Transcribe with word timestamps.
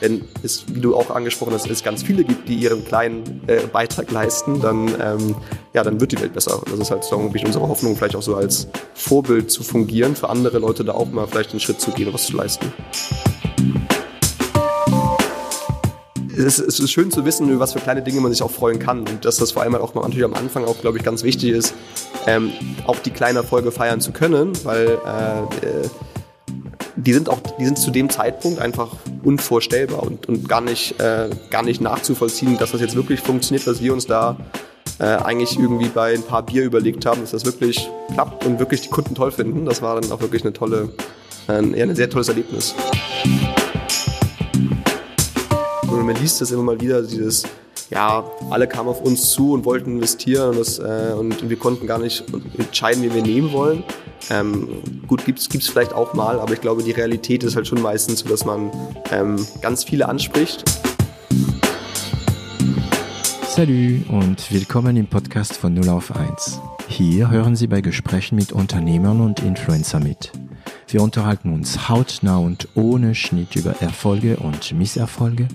wenn 0.00 0.24
es, 0.42 0.64
wie 0.68 0.80
du 0.80 0.96
auch 0.96 1.10
angesprochen 1.10 1.52
hast, 1.52 1.68
es 1.70 1.84
ganz 1.84 2.02
viele 2.02 2.24
gibt, 2.24 2.48
die 2.48 2.54
ihren 2.54 2.84
kleinen 2.84 3.42
äh, 3.46 3.60
Beitrag 3.66 4.10
leisten, 4.10 4.60
dann, 4.60 4.88
ähm, 5.00 5.36
ja, 5.72 5.82
dann 5.82 6.00
wird 6.00 6.12
die 6.12 6.20
Welt 6.20 6.32
besser. 6.32 6.60
Das 6.68 6.78
ist 6.78 6.90
halt 6.90 7.04
so 7.04 7.16
irgendwie 7.16 7.44
unsere 7.44 7.68
Hoffnung, 7.68 7.96
vielleicht 7.96 8.16
auch 8.16 8.22
so 8.22 8.34
als 8.34 8.68
Vorbild 8.94 9.50
zu 9.50 9.62
fungieren, 9.62 10.16
für 10.16 10.28
andere 10.28 10.58
Leute 10.58 10.84
da 10.84 10.92
auch 10.92 11.10
mal 11.10 11.26
vielleicht 11.26 11.50
einen 11.50 11.60
Schritt 11.60 11.80
zu 11.80 11.90
gehen 11.92 12.08
und 12.08 12.14
was 12.14 12.26
zu 12.26 12.36
leisten. 12.36 12.72
es 16.46 16.58
ist 16.58 16.90
schön 16.90 17.10
zu 17.10 17.24
wissen, 17.24 17.48
über 17.48 17.60
was 17.60 17.72
für 17.72 17.80
kleine 17.80 18.02
Dinge 18.02 18.20
man 18.20 18.32
sich 18.32 18.42
auch 18.42 18.50
freuen 18.50 18.78
kann 18.78 19.00
und 19.00 19.24
dass 19.24 19.36
das 19.36 19.52
vor 19.52 19.62
allem 19.62 19.74
auch 19.74 19.94
natürlich 19.94 20.24
am 20.24 20.34
Anfang 20.34 20.64
auch, 20.64 20.80
glaube 20.80 20.98
ich, 20.98 21.04
ganz 21.04 21.22
wichtig 21.22 21.50
ist, 21.50 21.74
ähm, 22.26 22.52
auch 22.86 22.98
die 22.98 23.10
kleinen 23.10 23.36
Erfolge 23.36 23.70
feiern 23.72 24.00
zu 24.00 24.12
können, 24.12 24.52
weil 24.64 24.86
äh, 24.88 25.88
die 27.02 27.12
sind 27.12 27.28
auch, 27.28 27.40
die 27.58 27.64
sind 27.64 27.78
zu 27.78 27.90
dem 27.90 28.10
Zeitpunkt 28.10 28.60
einfach 28.60 28.96
unvorstellbar 29.22 30.02
und, 30.02 30.28
und 30.28 30.48
gar 30.48 30.60
nicht, 30.60 31.00
äh, 31.00 31.30
gar 31.50 31.62
nicht 31.62 31.80
nachzuvollziehen, 31.80 32.58
dass 32.58 32.72
das 32.72 32.80
jetzt 32.80 32.94
wirklich 32.94 33.20
funktioniert, 33.20 33.66
was 33.66 33.80
wir 33.80 33.92
uns 33.92 34.06
da 34.06 34.36
äh, 34.98 35.04
eigentlich 35.04 35.58
irgendwie 35.58 35.88
bei 35.88 36.14
ein 36.14 36.22
paar 36.22 36.44
Bier 36.44 36.64
überlegt 36.64 37.06
haben, 37.06 37.20
dass 37.20 37.30
das 37.30 37.44
wirklich 37.44 37.88
klappt 38.12 38.44
und 38.44 38.58
wirklich 38.58 38.82
die 38.82 38.88
Kunden 38.88 39.14
toll 39.14 39.32
finden. 39.32 39.64
Das 39.64 39.82
war 39.82 40.00
dann 40.00 40.10
auch 40.12 40.20
wirklich 40.20 40.42
eine 40.42 40.52
tolle, 40.52 40.90
äh, 41.48 41.52
ein 41.52 41.96
sehr 41.96 42.10
tolles 42.10 42.28
Erlebnis. 42.28 42.74
Und 45.82 46.06
man 46.06 46.16
liest 46.16 46.40
das 46.40 46.50
immer 46.50 46.62
mal 46.62 46.80
wieder, 46.80 47.02
dieses, 47.02 47.44
ja, 47.90 48.24
alle 48.50 48.68
kamen 48.68 48.88
auf 48.88 49.02
uns 49.02 49.30
zu 49.30 49.52
und 49.52 49.64
wollten 49.64 49.96
investieren 49.96 50.50
und, 50.50 50.58
das, 50.58 50.78
äh, 50.78 51.12
und 51.18 51.48
wir 51.48 51.56
konnten 51.56 51.86
gar 51.86 51.98
nicht 51.98 52.24
entscheiden, 52.56 53.02
wie 53.02 53.12
wir 53.12 53.22
nehmen 53.22 53.52
wollen. 53.52 53.82
Ähm, 54.30 54.68
gut, 55.08 55.24
gibt 55.24 55.40
es 55.40 55.68
vielleicht 55.68 55.92
auch 55.92 56.14
mal, 56.14 56.38
aber 56.38 56.52
ich 56.52 56.60
glaube, 56.60 56.82
die 56.82 56.92
Realität 56.92 57.42
ist 57.42 57.56
halt 57.56 57.66
schon 57.66 57.82
meistens 57.82 58.20
so, 58.20 58.28
dass 58.28 58.44
man 58.44 58.70
ähm, 59.10 59.44
ganz 59.60 59.82
viele 59.82 60.08
anspricht. 60.08 60.64
Salut 63.48 64.08
und 64.08 64.52
willkommen 64.52 64.96
im 64.96 65.08
Podcast 65.08 65.56
von 65.56 65.74
0 65.74 65.88
auf 65.88 66.14
1. 66.14 66.60
Hier 66.86 67.30
hören 67.30 67.56
Sie 67.56 67.66
bei 67.66 67.80
Gesprächen 67.80 68.36
mit 68.36 68.52
Unternehmern 68.52 69.20
und 69.20 69.40
Influencer 69.40 69.98
mit. 69.98 70.30
Wir 70.92 71.02
unterhalten 71.02 71.52
uns 71.52 71.88
hautnah 71.88 72.38
und 72.38 72.66
ohne 72.74 73.14
Schnitt 73.14 73.54
über 73.54 73.80
Erfolge 73.80 74.38
und 74.38 74.72
Misserfolge, 74.72 75.46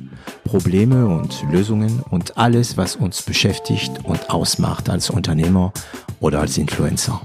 Probleme 0.45 1.08
und 1.08 1.44
Lösungen 1.52 2.02
und 2.09 2.38
alles, 2.38 2.77
was 2.77 2.95
uns 2.95 3.22
beschäftigt 3.22 4.05
und 4.05 4.30
ausmacht 4.30 4.89
als 4.89 5.09
Unternehmer 5.09 5.73
oder 6.22 6.39
als 6.39 6.58
Influencer. 6.58 7.22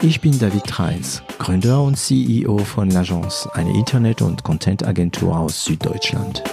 Ich 0.00 0.20
bin 0.20 0.38
David 0.38 0.78
Reins, 0.78 1.22
Gründer 1.40 1.82
und 1.82 1.96
CEO 1.96 2.58
von 2.58 2.88
L'Agence, 2.88 3.48
eine 3.50 3.76
Internet- 3.76 4.22
und 4.22 4.44
Content-Agentur 4.44 5.36
aus 5.36 5.64
Süddeutschland. 5.64 6.44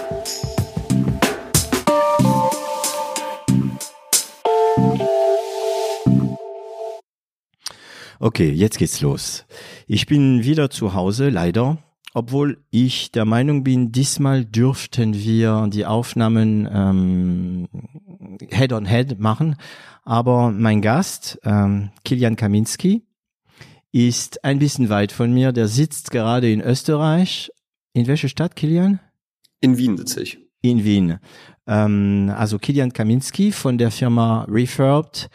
Okay, 8.22 8.52
jetzt 8.52 8.78
geht's 8.78 9.00
los. 9.00 9.46
Ich 9.88 10.06
bin 10.06 10.44
wieder 10.44 10.70
zu 10.70 10.94
Hause, 10.94 11.28
leider. 11.28 11.78
Obwohl 12.14 12.62
ich 12.70 13.10
der 13.10 13.24
Meinung 13.24 13.64
bin, 13.64 13.90
diesmal 13.90 14.44
dürften 14.44 15.12
wir 15.12 15.66
die 15.72 15.86
Aufnahmen 15.86 16.68
ähm, 16.72 17.68
Head 18.48 18.74
on 18.74 18.86
Head 18.86 19.18
machen. 19.18 19.56
Aber 20.04 20.52
mein 20.52 20.82
Gast, 20.82 21.40
ähm, 21.42 21.90
Kilian 22.04 22.36
Kaminski, 22.36 23.02
ist 23.90 24.44
ein 24.44 24.60
bisschen 24.60 24.88
weit 24.88 25.10
von 25.10 25.34
mir. 25.34 25.50
Der 25.50 25.66
sitzt 25.66 26.12
gerade 26.12 26.48
in 26.48 26.60
Österreich. 26.60 27.50
In 27.92 28.06
welcher 28.06 28.28
Stadt, 28.28 28.54
Kilian? 28.54 29.00
In 29.60 29.78
Wien 29.78 29.96
sitze 29.96 30.22
ich. 30.22 30.38
In 30.60 30.84
Wien. 30.84 31.18
Ähm, 31.66 32.32
also 32.36 32.60
Kilian 32.60 32.92
Kaminski 32.92 33.50
von 33.50 33.78
der 33.78 33.90
Firma 33.90 34.46
Refurbed 34.48 35.28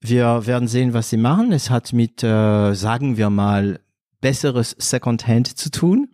wir 0.00 0.46
werden 0.46 0.68
sehen, 0.68 0.94
was 0.94 1.10
sie 1.10 1.16
machen. 1.16 1.52
Es 1.52 1.70
hat 1.70 1.92
mit, 1.92 2.22
äh, 2.22 2.74
sagen 2.74 3.16
wir 3.16 3.30
mal, 3.30 3.80
besseres 4.20 4.74
Secondhand 4.78 5.58
zu 5.58 5.70
tun. 5.70 6.08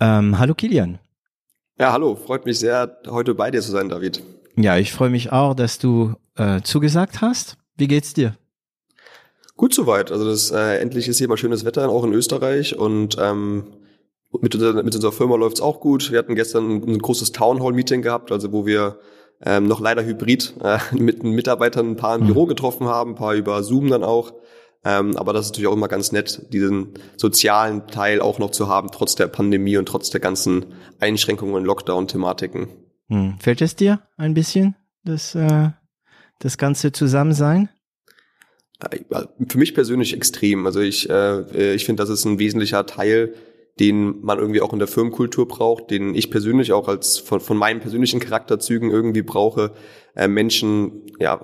Ähm, 0.00 0.38
hallo 0.38 0.54
Kilian. 0.54 0.98
Ja, 1.78 1.92
hallo. 1.92 2.14
Freut 2.16 2.44
mich 2.46 2.58
sehr, 2.58 2.98
heute 3.08 3.34
bei 3.34 3.50
dir 3.50 3.60
zu 3.60 3.70
sein, 3.70 3.88
David. 3.88 4.22
Ja, 4.56 4.76
ich 4.76 4.92
freue 4.92 5.10
mich 5.10 5.32
auch, 5.32 5.54
dass 5.54 5.78
du 5.78 6.14
äh, 6.36 6.60
zugesagt 6.62 7.20
hast. 7.20 7.56
Wie 7.76 7.88
geht's 7.88 8.14
dir? 8.14 8.36
Gut 9.56 9.74
soweit. 9.74 10.10
Also 10.10 10.28
das 10.28 10.50
äh, 10.50 10.78
endlich 10.78 11.08
ist 11.08 11.18
hier 11.18 11.28
mal 11.28 11.36
schönes 11.36 11.64
Wetter, 11.64 11.88
auch 11.88 12.04
in 12.04 12.12
Österreich 12.12 12.76
und 12.76 13.16
ähm, 13.20 13.64
mit, 14.40 14.54
unserer, 14.54 14.82
mit 14.82 14.94
unserer 14.94 15.12
Firma 15.12 15.36
läuft's 15.36 15.60
auch 15.60 15.80
gut. 15.80 16.10
Wir 16.10 16.18
hatten 16.18 16.34
gestern 16.34 16.70
ein, 16.70 16.88
ein 16.88 16.98
großes 16.98 17.32
Town 17.32 17.62
Hall 17.62 17.72
Meeting 17.72 18.02
gehabt, 18.02 18.32
also 18.32 18.52
wo 18.52 18.66
wir 18.66 18.98
ähm, 19.42 19.66
noch 19.66 19.80
leider 19.80 20.04
hybrid 20.04 20.54
äh, 20.62 20.78
mit 20.92 21.22
Mitarbeitern 21.22 21.90
ein 21.90 21.96
paar 21.96 22.16
im 22.16 22.22
mhm. 22.22 22.26
Büro 22.26 22.46
getroffen 22.46 22.86
haben, 22.86 23.12
ein 23.12 23.16
paar 23.16 23.34
über 23.34 23.62
Zoom 23.62 23.88
dann 23.88 24.04
auch. 24.04 24.32
Ähm, 24.84 25.16
aber 25.16 25.32
das 25.32 25.46
ist 25.46 25.52
natürlich 25.52 25.68
auch 25.68 25.76
immer 25.76 25.88
ganz 25.88 26.12
nett, 26.12 26.52
diesen 26.52 26.94
sozialen 27.16 27.86
Teil 27.86 28.20
auch 28.20 28.38
noch 28.38 28.50
zu 28.50 28.68
haben, 28.68 28.90
trotz 28.92 29.14
der 29.14 29.28
Pandemie 29.28 29.78
und 29.78 29.86
trotz 29.86 30.10
der 30.10 30.20
ganzen 30.20 30.66
Einschränkungen 31.00 31.54
und 31.54 31.64
Lockdown-Thematiken. 31.64 32.68
Hm. 33.08 33.38
Fällt 33.38 33.62
es 33.62 33.76
dir 33.76 34.02
ein 34.18 34.34
bisschen, 34.34 34.76
das, 35.02 35.34
äh, 35.34 35.70
das 36.38 36.58
ganze 36.58 36.92
Zusammensein? 36.92 37.70
Äh, 38.80 38.98
für 39.48 39.58
mich 39.58 39.74
persönlich 39.74 40.14
extrem. 40.14 40.66
Also 40.66 40.80
ich, 40.80 41.08
äh, 41.08 41.74
ich 41.74 41.86
finde, 41.86 42.02
das 42.02 42.10
ist 42.10 42.26
ein 42.26 42.38
wesentlicher 42.38 42.84
Teil 42.84 43.34
den 43.80 44.20
man 44.22 44.38
irgendwie 44.38 44.60
auch 44.60 44.72
in 44.72 44.78
der 44.78 44.88
Firmenkultur 44.88 45.48
braucht, 45.48 45.90
den 45.90 46.14
ich 46.14 46.30
persönlich 46.30 46.72
auch 46.72 46.88
als 46.88 47.18
von, 47.18 47.40
von 47.40 47.56
meinen 47.56 47.80
persönlichen 47.80 48.20
Charakterzügen 48.20 48.90
irgendwie 48.90 49.22
brauche, 49.22 49.72
äh, 50.14 50.28
Menschen 50.28 51.02
ja 51.18 51.40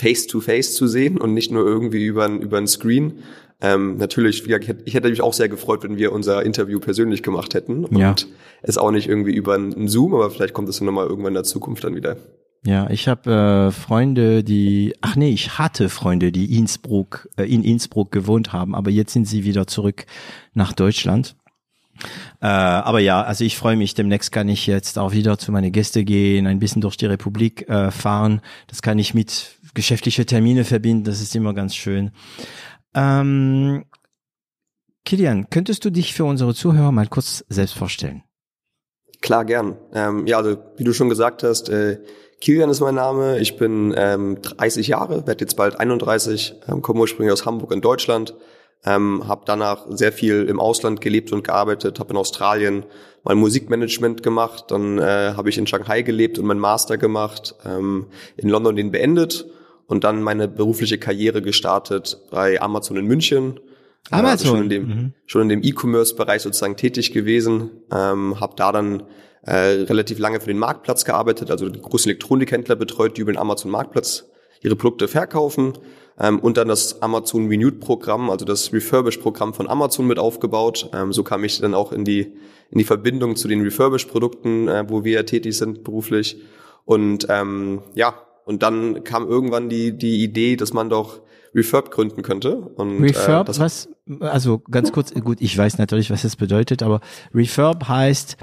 face 0.00 0.26
to 0.26 0.40
face 0.40 0.74
zu 0.74 0.86
sehen 0.86 1.18
und 1.18 1.34
nicht 1.34 1.50
nur 1.50 1.66
irgendwie 1.66 2.04
über 2.04 2.24
ein, 2.24 2.40
über 2.40 2.58
ein 2.58 2.66
Screen. 2.66 3.20
Ähm, 3.60 3.96
natürlich, 3.96 4.46
ich 4.46 4.68
hätte, 4.68 4.82
ich 4.84 4.94
hätte 4.94 5.10
mich 5.10 5.20
auch 5.20 5.32
sehr 5.32 5.48
gefreut, 5.48 5.82
wenn 5.82 5.98
wir 5.98 6.12
unser 6.12 6.44
Interview 6.44 6.78
persönlich 6.78 7.22
gemacht 7.24 7.54
hätten 7.54 7.84
und 7.84 7.98
ja. 7.98 8.14
es 8.62 8.78
auch 8.78 8.92
nicht 8.92 9.08
irgendwie 9.08 9.34
über 9.34 9.54
ein 9.54 9.88
Zoom, 9.88 10.14
aber 10.14 10.30
vielleicht 10.30 10.54
kommt 10.54 10.68
es 10.68 10.78
dann 10.78 10.86
nochmal 10.86 11.06
irgendwann 11.06 11.32
in 11.32 11.34
der 11.34 11.44
Zukunft 11.44 11.82
dann 11.82 11.96
wieder. 11.96 12.16
Ja, 12.64 12.90
ich 12.90 13.06
habe 13.06 13.30
äh, 13.30 13.70
Freunde, 13.70 14.42
die, 14.42 14.94
ach 15.00 15.16
nee, 15.16 15.30
ich 15.30 15.58
hatte 15.58 15.88
Freunde, 15.88 16.32
die 16.32 16.58
Innsbruck, 16.58 17.28
äh, 17.36 17.44
in 17.44 17.62
Innsbruck 17.62 18.10
gewohnt 18.10 18.52
haben, 18.52 18.74
aber 18.74 18.90
jetzt 18.90 19.12
sind 19.12 19.26
sie 19.26 19.44
wieder 19.44 19.66
zurück 19.66 20.06
nach 20.54 20.72
Deutschland. 20.72 21.36
Äh, 22.40 22.46
aber 22.46 23.00
ja, 23.00 23.22
also 23.22 23.44
ich 23.44 23.56
freue 23.56 23.76
mich. 23.76 23.94
Demnächst 23.94 24.32
kann 24.32 24.48
ich 24.48 24.66
jetzt 24.66 24.98
auch 24.98 25.12
wieder 25.12 25.38
zu 25.38 25.52
meine 25.52 25.70
Gäste 25.70 26.04
gehen, 26.04 26.46
ein 26.46 26.58
bisschen 26.58 26.82
durch 26.82 26.96
die 26.96 27.06
Republik 27.06 27.68
äh, 27.68 27.90
fahren. 27.90 28.40
Das 28.66 28.82
kann 28.82 28.98
ich 28.98 29.14
mit 29.14 29.58
geschäftliche 29.74 30.26
Termine 30.26 30.64
verbinden. 30.64 31.04
Das 31.04 31.20
ist 31.20 31.34
immer 31.36 31.54
ganz 31.54 31.74
schön. 31.74 32.10
Ähm, 32.94 33.84
Kilian, 35.04 35.48
könntest 35.50 35.84
du 35.84 35.90
dich 35.90 36.14
für 36.14 36.24
unsere 36.24 36.54
Zuhörer 36.54 36.92
mal 36.92 37.06
kurz 37.06 37.44
selbst 37.48 37.74
vorstellen? 37.74 38.22
Klar, 39.20 39.44
gern. 39.44 39.76
Ähm, 39.94 40.26
ja, 40.26 40.38
also 40.38 40.58
wie 40.76 40.84
du 40.84 40.92
schon 40.92 41.08
gesagt 41.08 41.42
hast, 41.42 41.68
äh, 41.68 41.98
Kilian 42.40 42.70
ist 42.70 42.80
mein 42.80 42.94
Name. 42.94 43.38
Ich 43.40 43.56
bin 43.56 43.94
ähm, 43.96 44.40
30 44.42 44.86
Jahre, 44.86 45.26
werde 45.26 45.44
jetzt 45.44 45.56
bald 45.56 45.80
31, 45.80 46.54
ähm, 46.68 46.82
komme 46.82 47.00
ursprünglich 47.00 47.32
aus 47.32 47.46
Hamburg 47.46 47.72
in 47.72 47.80
Deutschland 47.80 48.34
ähm, 48.84 49.26
habe 49.26 49.42
danach 49.44 49.86
sehr 49.90 50.12
viel 50.12 50.44
im 50.44 50.60
Ausland 50.60 51.00
gelebt 51.00 51.32
und 51.32 51.44
gearbeitet, 51.44 51.98
habe 51.98 52.10
in 52.10 52.16
Australien 52.16 52.84
mein 53.24 53.38
Musikmanagement 53.38 54.22
gemacht, 54.22 54.66
dann 54.68 54.98
äh, 54.98 55.34
habe 55.36 55.48
ich 55.48 55.58
in 55.58 55.66
Shanghai 55.66 56.02
gelebt 56.02 56.38
und 56.38 56.46
meinen 56.46 56.60
Master 56.60 56.96
gemacht, 56.96 57.54
ähm, 57.64 58.06
in 58.36 58.48
London 58.48 58.76
den 58.76 58.90
beendet 58.90 59.46
und 59.86 60.04
dann 60.04 60.22
meine 60.22 60.48
berufliche 60.48 60.98
Karriere 60.98 61.42
gestartet 61.42 62.18
bei 62.30 62.60
Amazon 62.60 62.96
in 62.96 63.06
München. 63.06 63.60
Amazon. 64.10 64.26
Äh, 64.26 64.30
also 64.30 64.46
schon 64.46 64.62
in 64.62 64.68
dem, 64.68 64.86
mhm. 64.86 65.12
schon 65.26 65.42
in 65.42 65.48
dem 65.48 65.62
E-Commerce-Bereich 65.62 66.42
sozusagen 66.42 66.76
tätig 66.76 67.12
gewesen, 67.12 67.70
ähm, 67.92 68.40
habe 68.40 68.54
da 68.56 68.70
dann 68.70 69.02
äh, 69.42 69.54
relativ 69.54 70.18
lange 70.18 70.40
für 70.40 70.48
den 70.48 70.58
Marktplatz 70.58 71.04
gearbeitet, 71.04 71.50
also 71.50 71.68
die 71.68 71.80
großen 71.80 72.10
Elektronikhändler 72.10 72.76
betreut, 72.76 73.16
die 73.16 73.22
über 73.22 73.32
den 73.32 73.38
Amazon 73.38 73.70
Marktplatz 73.70 74.26
ihre 74.62 74.76
Produkte 74.76 75.08
verkaufen 75.08 75.74
ähm, 76.20 76.38
und 76.40 76.56
dann 76.56 76.68
das 76.68 77.00
Amazon 77.02 77.48
Renewed 77.48 77.80
Programm, 77.80 78.30
also 78.30 78.44
das 78.44 78.72
Refurbish 78.72 79.18
Programm 79.18 79.54
von 79.54 79.68
Amazon 79.68 80.06
mit 80.06 80.18
aufgebaut. 80.18 80.90
Ähm, 80.92 81.12
so 81.12 81.22
kam 81.22 81.44
ich 81.44 81.60
dann 81.60 81.74
auch 81.74 81.92
in 81.92 82.04
die 82.04 82.32
in 82.70 82.78
die 82.78 82.84
Verbindung 82.84 83.36
zu 83.36 83.48
den 83.48 83.62
Refurbish 83.62 84.06
Produkten, 84.06 84.68
äh, 84.68 84.84
wo 84.88 85.04
wir 85.04 85.12
ja 85.12 85.22
tätig 85.22 85.56
sind 85.56 85.84
beruflich. 85.84 86.42
Und 86.84 87.26
ähm, 87.30 87.82
ja, 87.94 88.14
und 88.44 88.62
dann 88.62 89.04
kam 89.04 89.28
irgendwann 89.28 89.68
die 89.68 89.96
die 89.96 90.22
Idee, 90.22 90.56
dass 90.56 90.72
man 90.72 90.90
doch 90.90 91.20
Refurb 91.54 91.90
gründen 91.90 92.22
könnte. 92.22 92.56
Und, 92.56 93.02
Refurb, 93.02 93.48
äh, 93.48 93.58
was? 93.58 93.88
Also 94.20 94.58
ganz 94.58 94.92
kurz, 94.92 95.12
gut, 95.14 95.40
ich 95.40 95.56
weiß 95.56 95.78
natürlich, 95.78 96.10
was 96.10 96.22
das 96.22 96.36
bedeutet, 96.36 96.82
aber 96.82 97.00
Refurb 97.34 97.88
heißt 97.88 98.36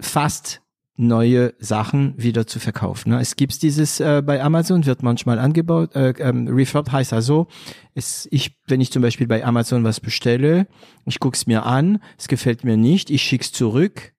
fast 0.00 0.62
neue 0.96 1.54
Sachen 1.58 2.14
wieder 2.16 2.46
zu 2.46 2.58
verkaufen. 2.58 3.10
Ne? 3.10 3.20
Es 3.20 3.36
gibt 3.36 3.62
dieses 3.62 4.00
äh, 4.00 4.22
bei 4.24 4.42
Amazon, 4.42 4.86
wird 4.86 5.02
manchmal 5.02 5.38
angebaut. 5.38 5.94
Äh, 5.94 6.14
ähm, 6.18 6.48
Refurb 6.48 6.90
heißt 6.90 7.12
also, 7.12 7.48
es, 7.94 8.26
ich, 8.30 8.58
wenn 8.66 8.80
ich 8.80 8.90
zum 8.90 9.02
Beispiel 9.02 9.26
bei 9.26 9.44
Amazon 9.44 9.84
was 9.84 10.00
bestelle, 10.00 10.66
ich 11.04 11.20
guck's 11.20 11.46
mir 11.46 11.66
an, 11.66 12.00
es 12.18 12.28
gefällt 12.28 12.64
mir 12.64 12.76
nicht, 12.76 13.10
ich 13.10 13.22
schick's 13.22 13.52
zurück, 13.52 14.14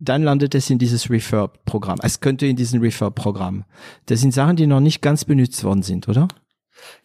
dann 0.00 0.22
landet 0.22 0.54
es 0.54 0.70
in 0.70 0.78
dieses 0.78 1.10
Refurb-Programm. 1.10 1.98
Es 2.02 2.20
könnte 2.20 2.46
in 2.46 2.56
diesem 2.56 2.80
Refurb-Programm. 2.80 3.64
Das 4.06 4.20
sind 4.20 4.32
Sachen, 4.32 4.56
die 4.56 4.66
noch 4.66 4.80
nicht 4.80 5.02
ganz 5.02 5.24
benutzt 5.24 5.62
worden 5.62 5.82
sind, 5.82 6.08
oder? 6.08 6.26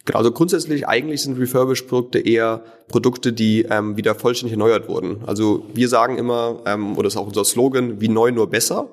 Genau, 0.05 0.19
also 0.19 0.31
grundsätzlich 0.31 0.87
eigentlich 0.87 1.23
sind 1.23 1.39
Refurbished-Produkte 1.39 2.19
eher 2.19 2.63
Produkte, 2.87 3.33
die 3.33 3.63
ähm, 3.63 3.97
wieder 3.97 4.15
vollständig 4.15 4.53
erneuert 4.53 4.87
wurden. 4.87 5.23
Also 5.25 5.65
wir 5.73 5.89
sagen 5.89 6.17
immer, 6.17 6.61
ähm, 6.65 6.97
oder 6.97 7.07
ist 7.07 7.17
auch 7.17 7.27
unser 7.27 7.43
Slogan, 7.43 7.99
wie 8.01 8.07
neu 8.07 8.31
nur 8.31 8.49
besser, 8.49 8.89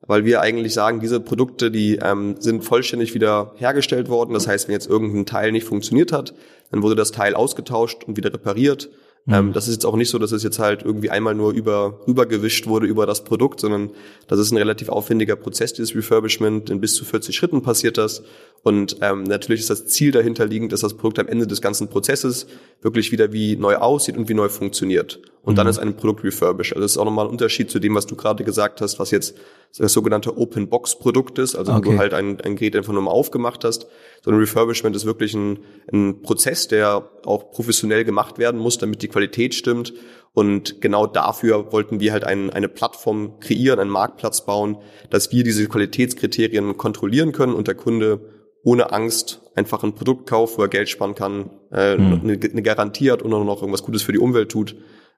weil 0.00 0.24
wir 0.24 0.40
eigentlich 0.40 0.74
sagen, 0.74 1.00
diese 1.00 1.20
Produkte, 1.20 1.70
die 1.70 1.96
ähm, 1.96 2.36
sind 2.40 2.64
vollständig 2.64 3.14
wieder 3.14 3.52
hergestellt 3.56 4.08
worden. 4.08 4.34
Das 4.34 4.48
heißt, 4.48 4.66
wenn 4.66 4.72
jetzt 4.72 4.88
irgendein 4.88 5.26
Teil 5.26 5.52
nicht 5.52 5.66
funktioniert 5.66 6.12
hat, 6.12 6.34
dann 6.70 6.82
wurde 6.82 6.96
das 6.96 7.12
Teil 7.12 7.34
ausgetauscht 7.34 8.04
und 8.04 8.16
wieder 8.16 8.32
repariert 8.32 8.90
ähm, 9.28 9.46
mhm. 9.46 9.52
das 9.52 9.66
ist 9.66 9.74
jetzt 9.74 9.86
auch 9.86 9.96
nicht 9.96 10.08
so, 10.08 10.18
dass 10.18 10.30
es 10.30 10.44
jetzt 10.44 10.58
halt 10.58 10.82
irgendwie 10.82 11.10
einmal 11.10 11.34
nur 11.34 11.52
über, 11.52 12.00
rübergewischt 12.06 12.66
wurde 12.66 12.86
über 12.86 13.06
das 13.06 13.24
Produkt, 13.24 13.60
sondern 13.60 13.90
das 14.28 14.38
ist 14.38 14.52
ein 14.52 14.56
relativ 14.56 14.88
aufwendiger 14.88 15.34
Prozess, 15.34 15.72
dieses 15.72 15.96
Refurbishment. 15.96 16.70
In 16.70 16.80
bis 16.80 16.94
zu 16.94 17.04
40 17.04 17.34
Schritten 17.34 17.62
passiert 17.62 17.98
das. 17.98 18.22
Und 18.62 18.98
ähm, 19.00 19.24
natürlich 19.24 19.60
ist 19.60 19.70
das 19.70 19.86
Ziel 19.86 20.12
dahinter 20.12 20.46
liegend, 20.46 20.72
dass 20.72 20.80
das 20.80 20.94
Produkt 20.94 21.18
am 21.18 21.26
Ende 21.26 21.46
des 21.46 21.60
ganzen 21.60 21.88
Prozesses 21.88 22.46
wirklich 22.82 23.10
wieder 23.10 23.32
wie 23.32 23.56
neu 23.56 23.76
aussieht 23.76 24.16
und 24.16 24.28
wie 24.28 24.34
neu 24.34 24.48
funktioniert. 24.48 25.20
Und 25.42 25.54
mhm. 25.54 25.56
dann 25.56 25.66
ist 25.66 25.78
ein 25.78 25.96
Produkt 25.96 26.22
refurbished. 26.22 26.72
Also 26.72 26.82
das 26.82 26.92
ist 26.92 26.98
auch 26.98 27.04
nochmal 27.04 27.26
ein 27.26 27.30
Unterschied 27.30 27.70
zu 27.70 27.80
dem, 27.80 27.96
was 27.96 28.06
du 28.06 28.14
gerade 28.14 28.44
gesagt 28.44 28.80
hast, 28.80 28.98
was 29.00 29.10
jetzt 29.10 29.36
das 29.78 29.92
sogenannte 29.92 30.36
Open 30.38 30.68
Box 30.68 30.98
Produkt 30.98 31.38
ist, 31.38 31.54
also 31.54 31.72
okay. 31.72 31.86
wo 31.86 31.92
du 31.92 31.98
halt 31.98 32.14
ein, 32.14 32.40
ein 32.40 32.56
Gerät 32.56 32.76
einfach 32.76 32.92
nur 32.92 33.02
mal 33.02 33.10
aufgemacht 33.10 33.64
hast. 33.64 33.86
So 34.24 34.30
ein 34.30 34.38
Refurbishment 34.38 34.96
ist 34.96 35.04
wirklich 35.04 35.34
ein, 35.34 35.58
ein 35.92 36.22
Prozess, 36.22 36.68
der 36.68 37.10
auch 37.24 37.50
professionell 37.50 38.04
gemacht 38.04 38.38
werden 38.38 38.60
muss, 38.60 38.78
damit 38.78 39.02
die 39.02 39.08
Qualität 39.08 39.54
stimmt. 39.54 39.92
Und 40.32 40.80
genau 40.80 41.06
dafür 41.06 41.72
wollten 41.72 42.00
wir 42.00 42.12
halt 42.12 42.24
ein, 42.24 42.50
eine 42.50 42.68
Plattform 42.68 43.40
kreieren, 43.40 43.80
einen 43.80 43.90
Marktplatz 43.90 44.44
bauen, 44.44 44.78
dass 45.10 45.32
wir 45.32 45.44
diese 45.44 45.66
Qualitätskriterien 45.66 46.76
kontrollieren 46.76 47.32
können 47.32 47.54
und 47.54 47.68
der 47.68 47.74
Kunde 47.74 48.20
ohne 48.62 48.92
Angst 48.92 49.40
einfach 49.54 49.82
ein 49.82 49.94
Produkt 49.94 50.28
kauft, 50.28 50.58
wo 50.58 50.62
er 50.62 50.68
Geld 50.68 50.88
sparen 50.88 51.14
kann, 51.14 51.50
äh, 51.70 51.96
hm. 51.96 52.20
eine, 52.22 52.38
eine 52.38 52.62
Garantie 52.62 53.10
hat 53.10 53.22
und 53.22 53.32
auch 53.32 53.44
noch 53.44 53.62
irgendwas 53.62 53.82
Gutes 53.82 54.02
für 54.02 54.12
die 54.12 54.18
Umwelt 54.18 54.50
tut. 54.50 54.76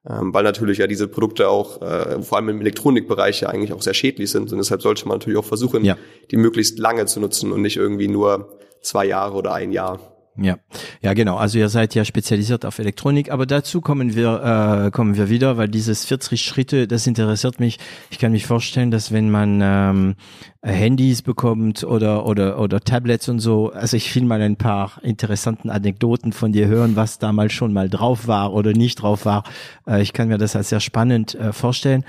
Ähm, 0.08 0.32
weil 0.32 0.44
natürlich 0.44 0.78
ja 0.78 0.86
diese 0.86 1.08
Produkte 1.08 1.48
auch, 1.48 1.82
äh, 1.82 2.22
vor 2.22 2.38
allem 2.38 2.50
im 2.50 2.60
Elektronikbereich 2.60 3.40
ja 3.40 3.48
eigentlich 3.48 3.72
auch 3.72 3.82
sehr 3.82 3.94
schädlich 3.94 4.30
sind. 4.30 4.52
Und 4.52 4.58
deshalb 4.58 4.82
sollte 4.82 5.06
man 5.08 5.18
natürlich 5.18 5.38
auch 5.38 5.44
versuchen, 5.44 5.84
ja. 5.84 5.96
die 6.30 6.36
möglichst 6.36 6.78
lange 6.78 7.06
zu 7.06 7.20
nutzen 7.20 7.52
und 7.52 7.62
nicht 7.62 7.76
irgendwie 7.76 8.08
nur 8.08 8.58
zwei 8.80 9.06
Jahre 9.06 9.36
oder 9.36 9.54
ein 9.54 9.72
Jahr. 9.72 10.17
Ja, 10.40 10.56
ja 11.02 11.14
genau. 11.14 11.36
Also 11.36 11.58
ihr 11.58 11.68
seid 11.68 11.96
ja 11.96 12.04
spezialisiert 12.04 12.64
auf 12.64 12.78
Elektronik, 12.78 13.32
aber 13.32 13.44
dazu 13.44 13.80
kommen 13.80 14.14
wir 14.14 14.86
äh, 14.86 14.90
kommen 14.92 15.16
wir 15.16 15.28
wieder, 15.28 15.56
weil 15.56 15.68
dieses 15.68 16.04
40 16.04 16.40
Schritte, 16.42 16.86
das 16.86 17.08
interessiert 17.08 17.58
mich. 17.58 17.78
Ich 18.10 18.20
kann 18.20 18.30
mich 18.30 18.46
vorstellen, 18.46 18.92
dass 18.92 19.10
wenn 19.10 19.30
man 19.30 19.60
ähm, 19.60 20.14
Handys 20.62 21.22
bekommt 21.22 21.82
oder 21.82 22.24
oder 22.24 22.60
oder 22.60 22.80
Tablets 22.80 23.28
und 23.28 23.40
so, 23.40 23.72
also 23.72 23.96
ich 23.96 24.14
will 24.14 24.24
mal 24.24 24.40
ein 24.40 24.56
paar 24.56 25.02
interessanten 25.02 25.70
Anekdoten 25.70 26.32
von 26.32 26.52
dir 26.52 26.68
hören, 26.68 26.94
was 26.94 27.18
da 27.18 27.32
mal 27.32 27.50
schon 27.50 27.72
mal 27.72 27.88
drauf 27.88 28.28
war 28.28 28.52
oder 28.52 28.72
nicht 28.72 29.02
drauf 29.02 29.24
war. 29.24 29.42
Äh, 29.88 30.02
ich 30.02 30.12
kann 30.12 30.28
mir 30.28 30.38
das 30.38 30.54
als 30.54 30.68
sehr 30.68 30.80
spannend 30.80 31.34
äh, 31.34 31.52
vorstellen. 31.52 32.04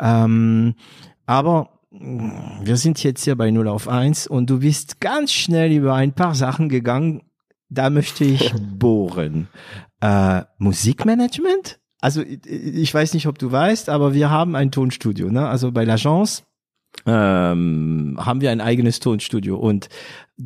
Ähm, 0.00 0.74
aber 1.26 1.70
wir 1.90 2.76
sind 2.76 3.02
jetzt 3.02 3.24
hier 3.24 3.36
bei 3.36 3.50
0 3.50 3.68
auf 3.68 3.88
1 3.88 4.26
und 4.26 4.50
du 4.50 4.60
bist 4.60 5.00
ganz 5.00 5.32
schnell 5.32 5.72
über 5.72 5.94
ein 5.94 6.12
paar 6.12 6.34
Sachen 6.34 6.68
gegangen, 6.68 7.22
da 7.68 7.90
möchte 7.90 8.24
ich 8.24 8.52
bohren. 8.78 9.48
Äh, 10.00 10.42
Musikmanagement? 10.58 11.78
Also 12.00 12.22
ich 12.22 12.94
weiß 12.94 13.14
nicht, 13.14 13.26
ob 13.26 13.38
du 13.38 13.50
weißt, 13.50 13.88
aber 13.88 14.14
wir 14.14 14.30
haben 14.30 14.54
ein 14.54 14.70
Tonstudio. 14.70 15.30
Ne? 15.30 15.48
Also 15.48 15.72
bei 15.72 15.82
l'Agence 15.84 16.44
ähm, 17.06 18.16
haben 18.18 18.40
wir 18.40 18.50
ein 18.50 18.60
eigenes 18.60 19.00
Tonstudio 19.00 19.56
und 19.56 19.88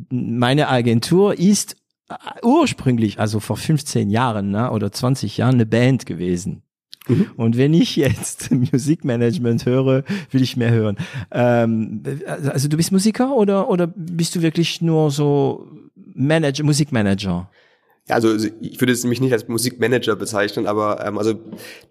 meine 0.09 0.67
Agentur 0.67 1.37
ist 1.37 1.77
äh, 2.09 2.15
ursprünglich, 2.43 3.19
also 3.19 3.39
vor 3.39 3.57
15 3.57 4.09
Jahren 4.09 4.51
ne, 4.51 4.71
oder 4.71 4.91
20 4.91 5.37
Jahren, 5.37 5.55
eine 5.55 5.65
Band 5.65 6.05
gewesen. 6.05 6.63
Mhm. 7.07 7.27
Und 7.35 7.57
wenn 7.57 7.73
ich 7.73 7.95
jetzt 7.95 8.51
Musikmanagement 8.71 9.65
höre, 9.65 10.03
will 10.31 10.41
ich 10.41 10.57
mehr 10.57 10.71
hören. 10.71 10.97
Ähm, 11.31 12.03
also 12.27 12.67
du 12.67 12.77
bist 12.77 12.91
Musiker 12.91 13.35
oder, 13.35 13.69
oder 13.69 13.87
bist 13.87 14.35
du 14.35 14.41
wirklich 14.41 14.81
nur 14.81 15.11
so 15.11 15.67
Manager, 16.15 16.63
Musikmanager? 16.63 17.49
Ja, 18.07 18.15
also 18.15 18.35
ich 18.35 18.81
würde 18.81 18.91
es 18.91 19.05
mich 19.05 19.21
nicht 19.21 19.31
als 19.31 19.47
Musikmanager 19.47 20.17
bezeichnen, 20.17 20.67
aber 20.67 21.05
ähm, 21.05 21.17
also 21.17 21.39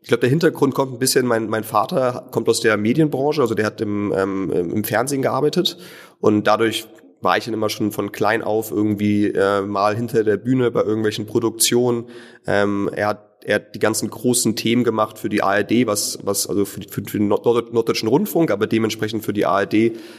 ich 0.02 0.08
glaube, 0.08 0.20
der 0.20 0.30
Hintergrund 0.30 0.74
kommt 0.74 0.92
ein 0.92 0.98
bisschen, 0.98 1.26
mein, 1.26 1.48
mein 1.48 1.64
Vater 1.64 2.28
kommt 2.30 2.48
aus 2.50 2.60
der 2.60 2.76
Medienbranche, 2.76 3.40
also 3.40 3.54
der 3.54 3.64
hat 3.64 3.80
im, 3.80 4.12
ähm, 4.14 4.50
im 4.50 4.84
Fernsehen 4.84 5.22
gearbeitet 5.22 5.78
und 6.20 6.46
dadurch 6.46 6.86
war 7.22 7.38
ich 7.38 7.44
dann 7.44 7.54
immer 7.54 7.70
schon 7.70 7.92
von 7.92 8.12
klein 8.12 8.42
auf 8.42 8.70
irgendwie 8.70 9.28
äh, 9.28 9.62
mal 9.62 9.96
hinter 9.96 10.24
der 10.24 10.36
Bühne 10.36 10.70
bei 10.70 10.82
irgendwelchen 10.82 11.24
Produktionen. 11.24 12.06
Ähm, 12.46 12.90
er 12.92 13.08
hat 13.08 13.31
er 13.44 13.56
hat 13.56 13.74
die 13.74 13.78
ganzen 13.78 14.08
großen 14.10 14.56
Themen 14.56 14.84
gemacht 14.84 15.18
für 15.18 15.28
die 15.28 15.42
ARD, 15.42 15.86
was, 15.86 16.18
was 16.22 16.48
also 16.48 16.64
für, 16.64 16.80
für, 16.82 17.02
für 17.04 17.18
den 17.18 17.28
norddeutschen 17.28 18.08
Rundfunk, 18.08 18.50
aber 18.50 18.66
dementsprechend 18.66 19.24
für 19.24 19.32
die 19.32 19.46
ARD, 19.46 19.72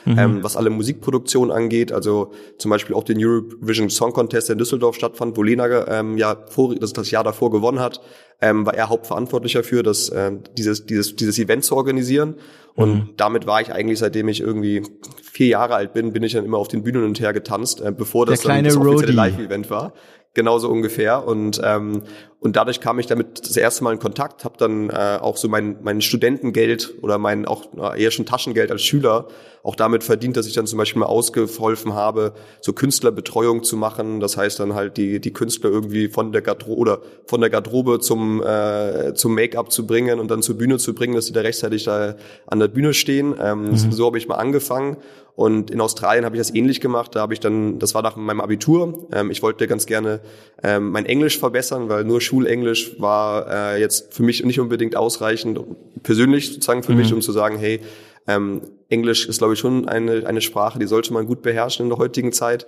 mhm. 0.05 0.17
ähm, 0.17 0.43
was 0.43 0.57
alle 0.57 0.69
Musikproduktion 0.69 1.51
angeht. 1.51 1.91
Also 1.91 2.31
zum 2.57 2.69
Beispiel 2.69 2.95
auch 2.95 3.03
den 3.03 3.23
Eurovision 3.23 3.89
Song 3.89 4.13
Contest, 4.13 4.49
der 4.49 4.53
in 4.53 4.59
Düsseldorf 4.59 4.95
stattfand, 4.95 5.37
wo 5.37 5.43
Lena 5.43 5.87
ähm, 5.87 6.17
ja 6.17 6.37
vor, 6.49 6.75
das, 6.75 6.93
das 6.93 7.11
Jahr 7.11 7.23
davor 7.23 7.51
gewonnen 7.51 7.79
hat, 7.79 8.01
ähm, 8.41 8.65
war 8.65 8.73
er 8.73 8.89
hauptverantwortlicher 8.89 9.63
für, 9.63 9.83
das, 9.83 10.11
ähm, 10.13 10.41
dieses, 10.57 10.85
dieses, 10.85 11.15
dieses 11.15 11.39
Event 11.39 11.63
zu 11.63 11.75
organisieren. 11.75 12.35
Und 12.75 12.93
mhm. 12.93 13.09
damit 13.17 13.45
war 13.45 13.61
ich 13.61 13.71
eigentlich, 13.71 13.99
seitdem 13.99 14.27
ich 14.27 14.41
irgendwie 14.41 14.83
vier 15.21 15.47
Jahre 15.47 15.75
alt 15.75 15.93
bin, 15.93 16.11
bin 16.11 16.23
ich 16.23 16.33
dann 16.33 16.43
immer 16.43 16.57
auf 16.57 16.67
den 16.67 16.83
Bühnen 16.83 17.03
und 17.03 17.19
her 17.19 17.31
getanzt, 17.33 17.81
äh, 17.81 17.93
bevor 17.95 18.25
das, 18.25 18.41
dann 18.41 18.63
das 18.63 18.75
offizielle 18.75 19.13
Live-Event 19.13 19.69
war 19.69 19.93
genauso 20.33 20.69
ungefähr. 20.69 21.25
Und, 21.27 21.61
ähm, 21.63 22.03
und 22.43 22.55
dadurch 22.55 22.81
kam 22.81 22.99
ich 22.99 23.07
damit 23.07 23.47
das 23.47 23.55
erste 23.55 23.83
Mal 23.83 23.93
in 23.93 23.99
Kontakt, 23.99 24.43
habe 24.43 24.55
dann 24.57 24.89
äh, 24.89 25.17
auch 25.19 25.37
so 25.37 25.47
mein, 25.47 25.77
mein 25.81 26.01
Studentengeld 26.01 26.93
oder 27.01 27.17
mein 27.17 27.45
auch 27.45 27.67
eher 27.95 28.11
schon 28.11 28.25
Taschengeld 28.25 28.69
als 28.69 28.83
Schüler 28.83 29.27
auch 29.63 29.77
damit 29.77 30.03
verdient, 30.03 30.35
dass 30.35 30.45
ich 30.45 30.53
dann 30.53 30.67
zum 30.67 30.77
Beispiel 30.77 30.99
mal 30.99 31.05
ausgeholfen 31.05 31.93
habe, 31.93 32.33
so 32.59 32.73
Künstlerbetreuung 32.73 33.63
zu 33.63 33.77
machen. 33.77 34.19
Das 34.19 34.35
heißt 34.35 34.59
dann 34.59 34.73
halt 34.73 34.97
die, 34.97 35.21
die 35.21 35.31
Künstler 35.31 35.69
irgendwie 35.69 36.09
von 36.09 36.33
der 36.33 36.41
Garderobe 36.41 36.77
oder 36.77 37.01
von 37.25 37.39
der 37.39 37.49
Garderobe 37.49 38.01
zum, 38.01 38.43
äh, 38.43 39.13
zum 39.15 39.33
Make-up 39.33 39.71
zu 39.71 39.87
bringen 39.87 40.19
und 40.19 40.29
dann 40.29 40.41
zur 40.41 40.57
Bühne 40.57 40.77
zu 40.79 40.93
bringen, 40.93 41.15
dass 41.15 41.27
sie 41.27 41.33
da 41.33 41.39
rechtzeitig 41.39 41.85
da 41.85 42.15
an 42.45 42.59
der 42.59 42.67
Bühne 42.67 42.93
stehen. 42.93 43.35
Ähm, 43.41 43.71
mhm. 43.71 43.91
So 43.91 44.05
habe 44.05 44.17
ich 44.17 44.27
mal 44.27 44.35
angefangen. 44.35 44.97
Und 45.35 45.71
in 45.71 45.81
Australien 45.81 46.25
habe 46.25 46.35
ich 46.35 46.41
das 46.41 46.53
ähnlich 46.53 46.79
gemacht. 46.79 47.15
Da 47.15 47.21
habe 47.21 47.33
ich 47.33 47.39
dann, 47.39 47.79
das 47.79 47.95
war 47.95 48.03
nach 48.03 48.17
meinem 48.17 48.41
Abitur. 48.41 49.07
Ähm, 49.11 49.31
ich 49.31 49.41
wollte 49.41 49.65
ganz 49.67 49.85
gerne 49.85 50.19
ähm, 50.61 50.91
mein 50.91 51.05
Englisch 51.05 51.39
verbessern, 51.39 51.89
weil 51.89 52.03
nur 52.03 52.21
Schulenglisch 52.33 52.99
war 52.99 53.47
äh, 53.47 53.79
jetzt 53.79 54.11
für 54.11 54.23
mich 54.23 54.43
nicht 54.43 54.59
unbedingt 54.59 54.95
ausreichend, 54.95 55.59
persönlich 56.01 56.47
sozusagen 56.47 56.81
für 56.81 56.93
mhm. 56.93 56.97
mich, 56.97 57.13
um 57.13 57.21
zu 57.21 57.31
sagen, 57.31 57.59
hey, 57.59 57.79
ähm, 58.27 58.61
Englisch 58.89 59.27
ist, 59.27 59.37
glaube 59.37 59.53
ich, 59.53 59.59
schon 59.59 59.87
eine, 59.87 60.25
eine 60.25 60.41
Sprache, 60.41 60.79
die 60.79 60.87
sollte 60.87 61.13
man 61.13 61.27
gut 61.27 61.43
beherrschen 61.43 61.85
in 61.85 61.89
der 61.89 61.99
heutigen 61.99 62.31
Zeit. 62.31 62.65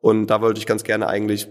Und 0.00 0.28
da 0.28 0.40
wollte 0.40 0.60
ich 0.60 0.66
ganz 0.66 0.84
gerne 0.84 1.08
eigentlich 1.08 1.48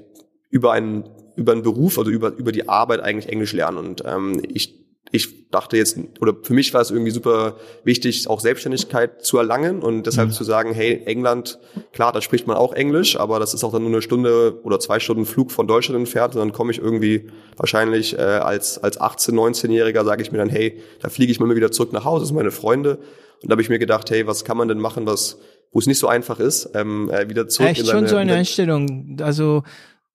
über 0.49 0.71
einen, 0.71 1.09
über 1.35 1.51
einen 1.51 1.61
Beruf, 1.61 1.97
also 1.97 2.09
über, 2.09 2.31
über 2.37 2.53
die 2.53 2.69
Arbeit 2.69 3.01
eigentlich 3.01 3.29
Englisch 3.29 3.51
lernen. 3.51 3.77
Und 3.77 4.03
ähm, 4.05 4.41
ich 4.47 4.86
ich 5.11 5.49
dachte 5.49 5.77
jetzt, 5.77 5.97
oder 6.19 6.35
für 6.41 6.53
mich 6.53 6.73
war 6.73 6.81
es 6.81 6.91
irgendwie 6.91 7.11
super 7.11 7.55
wichtig, 7.83 8.29
auch 8.29 8.39
Selbstständigkeit 8.39 9.23
zu 9.23 9.37
erlangen 9.37 9.81
und 9.81 10.03
deshalb 10.03 10.29
mhm. 10.29 10.33
zu 10.33 10.43
sagen, 10.43 10.73
hey, 10.73 11.03
England, 11.05 11.59
klar, 11.93 12.11
da 12.11 12.21
spricht 12.21 12.47
man 12.47 12.57
auch 12.57 12.73
Englisch, 12.73 13.17
aber 13.17 13.39
das 13.39 13.53
ist 13.53 13.63
auch 13.63 13.71
dann 13.71 13.83
nur 13.83 13.91
eine 13.91 14.01
Stunde 14.01 14.59
oder 14.63 14.79
zwei 14.79 14.99
Stunden 14.99 15.25
Flug 15.25 15.51
von 15.51 15.67
Deutschland 15.67 15.99
entfernt 15.99 16.35
und 16.35 16.39
dann 16.39 16.51
komme 16.51 16.71
ich 16.71 16.79
irgendwie 16.79 17.29
wahrscheinlich 17.55 18.17
äh, 18.17 18.21
als, 18.21 18.77
als 18.83 18.99
18-, 18.99 19.31
19-Jähriger, 19.31 20.03
sage 20.03 20.21
ich 20.21 20.31
mir 20.31 20.39
dann, 20.39 20.49
hey, 20.49 20.81
da 21.01 21.09
fliege 21.09 21.31
ich 21.31 21.39
mal 21.39 21.55
wieder 21.55 21.71
zurück 21.71 21.93
nach 21.93 22.03
Hause, 22.03 22.23
das 22.23 22.29
sind 22.29 22.37
meine 22.37 22.51
Freunde. 22.51 22.99
Und 23.41 23.49
da 23.49 23.51
habe 23.51 23.61
ich 23.61 23.69
mir 23.69 23.79
gedacht, 23.79 24.09
hey, 24.09 24.25
was 24.25 24.43
kann 24.43 24.57
man 24.57 24.67
denn 24.67 24.79
machen, 24.79 25.05
was 25.05 25.37
wo 25.71 25.79
es 25.79 25.85
nicht 25.85 25.99
so 25.99 26.07
einfach 26.07 26.39
ist, 26.39 26.69
ähm, 26.73 27.09
äh, 27.11 27.29
wieder 27.29 27.47
zurück 27.47 27.69
Echt 27.69 27.81
in 27.81 27.85
seine, 27.85 27.99
schon 27.99 28.07
so 28.07 28.15
eine 28.15 28.33
Einstellung, 28.33 29.17
also 29.21 29.63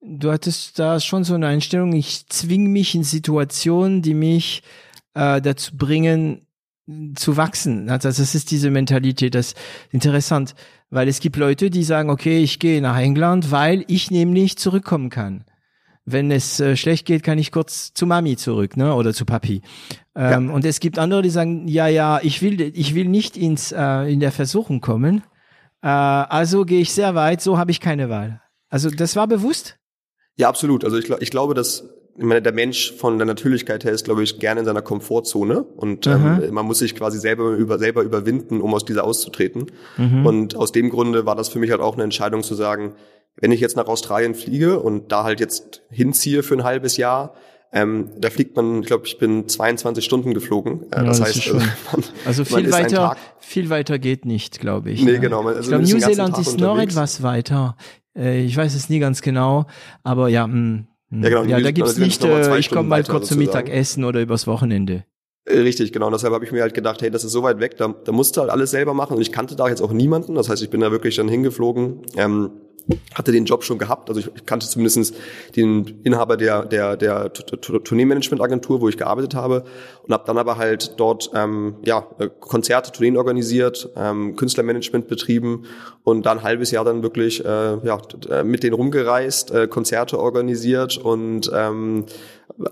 du 0.02 0.30
hattest 0.30 0.78
da 0.78 1.00
schon 1.00 1.24
so 1.24 1.34
eine 1.34 1.46
Einstellung, 1.46 1.92
ich 1.92 2.26
zwing 2.28 2.66
mich 2.66 2.94
in 2.94 3.04
Situationen, 3.04 4.02
die 4.02 4.14
mich 4.14 4.62
äh, 5.14 5.40
dazu 5.40 5.76
bringen, 5.76 6.46
zu 7.14 7.36
wachsen. 7.36 7.88
Also 7.88 8.08
das 8.08 8.34
ist 8.34 8.50
diese 8.50 8.70
Mentalität, 8.70 9.34
das 9.34 9.48
ist 9.48 9.58
interessant, 9.90 10.54
weil 10.90 11.08
es 11.08 11.20
gibt 11.20 11.36
Leute, 11.36 11.70
die 11.70 11.84
sagen, 11.84 12.10
okay, 12.10 12.42
ich 12.42 12.58
gehe 12.58 12.82
nach 12.82 12.98
England, 12.98 13.50
weil 13.50 13.84
ich 13.86 14.10
nämlich 14.10 14.58
zurückkommen 14.58 15.08
kann. 15.08 15.44
Wenn 16.04 16.32
es 16.32 16.58
äh, 16.58 16.76
schlecht 16.76 17.06
geht, 17.06 17.22
kann 17.22 17.38
ich 17.38 17.52
kurz 17.52 17.94
zu 17.94 18.06
Mami 18.06 18.36
zurück, 18.36 18.76
ne, 18.76 18.92
oder 18.94 19.14
zu 19.14 19.24
Papi. 19.24 19.62
Ähm, 20.16 20.48
ja. 20.48 20.54
Und 20.54 20.64
es 20.64 20.80
gibt 20.80 20.98
andere, 20.98 21.22
die 21.22 21.30
sagen, 21.30 21.68
ja, 21.68 21.86
ja, 21.86 22.18
ich 22.20 22.42
will, 22.42 22.60
ich 22.60 22.96
will 22.96 23.06
nicht 23.06 23.36
ins 23.36 23.70
äh, 23.70 24.12
in 24.12 24.18
der 24.18 24.32
Versuchung 24.32 24.80
kommen. 24.80 25.22
Äh, 25.80 25.86
also 25.86 26.64
gehe 26.64 26.80
ich 26.80 26.92
sehr 26.92 27.14
weit. 27.14 27.40
So 27.40 27.56
habe 27.56 27.70
ich 27.70 27.78
keine 27.78 28.08
Wahl. 28.10 28.42
Also 28.68 28.90
das 28.90 29.14
war 29.14 29.28
bewusst. 29.28 29.78
Ja, 30.36 30.48
absolut. 30.48 30.84
Also 30.84 30.98
ich, 30.98 31.10
ich 31.10 31.30
glaube, 31.30 31.54
dass 31.54 31.84
ich 32.16 32.24
meine, 32.24 32.42
der 32.42 32.52
Mensch 32.52 32.92
von 32.92 33.16
der 33.16 33.26
Natürlichkeit 33.26 33.84
her 33.84 33.92
ist, 33.92 34.04
glaube 34.04 34.22
ich, 34.22 34.38
gerne 34.38 34.60
in 34.60 34.66
seiner 34.66 34.82
Komfortzone 34.82 35.62
und 35.62 36.06
ähm, 36.06 36.42
man 36.50 36.66
muss 36.66 36.80
sich 36.80 36.94
quasi 36.94 37.18
selber 37.18 37.52
über 37.52 37.78
selber 37.78 38.02
überwinden, 38.02 38.60
um 38.60 38.74
aus 38.74 38.84
dieser 38.84 39.04
auszutreten. 39.04 39.72
Mhm. 39.96 40.26
Und 40.26 40.56
aus 40.56 40.72
dem 40.72 40.90
Grunde 40.90 41.24
war 41.24 41.36
das 41.36 41.48
für 41.48 41.58
mich 41.58 41.70
halt 41.70 41.80
auch 41.80 41.94
eine 41.94 42.02
Entscheidung 42.04 42.42
zu 42.42 42.54
sagen, 42.54 42.94
wenn 43.36 43.50
ich 43.50 43.60
jetzt 43.60 43.76
nach 43.76 43.86
Australien 43.86 44.34
fliege 44.34 44.78
und 44.78 45.10
da 45.10 45.24
halt 45.24 45.40
jetzt 45.40 45.82
hinziehe 45.90 46.42
für 46.42 46.54
ein 46.54 46.64
halbes 46.64 46.98
Jahr, 46.98 47.34
ähm, 47.74 48.10
da 48.18 48.28
fliegt 48.28 48.54
man, 48.56 48.82
ich 48.82 48.86
glaube, 48.86 49.06
ich 49.06 49.16
bin 49.16 49.48
22 49.48 50.04
Stunden 50.04 50.34
geflogen. 50.34 50.82
Äh, 50.92 50.96
ja, 50.96 51.04
das, 51.04 51.18
das 51.18 51.28
heißt, 51.28 51.48
also, 51.54 51.56
man, 51.56 52.04
also 52.26 52.44
viel 52.44 52.70
weiter, 52.70 53.16
viel 53.38 53.70
weiter 53.70 53.98
geht 53.98 54.26
nicht, 54.26 54.60
glaube 54.60 54.90
ich. 54.90 55.02
Nee, 55.02 55.12
ne? 55.12 55.20
genau. 55.20 55.46
Also 55.46 55.60
ich 55.60 55.68
glaube, 55.68 55.84
New 55.84 55.98
Zealand 55.98 56.38
ist 56.38 56.60
noch 56.60 56.78
etwas 56.78 57.22
weiter. 57.22 57.76
Äh, 58.16 58.44
ich 58.44 58.56
weiß 58.56 58.74
es 58.74 58.88
nie 58.88 58.98
ganz 58.98 59.22
genau, 59.22 59.66
aber 60.02 60.28
ja, 60.28 60.46
mh, 60.46 60.52
hm, 60.52 60.86
hm. 61.10 61.22
ja, 61.22 61.28
genau, 61.28 61.44
ja 61.44 61.60
da 61.60 61.70
gibt's 61.70 61.98
nicht, 61.98 62.24
äh, 62.24 62.58
ich 62.58 62.70
komme 62.70 62.88
mal 62.88 63.04
kurz 63.04 63.28
zum 63.28 63.38
Mittagessen 63.38 64.04
oder 64.04 64.20
übers 64.20 64.46
Wochenende. 64.46 65.04
Äh, 65.44 65.58
richtig, 65.58 65.92
genau. 65.92 66.06
Und 66.06 66.12
deshalb 66.12 66.32
habe 66.32 66.44
ich 66.44 66.52
mir 66.52 66.62
halt 66.62 66.74
gedacht, 66.74 67.02
hey, 67.02 67.10
das 67.10 67.24
ist 67.24 67.32
so 67.32 67.42
weit 67.42 67.58
weg, 67.60 67.76
da, 67.76 67.88
da 67.88 68.12
musst 68.12 68.36
du 68.36 68.40
halt 68.40 68.50
alles 68.50 68.70
selber 68.70 68.94
machen. 68.94 69.16
Und 69.16 69.22
ich 69.22 69.32
kannte 69.32 69.56
da 69.56 69.68
jetzt 69.68 69.82
auch 69.82 69.92
niemanden. 69.92 70.34
Das 70.34 70.48
heißt, 70.48 70.62
ich 70.62 70.70
bin 70.70 70.80
da 70.80 70.90
wirklich 70.90 71.16
dann 71.16 71.28
hingeflogen. 71.28 72.02
Ähm, 72.16 72.50
hatte 73.14 73.32
den 73.32 73.44
Job 73.44 73.64
schon 73.64 73.78
gehabt, 73.78 74.08
also 74.08 74.20
ich 74.20 74.46
kannte 74.46 74.66
zumindest 74.68 75.14
den 75.56 76.00
Inhaber 76.02 76.36
der 76.36 76.64
der 76.64 76.96
der 76.96 77.32
Tourneemanagement-Agentur, 77.32 78.80
wo 78.80 78.88
ich 78.88 78.96
gearbeitet 78.96 79.34
habe 79.34 79.64
und 80.02 80.12
habe 80.12 80.24
dann 80.26 80.38
aber 80.38 80.56
halt 80.56 80.94
dort 80.98 81.30
ähm, 81.34 81.76
ja 81.84 82.06
Konzerte, 82.40 82.92
Tourneen 82.92 83.16
organisiert, 83.16 83.90
ähm, 83.96 84.36
Künstlermanagement 84.36 85.08
betrieben 85.08 85.64
und 86.04 86.26
dann 86.26 86.38
ein 86.38 86.44
halbes 86.44 86.70
Jahr 86.70 86.84
dann 86.84 87.02
wirklich 87.02 87.44
äh, 87.44 87.48
ja 87.48 88.00
mit 88.42 88.62
denen 88.62 88.74
rumgereist, 88.74 89.50
äh, 89.52 89.68
Konzerte 89.68 90.18
organisiert 90.18 90.98
und 90.98 91.50
ähm, 91.54 92.06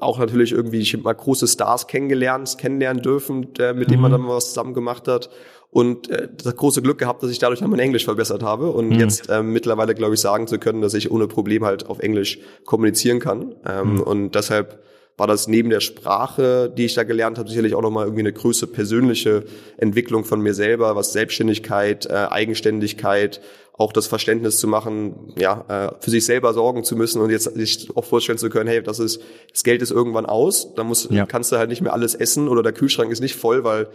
auch 0.00 0.19
natürlich 0.19 0.52
irgendwie 0.52 0.81
ich 0.81 0.95
hab 0.95 1.02
mal 1.02 1.12
große 1.14 1.47
Stars 1.47 1.87
kennengelernt, 1.87 2.59
kennenlernen 2.59 3.02
dürfen, 3.02 3.55
der, 3.55 3.75
mit 3.75 3.90
denen 3.90 4.02
man 4.02 4.11
mhm. 4.11 4.17
dann 4.17 4.23
mal 4.23 4.37
was 4.37 4.49
zusammen 4.49 4.75
gemacht 4.75 5.09
hat 5.09 5.31
und 5.71 6.11
äh, 6.11 6.29
das 6.37 6.57
große 6.57 6.83
Glück 6.83 6.99
gehabt, 6.99 7.23
dass 7.23 7.31
ich 7.31 7.39
dadurch 7.39 7.61
dann 7.61 7.71
mein 7.71 7.79
Englisch 7.79 8.05
verbessert 8.05 8.43
habe 8.43 8.71
und 8.71 8.91
mhm. 8.91 9.00
jetzt 9.00 9.29
ähm, 9.31 9.53
mittlerweile 9.53 9.95
glaube 9.95 10.15
ich 10.15 10.21
sagen 10.21 10.47
zu 10.47 10.59
können, 10.59 10.83
dass 10.83 10.95
ich 10.95 11.11
ohne 11.11 11.29
Problem 11.29 11.65
halt 11.65 11.87
auf 11.87 12.00
Englisch 12.00 12.39
kommunizieren 12.65 13.21
kann 13.21 13.55
ähm, 13.67 13.95
mhm. 13.95 14.00
und 14.00 14.35
deshalb 14.35 14.83
war 15.21 15.27
das 15.27 15.49
neben 15.49 15.69
der 15.69 15.81
Sprache, 15.81 16.73
die 16.75 16.87
ich 16.87 16.95
da 16.95 17.03
gelernt 17.03 17.37
habe, 17.37 17.47
sicherlich 17.47 17.75
auch 17.75 17.83
nochmal 17.83 18.07
irgendwie 18.07 18.23
eine 18.23 18.33
größere 18.33 18.71
persönliche 18.71 19.45
Entwicklung 19.77 20.25
von 20.25 20.41
mir 20.41 20.55
selber, 20.55 20.97
was 20.97 21.12
Selbstständigkeit, 21.12 22.07
äh, 22.07 22.29
Eigenständigkeit, 22.31 23.43
auch 23.75 23.93
das 23.93 24.07
Verständnis 24.07 24.59
zu 24.59 24.67
machen, 24.67 25.35
ja, 25.39 25.65
äh, 25.69 26.03
für 26.03 26.11
sich 26.11 26.25
selber 26.25 26.55
sorgen 26.55 26.85
zu 26.85 26.97
müssen 26.97 27.21
und 27.21 27.29
jetzt 27.29 27.55
sich 27.55 27.89
auch 27.95 28.05
vorstellen 28.07 28.39
zu 28.39 28.49
können, 28.49 28.69
hey, 28.69 28.83
das 28.83 28.99
ist, 28.99 29.21
das 29.53 29.62
Geld 29.62 29.83
ist 29.83 29.91
irgendwann 29.91 30.25
aus, 30.25 30.75
da 30.75 30.85
muss, 30.85 31.07
ja. 31.11 31.27
kannst 31.27 31.53
du 31.53 31.59
halt 31.59 31.69
nicht 31.69 31.83
mehr 31.83 31.93
alles 31.93 32.15
essen 32.15 32.49
oder 32.49 32.62
der 32.62 32.73
Kühlschrank 32.73 33.12
ist 33.12 33.21
nicht 33.21 33.37
voll, 33.37 33.62
weil 33.62 33.89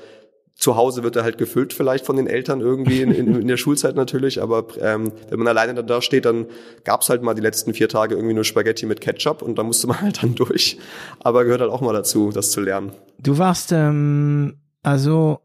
zu 0.55 0.77
Hause 0.77 1.03
wird 1.03 1.17
er 1.17 1.23
halt 1.23 1.37
gefüllt 1.37 1.73
vielleicht 1.73 2.05
von 2.05 2.15
den 2.15 2.27
Eltern 2.27 2.61
irgendwie 2.61 3.01
in, 3.01 3.11
in, 3.11 3.41
in 3.41 3.47
der 3.47 3.57
Schulzeit 3.57 3.95
natürlich, 3.95 4.41
aber 4.41 4.67
ähm, 4.79 5.11
wenn 5.29 5.39
man 5.39 5.49
alleine 5.49 5.75
dann 5.75 5.87
da 5.87 6.01
steht, 6.01 6.25
dann 6.25 6.45
gab's 6.83 7.09
halt 7.09 7.21
mal 7.21 7.33
die 7.33 7.41
letzten 7.41 7.73
vier 7.73 7.89
Tage 7.89 8.15
irgendwie 8.15 8.33
nur 8.33 8.45
Spaghetti 8.45 8.85
mit 8.85 9.01
Ketchup 9.01 9.41
und 9.41 9.57
da 9.57 9.63
musste 9.63 9.87
man 9.87 10.01
halt 10.01 10.23
dann 10.23 10.33
durch. 10.35 10.77
Aber 11.19 11.43
gehört 11.43 11.61
halt 11.61 11.71
auch 11.71 11.81
mal 11.81 11.93
dazu, 11.93 12.31
das 12.31 12.51
zu 12.51 12.61
lernen. 12.61 12.93
Du 13.19 13.37
warst 13.37 13.71
ähm, 13.73 14.57
also 14.81 15.39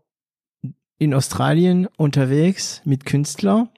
in 0.99 1.13
Australien 1.13 1.89
unterwegs 1.97 2.83
mit 2.85 3.05
Künstlern. 3.05 3.69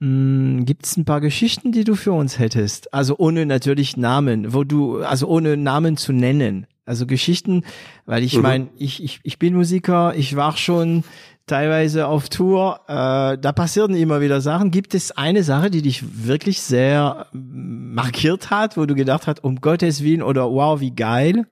Hm, 0.00 0.64
Gibt 0.66 0.86
es 0.86 0.96
ein 0.96 1.04
paar 1.04 1.20
Geschichten, 1.20 1.72
die 1.72 1.84
du 1.84 1.94
für 1.94 2.12
uns 2.12 2.38
hättest? 2.38 2.92
Also 2.92 3.16
ohne 3.18 3.46
natürlich 3.46 3.96
Namen, 3.96 4.52
wo 4.52 4.64
du, 4.64 4.98
also 4.98 5.28
ohne 5.28 5.56
Namen 5.56 5.96
zu 5.96 6.12
nennen. 6.12 6.66
Also 6.86 7.04
Geschichten, 7.04 7.64
weil 8.06 8.22
ich 8.22 8.36
mhm. 8.36 8.42
meine, 8.42 8.68
ich, 8.76 9.02
ich, 9.02 9.20
ich 9.24 9.38
bin 9.38 9.54
Musiker, 9.54 10.14
ich 10.16 10.36
war 10.36 10.56
schon 10.56 11.02
teilweise 11.46 12.06
auf 12.06 12.28
Tour, 12.28 12.80
äh, 12.88 13.38
da 13.38 13.52
passierten 13.52 13.96
immer 13.96 14.20
wieder 14.20 14.40
Sachen. 14.40 14.70
Gibt 14.70 14.94
es 14.94 15.10
eine 15.12 15.42
Sache, 15.42 15.70
die 15.70 15.82
dich 15.82 16.26
wirklich 16.26 16.62
sehr 16.62 17.26
markiert 17.32 18.50
hat, 18.50 18.76
wo 18.76 18.86
du 18.86 18.94
gedacht 18.94 19.26
hast, 19.26 19.42
um 19.44 19.60
Gottes 19.60 20.02
Willen 20.02 20.22
oder 20.22 20.50
wow, 20.50 20.80
wie 20.80 20.94
geil? 20.94 21.46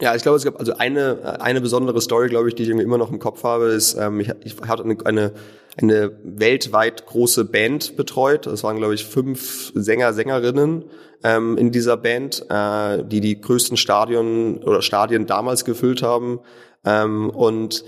Ja, 0.00 0.14
ich 0.14 0.22
glaube, 0.22 0.36
es 0.36 0.44
gab 0.44 0.58
also 0.60 0.74
eine 0.74 1.40
eine 1.40 1.60
besondere 1.60 2.00
Story, 2.00 2.28
glaube 2.28 2.48
ich, 2.48 2.54
die 2.54 2.62
ich 2.62 2.68
irgendwie 2.68 2.84
immer 2.84 2.98
noch 2.98 3.10
im 3.10 3.18
Kopf 3.18 3.42
habe, 3.42 3.66
ist, 3.66 3.94
ähm, 3.94 4.20
ich, 4.20 4.30
ich 4.44 4.56
hatte 4.60 4.84
eine, 4.84 4.96
eine 5.04 5.32
eine 5.80 6.12
weltweit 6.24 7.06
große 7.06 7.44
Band 7.44 7.96
betreut. 7.96 8.46
Das 8.46 8.64
waren, 8.64 8.76
glaube 8.76 8.94
ich, 8.94 9.04
fünf 9.04 9.72
Sänger, 9.74 10.12
Sängerinnen 10.12 10.84
ähm, 11.22 11.56
in 11.56 11.70
dieser 11.70 11.96
Band, 11.96 12.44
äh, 12.48 13.04
die 13.04 13.20
die 13.20 13.40
größten 13.40 13.76
Stadion 13.76 14.62
oder 14.64 14.82
Stadien 14.82 15.26
damals 15.26 15.64
gefüllt 15.64 16.02
haben. 16.02 16.40
Ähm, 16.84 17.30
und 17.30 17.84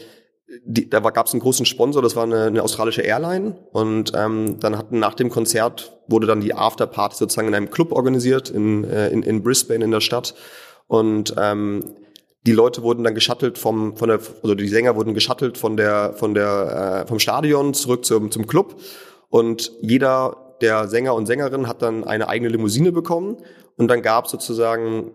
die, 0.64 0.90
da 0.90 0.98
gab 1.00 1.26
es 1.26 1.32
einen 1.32 1.40
großen 1.40 1.66
Sponsor, 1.66 2.02
das 2.02 2.16
war 2.16 2.24
eine, 2.24 2.44
eine 2.44 2.62
australische 2.62 3.02
Airline. 3.02 3.56
Und 3.72 4.12
ähm, 4.14 4.58
dann 4.60 4.76
hatten 4.76 4.98
nach 4.98 5.14
dem 5.14 5.30
Konzert 5.30 5.98
wurde 6.08 6.26
dann 6.26 6.40
die 6.40 6.54
Afterparty 6.54 7.16
sozusagen 7.16 7.48
in 7.48 7.54
einem 7.54 7.70
Club 7.70 7.92
organisiert 7.92 8.50
in, 8.50 8.84
äh, 8.84 9.08
in, 9.10 9.22
in 9.22 9.42
Brisbane 9.42 9.84
in 9.84 9.90
der 9.90 10.00
Stadt. 10.00 10.34
Und 10.90 11.34
ähm, 11.38 11.84
die 12.48 12.50
Leute 12.50 12.82
wurden 12.82 13.04
dann 13.04 13.14
geschattelt 13.14 13.58
vom, 13.58 13.96
von 13.96 14.08
der, 14.08 14.18
also 14.42 14.56
die 14.56 14.66
Sänger 14.66 14.96
wurden 14.96 15.14
geschattelt 15.14 15.56
von 15.56 15.76
der, 15.76 16.14
von 16.14 16.34
der, 16.34 17.04
äh, 17.04 17.06
vom 17.06 17.20
Stadion 17.20 17.74
zurück 17.74 18.04
zum, 18.04 18.32
zum 18.32 18.48
Club. 18.48 18.74
Und 19.28 19.70
jeder 19.80 20.56
der 20.60 20.88
Sänger 20.88 21.14
und 21.14 21.26
Sängerin 21.26 21.68
hat 21.68 21.80
dann 21.80 22.02
eine 22.02 22.28
eigene 22.28 22.50
Limousine 22.50 22.90
bekommen. 22.90 23.36
Und 23.76 23.86
dann 23.86 24.02
gab 24.02 24.26
sozusagen 24.26 25.14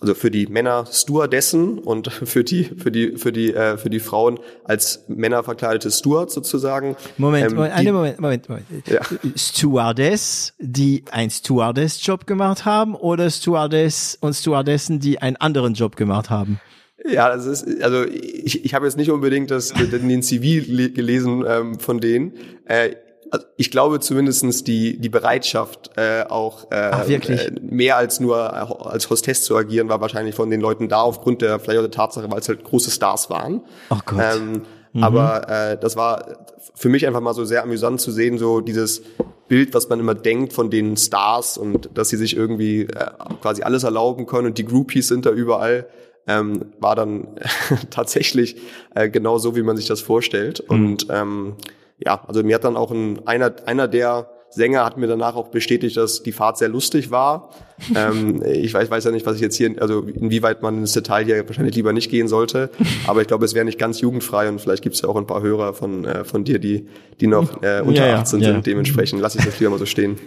also 0.00 0.14
für 0.14 0.30
die 0.30 0.46
Männer 0.46 0.86
Stewardessen 0.90 1.78
und 1.78 2.12
für 2.12 2.44
die 2.44 2.64
für 2.64 2.90
die 2.90 3.16
für 3.16 3.32
die 3.32 3.52
äh, 3.54 3.76
für 3.76 3.90
die 3.90 4.00
Frauen 4.00 4.40
als 4.64 5.04
Männer 5.08 5.42
verkleidete 5.42 5.90
Stewards 5.90 6.34
sozusagen. 6.34 6.96
Moment, 7.18 7.50
ähm, 7.50 7.56
Moment, 7.56 7.78
die, 7.78 7.92
Moment, 7.92 8.20
Moment, 8.20 8.48
Moment. 8.48 8.66
Ja. 8.88 9.00
Stewardess, 9.36 10.54
die 10.58 11.04
ein 11.10 11.30
Stewardess-Job 11.30 12.26
gemacht 12.26 12.64
haben 12.64 12.94
oder 12.94 13.30
Stewardess 13.30 14.16
und 14.20 14.34
Stewardessen, 14.34 15.00
die 15.00 15.20
einen 15.20 15.36
anderen 15.36 15.74
Job 15.74 15.96
gemacht 15.96 16.30
haben? 16.30 16.60
Ja, 17.08 17.34
das 17.34 17.46
ist, 17.46 17.82
also 17.82 18.04
ich, 18.04 18.64
ich 18.64 18.74
habe 18.74 18.84
jetzt 18.84 18.96
nicht 18.96 19.10
unbedingt 19.10 19.50
das, 19.50 19.72
den 19.72 20.22
CV 20.22 20.66
gelesen 20.94 21.44
ähm, 21.46 21.80
von 21.80 21.98
denen. 21.98 22.34
Äh, 22.66 22.90
also 23.30 23.46
ich 23.56 23.70
glaube 23.70 24.00
zumindestens 24.00 24.64
die, 24.64 24.98
die 24.98 25.08
Bereitschaft, 25.08 25.90
äh, 25.96 26.24
auch 26.28 26.70
äh, 26.70 26.90
Ach, 26.92 27.08
äh, 27.08 27.50
mehr 27.60 27.96
als 27.96 28.20
nur 28.20 28.36
äh, 28.38 28.86
als 28.88 29.08
Hostess 29.10 29.44
zu 29.44 29.56
agieren, 29.56 29.88
war 29.88 30.00
wahrscheinlich 30.00 30.34
von 30.34 30.50
den 30.50 30.60
Leuten 30.60 30.88
da, 30.88 31.02
aufgrund 31.02 31.42
der 31.42 31.60
vielleicht 31.60 31.78
auch 31.78 31.84
der 31.84 31.90
Tatsache, 31.90 32.30
weil 32.30 32.40
es 32.40 32.48
halt 32.48 32.64
große 32.64 32.90
Stars 32.90 33.30
waren. 33.30 33.62
Ach 33.88 34.04
Gott. 34.04 34.20
Ähm, 34.20 34.62
mhm. 34.92 35.04
Aber 35.04 35.48
äh, 35.48 35.78
das 35.78 35.96
war 35.96 36.46
für 36.74 36.88
mich 36.88 37.06
einfach 37.06 37.20
mal 37.20 37.34
so 37.34 37.44
sehr 37.44 37.62
amüsant 37.62 38.00
zu 38.00 38.10
sehen, 38.10 38.38
so 38.38 38.60
dieses 38.60 39.02
Bild, 39.48 39.74
was 39.74 39.88
man 39.88 40.00
immer 40.00 40.14
denkt 40.14 40.52
von 40.52 40.70
den 40.70 40.96
Stars 40.96 41.58
und 41.58 41.90
dass 41.94 42.08
sie 42.08 42.16
sich 42.16 42.36
irgendwie 42.36 42.82
äh, 42.82 43.10
quasi 43.40 43.62
alles 43.62 43.82
erlauben 43.82 44.26
können 44.26 44.46
und 44.46 44.58
die 44.58 44.64
Groupies 44.64 45.08
sind 45.08 45.26
da 45.26 45.30
überall. 45.30 45.86
Ähm, 46.26 46.66
war 46.78 46.94
dann 46.94 47.28
tatsächlich 47.90 48.56
äh, 48.94 49.08
genau 49.08 49.38
so, 49.38 49.56
wie 49.56 49.62
man 49.62 49.76
sich 49.76 49.86
das 49.86 50.00
vorstellt. 50.00 50.64
Mhm. 50.68 50.76
Und 50.76 51.06
ähm, 51.10 51.56
ja, 52.04 52.22
also 52.26 52.42
mir 52.42 52.54
hat 52.54 52.64
dann 52.64 52.76
auch 52.76 52.90
ein, 52.90 53.26
einer, 53.26 53.54
einer 53.66 53.88
der 53.88 54.28
Sänger 54.52 54.84
hat 54.84 54.96
mir 54.96 55.06
danach 55.06 55.36
auch 55.36 55.48
bestätigt, 55.48 55.96
dass 55.96 56.24
die 56.24 56.32
Fahrt 56.32 56.58
sehr 56.58 56.68
lustig 56.68 57.10
war. 57.10 57.50
ähm, 57.94 58.42
ich 58.44 58.74
weiß, 58.74 58.90
weiß 58.90 59.04
ja 59.04 59.10
nicht, 59.12 59.24
was 59.24 59.36
ich 59.36 59.40
jetzt 59.40 59.56
hier, 59.56 59.80
also 59.80 60.00
inwieweit 60.00 60.60
man 60.60 60.78
ins 60.78 60.92
Detail 60.92 61.24
hier 61.24 61.46
wahrscheinlich 61.46 61.76
lieber 61.76 61.92
nicht 61.92 62.10
gehen 62.10 62.26
sollte. 62.26 62.70
Aber 63.06 63.22
ich 63.22 63.28
glaube, 63.28 63.44
es 63.44 63.54
wäre 63.54 63.64
nicht 63.64 63.78
ganz 63.78 64.00
jugendfrei 64.00 64.48
und 64.48 64.60
vielleicht 64.60 64.82
gibt 64.82 64.96
es 64.96 65.02
ja 65.02 65.08
auch 65.08 65.16
ein 65.16 65.26
paar 65.26 65.40
Hörer 65.40 65.72
von, 65.72 66.04
äh, 66.04 66.24
von 66.24 66.44
dir, 66.44 66.58
die, 66.58 66.88
die 67.20 67.28
noch 67.28 67.62
äh, 67.62 67.80
unter 67.80 68.06
ja, 68.06 68.18
18 68.18 68.40
ja. 68.40 68.52
sind. 68.52 68.66
Dementsprechend 68.66 69.20
lasse 69.20 69.38
ich 69.38 69.44
das 69.44 69.58
lieber 69.60 69.70
mal 69.70 69.78
so 69.78 69.86
stehen. 69.86 70.18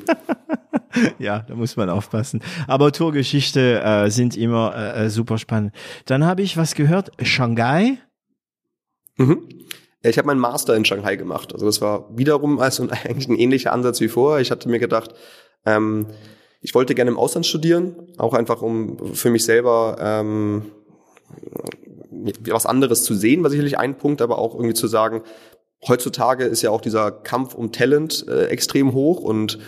ja, 1.20 1.40
da 1.40 1.56
muss 1.56 1.76
man 1.76 1.90
aufpassen. 1.90 2.42
Aber 2.68 2.94
Tourgeschichte 2.94 3.82
äh, 3.82 4.10
sind 4.10 4.38
immer 4.38 4.96
äh, 4.96 5.10
super 5.10 5.38
spannend. 5.38 5.74
Dann 6.06 6.26
habe 6.26 6.42
ich 6.42 6.56
was 6.56 6.76
gehört, 6.76 7.12
Shanghai. 7.22 7.98
Mhm. 9.18 9.44
Ich 10.04 10.18
habe 10.18 10.28
meinen 10.28 10.40
Master 10.40 10.76
in 10.76 10.86
Shanghai 10.86 11.16
gemacht. 11.16 11.54
Also 11.54 11.66
das 11.66 11.82
war 11.82 12.10
wiederum 12.16 12.60
also 12.60 12.88
eigentlich 13.06 13.28
ein 13.28 13.38
ähnlicher 13.38 13.72
Ansatz 13.72 14.02
wie 14.02 14.10
vorher. 14.10 14.42
Ich 14.42 14.52
hatte 14.52 14.70
mir 14.70 14.80
gedacht, 14.80 15.14
ähm, 15.66 16.08
ich 16.62 16.76
wollte 16.76 16.96
gerne 16.96 17.12
im 17.12 17.18
Ausland 17.18 17.46
studieren, 17.46 17.96
auch 18.18 18.34
einfach 18.34 18.62
um 18.62 19.14
für 19.16 19.30
mich 19.30 19.44
selber 19.44 19.98
ähm, 20.00 20.72
was 22.50 22.66
anderes 22.66 23.04
zu 23.04 23.16
sehen, 23.16 23.44
war 23.44 23.50
sicherlich 23.50 23.78
ein 23.78 23.98
Punkt, 23.98 24.22
aber 24.22 24.38
auch 24.38 24.56
irgendwie 24.56 24.74
zu 24.74 24.88
sagen, 24.88 25.24
heutzutage 25.88 26.46
ist 26.46 26.62
ja 26.62 26.70
auch 26.70 26.82
dieser 26.82 27.12
Kampf 27.12 27.54
um 27.54 27.72
Talent 27.72 28.26
äh, 28.28 28.46
extrem 28.46 28.94
hoch 28.94 29.20
und 29.20 29.60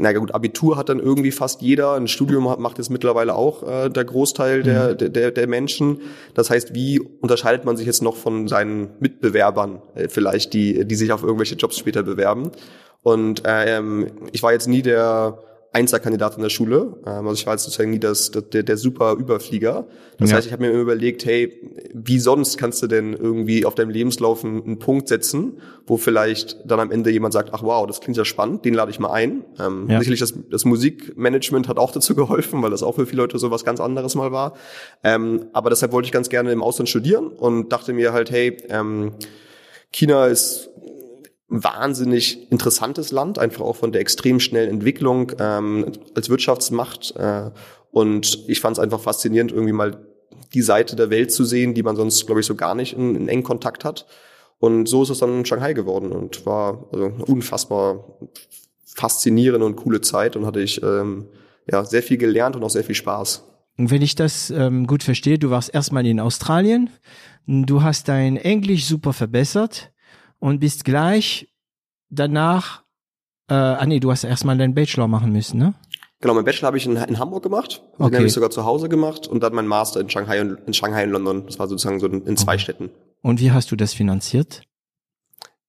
na 0.00 0.12
gut, 0.12 0.34
Abitur 0.34 0.76
hat 0.76 0.88
dann 0.88 1.00
irgendwie 1.00 1.30
fast 1.30 1.62
jeder, 1.62 1.94
ein 1.94 2.08
Studium 2.08 2.48
hat, 2.48 2.58
macht 2.58 2.78
es 2.78 2.90
mittlerweile 2.90 3.34
auch 3.34 3.62
äh, 3.62 3.88
der 3.88 4.04
Großteil 4.04 4.62
der, 4.62 4.90
mhm. 4.90 5.12
der, 5.12 5.30
der 5.30 5.46
Menschen. 5.46 6.00
Das 6.34 6.50
heißt, 6.50 6.74
wie 6.74 7.00
unterscheidet 7.00 7.64
man 7.64 7.76
sich 7.76 7.86
jetzt 7.86 8.02
noch 8.02 8.16
von 8.16 8.48
seinen 8.48 8.90
Mitbewerbern 9.00 9.82
äh, 9.94 10.08
vielleicht, 10.08 10.52
die, 10.52 10.84
die 10.84 10.94
sich 10.94 11.12
auf 11.12 11.22
irgendwelche 11.22 11.56
Jobs 11.56 11.78
später 11.78 12.02
bewerben? 12.02 12.50
Und 13.02 13.42
ähm, 13.44 14.08
ich 14.32 14.42
war 14.42 14.52
jetzt 14.52 14.66
nie 14.66 14.82
der 14.82 15.38
Einzelkandidat 15.76 16.36
in 16.36 16.42
der 16.42 16.48
Schule. 16.48 16.96
Ähm, 17.06 17.28
also 17.28 17.34
ich 17.34 17.46
war 17.46 17.52
jetzt 17.52 17.64
sozusagen 17.64 17.90
nie 17.90 17.98
das, 17.98 18.30
der, 18.30 18.62
der 18.62 18.76
super 18.78 19.12
Überflieger. 19.12 19.86
Das 20.18 20.30
ja. 20.30 20.36
heißt, 20.36 20.46
ich 20.46 20.52
habe 20.52 20.62
mir 20.62 20.70
immer 20.70 20.80
überlegt, 20.80 21.26
hey, 21.26 21.52
wie 21.92 22.18
sonst 22.18 22.56
kannst 22.56 22.82
du 22.82 22.86
denn 22.86 23.12
irgendwie 23.12 23.66
auf 23.66 23.74
deinem 23.74 23.90
Lebenslauf 23.90 24.42
einen, 24.42 24.64
einen, 24.64 24.78
Punkt 24.78 25.08
setzen, 25.08 25.60
wo 25.86 25.98
vielleicht 25.98 26.58
dann 26.64 26.80
am 26.80 26.90
Ende 26.90 27.10
jemand 27.10 27.34
sagt, 27.34 27.50
ach 27.52 27.62
wow, 27.62 27.86
das 27.86 28.00
klingt 28.00 28.16
ja 28.16 28.24
spannend, 28.24 28.64
den 28.64 28.72
lade 28.72 28.90
ich 28.90 28.98
mal 28.98 29.10
ein. 29.10 29.44
Ähm, 29.60 29.86
ja. 29.90 29.98
Sicherlich 29.98 30.20
das, 30.20 30.32
das 30.50 30.64
Musikmanagement 30.64 31.68
hat 31.68 31.76
auch 31.76 31.92
dazu 31.92 32.14
geholfen, 32.14 32.62
weil 32.62 32.70
das 32.70 32.82
auch 32.82 32.94
für 32.94 33.04
viele 33.04 33.20
Leute 33.22 33.38
so 33.38 33.50
was 33.50 33.64
ganz 33.64 33.78
anderes 33.78 34.14
mal 34.14 34.32
war. 34.32 34.54
Ähm, 35.04 35.46
aber 35.52 35.68
deshalb 35.68 35.92
wollte 35.92 36.06
ich 36.06 36.12
ganz 36.12 36.30
gerne 36.30 36.52
im 36.52 36.62
Ausland 36.62 36.88
studieren 36.88 37.26
und 37.28 37.70
dachte 37.70 37.92
mir 37.92 38.14
halt, 38.14 38.30
hey, 38.30 38.56
ähm, 38.70 39.12
China 39.92 40.26
ist 40.26 40.70
wahnsinnig 41.48 42.50
interessantes 42.50 43.12
Land, 43.12 43.38
einfach 43.38 43.62
auch 43.62 43.76
von 43.76 43.92
der 43.92 44.00
extrem 44.00 44.40
schnellen 44.40 44.70
Entwicklung 44.70 45.32
ähm, 45.38 45.92
als 46.14 46.28
Wirtschaftsmacht. 46.28 47.14
Äh, 47.16 47.50
und 47.92 48.44
ich 48.48 48.60
fand 48.60 48.76
es 48.76 48.82
einfach 48.82 49.00
faszinierend, 49.00 49.52
irgendwie 49.52 49.72
mal 49.72 50.06
die 50.52 50.62
Seite 50.62 50.96
der 50.96 51.10
Welt 51.10 51.32
zu 51.32 51.44
sehen, 51.44 51.74
die 51.74 51.82
man 51.82 51.96
sonst, 51.96 52.26
glaube 52.26 52.40
ich, 52.40 52.46
so 52.46 52.54
gar 52.54 52.74
nicht 52.74 52.96
in, 52.96 53.14
in 53.14 53.28
engen 53.28 53.44
Kontakt 53.44 53.84
hat. 53.84 54.06
Und 54.58 54.88
so 54.88 55.02
ist 55.02 55.10
es 55.10 55.18
dann 55.18 55.38
in 55.38 55.44
Shanghai 55.44 55.72
geworden 55.72 56.12
und 56.12 56.46
war 56.46 56.88
also 56.92 57.06
eine 57.06 57.24
unfassbar 57.24 58.18
faszinierende 58.84 59.66
und 59.66 59.76
coole 59.76 60.00
Zeit 60.00 60.36
und 60.36 60.46
hatte 60.46 60.60
ich 60.60 60.82
ähm, 60.82 61.26
ja 61.70 61.84
sehr 61.84 62.02
viel 62.02 62.16
gelernt 62.16 62.56
und 62.56 62.64
auch 62.64 62.70
sehr 62.70 62.84
viel 62.84 62.94
Spaß. 62.94 63.44
Und 63.78 63.90
wenn 63.90 64.00
ich 64.00 64.14
das 64.14 64.50
ähm, 64.50 64.86
gut 64.86 65.02
verstehe, 65.02 65.38
du 65.38 65.50
warst 65.50 65.72
erstmal 65.74 66.06
in 66.06 66.18
Australien, 66.18 66.88
du 67.46 67.82
hast 67.82 68.08
dein 68.08 68.38
Englisch 68.38 68.86
super 68.86 69.12
verbessert 69.12 69.92
und 70.38 70.60
bist 70.60 70.84
gleich 70.84 71.48
danach, 72.08 72.82
äh, 73.48 73.54
ah 73.54 73.86
nee, 73.86 74.00
du 74.00 74.10
hast 74.10 74.24
erstmal 74.24 74.56
deinen 74.56 74.74
Bachelor 74.74 75.08
machen 75.08 75.32
müssen, 75.32 75.58
ne? 75.58 75.74
Genau, 76.20 76.32
mein 76.34 76.44
Bachelor 76.44 76.68
habe 76.68 76.78
ich 76.78 76.86
in, 76.86 76.96
in, 76.96 77.18
Hamburg 77.18 77.42
gemacht, 77.42 77.82
okay. 77.98 78.10
den 78.10 78.16
habe 78.16 78.26
ich 78.26 78.32
sogar 78.32 78.50
zu 78.50 78.64
Hause 78.64 78.88
gemacht 78.88 79.26
und 79.26 79.42
dann 79.42 79.54
mein 79.54 79.66
Master 79.66 80.00
in 80.00 80.08
Shanghai 80.08 80.40
und 80.40 80.58
in 80.66 80.72
Shanghai 80.72 81.04
und 81.04 81.10
London. 81.10 81.44
Das 81.46 81.58
war 81.58 81.68
sozusagen 81.68 82.00
so 82.00 82.06
in, 82.06 82.36
zwei 82.38 82.54
okay. 82.54 82.62
Städten. 82.62 82.90
Und 83.22 83.40
wie 83.40 83.52
hast 83.52 83.70
du 83.70 83.76
das 83.76 83.92
finanziert? 83.92 84.62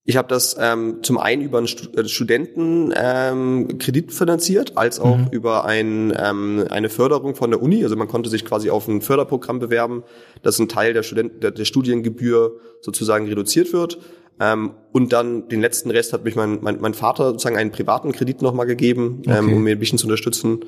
Ich 0.10 0.16
habe 0.16 0.30
das 0.30 0.56
ähm, 0.58 1.00
zum 1.02 1.18
einen 1.18 1.42
über 1.42 1.58
einen 1.58 1.68
äh, 1.68 2.08
Studentenkredit 2.08 4.06
ähm, 4.06 4.10
finanziert, 4.10 4.78
als 4.78 5.02
auch 5.02 5.18
mhm. 5.18 5.28
über 5.32 5.66
ein, 5.66 6.14
ähm, 6.18 6.64
eine 6.70 6.88
Förderung 6.88 7.36
von 7.36 7.52
der 7.52 7.62
Uni. 7.62 7.84
Also 7.84 7.98
man 7.98 8.08
konnte 8.08 8.30
sich 8.30 8.46
quasi 8.46 8.70
auf 8.70 8.88
ein 8.88 9.02
Förderprogramm 9.02 9.60
bewerben, 9.60 10.04
dass 10.44 10.60
ein 10.60 10.70
Teil 10.70 10.94
der, 10.94 11.04
Studenten, 11.04 11.42
der, 11.42 11.52
der 11.52 11.66
Studiengebühr 11.66 12.58
sozusagen 12.80 13.28
reduziert 13.28 13.74
wird. 13.74 14.00
Ähm, 14.40 14.72
und 14.92 15.14
dann 15.14 15.48
den 15.48 15.62
letzten 15.62 15.90
Rest 15.90 16.14
hat 16.14 16.24
mich 16.24 16.36
mein, 16.36 16.60
mein, 16.62 16.80
mein 16.80 16.94
Vater 16.94 17.32
sozusagen 17.32 17.58
einen 17.58 17.72
privaten 17.72 18.12
Kredit 18.12 18.42
nochmal 18.42 18.68
gegeben, 18.68 19.22
ähm, 19.26 19.32
okay. 19.32 19.40
ähm, 19.40 19.54
um 19.54 19.64
mir 19.64 19.72
ein 19.76 19.80
bisschen 19.80 19.98
zu 19.98 20.06
unterstützen, 20.06 20.60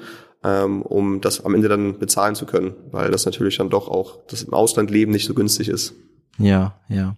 ähm, 0.44 0.82
um 0.82 1.22
das 1.22 1.46
am 1.46 1.54
Ende 1.54 1.70
dann 1.70 2.00
bezahlen 2.00 2.36
zu 2.36 2.46
können, 2.46 2.74
weil 2.92 3.12
das 3.12 3.26
natürlich 3.26 3.58
dann 3.58 3.70
doch 3.70 3.88
auch 3.88 4.20
das 4.28 4.44
im 4.44 4.54
Ausland 4.54 4.90
leben 4.90 5.12
nicht 5.12 5.26
so 5.26 5.34
günstig 5.34 5.70
ist. 5.70 5.94
Ja, 6.40 6.80
ja. 6.88 7.16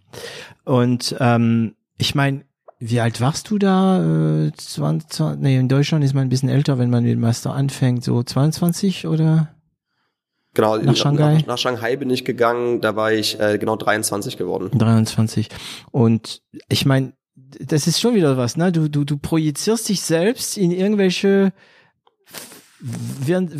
Und 0.66 1.16
ähm, 1.20 1.76
ich 1.98 2.16
meine, 2.16 2.44
wie 2.80 3.00
alt 3.00 3.22
warst 3.22 3.50
du 3.52 3.60
da? 3.60 4.46
Äh, 4.48 4.52
20, 4.58 5.38
nee, 5.38 5.58
in 5.58 5.70
Deutschland 5.70 6.04
ist 6.04 6.16
man 6.16 6.24
ein 6.24 6.30
bisschen 6.30 6.50
älter, 6.50 6.80
wenn 6.80 6.90
man 6.90 7.04
den 7.04 7.20
Master 7.20 7.54
anfängt, 7.54 8.04
so 8.04 8.24
22 8.24 9.08
oder? 9.08 9.50
Genau, 10.54 10.78
nach 10.78 10.96
Shanghai. 10.96 11.36
Nach, 11.36 11.48
nach, 11.48 11.58
Shanghai 11.58 11.96
bin 11.96 12.10
ich 12.10 12.26
gegangen, 12.26 12.82
da 12.82 12.96
war 12.96 13.14
ich 13.14 13.40
äh, 13.40 13.58
genau 13.58 13.78
23 13.78 14.38
geworden. 14.38 14.70
23. 14.78 15.50
Und 15.92 16.42
ich 16.68 16.86
meine, 16.86 17.14
das 17.36 17.88
ist 17.88 18.00
schon 18.02 18.16
wieder 18.16 18.38
was, 18.38 18.58
ne? 18.58 18.72
Du, 18.72 18.90
du, 18.90 19.04
du 19.04 19.18
projizierst 19.18 19.88
dich 19.88 20.02
selbst 20.02 20.58
in 20.58 20.72
irgendwelche 20.72 21.54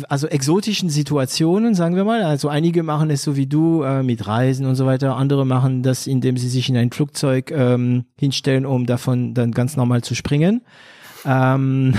also 0.08 0.26
exotischen 0.26 0.90
Situationen, 0.90 1.74
sagen 1.74 1.94
wir 1.94 2.04
mal. 2.04 2.22
Also 2.24 2.48
einige 2.48 2.82
machen 2.82 3.10
es 3.10 3.22
so 3.22 3.36
wie 3.36 3.46
du 3.46 3.82
äh, 3.82 4.02
mit 4.02 4.26
Reisen 4.26 4.66
und 4.66 4.74
so 4.74 4.84
weiter. 4.84 5.16
Andere 5.16 5.46
machen 5.46 5.82
das, 5.82 6.06
indem 6.06 6.36
sie 6.36 6.48
sich 6.48 6.68
in 6.68 6.76
ein 6.76 6.90
Flugzeug 6.90 7.52
ähm, 7.52 8.06
hinstellen, 8.18 8.66
um 8.66 8.86
davon 8.86 9.34
dann 9.34 9.52
ganz 9.52 9.76
normal 9.76 10.02
zu 10.02 10.14
springen. 10.14 10.62
Ähm 11.24 11.94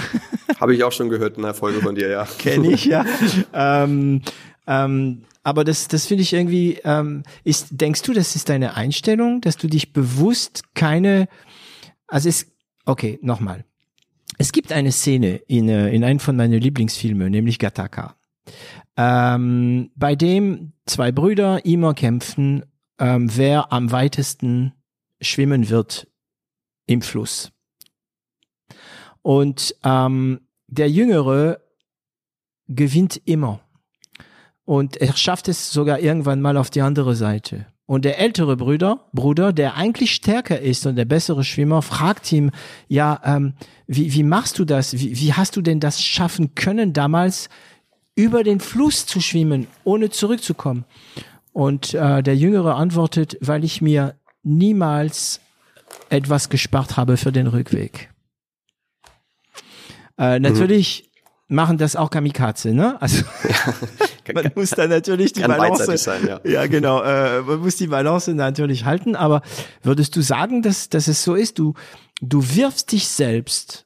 Habe 0.59 0.75
ich 0.75 0.83
auch 0.83 0.91
schon 0.91 1.09
gehört 1.09 1.37
in 1.37 1.43
der 1.43 1.53
Folge 1.53 1.79
von 1.79 1.95
dir, 1.95 2.09
ja. 2.09 2.27
Kenne 2.39 2.71
ich, 2.71 2.85
ja. 2.85 3.05
ähm, 3.53 4.21
ähm, 4.67 5.23
aber 5.43 5.63
das, 5.63 5.87
das 5.87 6.05
finde 6.05 6.23
ich 6.23 6.33
irgendwie, 6.33 6.79
ähm, 6.83 7.23
ist, 7.43 7.67
denkst 7.71 8.01
du, 8.03 8.13
das 8.13 8.35
ist 8.35 8.49
deine 8.49 8.75
Einstellung, 8.75 9.41
dass 9.41 9.57
du 9.57 9.67
dich 9.67 9.91
bewusst 9.93 10.73
keine, 10.73 11.27
also 12.07 12.29
es, 12.29 12.47
okay, 12.85 13.19
nochmal. 13.21 13.65
Es 14.37 14.51
gibt 14.51 14.71
eine 14.71 14.91
Szene 14.91 15.35
in, 15.47 15.69
äh, 15.69 15.89
in 15.89 16.03
einem 16.03 16.19
von 16.19 16.35
meinen 16.35 16.59
Lieblingsfilmen, 16.59 17.29
nämlich 17.29 17.59
Gattaca, 17.59 18.15
ähm, 18.95 19.91
bei 19.95 20.15
dem 20.15 20.73
zwei 20.85 21.11
Brüder 21.11 21.65
immer 21.65 21.93
kämpfen, 21.93 22.65
ähm, 22.99 23.29
wer 23.35 23.73
am 23.73 23.91
weitesten 23.91 24.73
schwimmen 25.21 25.69
wird 25.69 26.07
im 26.85 27.01
Fluss. 27.01 27.51
Und 29.21 29.75
ähm, 29.83 30.41
der 30.67 30.89
Jüngere 30.89 31.61
gewinnt 32.67 33.21
immer. 33.25 33.62
Und 34.65 34.97
er 34.97 35.15
schafft 35.15 35.49
es 35.49 35.71
sogar 35.71 35.99
irgendwann 35.99 36.41
mal 36.41 36.57
auf 36.57 36.69
die 36.69 36.81
andere 36.81 37.15
Seite. 37.15 37.65
Und 37.85 38.05
der 38.05 38.17
ältere 38.17 38.55
Bruder, 38.55 39.09
Bruder, 39.11 39.51
der 39.51 39.75
eigentlich 39.75 40.13
stärker 40.13 40.59
ist 40.59 40.85
und 40.85 40.95
der 40.95 41.05
bessere 41.05 41.43
Schwimmer, 41.43 41.81
fragt 41.81 42.31
ihm, 42.31 42.51
ja, 42.87 43.19
ähm, 43.25 43.53
wie, 43.87 44.13
wie 44.13 44.23
machst 44.23 44.57
du 44.57 44.65
das? 44.65 44.93
Wie, 44.93 45.19
wie 45.19 45.33
hast 45.33 45.57
du 45.57 45.61
denn 45.61 45.81
das 45.81 46.01
schaffen 46.01 46.55
können, 46.55 46.93
damals 46.93 47.49
über 48.15 48.43
den 48.43 48.61
Fluss 48.61 49.05
zu 49.05 49.19
schwimmen, 49.19 49.67
ohne 49.83 50.09
zurückzukommen? 50.09 50.85
Und 51.51 51.93
äh, 51.93 52.23
der 52.23 52.37
Jüngere 52.37 52.75
antwortet, 52.75 53.37
weil 53.41 53.65
ich 53.65 53.81
mir 53.81 54.15
niemals 54.43 55.41
etwas 56.09 56.49
gespart 56.49 56.95
habe 56.95 57.17
für 57.17 57.31
den 57.31 57.47
Rückweg. 57.47 58.09
Äh, 60.17 60.39
natürlich 60.39 61.11
mhm. 61.47 61.55
machen 61.55 61.77
das 61.77 61.95
auch 61.95 62.09
Kamikaze, 62.09 62.73
ne? 62.73 62.99
Also 63.01 63.25
man 64.33 64.51
muss 64.55 64.69
da 64.71 64.87
natürlich 64.87 65.33
die 65.33 65.41
Balance 65.41 65.97
sein, 65.97 66.27
ja. 66.27 66.39
ja 66.49 66.67
genau, 66.67 67.01
äh, 67.01 67.41
man 67.41 67.59
muss 67.59 67.75
die 67.77 67.87
Balance 67.87 68.33
natürlich 68.33 68.85
halten. 68.85 69.15
Aber 69.15 69.41
würdest 69.81 70.15
du 70.15 70.21
sagen, 70.21 70.61
dass, 70.61 70.89
dass 70.89 71.07
es 71.07 71.23
so 71.23 71.35
ist? 71.35 71.59
Du 71.59 71.73
du 72.23 72.55
wirfst 72.55 72.91
dich 72.91 73.07
selbst 73.07 73.85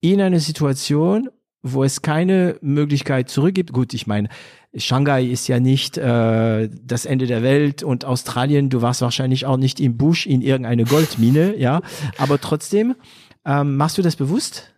in 0.00 0.20
eine 0.20 0.40
Situation, 0.40 1.30
wo 1.62 1.82
es 1.82 2.02
keine 2.02 2.58
Möglichkeit 2.60 3.30
zurückgibt. 3.30 3.72
Gut, 3.72 3.94
ich 3.94 4.06
meine, 4.06 4.28
Shanghai 4.76 5.24
ist 5.24 5.48
ja 5.48 5.60
nicht 5.60 5.96
äh, 5.96 6.68
das 6.68 7.06
Ende 7.06 7.26
der 7.26 7.42
Welt 7.42 7.82
und 7.82 8.04
Australien, 8.04 8.68
du 8.68 8.82
warst 8.82 9.00
wahrscheinlich 9.00 9.46
auch 9.46 9.56
nicht 9.56 9.80
im 9.80 9.96
Busch 9.96 10.26
in 10.26 10.42
irgendeine 10.42 10.84
Goldmine, 10.84 11.56
ja. 11.56 11.80
Aber 12.18 12.40
trotzdem, 12.40 12.96
ähm, 13.46 13.76
machst 13.76 13.96
du 13.96 14.02
das 14.02 14.16
bewusst? 14.16 14.73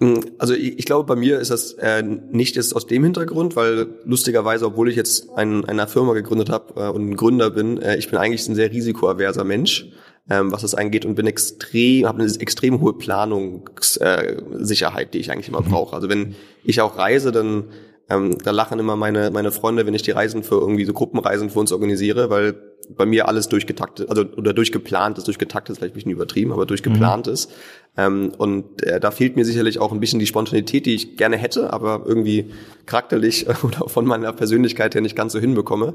Hm, 0.00 0.20
also 0.38 0.54
ich, 0.54 0.86
glaube, 0.86 1.06
bei 1.06 1.14
mir 1.14 1.38
ist 1.40 1.50
das 1.50 1.74
äh, 1.74 2.02
nicht 2.02 2.56
jetzt 2.56 2.74
aus 2.74 2.86
dem 2.86 3.04
Hintergrund, 3.04 3.54
weil 3.54 3.86
lustigerweise, 4.04 4.64
obwohl 4.66 4.88
ich 4.88 4.96
jetzt 4.96 5.28
ein, 5.36 5.66
eine 5.66 5.86
Firma 5.86 6.14
gegründet 6.14 6.48
habe 6.48 6.80
äh, 6.80 6.88
und 6.88 7.10
ein 7.10 7.16
Gründer 7.16 7.50
bin, 7.50 7.76
äh, 7.82 7.98
ich 7.98 8.08
bin 8.08 8.18
eigentlich 8.18 8.48
ein 8.48 8.54
sehr 8.54 8.72
risikoaverser 8.72 9.44
Mensch, 9.44 9.90
ähm, 10.30 10.52
was 10.52 10.62
das 10.62 10.74
angeht 10.74 11.04
und 11.04 11.16
bin 11.16 11.26
extrem, 11.26 12.06
habe 12.06 12.22
eine 12.22 12.32
extrem 12.40 12.80
hohe 12.80 12.94
Planungssicherheit, 12.94 15.08
äh, 15.08 15.10
die 15.10 15.18
ich 15.18 15.30
eigentlich 15.30 15.48
immer 15.48 15.60
brauche. 15.60 15.94
Also 15.94 16.08
wenn 16.08 16.34
ich 16.64 16.80
auch 16.80 16.96
reise, 16.96 17.30
dann 17.30 17.64
ähm, 18.10 18.36
da 18.38 18.50
lachen 18.50 18.78
immer 18.78 18.96
meine 18.96 19.30
meine 19.30 19.52
Freunde, 19.52 19.86
wenn 19.86 19.94
ich 19.94 20.02
die 20.02 20.10
Reisen 20.10 20.42
für 20.42 20.56
irgendwie 20.56 20.84
so 20.84 20.92
Gruppenreisen 20.92 21.50
für 21.50 21.60
uns 21.60 21.72
organisiere, 21.72 22.28
weil 22.30 22.54
bei 22.96 23.06
mir 23.06 23.28
alles 23.28 23.48
durchgetaktet, 23.48 24.08
also 24.08 24.24
oder 24.36 24.52
durchgeplant 24.52 25.18
ist, 25.18 25.26
durchgetaktet 25.26 25.72
ist 25.72 25.78
vielleicht 25.78 25.94
ein 25.94 25.94
bisschen 25.94 26.10
übertrieben, 26.10 26.52
aber 26.52 26.66
durchgeplant 26.66 27.26
mhm. 27.26 27.32
ist. 27.32 27.52
Ähm, 27.96 28.32
und 28.36 28.82
äh, 28.82 29.00
da 29.00 29.10
fehlt 29.10 29.36
mir 29.36 29.44
sicherlich 29.44 29.78
auch 29.78 29.92
ein 29.92 30.00
bisschen 30.00 30.18
die 30.18 30.26
Spontanität, 30.26 30.86
die 30.86 30.94
ich 30.94 31.16
gerne 31.16 31.36
hätte, 31.36 31.72
aber 31.72 32.02
irgendwie 32.04 32.50
charakterlich 32.86 33.46
oder 33.64 33.88
von 33.88 34.06
meiner 34.06 34.32
Persönlichkeit 34.32 34.94
her 34.94 35.02
nicht 35.02 35.16
ganz 35.16 35.32
so 35.32 35.38
hinbekomme. 35.38 35.94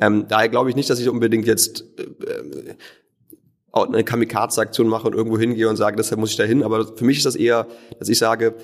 Ähm, 0.00 0.26
daher 0.28 0.48
glaube 0.48 0.70
ich 0.70 0.76
nicht, 0.76 0.88
dass 0.90 1.00
ich 1.00 1.08
unbedingt 1.08 1.46
jetzt 1.46 1.84
äh, 1.98 2.74
eine 3.72 4.04
Kamikaze-Aktion 4.04 4.88
mache 4.88 5.06
und 5.06 5.14
irgendwo 5.14 5.38
hingehe 5.38 5.68
und 5.68 5.76
sage, 5.76 5.96
deshalb 5.96 6.20
muss 6.20 6.30
ich 6.30 6.36
da 6.36 6.44
hin. 6.44 6.62
Aber 6.62 6.96
für 6.96 7.04
mich 7.04 7.18
ist 7.18 7.26
das 7.26 7.36
eher, 7.36 7.66
dass 7.98 8.08
ich 8.08 8.18
sage, 8.18 8.54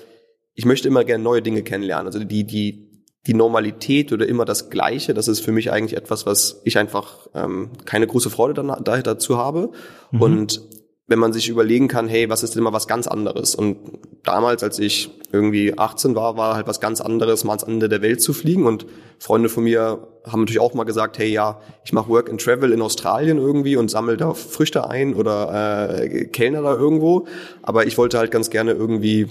ich 0.55 0.65
möchte 0.65 0.87
immer 0.87 1.03
gerne 1.03 1.23
neue 1.23 1.41
Dinge 1.41 1.63
kennenlernen. 1.63 2.07
Also 2.07 2.23
die, 2.23 2.45
die, 2.45 2.92
die 3.25 3.33
Normalität 3.33 4.11
oder 4.11 4.27
immer 4.27 4.45
das 4.45 4.69
Gleiche, 4.69 5.13
das 5.13 5.27
ist 5.27 5.39
für 5.39 5.51
mich 5.51 5.71
eigentlich 5.71 5.97
etwas, 5.97 6.25
was 6.25 6.61
ich 6.65 6.77
einfach 6.77 7.27
ähm, 7.33 7.69
keine 7.85 8.05
große 8.05 8.29
Freude 8.29 8.53
dann, 8.53 8.83
da, 8.83 9.01
dazu 9.01 9.37
habe. 9.37 9.71
Mhm. 10.11 10.21
Und 10.21 10.61
wenn 11.07 11.19
man 11.19 11.33
sich 11.33 11.49
überlegen 11.49 11.87
kann, 11.87 12.07
hey, 12.07 12.29
was 12.29 12.43
ist 12.43 12.55
denn 12.55 12.61
immer 12.61 12.73
was 12.73 12.87
ganz 12.87 13.07
anderes? 13.07 13.55
Und 13.55 13.77
damals, 14.23 14.63
als 14.63 14.79
ich 14.79 15.11
irgendwie 15.31 15.77
18 15.77 16.15
war, 16.15 16.37
war 16.37 16.55
halt 16.55 16.67
was 16.67 16.79
ganz 16.79 17.01
anderes, 17.01 17.43
mal 17.43 17.51
ans 17.53 17.63
Ende 17.63 17.89
der 17.89 18.01
Welt 18.01 18.21
zu 18.21 18.33
fliegen. 18.33 18.65
Und 18.65 18.85
Freunde 19.19 19.49
von 19.49 19.63
mir 19.65 20.07
haben 20.25 20.41
natürlich 20.41 20.61
auch 20.61 20.73
mal 20.73 20.85
gesagt, 20.85 21.17
hey, 21.17 21.29
ja, 21.29 21.59
ich 21.83 21.91
mache 21.91 22.09
Work 22.09 22.29
and 22.29 22.41
Travel 22.41 22.71
in 22.71 22.81
Australien 22.81 23.37
irgendwie 23.37 23.75
und 23.75 23.89
sammle 23.91 24.15
da 24.15 24.33
Früchte 24.33 24.89
ein 24.89 25.13
oder 25.13 25.99
äh, 26.01 26.25
Kellner 26.25 26.61
da 26.61 26.73
irgendwo. 26.73 27.27
Aber 27.61 27.85
ich 27.85 27.97
wollte 27.97 28.17
halt 28.17 28.31
ganz 28.31 28.49
gerne 28.49 28.71
irgendwie 28.71 29.27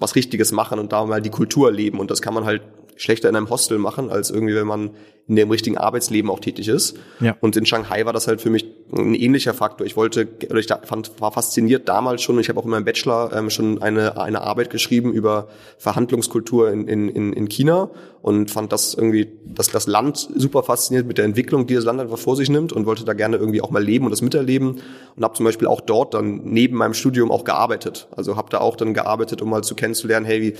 was 0.00 0.16
Richtiges 0.16 0.50
machen 0.50 0.78
und 0.80 0.92
da 0.92 1.04
mal 1.04 1.22
die 1.22 1.30
Kultur 1.30 1.70
leben. 1.70 2.00
Und 2.00 2.10
das 2.10 2.22
kann 2.22 2.34
man 2.34 2.44
halt 2.44 2.62
schlechter 2.96 3.28
in 3.28 3.36
einem 3.36 3.50
Hostel 3.50 3.78
machen, 3.78 4.10
als 4.10 4.30
irgendwie, 4.30 4.54
wenn 4.54 4.66
man 4.66 4.90
in 5.26 5.36
dem 5.36 5.50
richtigen 5.50 5.78
Arbeitsleben 5.78 6.30
auch 6.30 6.40
tätig 6.40 6.68
ist. 6.68 6.98
Ja. 7.20 7.36
Und 7.40 7.56
in 7.56 7.64
Shanghai 7.64 8.04
war 8.04 8.12
das 8.12 8.26
halt 8.26 8.42
für 8.42 8.50
mich 8.50 8.66
ein 8.92 9.14
ähnlicher 9.14 9.54
Faktor. 9.54 9.86
Ich 9.86 9.96
wollte, 9.96 10.28
oder 10.50 10.58
ich 10.58 10.68
fand, 10.84 11.12
war 11.20 11.32
fasziniert 11.32 11.88
damals 11.88 12.22
schon, 12.22 12.38
ich 12.38 12.48
habe 12.50 12.60
auch 12.60 12.64
in 12.64 12.70
meinem 12.70 12.84
Bachelor 12.84 13.32
ähm, 13.34 13.48
schon 13.48 13.80
eine, 13.80 14.20
eine 14.20 14.42
Arbeit 14.42 14.68
geschrieben 14.68 15.12
über 15.12 15.48
Verhandlungskultur 15.78 16.70
in, 16.70 16.86
in, 16.88 17.32
in 17.32 17.48
China 17.48 17.90
und 18.24 18.50
fand 18.50 18.72
das 18.72 18.94
irgendwie, 18.94 19.28
dass 19.44 19.68
das 19.68 19.86
Land 19.86 20.30
super 20.34 20.62
fasziniert 20.62 21.06
mit 21.06 21.18
der 21.18 21.26
Entwicklung, 21.26 21.66
die 21.66 21.74
das 21.74 21.84
Land 21.84 22.00
einfach 22.00 22.16
vor 22.18 22.36
sich 22.36 22.48
nimmt 22.48 22.72
und 22.72 22.86
wollte 22.86 23.04
da 23.04 23.12
gerne 23.12 23.36
irgendwie 23.36 23.60
auch 23.60 23.70
mal 23.70 23.84
leben 23.84 24.06
und 24.06 24.10
das 24.10 24.22
miterleben 24.22 24.80
und 25.14 25.22
habe 25.22 25.34
zum 25.34 25.44
Beispiel 25.44 25.68
auch 25.68 25.82
dort 25.82 26.14
dann 26.14 26.40
neben 26.44 26.76
meinem 26.76 26.94
Studium 26.94 27.30
auch 27.30 27.44
gearbeitet. 27.44 28.08
Also 28.16 28.36
habe 28.36 28.48
da 28.50 28.60
auch 28.60 28.76
dann 28.76 28.94
gearbeitet, 28.94 29.42
um 29.42 29.50
mal 29.50 29.62
zu 29.62 29.74
kennenzulernen, 29.74 30.24
hey, 30.24 30.40
wie, 30.40 30.54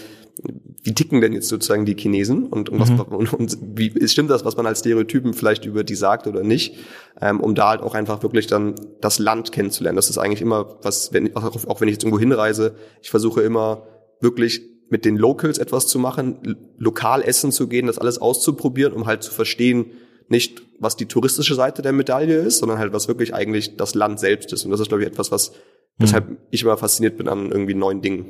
wie 0.83 0.93
ticken 0.93 1.23
denn 1.23 1.33
jetzt 1.33 1.49
sozusagen 1.49 1.87
die 1.87 1.97
Chinesen 1.97 2.49
und, 2.49 2.69
und, 2.69 2.81
was, 2.81 2.91
mhm. 2.91 3.01
und, 3.01 3.33
und 3.33 3.59
wie 3.63 4.09
stimmt 4.09 4.29
das, 4.29 4.45
was 4.45 4.54
man 4.57 4.67
als 4.67 4.81
Stereotypen 4.81 5.35
vielleicht 5.35 5.65
über 5.65 5.85
die 5.85 5.95
sagt 5.95 6.27
oder 6.27 6.43
nicht, 6.43 6.77
ähm, 7.21 7.41
um 7.41 7.55
da 7.55 7.71
halt 7.71 7.83
auch 7.83 7.95
einfach 7.95 8.23
wirklich 8.23 8.47
dann 8.47 8.75
das 9.01 9.19
Land 9.19 9.53
kennenzulernen. 9.53 9.97
Das 9.97 10.11
ist 10.11 10.19
eigentlich 10.19 10.43
immer 10.43 10.79
was, 10.83 11.13
wenn, 11.13 11.35
auch 11.37 11.81
wenn 11.81 11.89
ich 11.89 11.95
jetzt 11.95 12.05
irgendwo 12.05 12.21
hinreise, 12.21 12.75
ich 13.03 13.11
versuche 13.11 13.43
immer 13.43 13.87
wirklich 14.21 14.63
mit 14.91 15.05
den 15.05 15.17
Locals 15.17 15.59
etwas 15.59 15.87
zu 15.87 15.99
machen, 15.99 16.57
lokal 16.79 17.23
essen 17.23 17.53
zu 17.53 17.69
gehen, 17.69 17.87
das 17.87 17.99
alles 17.99 18.19
auszuprobieren, 18.19 18.93
um 18.93 19.07
halt 19.07 19.23
zu 19.23 19.33
verstehen, 19.33 19.87
nicht 20.29 20.63
was 20.79 20.97
die 20.97 21.07
touristische 21.07 21.55
Seite 21.55 21.83
der 21.83 21.93
Medaille 21.93 22.39
ist, 22.39 22.59
sondern 22.59 22.79
halt 22.79 22.93
was 22.93 23.09
wirklich 23.09 23.35
eigentlich 23.35 23.77
das 23.77 23.95
Land 23.95 24.21
selbst 24.21 24.53
ist. 24.53 24.65
Und 24.65 24.71
das 24.71 24.81
ist, 24.81 24.89
glaube 24.89 25.03
ich, 25.03 25.09
etwas, 25.09 25.31
was 25.31 25.53
Deshalb 26.01 26.27
hm. 26.27 26.39
ich 26.51 26.63
immer 26.63 26.77
fasziniert 26.77 27.17
bin 27.17 27.29
an 27.29 27.53
irgendwie 27.53 27.75
neuen 27.75 28.03
Dingen. 28.03 28.27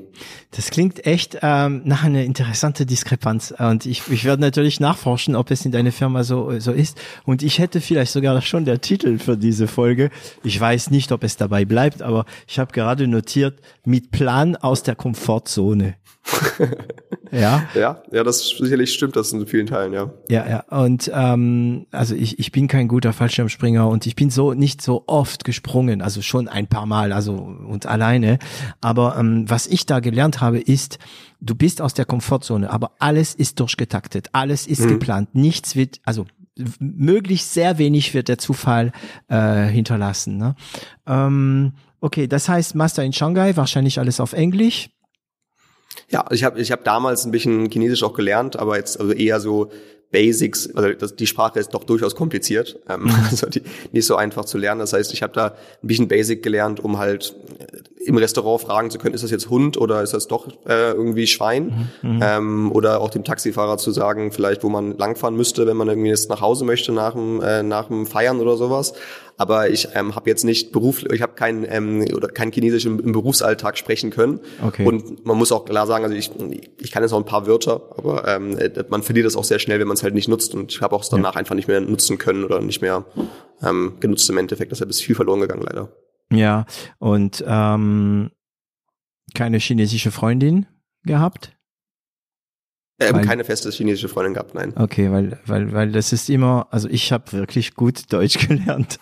Das 0.50 0.70
klingt 0.70 1.06
echt 1.06 1.38
ähm, 1.40 1.80
nach 1.84 2.04
einer 2.04 2.22
interessanten 2.22 2.86
Diskrepanz. 2.86 3.54
Und 3.58 3.86
ich, 3.86 4.02
ich 4.10 4.24
werde 4.24 4.42
natürlich 4.42 4.80
nachforschen, 4.80 5.34
ob 5.34 5.50
es 5.50 5.64
in 5.64 5.72
deiner 5.72 5.90
Firma 5.90 6.24
so, 6.24 6.58
so 6.60 6.72
ist. 6.72 7.00
Und 7.24 7.42
ich 7.42 7.58
hätte 7.58 7.80
vielleicht 7.80 8.12
sogar 8.12 8.38
schon 8.42 8.66
der 8.66 8.82
Titel 8.82 9.18
für 9.18 9.38
diese 9.38 9.66
Folge. 9.66 10.10
Ich 10.42 10.60
weiß 10.60 10.90
nicht, 10.90 11.10
ob 11.10 11.24
es 11.24 11.38
dabei 11.38 11.64
bleibt, 11.64 12.02
aber 12.02 12.26
ich 12.46 12.58
habe 12.58 12.72
gerade 12.72 13.08
notiert, 13.08 13.60
mit 13.84 14.10
Plan 14.10 14.56
aus 14.56 14.82
der 14.82 14.94
Komfortzone. 14.94 15.94
ja. 17.30 17.68
Ja, 17.74 18.02
ja, 18.10 18.24
das 18.24 18.48
sicherlich 18.48 18.92
stimmt 18.92 19.16
das 19.16 19.32
in 19.32 19.46
vielen 19.46 19.66
Teilen, 19.66 19.92
ja. 19.92 20.10
Ja, 20.28 20.48
ja. 20.48 20.60
Und 20.78 21.10
ähm, 21.14 21.86
also 21.90 22.14
ich, 22.14 22.38
ich 22.38 22.52
bin 22.52 22.68
kein 22.68 22.88
guter 22.88 23.12
Fallschirmspringer 23.12 23.86
und 23.88 24.06
ich 24.06 24.16
bin 24.16 24.30
so 24.30 24.54
nicht 24.54 24.82
so 24.82 25.04
oft 25.06 25.44
gesprungen, 25.44 26.02
also 26.02 26.22
schon 26.22 26.48
ein 26.48 26.66
paar 26.66 26.86
Mal, 26.86 27.12
also 27.12 27.34
und 27.34 27.86
alleine. 27.86 28.38
Aber 28.80 29.16
ähm, 29.18 29.44
was 29.48 29.66
ich 29.66 29.86
da 29.86 30.00
gelernt 30.00 30.40
habe, 30.40 30.60
ist, 30.60 30.98
du 31.40 31.54
bist 31.54 31.80
aus 31.80 31.94
der 31.94 32.04
Komfortzone, 32.04 32.70
aber 32.70 32.92
alles 32.98 33.34
ist 33.34 33.60
durchgetaktet, 33.60 34.28
alles 34.32 34.66
ist 34.66 34.80
mhm. 34.80 34.88
geplant, 34.88 35.34
nichts 35.34 35.76
wird, 35.76 36.00
also 36.04 36.26
möglichst 36.78 37.52
sehr 37.52 37.78
wenig 37.78 38.14
wird 38.14 38.28
der 38.28 38.38
Zufall 38.38 38.92
äh, 39.28 39.64
hinterlassen. 39.66 40.36
Ne? 40.36 40.54
Ähm, 41.06 41.72
okay, 42.00 42.28
das 42.28 42.48
heißt 42.48 42.74
Master 42.74 43.02
in 43.04 43.12
Shanghai, 43.12 43.56
wahrscheinlich 43.56 43.98
alles 43.98 44.20
auf 44.20 44.32
Englisch. 44.32 44.90
Ja, 46.10 46.24
ich 46.30 46.44
habe 46.44 46.60
ich 46.60 46.72
hab 46.72 46.84
damals 46.84 47.24
ein 47.24 47.30
bisschen 47.30 47.70
Chinesisch 47.70 48.02
auch 48.02 48.14
gelernt, 48.14 48.56
aber 48.56 48.76
jetzt 48.76 49.00
also 49.00 49.12
eher 49.12 49.40
so 49.40 49.70
Basics, 50.14 50.72
also 50.76 50.92
das, 50.92 51.16
die 51.16 51.26
Sprache 51.26 51.58
ist 51.58 51.74
doch 51.74 51.82
durchaus 51.82 52.14
kompliziert, 52.14 52.78
ähm, 52.88 53.10
also 53.30 53.48
die, 53.48 53.62
nicht 53.90 54.06
so 54.06 54.14
einfach 54.14 54.44
zu 54.44 54.58
lernen. 54.58 54.78
Das 54.78 54.92
heißt, 54.92 55.12
ich 55.12 55.24
habe 55.24 55.32
da 55.32 55.46
ein 55.46 55.88
bisschen 55.88 56.06
Basic 56.06 56.40
gelernt, 56.40 56.78
um 56.78 56.98
halt 56.98 57.34
äh, 57.58 58.06
im 58.06 58.16
Restaurant 58.16 58.60
fragen 58.60 58.90
zu 58.90 58.98
können, 58.98 59.16
ist 59.16 59.24
das 59.24 59.32
jetzt 59.32 59.50
Hund 59.50 59.76
oder 59.76 60.02
ist 60.02 60.14
das 60.14 60.28
doch 60.28 60.46
äh, 60.68 60.92
irgendwie 60.92 61.26
Schwein? 61.26 61.90
Mhm. 62.02 62.20
Ähm, 62.22 62.72
oder 62.72 63.00
auch 63.00 63.10
dem 63.10 63.24
Taxifahrer 63.24 63.76
zu 63.76 63.90
sagen, 63.90 64.30
vielleicht 64.30 64.62
wo 64.62 64.68
man 64.68 64.96
langfahren 64.96 65.34
müsste, 65.34 65.66
wenn 65.66 65.76
man 65.76 65.88
irgendwie 65.88 66.10
jetzt 66.10 66.30
nach 66.30 66.40
Hause 66.40 66.64
möchte 66.64 66.92
nach 66.92 67.14
dem, 67.14 67.42
äh, 67.42 67.64
nach 67.64 67.88
dem 67.88 68.06
Feiern 68.06 68.40
oder 68.40 68.56
sowas 68.56 68.92
aber 69.36 69.70
ich 69.70 69.88
ähm, 69.94 70.14
habe 70.14 70.30
jetzt 70.30 70.44
nicht 70.44 70.72
beruflich, 70.72 71.12
ich 71.12 71.22
habe 71.22 71.34
kein 71.34 71.66
ähm, 71.68 72.04
oder 72.14 72.28
kein 72.28 72.52
Chinesisch 72.52 72.86
im, 72.86 73.00
im, 73.00 73.12
Berufsalltag 73.12 73.76
sprechen 73.76 74.10
können. 74.10 74.40
Okay. 74.64 74.86
Und 74.86 75.24
man 75.26 75.36
muss 75.36 75.50
auch 75.50 75.64
klar 75.64 75.86
sagen, 75.86 76.04
also 76.04 76.16
ich, 76.16 76.30
ich 76.80 76.90
kann 76.90 77.02
jetzt 77.02 77.12
noch 77.12 77.18
ein 77.18 77.24
paar 77.24 77.46
Wörter, 77.46 77.82
aber 77.96 78.28
ähm, 78.28 78.58
man 78.88 79.02
verliert 79.02 79.26
das 79.26 79.36
auch 79.36 79.44
sehr 79.44 79.58
schnell, 79.58 79.80
wenn 79.80 79.88
man 79.88 79.96
es 79.96 80.02
halt 80.02 80.14
nicht 80.14 80.28
nutzt. 80.28 80.54
Und 80.54 80.72
ich 80.72 80.80
habe 80.80 80.94
auch 80.94 81.04
danach 81.08 81.34
ja. 81.34 81.40
einfach 81.40 81.54
nicht 81.54 81.68
mehr 81.68 81.80
nutzen 81.80 82.18
können 82.18 82.44
oder 82.44 82.60
nicht 82.60 82.80
mehr 82.80 83.04
ähm, 83.62 83.94
genutzt 84.00 84.28
im 84.30 84.38
Endeffekt. 84.38 84.70
Deshalb 84.72 84.90
ist 84.90 85.02
viel 85.02 85.14
verloren 85.14 85.40
gegangen 85.40 85.62
leider. 85.62 85.88
Ja, 86.30 86.66
und 86.98 87.44
ähm, 87.46 88.30
keine 89.34 89.58
chinesische 89.58 90.10
Freundin 90.10 90.66
gehabt? 91.04 91.56
Ähm, 93.00 93.16
weil, 93.16 93.24
keine 93.24 93.42
feste 93.42 93.70
chinesische 93.70 94.08
Freundin 94.08 94.34
gehabt, 94.34 94.54
nein. 94.54 94.72
Okay, 94.76 95.10
weil, 95.10 95.38
weil, 95.46 95.72
weil 95.72 95.90
das 95.90 96.12
ist 96.12 96.30
immer, 96.30 96.68
also 96.70 96.88
ich 96.88 97.10
habe 97.10 97.32
wirklich 97.32 97.74
gut 97.74 98.12
Deutsch 98.12 98.38
gelernt, 98.48 98.98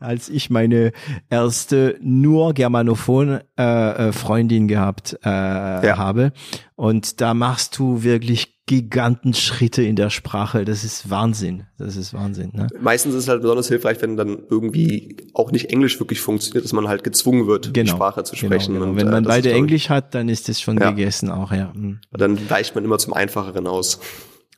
als 0.00 0.28
ich 0.28 0.50
meine 0.50 0.92
erste 1.30 1.96
nur 2.02 2.52
Germanophon 2.52 3.40
äh, 3.58 4.08
äh, 4.08 4.12
Freundin 4.12 4.68
gehabt 4.68 5.18
äh, 5.24 5.28
ja. 5.28 5.96
habe. 5.96 6.32
Und 6.74 7.20
da 7.20 7.34
machst 7.34 7.78
du 7.78 8.02
wirklich 8.02 8.52
Gigantenschritte 8.66 9.82
in 9.82 9.96
der 9.96 10.08
Sprache. 10.08 10.64
Das 10.64 10.84
ist 10.84 11.10
Wahnsinn. 11.10 11.64
Das 11.78 11.96
ist 11.96 12.14
Wahnsinn. 12.14 12.50
Ne? 12.54 12.68
Meistens 12.80 13.14
ist 13.14 13.24
es 13.24 13.28
halt 13.28 13.42
besonders 13.42 13.68
hilfreich, 13.68 14.00
wenn 14.00 14.16
dann 14.16 14.38
irgendwie 14.48 15.16
auch 15.34 15.50
nicht 15.50 15.70
Englisch 15.70 15.98
wirklich 15.98 16.20
funktioniert, 16.20 16.64
dass 16.64 16.72
man 16.72 16.88
halt 16.88 17.04
gezwungen 17.04 17.46
wird, 17.46 17.74
genau. 17.74 17.84
die 17.84 17.90
Sprache 17.90 18.24
zu 18.24 18.36
genau, 18.36 18.46
sprechen. 18.46 18.74
Genau, 18.74 18.86
genau. 18.86 18.92
Und, 18.92 18.98
wenn 18.98 19.10
man 19.10 19.24
äh, 19.24 19.28
beide 19.28 19.52
Englisch 19.52 19.90
hat, 19.90 20.14
dann 20.14 20.28
ist 20.28 20.48
es 20.48 20.60
schon 20.60 20.78
ja. 20.78 20.90
gegessen 20.90 21.30
auch, 21.30 21.52
ja. 21.52 21.72
Mhm. 21.74 21.98
Dann 22.12 22.50
weicht 22.50 22.74
man 22.74 22.84
immer 22.84 22.98
zum 22.98 23.12
Einfacheren 23.12 23.66
aus. 23.66 24.00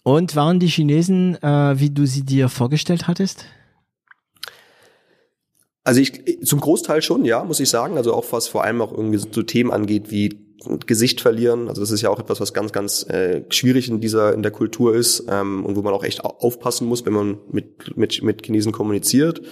Und 0.03 0.37
waren 0.37 0.61
die 0.61 0.69
Chinesen, 0.69 1.43
äh, 1.43 1.81
wie 1.81 1.91
du 1.91 2.07
sie 2.07 2.25
dir 2.25 2.51
vorgestellt 2.51 3.09
hattest? 3.09 3.47
Also 5.85 6.01
ich 6.01 6.41
zum 6.45 6.61
Großteil 6.61 7.03
schon, 7.03 7.25
ja, 7.27 7.45
muss 7.45 7.61
ich 7.61 7.69
sagen. 7.69 7.97
Also 7.99 8.15
auch 8.15 8.25
was 8.31 8.49
vor 8.49 8.65
allem 8.65 8.81
auch 8.81 8.91
irgendwie 8.91 9.19
so 9.19 9.43
Themen 9.43 9.71
angeht 9.71 10.11
wie 10.11 10.39
Gesicht 10.87 11.21
verlieren. 11.21 11.69
Also 11.69 11.83
das 11.83 11.91
ist 11.91 12.01
ja 12.01 12.09
auch 12.09 12.19
etwas, 12.19 12.41
was 12.41 12.55
ganz, 12.55 12.73
ganz 12.73 13.03
äh, 13.09 13.43
schwierig 13.51 13.89
in 13.89 14.01
dieser 14.01 14.33
in 14.33 14.43
der 14.43 14.51
Kultur 14.51 14.95
ist 14.95 15.27
ähm, 15.29 15.65
und 15.65 15.77
wo 15.77 15.83
man 15.83 15.93
auch 15.93 16.03
echt 16.03 16.25
aufpassen 16.25 16.89
muss, 16.89 17.05
wenn 17.05 17.13
man 17.13 17.39
mit 17.51 17.97
mit 17.97 18.23
mit 18.23 18.47
Chinesen 18.47 18.73
kommuniziert. 18.73 19.43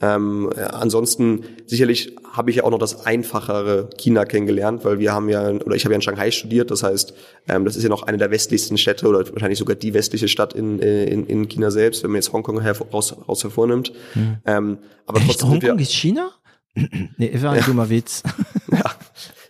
Ähm, 0.00 0.50
äh, 0.56 0.62
ansonsten 0.62 1.44
sicherlich 1.66 2.16
habe 2.32 2.50
ich 2.50 2.56
ja 2.56 2.64
auch 2.64 2.70
noch 2.70 2.78
das 2.78 3.06
einfachere 3.06 3.90
China 3.98 4.24
kennengelernt, 4.24 4.84
weil 4.84 4.98
wir 4.98 5.12
haben 5.12 5.28
ja 5.28 5.48
oder 5.50 5.76
ich 5.76 5.84
habe 5.84 5.94
ja 5.94 5.96
in 5.96 6.02
Shanghai 6.02 6.30
studiert. 6.30 6.70
Das 6.70 6.82
heißt, 6.82 7.14
ähm, 7.48 7.64
das 7.64 7.76
ist 7.76 7.82
ja 7.82 7.88
noch 7.88 8.02
eine 8.02 8.18
der 8.18 8.30
westlichsten 8.30 8.78
Städte 8.78 9.06
oder 9.06 9.20
wahrscheinlich 9.32 9.58
sogar 9.58 9.76
die 9.76 9.94
westliche 9.94 10.28
Stadt 10.28 10.54
in 10.54 10.80
äh, 10.80 11.04
in, 11.04 11.26
in 11.26 11.48
China 11.48 11.70
selbst, 11.70 12.02
wenn 12.02 12.10
man 12.10 12.16
jetzt 12.16 12.32
Hongkong 12.32 12.58
raus, 12.58 13.14
raus 13.28 13.42
hervornimmt. 13.42 13.92
Hm. 14.14 14.38
Ähm, 14.46 14.78
aber 15.06 15.18
Echt, 15.18 15.40
trotzdem 15.40 15.50
Hongkong 15.50 15.78
ist 15.78 15.92
China? 15.92 16.30
nee, 17.18 17.30
war 17.42 17.52
ein 17.52 17.60
ja. 17.60 17.66
dummer 17.66 17.90
Witz. 17.90 18.22
ja 18.72 18.96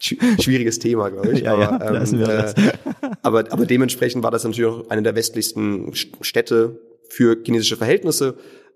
schwieriges 0.03 0.79
Thema, 0.79 1.11
glaube 1.11 1.33
ich. 1.33 1.41
ja, 1.45 1.53
aber, 1.53 1.95
ja, 1.95 2.03
ähm, 2.03 2.23
äh, 2.23 2.73
aber, 3.23 3.53
aber 3.53 3.67
dementsprechend 3.67 4.23
war 4.23 4.31
das 4.31 4.45
natürlich 4.45 4.71
auch 4.71 4.91
eine 4.91 5.03
der 5.03 5.15
westlichsten 5.15 5.93
Städte 5.95 6.81
für 7.09 7.37
chinesische 7.45 7.77
Verhältnisse. 7.77 8.35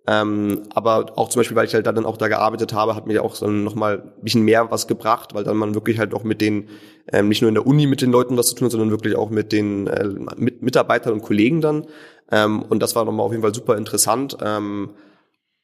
Ähm, 0.09 0.63
aber 0.73 1.19
auch 1.19 1.29
zum 1.29 1.41
Beispiel, 1.41 1.57
weil 1.57 1.67
ich 1.67 1.75
halt 1.75 1.87
dann 1.87 2.07
auch 2.07 2.17
da 2.17 2.29
gearbeitet 2.29 2.73
habe, 2.73 2.95
hat 2.95 3.07
mir 3.07 3.25
auch 3.25 3.35
so 3.35 3.49
nochmal 3.49 4.03
ein 4.03 4.23
bisschen 4.23 4.43
mehr 4.43 4.71
was 4.71 4.87
gebracht, 4.87 5.35
weil 5.35 5.43
dann 5.43 5.57
man 5.57 5.75
wirklich 5.75 5.99
halt 5.99 6.15
auch 6.15 6.23
mit 6.23 6.41
den, 6.41 6.69
ähm, 7.13 7.29
nicht 7.29 7.43
nur 7.43 7.49
in 7.49 7.55
der 7.55 7.67
Uni 7.67 7.87
mit 7.87 8.03
den 8.03 8.13
Leuten 8.13 8.37
was 8.37 8.49
zu 8.49 8.55
tun 8.55 8.67
hat, 8.67 8.73
sondern 8.73 8.91
wirklich 8.91 9.17
auch 9.17 9.31
mit 9.31 9.51
den 9.51 9.89
äh, 9.89 10.09
mit 10.37 10.63
Mitarbeitern 10.63 11.13
und 11.13 11.23
Kollegen 11.23 11.61
dann. 11.61 11.87
Ähm, 12.31 12.63
und 12.63 12.83
das 12.83 12.95
war 12.95 13.05
nochmal 13.05 13.27
auf 13.27 13.33
jeden 13.33 13.43
Fall 13.43 13.55
super 13.55 13.77
interessant. 13.77 14.37
Ähm, 14.41 14.91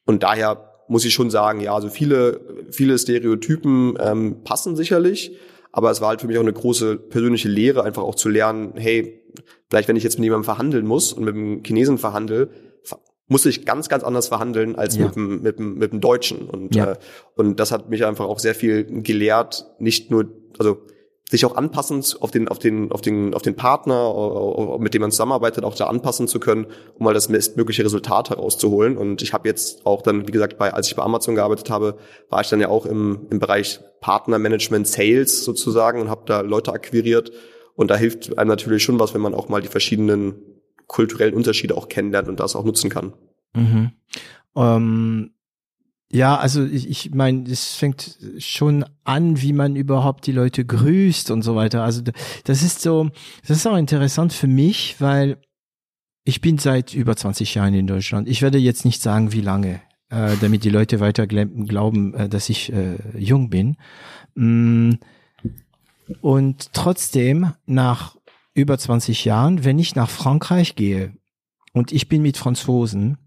und 0.05 0.23
daher 0.23 0.73
muss 0.89 1.05
ich 1.05 1.13
schon 1.13 1.29
sagen, 1.29 1.61
ja, 1.61 1.73
also 1.73 1.89
viele, 1.89 2.41
viele 2.69 2.97
Stereotypen 2.97 3.97
ähm, 3.99 4.43
passen 4.43 4.75
sicherlich. 4.75 5.37
Aber 5.71 5.89
es 5.89 6.01
war 6.01 6.09
halt 6.09 6.21
für 6.21 6.27
mich 6.27 6.37
auch 6.37 6.41
eine 6.41 6.53
große 6.53 6.97
persönliche 6.97 7.49
Lehre, 7.49 7.83
einfach 7.83 8.03
auch 8.03 8.15
zu 8.15 8.29
lernen, 8.29 8.73
hey, 8.75 9.23
vielleicht 9.69 9.87
wenn 9.87 9.95
ich 9.95 10.03
jetzt 10.03 10.19
mit 10.19 10.25
jemandem 10.25 10.43
verhandeln 10.43 10.85
muss 10.85 11.13
und 11.13 11.23
mit 11.23 11.33
einem 11.33 11.63
Chinesen 11.63 11.97
verhandel, 11.97 12.51
muss 13.27 13.45
ich 13.45 13.65
ganz, 13.65 13.89
ganz 13.89 14.03
anders 14.03 14.27
verhandeln 14.27 14.75
als 14.75 14.97
ja. 14.97 15.05
mit, 15.05 15.15
dem, 15.15 15.41
mit, 15.41 15.59
dem, 15.59 15.73
mit 15.75 15.91
dem 15.91 16.01
Deutschen. 16.01 16.49
Und, 16.49 16.75
ja. 16.75 16.91
äh, 16.91 16.95
und 17.35 17.59
das 17.59 17.71
hat 17.71 17.89
mich 17.89 18.05
einfach 18.05 18.25
auch 18.25 18.39
sehr 18.39 18.55
viel 18.55 18.85
gelehrt, 19.01 19.65
nicht 19.79 20.11
nur, 20.11 20.29
also 20.59 20.85
sich 21.33 21.45
auch 21.45 21.55
anpassen 21.55 22.03
auf 22.19 22.29
den, 22.29 22.47
auf 22.47 22.59
den, 22.59 22.91
auf 22.91 23.01
den, 23.01 23.33
auf 23.33 23.41
den 23.41 23.55
Partner, 23.55 24.77
mit 24.77 24.93
dem 24.93 25.01
man 25.01 25.09
zusammenarbeitet, 25.09 25.63
auch 25.63 25.73
da 25.73 25.87
anpassen 25.87 26.27
zu 26.27 26.39
können, 26.39 26.67
um 26.95 27.05
mal 27.05 27.13
das 27.15 27.29
bestmögliche 27.29 27.83
Resultat 27.83 28.29
herauszuholen. 28.29 28.97
Und 28.97 29.23
ich 29.23 29.33
habe 29.33 29.47
jetzt 29.49 29.83
auch 29.85 30.03
dann, 30.03 30.27
wie 30.27 30.31
gesagt, 30.31 30.59
bei, 30.59 30.71
als 30.71 30.87
ich 30.87 30.95
bei 30.95 31.01
Amazon 31.01 31.33
gearbeitet 31.33 31.71
habe, 31.71 31.97
war 32.29 32.41
ich 32.41 32.49
dann 32.49 32.61
ja 32.61 32.67
auch 32.67 32.85
im, 32.85 33.25
im 33.31 33.39
Bereich 33.39 33.79
Partnermanagement 33.99 34.87
Sales 34.87 35.43
sozusagen 35.43 36.01
und 36.01 36.09
habe 36.09 36.21
da 36.27 36.41
Leute 36.41 36.71
akquiriert. 36.71 37.31
Und 37.73 37.89
da 37.89 37.95
hilft 37.95 38.37
einem 38.37 38.49
natürlich 38.49 38.83
schon 38.83 38.99
was, 38.99 39.15
wenn 39.15 39.21
man 39.21 39.33
auch 39.33 39.49
mal 39.49 39.61
die 39.61 39.69
verschiedenen 39.69 40.52
kulturellen 40.87 41.33
Unterschiede 41.33 41.75
auch 41.75 41.89
kennenlernt 41.89 42.27
und 42.27 42.39
das 42.39 42.55
auch 42.55 42.65
nutzen 42.65 42.89
kann. 42.89 43.13
Mhm. 43.55 43.91
Ähm 44.55 45.31
ja, 46.11 46.37
also 46.37 46.63
ich, 46.63 46.87
ich 46.87 47.09
meine, 47.09 47.49
es 47.49 47.73
fängt 47.73 48.19
schon 48.37 48.85
an, 49.03 49.41
wie 49.41 49.51
man 49.51 49.75
überhaupt 49.75 50.27
die 50.27 50.31
Leute 50.31 50.63
grüßt 50.63 51.31
und 51.31 51.41
so 51.41 51.55
weiter. 51.55 51.83
Also 51.83 52.03
das 52.43 52.61
ist 52.61 52.81
so, 52.81 53.09
das 53.47 53.57
ist 53.57 53.65
auch 53.65 53.77
interessant 53.77 54.31
für 54.31 54.45
mich, 54.45 54.97
weil 54.99 55.37
ich 56.23 56.39
bin 56.39 56.59
seit 56.59 56.93
über 56.93 57.15
20 57.15 57.55
Jahren 57.55 57.73
in 57.73 57.87
Deutschland. 57.87 58.29
Ich 58.29 58.43
werde 58.43 58.59
jetzt 58.59 58.85
nicht 58.85 59.01
sagen, 59.01 59.33
wie 59.33 59.41
lange, 59.41 59.81
äh, 60.09 60.35
damit 60.39 60.63
die 60.63 60.69
Leute 60.69 60.99
weiter 60.99 61.25
glauben, 61.25 62.13
äh, 62.13 62.29
dass 62.29 62.47
ich 62.49 62.71
äh, 62.71 62.97
jung 63.17 63.49
bin. 63.49 63.77
Mm. 64.35 64.93
Und 66.21 66.73
trotzdem, 66.73 67.53
nach 67.65 68.17
über 68.53 68.77
20 68.77 69.25
Jahren, 69.25 69.63
wenn 69.63 69.79
ich 69.79 69.95
nach 69.95 70.09
Frankreich 70.09 70.75
gehe 70.75 71.13
und 71.73 71.91
ich 71.91 72.07
bin 72.07 72.21
mit 72.21 72.37
Franzosen, 72.37 73.17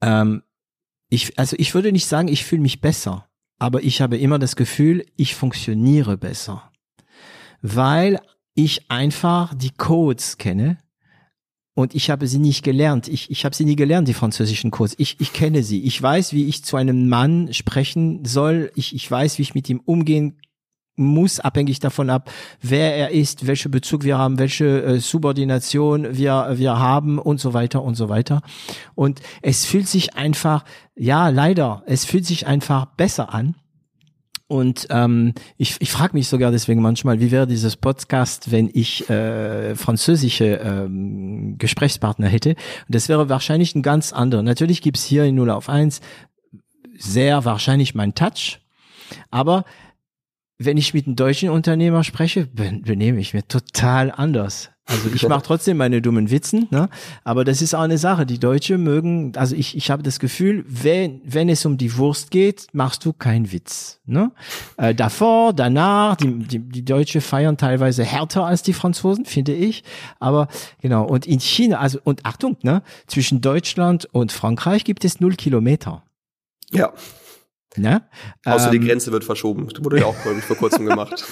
ähm, 0.00 0.42
ich, 1.08 1.38
also 1.38 1.56
ich 1.58 1.74
würde 1.74 1.92
nicht 1.92 2.06
sagen, 2.06 2.28
ich 2.28 2.44
fühle 2.44 2.62
mich 2.62 2.80
besser, 2.80 3.28
aber 3.58 3.82
ich 3.82 4.00
habe 4.00 4.16
immer 4.18 4.38
das 4.38 4.56
Gefühl, 4.56 5.04
ich 5.16 5.34
funktioniere 5.34 6.16
besser, 6.16 6.70
weil 7.62 8.20
ich 8.54 8.90
einfach 8.90 9.54
die 9.54 9.70
Codes 9.70 10.38
kenne 10.38 10.78
und 11.74 11.94
ich 11.94 12.10
habe 12.10 12.26
sie 12.26 12.38
nicht 12.38 12.62
gelernt. 12.62 13.08
Ich, 13.08 13.30
ich 13.30 13.44
habe 13.44 13.54
sie 13.54 13.64
nie 13.64 13.76
gelernt, 13.76 14.06
die 14.06 14.14
französischen 14.14 14.70
Codes. 14.70 14.94
Ich, 14.98 15.20
ich 15.20 15.32
kenne 15.32 15.62
sie. 15.62 15.82
Ich 15.84 16.00
weiß, 16.00 16.32
wie 16.32 16.46
ich 16.46 16.64
zu 16.64 16.76
einem 16.76 17.08
Mann 17.08 17.52
sprechen 17.54 18.24
soll. 18.24 18.70
Ich, 18.74 18.94
ich 18.94 19.10
weiß, 19.10 19.38
wie 19.38 19.42
ich 19.42 19.54
mit 19.54 19.68
ihm 19.70 19.80
umgehen 19.80 20.38
muss, 20.96 21.40
abhängig 21.40 21.80
davon 21.80 22.10
ab, 22.10 22.30
wer 22.60 22.94
er 22.94 23.10
ist, 23.10 23.46
welche 23.46 23.68
Bezug 23.68 24.04
wir 24.04 24.18
haben, 24.18 24.38
welche 24.38 24.82
äh, 24.82 25.00
Subordination 25.00 26.16
wir, 26.16 26.54
wir 26.56 26.78
haben 26.78 27.18
und 27.18 27.40
so 27.40 27.54
weiter 27.54 27.82
und 27.82 27.94
so 27.94 28.08
weiter. 28.08 28.42
Und 28.94 29.20
es 29.42 29.64
fühlt 29.64 29.88
sich 29.88 30.14
einfach, 30.14 30.64
ja, 30.94 31.28
leider, 31.28 31.82
es 31.86 32.04
fühlt 32.04 32.26
sich 32.26 32.46
einfach 32.46 32.84
besser 32.84 33.32
an. 33.32 33.56
Und 34.46 34.88
ähm, 34.90 35.32
ich, 35.58 35.76
ich 35.78 35.92
frage 35.92 36.12
mich 36.12 36.26
sogar 36.26 36.50
deswegen 36.50 36.82
manchmal, 36.82 37.20
wie 37.20 37.30
wäre 37.30 37.46
dieses 37.46 37.76
Podcast, 37.76 38.50
wenn 38.50 38.68
ich 38.72 39.08
äh, 39.08 39.76
französische 39.76 40.56
ähm, 40.56 41.56
Gesprächspartner 41.56 42.26
hätte. 42.26 42.50
Und 42.50 42.94
das 42.94 43.08
wäre 43.08 43.28
wahrscheinlich 43.28 43.76
ein 43.76 43.82
ganz 43.82 44.12
anderer. 44.12 44.42
Natürlich 44.42 44.82
gibt's 44.82 45.04
hier 45.04 45.24
in 45.24 45.36
0 45.36 45.50
auf 45.50 45.68
1 45.68 46.00
sehr 46.98 47.44
wahrscheinlich 47.44 47.94
mein 47.94 48.14
Touch, 48.14 48.60
aber 49.30 49.64
wenn 50.62 50.76
ich 50.76 50.92
mit 50.92 51.06
einem 51.06 51.16
deutschen 51.16 51.48
Unternehmer 51.48 52.04
spreche, 52.04 52.46
benehme 52.46 53.18
ich 53.18 53.32
mir 53.32 53.48
total 53.48 54.10
anders. 54.10 54.68
Also 54.84 55.08
ich 55.14 55.26
mache 55.26 55.42
trotzdem 55.42 55.78
meine 55.78 56.02
dummen 56.02 56.30
Witzen, 56.30 56.66
ne? 56.70 56.90
aber 57.24 57.44
das 57.44 57.62
ist 57.62 57.74
auch 57.74 57.80
eine 57.82 57.96
Sache. 57.96 58.26
Die 58.26 58.38
Deutsche 58.38 58.76
mögen, 58.76 59.32
also 59.36 59.56
ich, 59.56 59.74
ich 59.74 59.90
habe 59.90 60.02
das 60.02 60.18
Gefühl, 60.18 60.64
wenn, 60.68 61.22
wenn 61.24 61.48
es 61.48 61.64
um 61.64 61.78
die 61.78 61.96
Wurst 61.96 62.30
geht, 62.30 62.66
machst 62.72 63.06
du 63.06 63.14
keinen 63.14 63.52
Witz. 63.52 64.00
Ne? 64.04 64.32
Äh, 64.76 64.94
davor, 64.94 65.54
danach, 65.54 66.16
die, 66.16 66.40
die, 66.40 66.58
die 66.58 66.84
Deutsche 66.84 67.22
feiern 67.22 67.56
teilweise 67.56 68.04
härter 68.04 68.44
als 68.44 68.62
die 68.62 68.74
Franzosen, 68.74 69.24
finde 69.24 69.54
ich. 69.54 69.82
Aber 70.18 70.48
genau, 70.82 71.06
und 71.06 71.26
in 71.26 71.40
China, 71.40 71.78
also 71.78 72.00
und 72.04 72.26
Achtung, 72.26 72.58
ne? 72.62 72.82
zwischen 73.06 73.40
Deutschland 73.40 74.08
und 74.12 74.30
Frankreich 74.30 74.84
gibt 74.84 75.06
es 75.06 75.20
null 75.20 75.36
Kilometer. 75.36 76.02
Ja. 76.70 76.92
Ne? 77.76 78.02
Außer 78.44 78.72
ähm, 78.72 78.80
die 78.80 78.86
Grenze 78.86 79.12
wird 79.12 79.24
verschoben. 79.24 79.68
Das 79.68 79.84
wurde 79.84 80.00
ja 80.00 80.06
auch, 80.06 80.20
glaube 80.22 80.38
ich, 80.38 80.44
vor 80.44 80.56
kurzem 80.56 80.86
gemacht. 80.86 81.24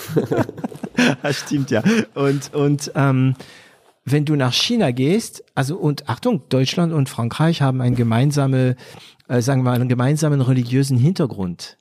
das 1.23 1.37
stimmt 1.37 1.71
ja. 1.71 1.83
Und, 2.15 2.55
und 2.55 2.93
ähm, 2.95 3.35
wenn 4.05 4.25
du 4.25 4.37
nach 4.37 4.53
China 4.53 4.93
gehst, 4.93 5.45
also 5.55 5.77
und 5.77 6.09
Achtung, 6.09 6.43
Deutschland 6.49 6.93
und 6.93 7.09
Frankreich 7.09 7.61
haben 7.61 7.81
einen 7.81 7.97
gemeinsame, 7.97 8.77
äh, 9.29 9.41
sagen 9.41 9.63
wir 9.63 9.71
mal, 9.71 9.75
einen 9.75 9.89
gemeinsamen 9.89 10.41
religiösen 10.41 10.97
Hintergrund. 10.97 11.79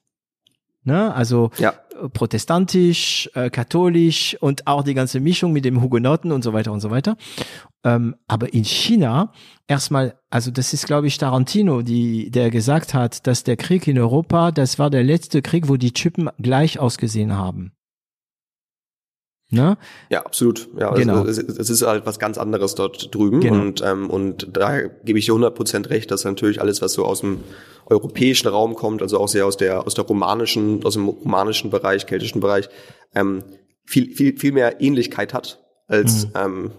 Ne? 0.83 1.13
Also 1.13 1.51
ja. 1.57 1.73
Protestantisch, 2.13 3.29
äh, 3.33 3.49
katholisch 3.49 4.37
und 4.39 4.67
auch 4.67 4.83
die 4.83 4.93
ganze 4.93 5.19
Mischung 5.19 5.53
mit 5.53 5.65
dem 5.65 5.81
Hugenotten 5.81 6.31
und 6.31 6.43
so 6.43 6.53
weiter 6.53 6.71
und 6.71 6.79
so 6.79 6.91
weiter. 6.91 7.17
Ähm, 7.83 8.15
aber 8.27 8.53
in 8.53 8.63
China 8.63 9.31
erstmal, 9.67 10.19
also 10.29 10.51
das 10.51 10.73
ist, 10.73 10.87
glaube 10.87 11.07
ich, 11.07 11.17
Tarantino, 11.17 11.81
die, 11.81 12.31
der 12.31 12.49
gesagt 12.49 12.93
hat, 12.93 13.27
dass 13.27 13.43
der 13.43 13.57
Krieg 13.57 13.87
in 13.87 13.99
Europa, 13.99 14.51
das 14.51 14.79
war 14.79 14.89
der 14.89 15.03
letzte 15.03 15.41
Krieg, 15.41 15.69
wo 15.69 15.77
die 15.77 15.93
Typen 15.93 16.29
gleich 16.39 16.79
ausgesehen 16.79 17.33
haben. 17.33 17.71
Ne? 19.49 19.77
Ja, 20.09 20.25
absolut. 20.25 20.67
Ja, 20.77 20.89
also 20.89 20.99
genau. 20.99 21.23
Es, 21.23 21.37
es, 21.37 21.69
ist 21.69 21.81
halt 21.81 22.05
was 22.05 22.19
ganz 22.19 22.37
anderes 22.37 22.75
dort 22.75 23.15
drüben 23.15 23.39
genau. 23.39 23.61
und 23.61 23.81
ähm, 23.81 24.09
und 24.09 24.49
da 24.51 24.81
gebe 24.81 25.19
ich 25.19 25.25
dir 25.25 25.33
100% 25.33 25.89
recht, 25.89 26.11
dass 26.11 26.25
natürlich 26.25 26.59
alles, 26.59 26.81
was 26.81 26.91
so 26.91 27.05
aus 27.05 27.21
dem 27.21 27.39
europäischen 27.85 28.49
Raum 28.49 28.75
kommt, 28.75 29.01
also 29.01 29.19
auch 29.19 29.29
sehr 29.29 29.45
aus 29.45 29.55
der 29.55 29.87
aus 29.87 29.93
der 29.93 30.03
romanischen, 30.03 30.83
aus 30.83 30.95
dem 30.95 31.07
romanischen 31.07 31.69
Bereich, 31.69 32.05
keltischen 32.07 32.41
Bereich, 32.41 32.67
ähm, 33.15 33.43
viel 33.85 34.13
viel 34.13 34.37
viel 34.37 34.51
mehr 34.51 34.81
Ähnlichkeit 34.81 35.33
hat 35.33 35.63
als 35.87 36.25
mhm. 36.25 36.31
ähm, 36.35 36.71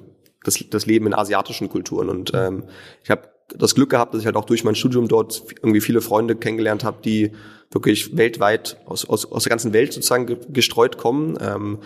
das, 0.44 0.62
das 0.70 0.84
Leben 0.84 1.06
in 1.06 1.14
asiatischen 1.14 1.68
Kulturen. 1.68 2.10
Und 2.10 2.32
ähm, 2.34 2.64
ich 3.02 3.10
habe 3.10 3.30
das 3.56 3.74
Glück 3.74 3.90
gehabt, 3.90 4.12
dass 4.12 4.20
ich 4.20 4.26
halt 4.26 4.36
auch 4.36 4.44
durch 4.44 4.64
mein 4.64 4.74
Studium 4.74 5.08
dort 5.08 5.42
irgendwie 5.62 5.80
viele 5.80 6.00
Freunde 6.00 6.36
kennengelernt 6.36 6.84
habe, 6.84 6.98
die 7.02 7.32
wirklich 7.70 8.16
weltweit 8.16 8.78
aus, 8.86 9.08
aus, 9.08 9.30
aus 9.30 9.44
der 9.44 9.50
ganzen 9.50 9.72
Welt 9.72 9.92
sozusagen 9.92 10.38
gestreut 10.52 10.98
kommen, 10.98 11.38
ähm, 11.40 11.78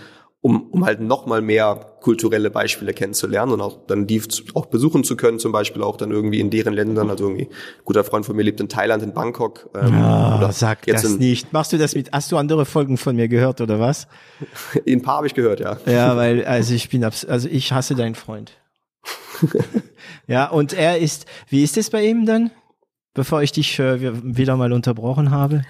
um, 0.43 0.69
um 0.73 0.85
halt 0.85 1.01
noch 1.01 1.25
mal 1.27 1.41
mehr 1.41 1.97
kulturelle 2.01 2.51
Beispiele 2.51 2.93
kennenzulernen 2.93 3.53
und 3.53 3.61
auch 3.61 3.87
dann 3.87 4.09
die 4.09 4.21
auch 4.55 4.67
besuchen 4.67 5.05
zu 5.05 5.17
können, 5.17 5.39
zum 5.39 5.53
Beispiel 5.53 5.83
auch 5.83 5.97
dann 5.97 6.11
irgendwie 6.11 6.41
in 6.41 6.51
deren 6.51 6.75
Ländern. 6.75 7.11
Also 7.11 7.27
irgendwie 7.27 7.45
ein 7.45 7.85
guter 7.85 8.03
Freund 8.03 8.27
von 8.27 8.35
mir 8.35 8.43
lebt 8.43 8.61
in 8.61 8.69
Thailand, 8.69 9.05
in 9.05 9.15
Bangkok. 9.15 9.71
Ähm, 9.73 9.95
oh, 10.03 10.51
sag 10.51 10.89
jetzt 10.89 11.05
das 11.05 11.13
in, 11.13 11.19
nicht. 11.19 11.53
Machst 11.53 11.73
du 11.73 11.79
das 11.79 11.95
mit? 11.95 12.11
Hast 12.13 12.33
du 12.33 12.37
andere 12.37 12.67
Folgen 12.67 12.99
von 12.99 13.15
mir 13.15 13.29
gehört 13.29 13.61
oder 13.61 13.79
was? 13.79 14.09
ein 14.87 15.01
paar 15.01 15.19
habe 15.19 15.29
ich 15.29 15.35
gehört, 15.35 15.61
ja. 15.61 15.79
Ja, 15.87 16.17
weil 16.17 16.45
also 16.45 16.75
ich 16.75 16.89
bin 16.89 17.05
also 17.05 17.49
ich 17.49 17.73
hasse 17.73 17.95
deinen 17.95 18.17
Freund. 18.17 18.51
ja, 20.27 20.49
und 20.49 20.73
er 20.73 20.99
ist. 20.99 21.25
Wie 21.49 21.63
ist 21.63 21.77
es 21.77 21.89
bei 21.89 22.05
ihm 22.05 22.27
dann? 22.27 22.51
Bevor 23.15 23.43
ich 23.43 23.53
dich 23.53 23.79
äh, 23.79 24.13
wieder 24.25 24.57
mal 24.57 24.73
unterbrochen 24.73 25.31
habe. 25.31 25.63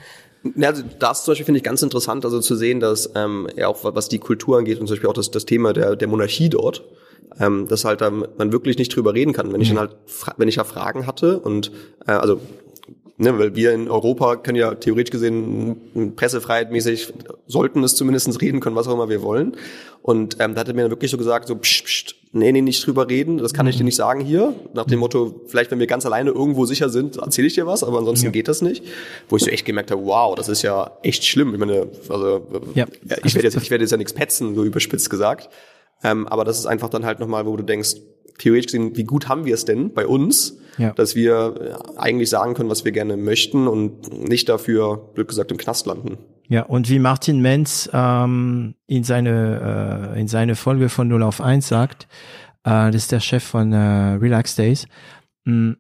Ja, 0.57 0.71
also 0.71 0.83
das 0.99 1.25
zum 1.25 1.33
Beispiel 1.33 1.47
finde 1.47 1.59
ich 1.59 1.65
ganz 1.65 1.83
interessant, 1.83 2.25
also 2.25 2.41
zu 2.41 2.57
sehen, 2.57 2.81
dass 2.81 3.11
ähm, 3.15 3.49
ja 3.57 3.69
auch 3.69 3.79
was 3.83 4.09
die 4.09 4.19
Kultur 4.19 4.59
angeht 4.59 4.81
und 4.81 4.87
zum 4.87 4.95
Beispiel 4.95 5.09
auch 5.09 5.15
das, 5.15 5.31
das 5.31 5.47
Thema 5.47 5.73
der, 5.73 5.95
der 5.95 6.09
Monarchie 6.09 6.49
dort, 6.49 6.85
ähm, 7.39 7.69
dass 7.69 7.85
halt 7.85 8.03
ähm, 8.03 8.27
man 8.39 8.53
wirklich 8.53 8.79
nicht 8.79 8.95
drüber 8.95 9.15
reden 9.15 9.33
kann. 9.33 9.53
Wenn 9.53 9.61
ich 9.61 9.69
dann 9.69 9.79
halt, 9.79 9.97
wenn 10.37 10.49
ich 10.49 10.57
ja 10.57 10.65
Fragen 10.65 11.07
hatte 11.07 11.39
und 11.39 11.71
äh, 12.07 12.13
also 12.13 12.41
Ne, 13.23 13.39
weil 13.39 13.55
wir 13.55 13.73
in 13.73 13.89
Europa 13.89 14.35
können 14.35 14.59
ja 14.59 14.75
theoretisch 14.75 15.13
gesehen 15.13 16.15
pressefreiheitmäßig 16.17 17.13
sollten 17.47 17.85
es 17.85 17.95
zumindest 17.95 18.41
reden 18.41 18.59
können, 18.59 18.75
was 18.75 18.89
auch 18.89 18.95
immer 18.95 19.09
wir 19.09 19.23
wollen. 19.23 19.57
Und 20.03 20.39
ähm, 20.41 20.55
da 20.55 20.63
hat 20.63 20.69
er 20.69 20.75
mir 20.75 20.91
wirklich 20.91 21.13
so 21.13 21.19
gesagt, 21.19 21.47
so 21.47 21.55
psch, 21.55 21.85
psch, 21.85 22.15
nee, 22.33 22.51
nee, 22.51 22.63
nicht 22.63 22.85
drüber 22.85 23.09
reden, 23.09 23.39
das 23.39 23.55
kann 23.55 23.69
ich 23.69 23.77
dir 23.77 23.85
mhm. 23.85 23.87
nicht 23.87 23.95
sagen 23.95 24.25
hier. 24.25 24.57
Nach 24.75 24.87
dem 24.87 24.99
Motto, 24.99 25.43
vielleicht 25.47 25.71
wenn 25.71 25.79
wir 25.79 25.87
ganz 25.87 26.05
alleine 26.05 26.31
irgendwo 26.31 26.65
sicher 26.65 26.89
sind, 26.89 27.17
erzähle 27.17 27.47
ich 27.47 27.55
dir 27.55 27.65
was, 27.65 27.85
aber 27.85 27.99
ansonsten 27.99 28.27
ja. 28.27 28.33
geht 28.33 28.49
das 28.49 28.61
nicht. 28.61 28.83
Wo 29.29 29.37
ich 29.37 29.45
so 29.45 29.51
echt 29.51 29.67
gemerkt 29.67 29.93
habe, 29.93 30.05
wow, 30.05 30.35
das 30.35 30.49
ist 30.49 30.63
ja 30.63 30.91
echt 31.05 31.25
schlimm. 31.25 31.53
Ich 31.55 31.61
meine, 31.61 31.87
also 32.09 32.45
ja. 32.75 32.87
ich 33.23 33.37
werde 33.37 33.47
jetzt, 33.47 33.57
ich 33.57 33.71
werde 33.71 33.85
jetzt 33.85 33.93
ja 33.93 33.99
nichts 33.99 34.15
petzen, 34.15 34.57
so 34.57 34.65
überspitzt 34.65 35.11
gesagt. 35.11 35.49
Ähm, 36.03 36.27
aber 36.27 36.45
das 36.45 36.59
ist 36.59 36.67
einfach 36.67 36.89
dann 36.89 37.07
halt 37.07 37.21
nochmal, 37.21 37.47
wo 37.47 37.57
du 37.57 37.63
denkst, 37.63 37.95
theoretisch 38.39 38.67
gesehen, 38.67 38.97
wie 38.97 39.05
gut 39.05 39.29
haben 39.29 39.45
wir 39.45 39.55
es 39.55 39.65
denn 39.65 39.93
bei 39.93 40.07
uns, 40.07 40.59
ja. 40.79 40.93
dass 40.93 41.15
wir 41.15 41.77
äh, 41.97 41.99
eigentlich 41.99 42.31
sagen 42.31 42.55
können, 42.55 42.71
was 42.71 42.85
wir 42.85 42.93
gerne 42.93 43.17
möchten 43.17 43.69
und 43.69 44.13
nicht 44.29 44.49
dafür, 44.49 44.97
blöd 45.15 45.29
gesagt, 45.29 45.51
im 45.51 45.59
Knast 45.59 45.87
landen. 45.87 46.19
Ja, 46.49 46.63
und 46.65 46.91
wie 46.91 46.99
Martin 46.99 47.41
Menz 47.41 47.89
ähm, 47.93 48.75
in, 48.87 49.05
seine, 49.05 50.13
äh, 50.15 50.21
in 50.21 50.29
seine 50.29 50.55
Folge 50.55 50.89
von 50.89 51.09
0 51.09 51.23
auf 51.23 51.41
1 51.41 51.67
sagt, 51.67 52.09
äh, 52.65 52.91
das 52.91 52.97
ist 52.97 53.13
der 53.13 53.21
Chef 53.21 53.43
von 53.43 53.73
äh, 53.73 53.77
Relax 53.77 54.57
Days, 54.57 54.87
mh, 55.45 55.53
hm, 55.53 55.77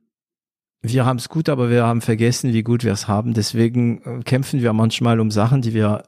wir 0.82 1.06
haben 1.06 1.18
es 1.18 1.28
gut, 1.28 1.48
aber 1.48 1.70
wir 1.70 1.84
haben 1.84 2.00
vergessen, 2.00 2.52
wie 2.52 2.64
gut 2.64 2.82
wir 2.82 2.92
es 2.92 3.06
haben. 3.06 3.34
Deswegen 3.34 4.02
äh, 4.02 4.22
kämpfen 4.24 4.62
wir 4.62 4.72
manchmal 4.72 5.20
um 5.20 5.30
Sachen, 5.30 5.62
die 5.62 5.74
wir, 5.74 6.02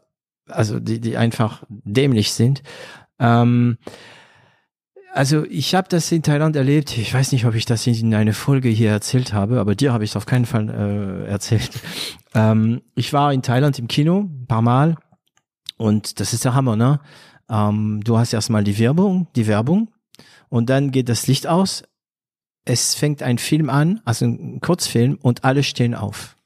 also 0.49 0.81
die, 0.81 1.01
die 1.01 1.17
einfach 1.17 1.63
dämlich 1.69 2.33
sind. 2.33 2.63
Ähm, 3.21 3.79
also 5.15 5.45
ich 5.45 5.75
habe 5.77 5.89
das 5.89 6.11
in 6.11 6.23
Thailand 6.23 6.57
erlebt. 6.57 6.99
Ich 6.99 7.15
weiß 7.15 7.31
nicht, 7.33 7.47
ob 7.47 7.55
ich 7.55 7.65
das 7.65 7.87
in 7.87 8.15
eine 8.15 8.33
Folge 8.33 8.69
hier 8.69 8.91
erzählt 8.91 9.33
habe, 9.33 9.61
aber 9.61 9.77
dir 9.77 9.93
habe 9.93 10.03
ich 10.03 10.11
es 10.11 10.17
auf 10.17 10.27
keinen 10.27 10.45
Fall 10.45 10.69
äh, 10.69 11.31
erzählt. 11.31 11.71
Ähm, 12.37 12.83
ich 12.97 13.13
war 13.13 13.33
in 13.33 13.43
Thailand 13.43 13.79
im 13.79 13.87
Kino 13.87 14.23
ein 14.23 14.47
paar 14.49 14.61
Mal 14.61 14.97
und 15.77 16.19
das 16.19 16.33
ist 16.33 16.45
der 16.45 16.55
Hammer, 16.55 16.75
ne? 16.75 16.99
Ähm, 17.49 18.01
du 18.03 18.19
hast 18.19 18.33
erstmal 18.33 18.65
die 18.65 18.77
Werbung, 18.81 19.29
die 19.37 19.47
Werbung 19.47 19.93
und 20.49 20.69
dann 20.69 20.91
geht 20.91 21.09
das 21.09 21.29
Licht 21.29 21.47
aus. 21.47 21.85
Es 22.65 22.97
fängt 22.97 23.23
ein 23.23 23.39
Film 23.39 23.71
an, 23.71 24.01
also 24.05 24.25
ein 24.25 24.59
Kurzfilm 24.61 25.17
und 25.23 25.45
alle 25.45 25.63
stehen 25.63 25.95
auf. 25.95 26.37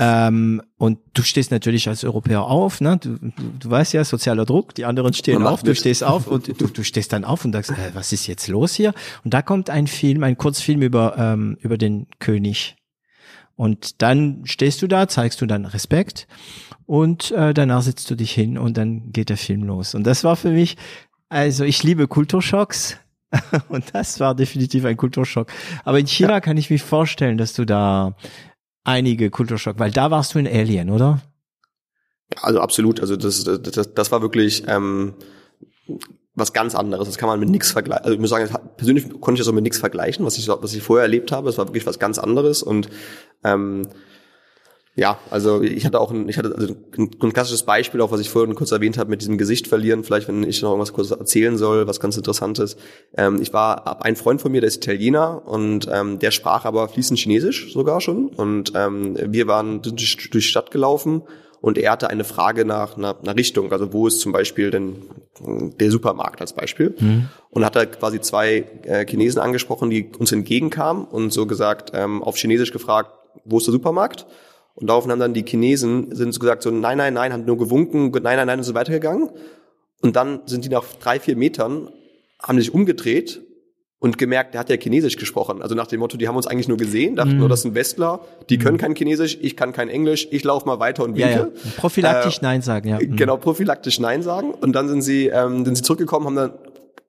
Ähm, 0.00 0.62
und 0.76 1.00
du 1.14 1.22
stehst 1.22 1.50
natürlich 1.50 1.88
als 1.88 2.04
Europäer 2.04 2.42
auf, 2.42 2.80
ne? 2.80 2.98
Du, 2.98 3.18
du, 3.18 3.30
du 3.58 3.70
weißt 3.70 3.94
ja, 3.94 4.04
sozialer 4.04 4.44
Druck, 4.44 4.74
die 4.76 4.84
anderen 4.84 5.12
stehen 5.12 5.44
auf, 5.44 5.64
du 5.64 5.74
stehst 5.74 6.04
auf 6.04 6.28
und 6.28 6.60
du, 6.60 6.68
du 6.68 6.84
stehst 6.84 7.12
dann 7.12 7.24
auf 7.24 7.44
und 7.44 7.52
sagst, 7.52 7.72
äh, 7.72 7.94
was 7.94 8.12
ist 8.12 8.28
jetzt 8.28 8.46
los 8.46 8.74
hier? 8.74 8.94
Und 9.24 9.34
da 9.34 9.42
kommt 9.42 9.70
ein 9.70 9.88
Film, 9.88 10.22
ein 10.22 10.38
Kurzfilm 10.38 10.82
über, 10.82 11.16
ähm, 11.18 11.58
über 11.60 11.78
den 11.78 12.06
König. 12.20 12.76
Und 13.56 14.00
dann 14.02 14.42
stehst 14.44 14.82
du 14.82 14.86
da, 14.86 15.08
zeigst 15.08 15.40
du 15.40 15.46
dann 15.46 15.64
Respekt 15.64 16.28
und 16.86 17.32
äh, 17.32 17.52
danach 17.52 17.82
setzt 17.82 18.08
du 18.08 18.14
dich 18.14 18.30
hin 18.30 18.56
und 18.56 18.76
dann 18.76 19.10
geht 19.10 19.30
der 19.30 19.36
Film 19.36 19.64
los. 19.64 19.96
Und 19.96 20.06
das 20.06 20.22
war 20.22 20.36
für 20.36 20.50
mich, 20.50 20.76
also 21.28 21.64
ich 21.64 21.82
liebe 21.82 22.06
Kulturschocks 22.06 22.98
und 23.68 23.84
das 23.92 24.20
war 24.20 24.36
definitiv 24.36 24.84
ein 24.84 24.96
Kulturschock. 24.96 25.50
Aber 25.84 25.98
in 25.98 26.06
China 26.06 26.34
ja. 26.34 26.40
kann 26.40 26.56
ich 26.56 26.70
mir 26.70 26.78
vorstellen, 26.78 27.36
dass 27.36 27.52
du 27.52 27.64
da 27.64 28.14
einige 28.88 29.30
Kulturschock, 29.30 29.78
weil 29.78 29.90
da 29.90 30.10
warst 30.10 30.34
du 30.34 30.38
in 30.38 30.46
Alien, 30.46 30.90
oder? 30.90 31.20
Also 32.40 32.60
absolut, 32.60 33.00
also 33.00 33.16
das, 33.16 33.44
das, 33.44 33.94
das 33.94 34.12
war 34.12 34.22
wirklich 34.22 34.64
ähm, 34.66 35.14
was 36.34 36.52
ganz 36.52 36.74
anderes. 36.74 37.06
Das 37.06 37.18
kann 37.18 37.28
man 37.28 37.40
mit 37.40 37.48
nichts 37.48 37.70
vergleichen. 37.70 38.04
Also 38.04 38.14
ich 38.14 38.20
muss 38.20 38.30
sagen, 38.30 38.48
persönlich 38.76 39.08
konnte 39.20 39.40
ich 39.40 39.44
das 39.44 39.48
auch 39.48 39.54
mit 39.54 39.64
nichts 39.64 39.78
vergleichen, 39.78 40.24
was 40.24 40.38
ich, 40.38 40.48
was 40.48 40.74
ich 40.74 40.82
vorher 40.82 41.02
erlebt 41.02 41.32
habe. 41.32 41.46
Das 41.46 41.58
war 41.58 41.68
wirklich 41.68 41.86
was 41.86 41.98
ganz 41.98 42.18
anderes 42.18 42.62
und 42.62 42.88
ähm, 43.44 43.88
ja, 44.98 45.16
also 45.30 45.62
ich 45.62 45.86
hatte 45.86 46.00
auch 46.00 46.10
ein, 46.10 46.28
ich 46.28 46.38
hatte 46.38 46.52
also 46.58 46.74
ein, 46.96 47.10
ein 47.22 47.32
klassisches 47.32 47.62
Beispiel, 47.62 48.00
auch 48.00 48.10
was 48.10 48.18
ich 48.18 48.30
vorhin 48.30 48.56
kurz 48.56 48.72
erwähnt 48.72 48.98
habe, 48.98 49.10
mit 49.10 49.20
diesem 49.20 49.38
Gesicht 49.38 49.68
verlieren. 49.68 50.02
Vielleicht, 50.02 50.26
wenn 50.26 50.42
ich 50.42 50.60
noch 50.60 50.70
irgendwas 50.70 50.92
kurz 50.92 51.12
erzählen 51.12 51.56
soll, 51.56 51.86
was 51.86 52.00
ganz 52.00 52.16
Interessantes. 52.16 52.76
Ähm, 53.16 53.40
ich 53.40 53.52
war 53.52 54.04
ein 54.04 54.16
Freund 54.16 54.42
von 54.42 54.50
mir, 54.50 54.60
der 54.60 54.66
ist 54.66 54.78
Italiener 54.78 55.46
und 55.46 55.86
ähm, 55.92 56.18
der 56.18 56.32
sprach 56.32 56.64
aber 56.64 56.88
fließend 56.88 57.16
Chinesisch 57.16 57.72
sogar 57.72 58.00
schon. 58.00 58.26
Und 58.26 58.72
ähm, 58.74 59.16
wir 59.24 59.46
waren 59.46 59.82
durch, 59.82 60.16
durch 60.16 60.30
die 60.44 60.50
Stadt 60.50 60.72
gelaufen 60.72 61.22
und 61.60 61.78
er 61.78 61.92
hatte 61.92 62.10
eine 62.10 62.24
Frage 62.24 62.64
nach 62.64 62.96
einer, 62.96 63.16
einer 63.20 63.36
Richtung, 63.36 63.70
also 63.70 63.92
wo 63.92 64.08
ist 64.08 64.18
zum 64.18 64.32
Beispiel 64.32 64.72
denn 64.72 64.96
der 65.78 65.92
Supermarkt 65.92 66.40
als 66.40 66.54
Beispiel 66.54 66.96
mhm. 66.98 67.28
und 67.50 67.64
hat 67.64 67.76
da 67.76 67.86
quasi 67.86 68.20
zwei 68.20 68.64
äh, 68.82 69.06
Chinesen 69.06 69.40
angesprochen, 69.40 69.90
die 69.90 70.10
uns 70.18 70.32
entgegenkamen 70.32 71.04
und 71.04 71.32
so 71.32 71.46
gesagt 71.46 71.92
ähm, 71.94 72.20
auf 72.24 72.36
Chinesisch 72.36 72.72
gefragt, 72.72 73.12
wo 73.44 73.58
ist 73.58 73.66
der 73.68 73.72
Supermarkt? 73.72 74.26
Und 74.80 74.86
daraufhin 74.88 75.10
haben 75.10 75.18
dann 75.18 75.34
die 75.34 75.44
Chinesen 75.44 76.14
sind 76.14 76.32
so 76.32 76.38
gesagt 76.38 76.62
so 76.62 76.70
nein 76.70 76.98
nein 76.98 77.14
nein, 77.14 77.32
haben 77.32 77.44
nur 77.44 77.58
gewunken, 77.58 78.10
nein 78.12 78.36
nein 78.36 78.46
nein 78.46 78.58
und 78.58 78.64
so 78.64 78.74
weitergegangen 78.74 79.30
und 80.02 80.14
dann 80.16 80.42
sind 80.46 80.64
die 80.64 80.68
nach 80.68 80.84
drei 81.00 81.18
vier 81.18 81.36
Metern 81.36 81.90
haben 82.40 82.58
sich 82.58 82.72
umgedreht 82.72 83.42
und 84.00 84.16
gemerkt, 84.16 84.54
der 84.54 84.60
hat 84.60 84.70
ja 84.70 84.76
Chinesisch 84.76 85.16
gesprochen. 85.16 85.60
Also 85.60 85.74
nach 85.74 85.88
dem 85.88 85.98
Motto, 85.98 86.16
die 86.16 86.28
haben 86.28 86.36
uns 86.36 86.46
eigentlich 86.46 86.68
nur 86.68 86.76
gesehen, 86.76 87.16
dachten 87.16 87.36
mm. 87.36 87.38
nur, 87.38 87.48
das 87.48 87.62
sind 87.62 87.74
Westler, 87.74 88.20
die 88.48 88.56
mm. 88.56 88.60
können 88.60 88.78
kein 88.78 88.94
Chinesisch, 88.94 89.38
ich 89.40 89.56
kann 89.56 89.72
kein 89.72 89.88
Englisch, 89.88 90.28
ich 90.30 90.44
laufe 90.44 90.66
mal 90.66 90.78
weiter 90.78 91.02
und 91.02 91.16
winke. 91.16 91.30
Ja, 91.30 91.38
ja. 91.38 91.48
Prophylaktisch 91.78 92.38
äh, 92.38 92.42
Nein 92.42 92.62
sagen, 92.62 92.88
ja. 92.88 92.98
Mm. 92.98 93.16
Genau, 93.16 93.36
prophylaktisch 93.38 93.98
Nein 93.98 94.22
sagen. 94.22 94.52
Und 94.52 94.74
dann 94.74 94.88
sind 94.88 95.02
sie, 95.02 95.26
ähm, 95.26 95.64
sind 95.64 95.76
sie 95.76 95.82
zurückgekommen, 95.82 96.26
haben 96.26 96.36
dann, 96.36 96.52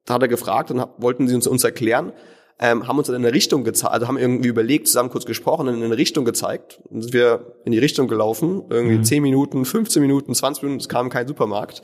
da 0.05 0.15
hat 0.15 0.23
er 0.23 0.27
gefragt 0.27 0.71
und 0.71 0.83
wollten 0.97 1.27
sie 1.27 1.35
uns, 1.35 1.45
uns 1.45 1.63
erklären, 1.63 2.11
ähm, 2.59 2.87
haben 2.87 2.97
uns 2.97 3.07
dann 3.07 3.15
in 3.15 3.25
eine 3.25 3.33
Richtung 3.33 3.63
gezeigt, 3.63 3.93
also 3.93 4.07
haben 4.07 4.17
irgendwie 4.17 4.49
überlegt, 4.49 4.87
zusammen 4.87 5.09
kurz 5.09 5.25
gesprochen 5.25 5.67
in 5.67 5.81
eine 5.81 5.97
Richtung 5.97 6.25
gezeigt. 6.25 6.81
Dann 6.89 7.01
sind 7.01 7.13
wir 7.13 7.55
in 7.63 7.71
die 7.71 7.79
Richtung 7.79 8.07
gelaufen, 8.07 8.63
irgendwie 8.69 8.97
mm. 8.97 9.03
10 9.03 9.23
Minuten, 9.23 9.65
15 9.65 10.01
Minuten, 10.01 10.35
20 10.35 10.63
Minuten, 10.63 10.81
es 10.81 10.89
kam 10.89 11.09
kein 11.09 11.27
Supermarkt. 11.27 11.81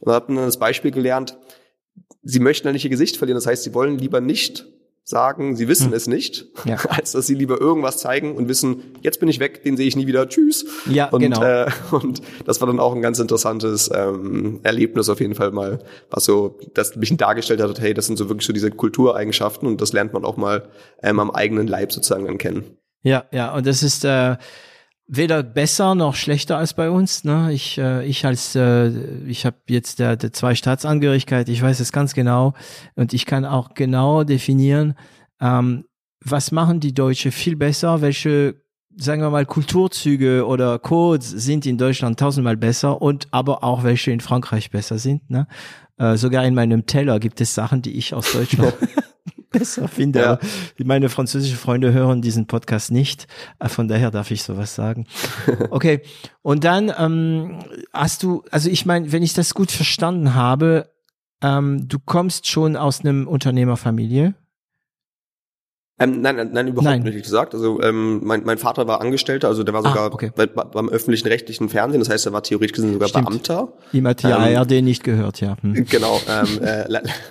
Und 0.00 0.08
dann 0.08 0.16
hatten 0.16 0.34
dann 0.34 0.46
das 0.46 0.58
Beispiel 0.58 0.90
gelernt, 0.90 1.38
sie 2.22 2.40
möchten 2.40 2.66
ja 2.66 2.72
nicht 2.72 2.84
ihr 2.84 2.90
Gesicht 2.90 3.16
verlieren. 3.16 3.36
Das 3.36 3.46
heißt, 3.46 3.62
sie 3.62 3.72
wollen 3.72 3.98
lieber 3.98 4.20
nicht 4.20 4.66
sagen, 5.08 5.54
sie 5.54 5.68
wissen 5.68 5.86
hm. 5.86 5.92
es 5.92 6.08
nicht, 6.08 6.46
ja. 6.64 6.76
als 6.88 7.12
dass 7.12 7.28
sie 7.28 7.34
lieber 7.34 7.60
irgendwas 7.60 7.98
zeigen 7.98 8.34
und 8.34 8.48
wissen, 8.48 8.82
jetzt 9.02 9.20
bin 9.20 9.28
ich 9.28 9.38
weg, 9.38 9.62
den 9.62 9.76
sehe 9.76 9.86
ich 9.86 9.94
nie 9.94 10.08
wieder, 10.08 10.28
tschüss. 10.28 10.66
Ja, 10.90 11.08
und, 11.10 11.20
genau. 11.20 11.42
Äh, 11.42 11.70
und 11.92 12.20
das 12.44 12.60
war 12.60 12.66
dann 12.66 12.80
auch 12.80 12.92
ein 12.92 13.02
ganz 13.02 13.20
interessantes 13.20 13.88
ähm, 13.94 14.58
Erlebnis 14.64 15.08
auf 15.08 15.20
jeden 15.20 15.36
Fall 15.36 15.52
mal, 15.52 15.78
was 16.10 16.24
so, 16.24 16.58
das 16.74 16.96
mich 16.96 17.16
dargestellt 17.16 17.62
hat, 17.62 17.80
hey, 17.80 17.94
das 17.94 18.06
sind 18.06 18.16
so 18.16 18.28
wirklich 18.28 18.46
so 18.46 18.52
diese 18.52 18.72
Kultureigenschaften 18.72 19.68
und 19.68 19.80
das 19.80 19.92
lernt 19.92 20.12
man 20.12 20.24
auch 20.24 20.36
mal 20.36 20.68
ähm, 21.04 21.20
am 21.20 21.30
eigenen 21.30 21.68
Leib 21.68 21.92
sozusagen 21.92 22.26
dann 22.26 22.38
kennen. 22.38 22.76
Ja, 23.04 23.26
ja, 23.30 23.54
und 23.54 23.64
das 23.64 23.84
ist 23.84 24.04
äh, 24.04 24.36
weder 25.08 25.42
besser 25.42 25.94
noch 25.94 26.14
schlechter 26.14 26.58
als 26.58 26.74
bei 26.74 26.90
uns. 26.90 27.24
Ne? 27.24 27.52
Ich, 27.52 27.78
äh, 27.78 28.04
ich 28.04 28.26
als, 28.26 28.54
äh, 28.54 28.88
ich 29.26 29.46
habe 29.46 29.56
jetzt 29.68 29.98
der, 29.98 30.16
der 30.16 30.32
zwei 30.32 30.54
Staatsangehörigkeit, 30.54 31.48
ich 31.48 31.62
weiß 31.62 31.80
es 31.80 31.92
ganz 31.92 32.14
genau 32.14 32.54
und 32.94 33.12
ich 33.12 33.26
kann 33.26 33.44
auch 33.44 33.74
genau 33.74 34.24
definieren, 34.24 34.94
ähm, 35.40 35.84
was 36.24 36.50
machen 36.50 36.80
die 36.80 36.94
Deutsche 36.94 37.30
viel 37.30 37.56
besser, 37.56 38.00
welche 38.00 38.56
sagen 38.98 39.20
wir 39.20 39.30
mal, 39.30 39.44
Kulturzüge 39.44 40.46
oder 40.46 40.78
Codes 40.78 41.28
sind 41.30 41.66
in 41.66 41.76
Deutschland 41.76 42.18
tausendmal 42.18 42.56
besser 42.56 43.02
und 43.02 43.28
aber 43.30 43.62
auch 43.62 43.84
welche 43.84 44.10
in 44.10 44.20
Frankreich 44.20 44.70
besser 44.70 44.98
sind. 44.98 45.28
Ne? 45.28 45.46
Äh, 45.98 46.16
sogar 46.16 46.44
in 46.46 46.54
meinem 46.54 46.86
Teller 46.86 47.20
gibt 47.20 47.40
es 47.40 47.54
Sachen, 47.54 47.82
die 47.82 47.92
ich 47.92 48.14
aus 48.14 48.32
Deutschland 48.32 48.74
besser 49.58 49.88
finde. 49.88 50.20
Ja. 50.20 50.38
meine 50.84 51.08
französischen 51.08 51.56
Freunde 51.56 51.92
hören 51.92 52.22
diesen 52.22 52.46
Podcast 52.46 52.90
nicht. 52.90 53.26
Äh, 53.58 53.68
von 53.68 53.88
daher 53.88 54.10
darf 54.10 54.30
ich 54.30 54.42
sowas 54.42 54.74
sagen. 54.74 55.06
Okay. 55.70 56.02
Und 56.42 56.64
dann 56.64 56.92
ähm, 56.96 57.58
hast 57.92 58.22
du, 58.22 58.44
also 58.50 58.70
ich 58.70 58.86
meine, 58.86 59.10
wenn 59.12 59.22
ich 59.22 59.34
das 59.34 59.54
gut 59.54 59.70
verstanden 59.70 60.34
habe, 60.34 60.90
ähm, 61.42 61.88
du 61.88 61.98
kommst 61.98 62.46
schon 62.46 62.76
aus 62.76 63.00
einem 63.00 63.26
Unternehmerfamilie. 63.26 64.34
Ähm, 65.98 66.20
nein, 66.20 66.36
nein, 66.36 66.50
nein, 66.52 66.68
überhaupt 66.68 66.90
nein. 66.90 67.02
nicht 67.02 67.22
gesagt. 67.22 67.54
Also 67.54 67.80
ähm, 67.80 68.20
mein, 68.22 68.44
mein 68.44 68.58
Vater 68.58 68.86
war 68.86 69.00
Angestellter, 69.00 69.48
also 69.48 69.62
der 69.62 69.72
war 69.72 69.82
ah, 69.82 69.88
sogar 69.88 70.04
ah, 70.10 70.12
okay. 70.12 70.30
bei, 70.36 70.44
beim 70.44 70.90
öffentlichen 70.90 71.26
rechtlichen 71.26 71.70
Fernsehen, 71.70 72.00
das 72.00 72.10
heißt, 72.10 72.26
er 72.26 72.34
war 72.34 72.42
theoretisch 72.42 72.74
gesehen 72.74 72.92
sogar 72.92 73.08
Stimmt. 73.08 73.30
Beamter. 73.30 73.72
Ihm 73.94 74.06
hat 74.06 74.22
die 74.22 74.26
ähm, 74.26 74.56
ARD 74.58 74.82
nicht 74.82 75.04
gehört, 75.04 75.40
ja. 75.40 75.56
Hm. 75.62 75.86
Genau, 75.88 76.20
ähm, 76.28 76.62
äh, 76.62 76.84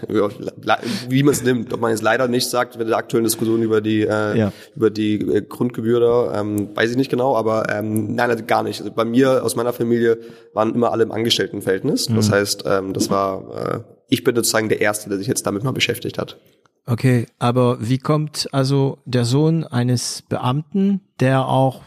wie 1.09 1.21
man 1.21 1.33
es 1.33 1.43
nimmt, 1.43 1.73
ob 1.73 1.79
man 1.79 1.91
jetzt 1.91 2.01
leider 2.01 2.27
nicht 2.27 2.49
sagt, 2.49 2.79
bei 2.79 2.83
der 2.83 2.97
aktuellen 2.97 3.25
Diskussion 3.25 3.61
über 3.61 3.81
die 3.81 4.01
äh, 4.01 4.37
ja. 4.37 4.51
über 4.75 4.89
die 4.89 5.21
äh, 5.21 5.41
Grundgebühr 5.41 5.99
da, 5.99 6.41
ähm, 6.41 6.69
weiß 6.75 6.89
ich 6.89 6.97
nicht 6.97 7.11
genau, 7.11 7.35
aber 7.35 7.69
ähm, 7.69 8.15
nein, 8.15 8.31
also 8.31 8.43
gar 8.45 8.63
nicht. 8.63 8.81
Also 8.81 8.91
bei 8.91 9.05
mir 9.05 9.43
aus 9.43 9.55
meiner 9.55 9.73
Familie 9.73 10.17
waren 10.53 10.73
immer 10.73 10.91
alle 10.91 11.03
im 11.03 11.11
Angestelltenverhältnis. 11.11 12.09
Mhm. 12.09 12.15
Das 12.15 12.31
heißt, 12.31 12.63
ähm, 12.65 12.93
das 12.93 13.11
war 13.11 13.75
äh, 13.75 13.95
ich 14.07 14.23
bin 14.23 14.35
sozusagen 14.35 14.69
der 14.69 14.81
Erste, 14.81 15.09
der 15.09 15.17
sich 15.17 15.27
jetzt 15.27 15.45
damit 15.45 15.63
mal 15.63 15.71
beschäftigt 15.71 16.17
hat. 16.17 16.37
Okay, 16.85 17.25
aber 17.39 17.77
wie 17.81 17.97
kommt 17.97 18.47
also 18.51 18.99
der 19.05 19.25
Sohn 19.25 19.63
eines 19.63 20.21
Beamten, 20.29 21.01
der 21.19 21.47
auch 21.47 21.83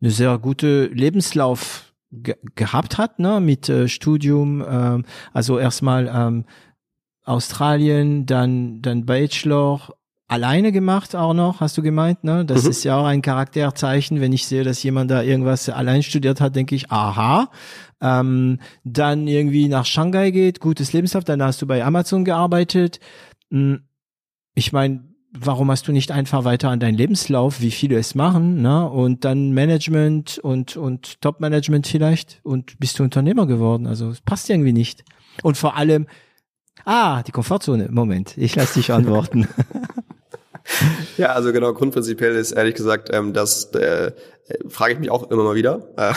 eine 0.00 0.10
sehr 0.10 0.38
gute 0.38 0.86
Lebenslauf 0.86 1.92
ge 2.10 2.36
gehabt 2.54 2.98
hat, 2.98 3.18
ne, 3.18 3.40
mit 3.40 3.68
äh, 3.68 3.88
Studium, 3.88 4.64
ähm, 4.66 5.04
also 5.32 5.58
erstmal 5.58 6.10
ähm, 6.12 6.44
Australien, 7.24 8.26
dann 8.26 8.80
dann 8.80 9.04
Bachelor, 9.04 9.94
alleine 10.32 10.72
gemacht 10.72 11.14
auch 11.14 11.34
noch, 11.34 11.60
hast 11.60 11.76
du 11.76 11.82
gemeint, 11.82 12.24
ne? 12.24 12.46
Das 12.46 12.64
mhm. 12.64 12.70
ist 12.70 12.84
ja 12.84 12.96
auch 12.96 13.04
ein 13.04 13.20
Charakterzeichen, 13.20 14.22
wenn 14.22 14.32
ich 14.32 14.46
sehe, 14.46 14.64
dass 14.64 14.82
jemand 14.82 15.10
da 15.10 15.22
irgendwas 15.22 15.68
allein 15.68 16.02
studiert 16.02 16.40
hat, 16.40 16.56
denke 16.56 16.74
ich, 16.74 16.90
aha. 16.90 17.50
Ähm, 18.00 18.58
dann 18.82 19.28
irgendwie 19.28 19.68
nach 19.68 19.84
Shanghai 19.84 20.30
geht, 20.30 20.58
gutes 20.58 20.94
Lebenslauf, 20.94 21.24
dann 21.24 21.42
hast 21.42 21.60
du 21.60 21.66
bei 21.66 21.84
Amazon 21.84 22.24
gearbeitet. 22.24 22.98
Ich 24.54 24.72
meine, 24.72 25.04
warum 25.32 25.70
hast 25.70 25.88
du 25.88 25.92
nicht 25.92 26.10
einfach 26.10 26.44
weiter 26.44 26.70
an 26.70 26.80
deinen 26.80 26.96
Lebenslauf, 26.96 27.60
wie 27.60 27.70
viele 27.70 27.96
es 27.96 28.14
machen, 28.14 28.60
ne? 28.62 28.88
Und 28.88 29.24
dann 29.24 29.52
Management 29.52 30.38
und 30.38 30.76
und 30.76 31.20
Top-Management 31.20 31.86
vielleicht 31.86 32.40
und 32.42 32.78
bist 32.78 32.98
du 32.98 33.02
Unternehmer 33.02 33.46
geworden. 33.46 33.86
Also 33.86 34.10
es 34.10 34.20
passt 34.20 34.50
irgendwie 34.50 34.72
nicht. 34.72 35.04
Und 35.42 35.56
vor 35.56 35.76
allem, 35.76 36.06
ah, 36.84 37.22
die 37.22 37.32
Komfortzone. 37.32 37.88
Moment, 37.90 38.36
ich 38.36 38.54
lasse 38.54 38.74
dich 38.74 38.92
antworten. 38.92 39.48
ja, 41.16 41.32
also 41.32 41.52
genau, 41.52 41.72
grundprinzipiell 41.72 42.34
ist 42.36 42.52
ehrlich 42.52 42.74
gesagt, 42.74 43.10
ähm, 43.12 43.32
das 43.32 43.72
äh, 43.74 44.12
frage 44.68 44.94
ich 44.94 44.98
mich 44.98 45.10
auch 45.10 45.30
immer 45.30 45.44
mal 45.44 45.54
wieder, 45.54 45.88
äh, 45.96 46.12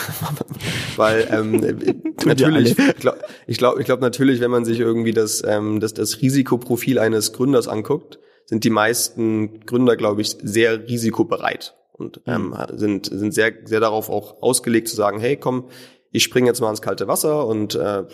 weil 0.96 1.28
ähm, 1.30 2.04
natürlich, 2.24 2.78
ich 2.78 2.96
glaube, 2.96 3.18
ich 3.46 3.58
glaube, 3.58 3.84
glaub, 3.84 4.00
natürlich, 4.00 4.40
wenn 4.40 4.50
man 4.50 4.64
sich 4.64 4.80
irgendwie 4.80 5.12
das, 5.12 5.42
ähm, 5.46 5.80
das, 5.80 5.94
das 5.94 6.20
Risikoprofil 6.20 6.98
eines 6.98 7.32
Gründers 7.32 7.68
anguckt, 7.68 8.18
sind 8.44 8.64
die 8.64 8.70
meisten 8.70 9.60
Gründer, 9.66 9.96
glaube 9.96 10.22
ich, 10.22 10.36
sehr 10.42 10.88
risikobereit 10.88 11.74
und 11.92 12.20
ähm, 12.26 12.50
mhm. 12.50 12.78
sind, 12.78 13.06
sind 13.06 13.34
sehr, 13.34 13.52
sehr 13.64 13.80
darauf 13.80 14.08
auch 14.08 14.42
ausgelegt 14.42 14.88
zu 14.88 14.96
sagen, 14.96 15.18
hey, 15.18 15.36
komm, 15.36 15.68
ich 16.12 16.22
springe 16.22 16.46
jetzt 16.46 16.60
mal 16.60 16.70
ins 16.70 16.82
kalte 16.82 17.08
Wasser 17.08 17.46
und 17.46 17.74
äh, 17.74 18.04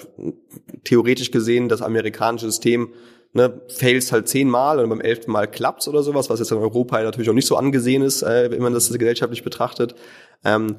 theoretisch 0.84 1.30
gesehen 1.30 1.68
das 1.68 1.82
amerikanische 1.82 2.46
System 2.46 2.94
ne, 3.32 3.62
fails 3.68 4.12
halt 4.12 4.28
zehnmal 4.28 4.78
und 4.78 4.88
beim 4.88 5.00
elften 5.00 5.32
Mal 5.32 5.48
klappt's 5.48 5.88
oder 5.88 6.02
sowas, 6.02 6.30
was 6.30 6.40
jetzt 6.40 6.52
in 6.52 6.58
Europa 6.58 7.02
natürlich 7.02 7.30
auch 7.30 7.34
nicht 7.34 7.46
so 7.46 7.56
angesehen 7.56 8.02
ist, 8.02 8.22
äh, 8.22 8.50
wenn 8.50 8.62
man 8.62 8.74
das 8.74 8.92
gesellschaftlich 8.92 9.42
betrachtet. 9.42 9.94
Ähm, 10.44 10.76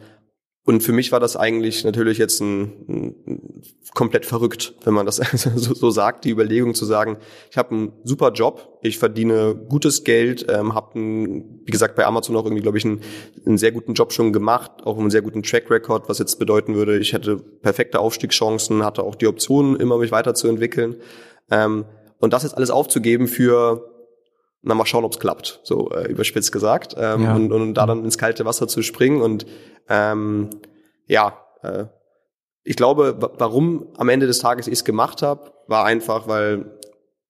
und 0.66 0.82
für 0.82 0.94
mich 0.94 1.12
war 1.12 1.20
das 1.20 1.36
eigentlich 1.36 1.84
natürlich 1.84 2.18
jetzt 2.18 2.40
ein, 2.40 2.86
ein 2.88 3.64
komplett 3.94 4.26
verrückt, 4.26 4.76
wenn 4.86 4.94
man 4.94 5.06
das 5.06 5.18
so, 5.56 5.74
so, 5.74 5.90
sagt, 5.90 6.24
die 6.24 6.30
Überlegung 6.30 6.74
zu 6.74 6.86
sagen, 6.86 7.18
ich 7.52 7.58
habe 7.58 7.72
einen 7.72 7.94
super 8.06 8.32
Job, 8.32 8.80
ich 8.82 8.98
verdiene 8.98 9.56
gutes 9.56 10.06
Geld, 10.06 10.46
ähm, 10.50 10.74
habe, 10.74 10.96
wie 10.96 11.72
gesagt, 11.72 11.96
bei 11.96 12.06
Amazon 12.06 12.38
auch 12.38 12.46
irgendwie, 12.46 12.62
glaube 12.64 12.78
ich, 12.78 12.86
einen, 12.86 13.02
einen, 13.46 13.58
sehr 13.58 13.74
guten 13.74 13.94
Job 13.94 14.14
schon 14.14 14.32
gemacht, 14.32 14.72
auch 14.86 14.98
einen 14.98 15.12
sehr 15.12 15.22
guten 15.22 15.44
Track 15.44 15.70
Record, 15.70 16.08
was 16.08 16.20
jetzt 16.20 16.40
bedeuten 16.40 16.76
würde, 16.76 16.98
ich 16.98 17.12
hätte 17.12 17.38
perfekte 17.38 18.00
Aufstiegschancen, 18.00 18.86
hatte 18.86 19.04
auch 19.04 19.16
die 19.16 19.28
Option, 19.28 19.76
immer 19.76 19.98
mich 19.98 20.12
weiterzuentwickeln. 20.12 20.96
Ähm, 21.52 21.84
und 22.20 22.34
das 22.34 22.44
jetzt 22.44 22.56
alles 22.56 22.70
aufzugeben 22.72 23.28
für 23.28 23.90
dann 24.64 24.78
mal 24.78 24.86
schauen, 24.86 25.04
ob 25.04 25.14
es 25.14 25.20
klappt, 25.20 25.60
so 25.64 25.90
äh, 25.92 26.10
überspitzt 26.10 26.52
gesagt. 26.52 26.96
Ähm, 26.98 27.24
ja. 27.24 27.36
und, 27.36 27.52
und 27.52 27.74
da 27.74 27.86
dann 27.86 28.04
ins 28.04 28.18
kalte 28.18 28.46
Wasser 28.46 28.68
zu 28.68 28.82
springen. 28.82 29.22
Und 29.22 29.46
ähm, 29.90 30.50
ja, 31.06 31.38
äh, 31.62 31.86
ich 32.64 32.78
glaube, 32.78 33.18
warum 33.38 33.88
am 33.98 34.10
Ende 34.10 34.26
des 34.26 34.40
Tages 34.40 34.68
ich 34.68 34.74
es 34.74 34.86
gemacht 34.86 35.22
habe, 35.22 35.52
war 35.68 35.86
einfach, 35.86 36.28
weil 36.28 36.80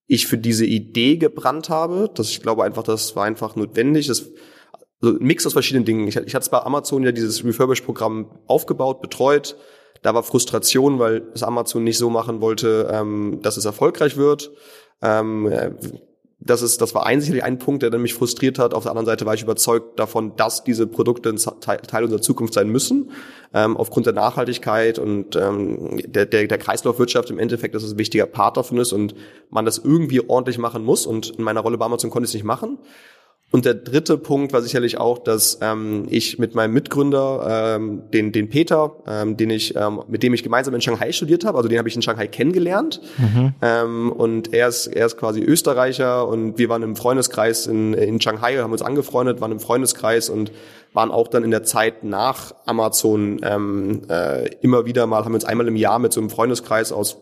ich 0.06 0.28
für 0.28 0.38
diese 0.38 0.66
Idee 0.66 1.18
gebrannt 1.18 1.70
habe. 1.70 2.10
Das, 2.14 2.30
ich 2.30 2.42
glaube 2.42 2.64
einfach, 2.64 2.84
das 2.84 3.16
war 3.16 3.26
einfach 3.26 3.56
notwendig. 3.56 4.08
Das, 4.08 4.28
also 5.02 5.18
ein 5.18 5.26
Mix 5.26 5.46
aus 5.48 5.54
verschiedenen 5.54 5.86
Dingen. 5.86 6.08
Ich, 6.08 6.16
ich 6.16 6.36
hatte 6.36 6.50
bei 6.52 6.62
Amazon 6.62 7.04
ja 7.04 7.12
dieses 7.12 7.44
Refurbish-Programm 7.44 8.30
aufgebaut, 8.46 9.02
betreut. 9.02 9.56
Da 10.04 10.14
war 10.14 10.22
Frustration, 10.22 11.00
weil 11.00 11.24
es 11.34 11.42
Amazon 11.42 11.84
nicht 11.84 11.98
so 11.98 12.10
machen 12.10 12.40
wollte, 12.42 12.90
ähm, 12.92 13.40
dass 13.42 13.58
es 13.58 13.66
erfolgreich 13.66 14.18
wird. 14.18 14.52
Ähm, 15.02 15.52
das 16.46 16.62
ist, 16.62 16.82
das 16.82 16.94
war 16.94 17.06
einzig 17.06 17.42
ein 17.44 17.58
Punkt, 17.58 17.84
der 17.84 17.98
mich 17.98 18.14
frustriert 18.14 18.60
hat. 18.60 18.74
Auf 18.74 18.84
der 18.84 18.92
anderen 18.92 19.06
Seite 19.06 19.26
war 19.26 19.34
ich 19.34 19.44
überzeugt 19.44 19.98
davon, 19.98 20.36
dass 20.36 20.64
diese 20.64 20.88
Produkte 20.88 21.30
ein 21.30 21.40
Teil 21.62 22.04
unserer 22.04 22.22
Zukunft 22.22 22.54
sein 22.54 22.68
müssen, 22.70 23.12
ähm, 23.54 23.78
aufgrund 23.78 24.08
der 24.08 24.14
Nachhaltigkeit 24.14 25.00
und 25.00 25.36
ähm, 25.36 26.02
der, 26.06 26.26
der, 26.26 26.48
der 26.48 26.58
Kreislaufwirtschaft 26.58 27.30
im 27.30 27.40
Endeffekt, 27.40 27.76
dass 27.76 27.84
es 27.84 27.94
ein 27.94 27.98
wichtiger 27.98 28.26
Part 28.26 28.58
davon 28.58 28.78
ist 28.78 28.92
und 28.92 29.16
man 29.50 29.66
das 29.66 29.78
irgendwie 29.78 30.28
ordentlich 30.28 30.58
machen 30.58 30.84
muss. 30.84 31.06
Und 31.06 31.30
in 31.30 31.44
meiner 31.44 31.62
Rolle 31.62 31.78
bei 31.78 31.86
Amazon 31.86 32.10
konnte 32.10 32.26
ich 32.26 32.32
es 32.32 32.36
nicht 32.36 32.44
machen. 32.44 32.78
Und 33.54 33.66
der 33.66 33.76
dritte 33.76 34.18
Punkt 34.18 34.52
war 34.52 34.64
sicherlich 34.64 34.98
auch, 34.98 35.20
dass 35.20 35.60
ähm, 35.62 36.08
ich 36.10 36.40
mit 36.40 36.56
meinem 36.56 36.74
Mitgründer, 36.74 37.76
ähm, 37.76 38.02
den, 38.12 38.32
den 38.32 38.50
Peter, 38.50 38.96
ähm, 39.06 39.38
den 39.38 39.52
ich, 39.52 39.76
ähm, 39.76 40.02
mit 40.08 40.24
dem 40.24 40.34
ich 40.34 40.42
gemeinsam 40.42 40.74
in 40.74 40.82
Shanghai 40.82 41.12
studiert 41.12 41.46
habe, 41.46 41.58
also 41.58 41.70
den 41.70 41.78
habe 41.78 41.88
ich 41.88 41.96
in 41.96 42.02
Shanghai 42.02 42.26
kennengelernt. 42.26 43.00
Mhm. 43.20 43.54
Ähm, 43.62 44.12
und 44.12 44.56
er 44.56 44.70
ist, 44.70 44.88
er 44.88 45.06
ist 45.06 45.18
quasi 45.18 45.40
Österreicher 45.42 46.28
und 46.28 46.58
wir 46.58 46.68
waren 46.68 46.82
im 46.82 46.96
Freundeskreis 46.96 47.68
in, 47.68 47.94
in 47.94 48.20
Shanghai, 48.20 48.58
haben 48.58 48.72
uns 48.72 48.82
angefreundet, 48.82 49.40
waren 49.40 49.52
im 49.52 49.60
Freundeskreis 49.60 50.32
und 50.32 50.52
waren 50.94 51.12
auch 51.12 51.28
dann 51.28 51.44
in 51.44 51.52
der 51.52 51.62
Zeit 51.62 52.04
nach 52.04 52.56
Amazon 52.66 53.40
ähm, 53.44 54.02
äh, 54.10 54.50
immer 54.62 54.88
wieder 54.88 55.06
mal, 55.06 55.26
haben 55.26 55.36
uns 55.36 55.46
einmal 55.46 55.68
im 55.68 55.76
Jahr 55.76 56.00
mit 56.00 56.12
so 56.12 56.22
einem 56.22 56.32
Freundeskreis 56.32 56.92
aus 56.92 57.18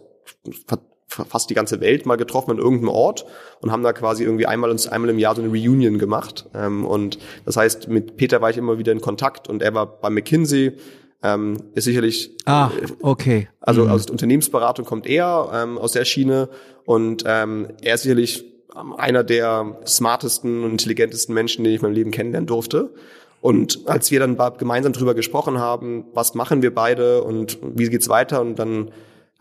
fast 1.12 1.50
die 1.50 1.54
ganze 1.54 1.82
Welt 1.82 2.06
mal 2.06 2.16
getroffen 2.16 2.52
an 2.52 2.58
irgendeinem 2.58 2.90
Ort 2.90 3.26
und 3.60 3.72
haben 3.72 3.84
da 3.84 3.94
quasi 3.94 4.24
irgendwie 4.24 4.46
einmal 4.46 4.70
uns 4.70 4.88
einmal 4.88 5.10
im 5.10 5.20
Jahr 5.20 5.36
so 5.36 5.42
eine 5.42 5.52
Reunion 5.52 5.98
gemacht. 5.98 6.46
Ähm, 6.54 6.86
und 6.86 7.20
das 7.46 7.58
heißt, 7.58 7.88
mit 7.88 8.18
Peter 8.18 8.42
war 8.42 8.50
ich 8.50 8.58
immer 8.58 8.78
wieder 8.78 8.92
in 8.92 9.02
Kontakt 9.02 9.48
und 9.48 9.62
er 9.62 9.74
war 9.74 9.86
bei 9.86 10.10
McKinsey. 10.10 10.74
Ähm, 11.24 11.58
ist 11.76 11.84
sicherlich 11.84 12.32
ah 12.46 12.72
okay 13.04 13.48
also 13.60 13.86
mhm. 13.86 13.92
aus 13.92 14.08
der 14.08 14.14
Unternehmensberatung 14.14 14.86
kommt 14.86 15.06
er 15.06 15.52
ähm, 15.54 15.78
aus 15.78 15.92
der 15.92 16.04
Schiene 16.04 16.50
und 16.84 17.24
er 17.24 17.46
ist 17.94 18.02
sicherlich 18.02 18.44
einer 18.98 19.24
der 19.24 19.80
smartesten 19.86 20.64
und 20.64 20.72
intelligentesten 20.72 21.34
Menschen, 21.34 21.64
den 21.64 21.74
ich 21.74 21.80
in 21.80 21.84
meinem 21.84 21.94
Leben 21.94 22.12
kennenlernen 22.12 22.48
durfte. 22.48 22.94
Und 23.42 23.82
als 23.86 24.12
wir 24.12 24.20
dann 24.20 24.38
gemeinsam 24.58 24.94
drüber 24.94 25.16
gesprochen 25.16 25.58
haben, 25.58 26.06
was 26.14 26.36
machen 26.36 26.62
wir 26.62 26.74
beide 26.74 27.24
und 27.24 27.58
wie 27.62 27.90
geht's 27.90 28.08
weiter 28.08 28.42
und 28.42 28.60
dann 28.60 28.92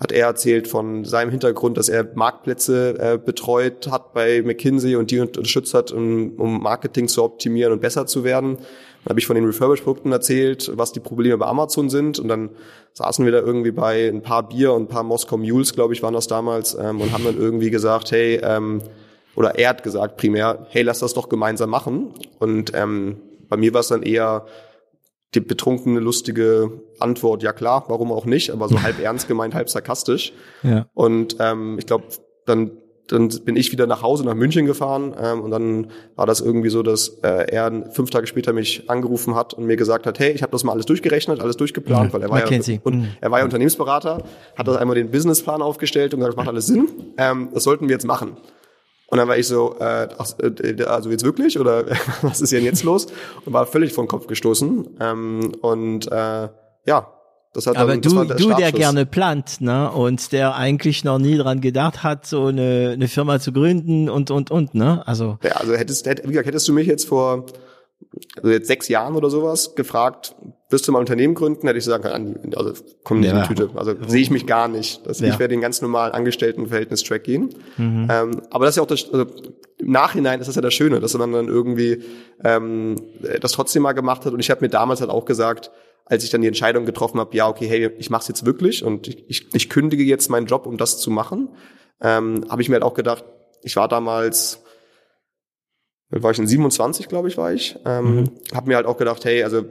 hat 0.01 0.13
er 0.13 0.27
erzählt 0.29 0.67
von 0.67 1.05
seinem 1.05 1.31
Hintergrund, 1.31 1.77
dass 1.77 1.91
er 1.91 2.09
Marktplätze 2.15 2.99
äh, 2.99 3.19
betreut 3.19 3.89
hat 3.91 4.15
bei 4.15 4.41
McKinsey 4.43 4.97
und 4.97 5.11
die 5.11 5.21
unterstützt 5.21 5.75
hat, 5.75 5.93
um, 5.93 6.33
um 6.39 6.63
Marketing 6.63 7.07
zu 7.07 7.23
optimieren 7.23 7.73
und 7.75 7.83
besser 7.83 8.07
zu 8.07 8.25
werden. 8.25 8.57
Dann 8.57 9.11
habe 9.11 9.21
ich 9.21 9.27
von 9.27 9.37
den 9.37 9.45
Refurbish-Produkten 9.45 10.11
erzählt, 10.11 10.73
was 10.75 10.93
die 10.93 11.01
Probleme 11.01 11.37
bei 11.37 11.47
Amazon 11.47 11.91
sind. 11.91 12.19
Und 12.19 12.29
dann 12.29 12.51
saßen 12.95 13.25
wir 13.27 13.33
da 13.33 13.39
irgendwie 13.41 13.73
bei 13.73 14.09
ein 14.09 14.23
paar 14.23 14.49
Bier 14.49 14.73
und 14.73 14.85
ein 14.85 14.89
paar 14.89 15.03
Moskau 15.03 15.37
Mules, 15.37 15.75
glaube 15.75 15.93
ich, 15.93 16.03
waren 16.03 16.15
das 16.15 16.27
damals, 16.27 16.75
ähm, 16.75 17.01
und 17.01 17.13
haben 17.13 17.25
dann 17.25 17.39
irgendwie 17.39 17.71
gesagt, 17.71 18.11
hey, 18.11 18.41
ähm, 18.43 18.81
oder 19.37 19.59
er 19.59 19.71
hat 19.71 19.83
gesagt 19.83 20.17
primär, 20.17 20.67
hey, 20.71 20.83
lass 20.83 21.01
das 21.01 21.13
doch 21.13 21.29
gemeinsam 21.29 21.69
machen. 21.69 22.15
Und 22.39 22.73
ähm, 22.75 23.21
bei 23.49 23.59
mir 23.59 23.75
war 23.75 23.81
es 23.81 23.89
dann 23.89 24.03
eher, 24.03 24.47
die 25.35 25.41
betrunkene, 25.41 26.01
lustige 26.01 26.73
Antwort, 27.01 27.43
ja 27.43 27.53
klar, 27.53 27.85
warum 27.89 28.13
auch 28.13 28.25
nicht, 28.25 28.51
aber 28.51 28.69
so 28.69 28.83
halb 28.83 29.01
ernst 29.01 29.29
gemeint, 29.29 29.55
halb 29.55 29.69
sarkastisch. 29.69 30.33
Ja. 30.63 30.87
Und 30.95 31.37
ähm, 31.41 31.79
ich 31.79 31.87
glaube, 31.87 32.05
dann 32.47 32.73
dann 33.13 33.29
bin 33.45 33.57
ich 33.57 33.73
wieder 33.73 33.87
nach 33.87 34.03
Hause 34.03 34.25
nach 34.25 34.35
München 34.35 34.67
gefahren 34.67 35.15
ähm, 35.21 35.41
und 35.41 35.51
dann 35.51 35.89
war 36.17 36.27
das 36.27 36.41
irgendwie 36.41 36.69
so, 36.69 36.83
dass 36.83 37.09
äh, 37.23 37.51
er 37.51 37.91
fünf 37.91 38.11
Tage 38.11 38.27
später 38.27 38.53
mich 38.53 38.89
angerufen 38.89 39.35
hat 39.35 39.55
und 39.55 39.67
mir 39.67 39.77
gesagt 39.77 40.07
hat, 40.07 40.19
hey, 40.19 40.31
ich 40.31 40.43
habe 40.43 40.53
das 40.53 40.65
mal 40.65 40.73
alles 40.73 40.87
durchgerechnet, 40.87 41.41
alles 41.41 41.57
durchgeplant, 41.57 42.09
mhm. 42.09 42.13
weil 42.13 42.23
er 42.23 42.31
war 42.31 42.51
ja, 42.51 42.79
und, 42.85 42.95
mhm. 42.95 43.09
er 43.21 43.31
war 43.31 43.41
ja 43.41 43.45
Unternehmensberater, 43.45 44.23
hat 44.57 44.69
das 44.69 44.77
einmal 44.77 44.95
den 44.95 45.11
Businessplan 45.11 45.63
aufgestellt 45.63 46.15
und 46.15 46.21
gesagt, 46.21 46.37
das 46.37 46.45
macht 46.45 46.49
alles 46.49 46.67
Sinn, 46.67 46.89
ähm, 47.17 47.49
das 47.53 47.65
sollten 47.65 47.89
wir 47.89 47.95
jetzt 47.95 48.07
machen. 48.07 48.37
Und 49.11 49.19
dann 49.19 49.27
war 49.27 49.37
ich 49.37 49.49
so, 49.49 49.75
äh, 49.81 50.09
ach, 50.19 50.31
äh, 50.39 50.85
also 50.85 51.11
jetzt 51.11 51.25
wirklich 51.25 51.59
oder 51.59 51.85
was 52.23 52.41
ist 52.41 52.53
denn 52.53 52.65
jetzt 52.65 52.85
los? 52.85 53.09
Und 53.45 53.53
war 53.53 53.67
völlig 53.67 53.93
vom 53.93 54.07
Kopf 54.07 54.29
gestoßen. 54.29 54.87
Ähm, 55.01 55.53
und 55.63 56.07
äh, 56.13 56.49
ja, 56.87 57.13
das 57.53 57.67
hat 57.67 57.77
Aber 57.77 57.97
du, 57.97 58.25
du, 58.25 58.55
der 58.55 58.71
gerne 58.71 59.07
plant, 59.07 59.61
ne, 59.61 59.91
und 59.91 60.31
der 60.31 60.55
eigentlich 60.55 61.03
noch 61.03 61.19
nie 61.19 61.37
dran 61.37 61.61
gedacht 61.61 62.05
hat, 62.05 62.25
so 62.27 62.47
eine, 62.47 62.91
eine 62.93 63.09
Firma 63.09 63.41
zu 63.41 63.53
gründen 63.53 64.09
und 64.09 64.31
und 64.31 64.53
und, 64.53 64.75
ne? 64.75 65.03
Also 65.07 65.39
ja, 65.43 65.53
also 65.53 65.75
hättest, 65.75 66.07
hätt, 66.07 66.23
wie 66.25 66.29
gesagt, 66.29 66.47
hättest 66.47 66.69
du 66.69 66.73
mich 66.73 66.87
jetzt 66.87 67.09
vor 67.09 67.47
also 68.37 68.51
jetzt 68.51 68.67
sechs 68.67 68.89
Jahren 68.89 69.15
oder 69.15 69.31
sowas 69.31 69.75
gefragt, 69.75 70.35
wirst 70.69 70.87
du 70.87 70.93
mal 70.93 70.99
ein 70.99 71.03
Unternehmen 71.03 71.35
gründen, 71.35 71.67
hätte 71.67 71.79
ich 71.79 71.85
sagen 71.85 72.03
können, 72.03 72.53
also 72.57 72.73
komm 73.05 73.21
nicht 73.21 73.31
ja. 73.31 73.37
in 73.37 73.43
die 73.43 73.49
Tüte. 73.49 73.71
Also 73.75 73.95
sehe 74.07 74.23
ich 74.23 74.31
mich 74.31 74.47
gar 74.47 74.69
nicht. 74.69 75.05
Das, 75.07 75.21
ja. 75.21 75.29
Ich 75.29 75.39
werde 75.39 75.55
den 75.55 75.61
ganz 75.61 75.83
normalen 75.83 76.13
Angestelltenverhältnis-Track 76.13 77.25
gehen. 77.25 77.51
Mhm. 77.77 78.09
Ähm, 78.11 78.43
aber 78.51 78.65
das 78.65 78.73
ist 78.73 78.77
ja 78.77 78.83
auch 78.83 78.87
das, 78.87 79.13
also 79.13 79.27
im 79.79 79.93
Nachhinein 79.93 80.41
ist 80.41 80.47
das 80.47 80.57
ja 80.57 80.63
das 80.63 80.75
Schöne, 80.75 81.01
dass 81.01 81.15
man 81.15 81.33
dann 81.33 81.49
irgendwie 81.49 82.03
ähm, 82.45 82.97
das 83.41 83.53
trotzdem 83.53 83.83
mal 83.83 83.93
gemacht 83.93 84.25
hat. 84.25 84.33
Und 84.33 84.41
ich 84.41 84.51
habe 84.51 84.61
mir 84.63 84.69
damals 84.69 85.01
halt 85.01 85.11
auch 85.11 85.25
gesagt, 85.25 85.71
als 86.11 86.25
ich 86.25 86.31
dann 86.31 86.41
die 86.41 86.49
Entscheidung 86.49 86.85
getroffen 86.85 87.21
habe, 87.21 87.35
ja, 87.37 87.49
okay, 87.49 87.67
hey, 87.69 87.91
ich 87.99 88.11
mache 88.11 88.23
es 88.23 88.29
jetzt 88.29 88.45
wirklich 88.45 88.85
und 88.85 89.07
ich, 89.07 89.25
ich, 89.29 89.55
ich 89.55 89.71
kündige 89.71 90.03
jetzt 90.03 90.29
meinen 90.29 90.47
Job, 90.47 90.67
um 90.67 90.77
das 90.77 90.99
zu 90.99 91.11
machen, 91.11 91.49
ähm, 92.03 92.45
habe 92.49 92.61
ich 92.61 92.69
mir 92.69 92.75
halt 92.75 92.83
auch 92.83 92.95
gedacht, 92.95 93.25
ich 93.63 93.77
war 93.77 93.87
damals 93.89 94.63
war 96.11 96.33
ich 96.33 96.39
in 96.41 96.49
27, 96.49 97.09
glaube 97.09 97.29
ich, 97.29 97.39
war 97.39 97.53
ich. 97.53 97.79
Ähm, 97.87 98.17
mhm. 98.17 98.31
Habe 98.53 98.67
mir 98.67 98.77
halt 98.77 98.87
auch 98.87 98.97
gedacht, 98.97 99.25
hey, 99.25 99.45
also 99.45 99.63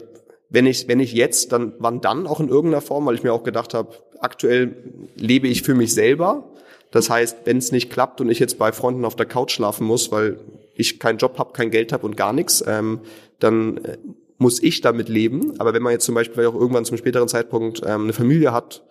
wenn 0.50 0.66
ich 0.66 0.88
wenn 0.88 1.02
ich 1.02 1.12
jetzt, 1.12 1.52
dann 1.52 1.74
wann 1.80 2.00
dann 2.00 2.26
auch 2.26 2.40
in 2.40 2.48
irgendeiner 2.48 2.82
Form, 2.82 3.06
weil 3.06 3.16
ich 3.16 3.24
mir 3.24 3.34
auch 3.34 3.44
gedacht 3.44 3.74
habe, 3.74 3.94
aktuell 4.22 5.10
lebe 5.16 5.50
ich 5.50 5.64
für 5.64 5.76
mich 5.76 5.94
selber. 5.94 6.50
Das 6.92 7.10
heißt, 7.10 7.40
wenn 7.44 7.58
es 7.58 7.74
nicht 7.74 7.92
klappt 7.92 8.22
und 8.22 8.30
ich 8.30 8.40
jetzt 8.40 8.58
bei 8.58 8.72
Freunden 8.72 9.04
auf 9.04 9.18
der 9.18 9.26
Couch 9.26 9.52
schlafen 9.52 9.86
muss, 9.86 10.14
weil 10.14 10.40
ich 10.74 11.00
keinen 11.00 11.18
Job 11.18 11.38
habe, 11.38 11.52
kein 11.52 11.70
Geld 11.70 11.92
habe 11.92 12.06
und 12.06 12.16
gar 12.16 12.32
nichts, 12.32 12.64
ähm, 12.66 13.02
dann 13.40 13.78
äh, 13.84 13.98
muss 14.40 14.64
ich 14.64 14.82
damit 14.82 15.10
leben. 15.10 15.54
Aber 15.60 15.74
wenn 15.74 15.84
man 15.84 15.92
jetzt 15.94 16.06
zum 16.06 16.16
Beispiel 16.16 16.46
auch 16.48 16.56
irgendwann 16.56 16.86
zum 16.86 16.98
späteren 16.98 17.28
Zeitpunkt 17.28 17.82
ähm, 17.86 18.04
eine 18.04 18.14
Familie 18.14 18.52
hat, 18.52 18.84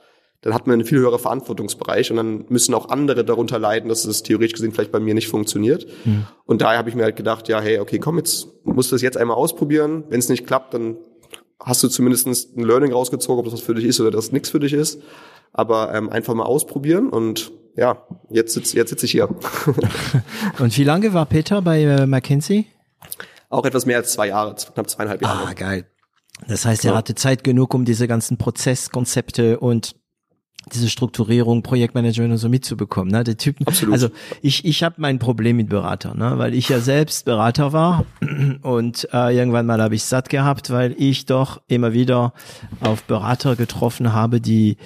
dann 0.42 0.54
hat 0.54 0.68
man 0.68 0.74
einen 0.74 0.84
viel 0.84 0.98
höheren 0.98 1.18
Verantwortungsbereich 1.18 2.12
und 2.12 2.16
dann 2.18 2.44
müssen 2.48 2.72
auch 2.74 2.90
andere 2.90 3.24
darunter 3.24 3.58
leiden, 3.58 3.88
dass 3.88 4.04
es 4.04 4.22
theoretisch 4.22 4.52
gesehen 4.52 4.70
vielleicht 4.70 4.92
bei 4.92 5.00
mir 5.00 5.14
nicht 5.14 5.26
funktioniert. 5.26 5.86
Mhm. 6.04 6.26
Und 6.44 6.62
daher 6.62 6.78
habe 6.78 6.88
ich 6.88 6.94
mir 6.94 7.02
halt 7.02 7.16
gedacht, 7.16 7.48
ja, 7.48 7.60
hey, 7.60 7.80
okay, 7.80 7.98
komm, 7.98 8.18
jetzt 8.18 8.46
musst 8.62 8.92
du 8.92 8.94
das 8.94 9.02
jetzt 9.02 9.16
einmal 9.16 9.36
ausprobieren. 9.36 10.04
Wenn 10.10 10.20
es 10.20 10.28
nicht 10.28 10.46
klappt, 10.46 10.74
dann 10.74 10.96
hast 11.58 11.82
du 11.82 11.88
zumindest 11.88 12.28
ein 12.56 12.62
Learning 12.62 12.92
rausgezogen, 12.92 13.40
ob 13.40 13.46
das 13.46 13.54
was 13.54 13.60
für 13.62 13.74
dich 13.74 13.84
ist 13.84 14.00
oder 14.00 14.12
das 14.12 14.30
nichts 14.30 14.50
für 14.50 14.60
dich 14.60 14.74
ist. 14.74 15.00
Aber 15.52 15.92
ähm, 15.92 16.08
einfach 16.08 16.34
mal 16.34 16.44
ausprobieren 16.44 17.08
und 17.08 17.50
ja, 17.74 18.06
jetzt 18.28 18.54
sitze 18.54 18.76
jetzt 18.76 18.90
sitz 18.90 19.02
ich 19.04 19.12
hier. 19.12 19.28
und 20.58 20.76
wie 20.76 20.84
lange 20.84 21.14
war 21.14 21.26
Peter 21.26 21.62
bei 21.62 21.82
äh, 21.82 22.06
McKinsey? 22.06 22.66
Auch 23.48 23.64
etwas 23.64 23.86
mehr 23.86 23.98
als 23.98 24.12
zwei 24.12 24.28
Jahre, 24.28 24.54
knapp 24.54 24.90
zweieinhalb 24.90 25.22
Jahre. 25.22 25.48
Ah, 25.48 25.52
geil. 25.54 25.86
Das 26.46 26.64
heißt, 26.64 26.84
er 26.84 26.94
hatte 26.94 27.14
Zeit 27.14 27.42
genug, 27.42 27.74
um 27.74 27.84
diese 27.84 28.06
ganzen 28.06 28.36
Prozesskonzepte 28.36 29.58
und 29.58 29.96
diese 30.72 30.88
Strukturierung, 30.88 31.62
Projektmanagement 31.62 32.32
und 32.32 32.38
so 32.38 32.48
mitzubekommen. 32.48 33.10
Ne? 33.10 33.24
Der 33.24 33.36
Typen, 33.36 33.66
Absolut. 33.66 33.94
Also 33.94 34.10
ich, 34.42 34.64
ich 34.64 34.82
habe 34.82 34.96
mein 34.98 35.18
Problem 35.18 35.56
mit 35.56 35.68
Beratern, 35.68 36.18
ne? 36.18 36.34
weil 36.36 36.54
ich 36.54 36.68
ja 36.68 36.80
selbst 36.80 37.24
Berater 37.24 37.72
war 37.72 38.04
und 38.62 39.08
äh, 39.12 39.34
irgendwann 39.36 39.66
mal 39.66 39.80
habe 39.80 39.94
ich 39.94 40.04
satt 40.04 40.28
gehabt, 40.28 40.70
weil 40.70 40.94
ich 40.98 41.26
doch 41.26 41.60
immer 41.68 41.92
wieder 41.92 42.34
auf 42.80 43.02
Berater 43.04 43.56
getroffen 43.56 44.12
habe, 44.12 44.40
die 44.40 44.76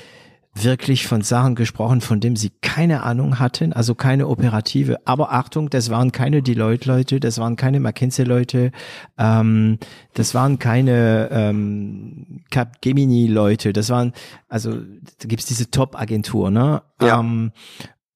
wirklich 0.55 1.07
von 1.07 1.23
Sachen 1.23 1.55
gesprochen, 1.55 2.01
von 2.01 2.21
dem 2.21 2.37
sie 2.37 2.51
keine 2.61 3.03
Ahnung 3.03 3.39
hatten, 3.39 3.73
also 3.73 3.95
keine 3.95 4.29
operative. 4.29 4.99
Aber 5.07 5.33
Achtung, 5.33 5.71
das 5.71 5.89
waren 5.89 6.13
keine 6.13 6.43
Deloitte-Leute, 6.43 7.21
das 7.21 7.39
waren 7.39 7.57
keine 7.57 7.81
McKinsey-Leute, 7.81 8.71
ähm, 9.19 9.79
das 10.13 10.35
waren 10.35 10.59
keine 10.59 11.29
ähm, 11.33 12.43
Capgemini-Leute, 12.51 13.73
das 13.73 13.89
waren, 13.89 14.13
also 14.49 14.75
da 14.75 15.29
gibt's 15.29 15.47
diese 15.47 15.71
Top-Agentur, 15.71 16.51
ne? 16.51 16.83
Ja. 17.01 17.21
Ähm, 17.21 17.53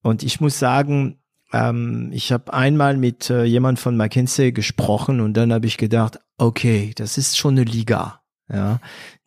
und 0.03 0.23
ich 0.23 0.41
muss 0.41 0.59
sagen, 0.59 1.19
ähm, 1.53 2.11
ich 2.13 2.33
habe 2.33 2.53
einmal 2.53 2.97
mit 2.97 3.31
äh, 3.31 3.45
jemand 3.45 3.79
von 3.79 3.97
McKinsey 3.97 4.53
gesprochen 4.53 5.21
und 5.21 5.35
dann 5.35 5.53
habe 5.53 5.67
ich 5.67 5.79
gedacht, 5.79 6.19
okay, 6.37 6.93
das 6.97 7.17
ist 7.17 7.39
schon 7.39 7.55
eine 7.55 7.65
Liga. 7.65 8.21
Ja, 8.53 8.81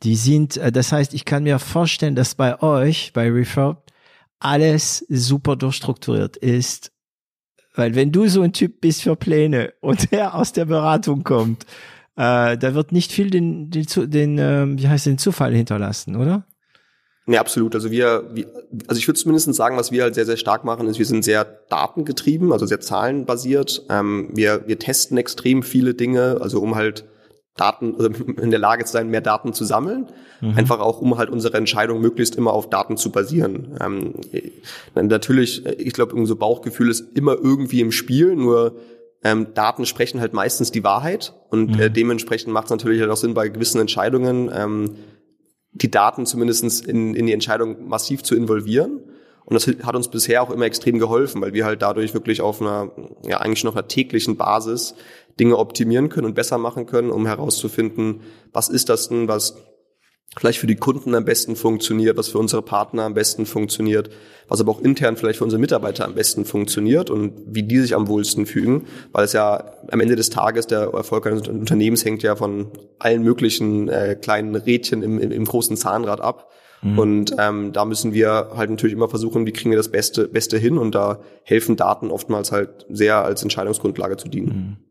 die 0.03 0.15
sind, 0.15 0.57
äh, 0.57 0.71
das 0.71 0.91
heißt, 0.91 1.13
ich 1.13 1.25
kann 1.25 1.43
mir 1.43 1.59
vorstellen, 1.59 2.15
dass 2.15 2.35
bei 2.35 2.61
euch, 2.61 3.11
bei 3.13 3.29
Refurb, 3.29 3.83
alles 4.39 5.05
super 5.09 5.55
durchstrukturiert 5.55 6.37
ist. 6.37 6.91
Weil 7.75 7.95
wenn 7.95 8.11
du 8.11 8.27
so 8.27 8.41
ein 8.41 8.53
Typ 8.53 8.81
bist 8.81 9.03
für 9.03 9.15
Pläne 9.15 9.73
und 9.81 10.11
der 10.11 10.35
aus 10.35 10.53
der 10.53 10.65
Beratung 10.65 11.23
kommt, 11.23 11.65
äh, 12.15 12.57
da 12.57 12.73
wird 12.73 12.91
nicht 12.91 13.11
viel 13.11 13.29
den, 13.29 13.69
den, 13.69 13.85
den 14.09 14.37
äh, 14.37 14.65
wie 14.77 14.87
heißt 14.87 15.05
den 15.05 15.17
Zufall 15.17 15.53
hinterlassen, 15.53 16.15
oder? 16.15 16.45
Nee, 17.25 17.37
absolut. 17.37 17.75
Also 17.75 17.91
wir, 17.91 18.23
also 18.87 18.97
ich 18.97 19.07
würde 19.07 19.19
zumindest 19.19 19.53
sagen, 19.53 19.77
was 19.77 19.91
wir 19.91 20.03
halt 20.03 20.15
sehr, 20.15 20.25
sehr 20.25 20.35
stark 20.35 20.63
machen, 20.63 20.87
ist, 20.87 20.97
wir 20.97 21.05
sind 21.05 21.23
sehr 21.23 21.45
datengetrieben, 21.69 22.51
also 22.51 22.65
sehr 22.65 22.79
zahlenbasiert. 22.79 23.85
Ähm, 23.89 24.29
wir, 24.33 24.67
wir 24.67 24.79
testen 24.79 25.17
extrem 25.17 25.61
viele 25.61 25.93
Dinge, 25.93 26.39
also 26.41 26.59
um 26.59 26.75
halt 26.75 27.05
Daten, 27.59 27.95
also 27.97 28.09
in 28.41 28.49
der 28.51 28.59
Lage 28.59 28.85
zu 28.85 28.91
sein, 28.91 29.09
mehr 29.09 29.21
Daten 29.21 29.53
zu 29.53 29.65
sammeln. 29.65 30.07
Mhm. 30.41 30.57
Einfach 30.57 30.79
auch, 30.79 31.01
um 31.01 31.17
halt 31.17 31.29
unsere 31.29 31.57
Entscheidung 31.57 32.01
möglichst 32.01 32.35
immer 32.35 32.53
auf 32.53 32.69
Daten 32.69 32.97
zu 32.97 33.11
basieren. 33.11 33.77
Ähm, 33.81 34.13
natürlich, 34.95 35.65
ich 35.65 35.93
glaube, 35.93 36.15
unser 36.15 36.35
Bauchgefühl 36.35 36.89
ist 36.89 37.17
immer 37.17 37.35
irgendwie 37.35 37.81
im 37.81 37.91
Spiel, 37.91 38.35
nur 38.35 38.75
ähm, 39.23 39.47
Daten 39.53 39.85
sprechen 39.85 40.21
halt 40.21 40.33
meistens 40.33 40.71
die 40.71 40.83
Wahrheit 40.83 41.33
und 41.49 41.75
mhm. 41.75 41.79
äh, 41.79 41.89
dementsprechend 41.89 42.53
macht 42.53 42.65
es 42.65 42.71
natürlich 42.71 43.01
halt 43.01 43.11
auch 43.11 43.17
Sinn, 43.17 43.33
bei 43.33 43.49
gewissen 43.49 43.81
Entscheidungen 43.81 44.49
ähm, 44.53 44.91
die 45.71 45.91
Daten 45.91 46.25
zumindestens 46.25 46.81
in, 46.81 47.15
in 47.15 47.27
die 47.27 47.33
Entscheidung 47.33 47.87
massiv 47.87 48.23
zu 48.23 48.35
involvieren. 48.35 49.01
Und 49.45 49.55
das 49.55 49.67
hat 49.83 49.95
uns 49.95 50.09
bisher 50.09 50.43
auch 50.43 50.51
immer 50.51 50.65
extrem 50.65 50.99
geholfen, 50.99 51.41
weil 51.41 51.53
wir 51.53 51.65
halt 51.65 51.81
dadurch 51.81 52.13
wirklich 52.13 52.39
auf 52.41 52.61
einer, 52.61 52.91
ja, 53.27 53.37
eigentlich 53.39 53.63
noch 53.63 53.75
einer 53.75 53.87
täglichen 53.87 54.37
Basis 54.37 54.93
Dinge 55.39 55.57
optimieren 55.57 56.09
können 56.09 56.27
und 56.27 56.35
besser 56.35 56.57
machen 56.57 56.85
können, 56.85 57.09
um 57.09 57.25
herauszufinden, 57.25 58.21
was 58.51 58.69
ist 58.69 58.89
das 58.89 59.09
denn, 59.09 59.27
was 59.27 59.55
vielleicht 60.37 60.59
für 60.59 60.67
die 60.67 60.75
Kunden 60.75 61.15
am 61.15 61.25
besten 61.25 61.55
funktioniert, 61.55 62.17
was 62.17 62.29
für 62.29 62.37
unsere 62.37 62.61
Partner 62.61 63.03
am 63.03 63.13
besten 63.13 63.45
funktioniert, 63.45 64.09
was 64.47 64.61
aber 64.61 64.71
auch 64.71 64.81
intern 64.81 65.17
vielleicht 65.17 65.39
für 65.39 65.43
unsere 65.43 65.59
Mitarbeiter 65.59 66.05
am 66.05 66.13
besten 66.13 66.45
funktioniert 66.45 67.09
und 67.09 67.33
wie 67.47 67.63
die 67.63 67.79
sich 67.79 67.95
am 67.95 68.07
wohlsten 68.07 68.45
fügen, 68.45 68.85
weil 69.11 69.25
es 69.25 69.33
ja 69.33 69.73
am 69.89 69.99
Ende 69.99 70.15
des 70.15 70.29
Tages 70.29 70.67
der 70.67 70.91
Erfolg 70.93 71.25
eines 71.25 71.47
Unternehmens 71.47 72.05
hängt 72.05 72.21
ja 72.21 72.35
von 72.35 72.67
allen 72.99 73.23
möglichen 73.23 73.89
äh, 73.89 74.15
kleinen 74.15 74.55
Rädchen 74.55 75.01
im, 75.01 75.19
im, 75.19 75.31
im 75.31 75.45
großen 75.45 75.77
Zahnrad 75.77 76.21
ab. 76.21 76.49
Mhm. 76.81 76.99
Und 76.99 77.35
ähm, 77.37 77.73
da 77.73 77.83
müssen 77.85 78.13
wir 78.13 78.51
halt 78.55 78.69
natürlich 78.69 78.93
immer 78.93 79.09
versuchen, 79.09 79.45
wie 79.45 79.51
kriegen 79.51 79.71
wir 79.71 79.77
das 79.77 79.89
Beste, 79.89 80.27
Beste 80.27 80.57
hin 80.57 80.77
und 80.77 80.95
da 80.95 81.19
helfen 81.43 81.75
Daten 81.75 82.11
oftmals 82.11 82.51
halt 82.51 82.85
sehr 82.89 83.23
als 83.25 83.41
Entscheidungsgrundlage 83.43 84.17
zu 84.17 84.29
dienen. 84.29 84.47
Mhm. 84.47 84.88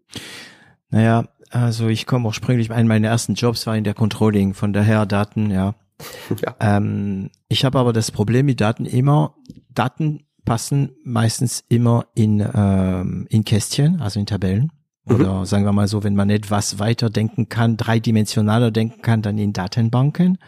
Naja, 0.90 1.28
also 1.50 1.88
ich 1.88 2.06
komme 2.06 2.26
ursprünglich, 2.26 2.70
einen 2.70 2.88
meiner 2.88 3.08
ersten 3.08 3.34
Jobs 3.34 3.66
war 3.66 3.76
in 3.76 3.84
der 3.84 3.94
Controlling, 3.94 4.54
von 4.54 4.72
daher 4.72 5.06
Daten, 5.06 5.50
ja. 5.50 5.74
ja. 6.44 6.54
Ähm, 6.60 7.30
ich 7.48 7.64
habe 7.64 7.78
aber 7.78 7.92
das 7.92 8.10
Problem 8.10 8.46
mit 8.46 8.60
Daten 8.60 8.84
immer, 8.84 9.34
Daten 9.70 10.24
passen 10.44 10.92
meistens 11.04 11.64
immer 11.68 12.06
in, 12.14 12.46
ähm, 12.54 13.26
in 13.28 13.44
Kästchen, 13.44 14.00
also 14.00 14.18
in 14.20 14.26
Tabellen. 14.26 14.72
Mhm. 15.04 15.14
Oder 15.14 15.46
sagen 15.46 15.64
wir 15.64 15.72
mal 15.72 15.88
so, 15.88 16.04
wenn 16.04 16.14
man 16.14 16.30
etwas 16.30 16.78
weiter 16.78 17.10
denken 17.10 17.48
kann, 17.48 17.76
dreidimensionaler 17.76 18.70
denken 18.70 19.02
kann, 19.02 19.22
dann 19.22 19.38
in 19.38 19.52
Datenbanken. 19.52 20.38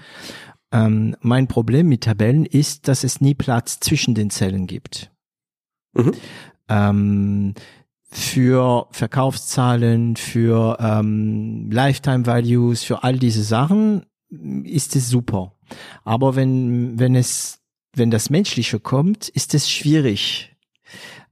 Ähm, 0.73 1.17
mein 1.21 1.49
Problem 1.49 1.89
mit 1.89 2.05
Tabellen 2.05 2.47
ist, 2.47 2.89
dass 2.89 3.05
es 3.05 3.21
nie 3.21 3.35
Platz 3.35 3.81
zwischen 3.81 4.15
den 4.15 4.31
Zellen 4.31 4.67
gibt. 4.67 5.11
Mhm. 5.95 6.13
Ähm, 6.69 7.55
für 8.11 8.89
Verkaufszahlen, 8.91 10.17
für 10.17 10.77
ähm, 10.81 11.71
Lifetime 11.71 12.27
Values, 12.27 12.83
für 12.83 13.05
all 13.05 13.19
diese 13.19 13.43
Sachen 13.43 14.05
ist 14.65 14.97
es 14.97 15.09
super. 15.09 15.53
Aber 16.05 16.37
wenn, 16.37 16.99
wenn 16.99 17.15
es, 17.15 17.61
wenn 17.95 18.11
das 18.11 18.31
Menschliche 18.31 18.81
kommt, 18.81 19.29
ist 19.29 19.55
es 19.55 19.71
schwierig. 19.71 20.57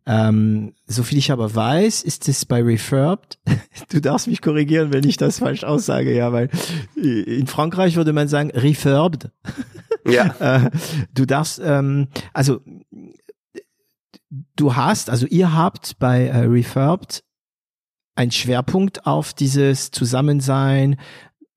Ähm, 0.06 0.72
so 0.86 1.02
viel 1.02 1.18
ich 1.18 1.30
aber 1.32 1.54
weiß, 1.54 2.02
ist 2.02 2.28
es 2.28 2.44
bei 2.46 2.62
Refurbed. 2.62 3.38
Du 3.90 4.00
darfst 4.00 4.26
mich 4.26 4.42
korrigieren, 4.42 4.92
wenn 4.92 5.06
ich 5.06 5.16
das 5.16 5.38
falsch 5.38 5.64
aussage, 5.64 6.14
ja, 6.14 6.32
weil 6.32 6.50
in 6.96 7.46
Frankreich 7.46 7.96
würde 7.96 8.12
man 8.12 8.28
sagen 8.28 8.50
Refurbed. 8.50 9.30
Ja. 10.06 10.34
Äh, 10.40 10.70
du 11.14 11.26
darfst, 11.26 11.60
ähm, 11.62 12.08
also 12.32 12.60
du 14.30 14.76
hast, 14.76 15.10
also 15.10 15.26
ihr 15.26 15.54
habt 15.54 15.98
bei 15.98 16.26
äh, 16.26 16.44
Refurbed 16.44 17.24
einen 18.14 18.32
Schwerpunkt 18.32 19.06
auf 19.06 19.32
dieses 19.32 19.90
Zusammensein. 19.90 20.96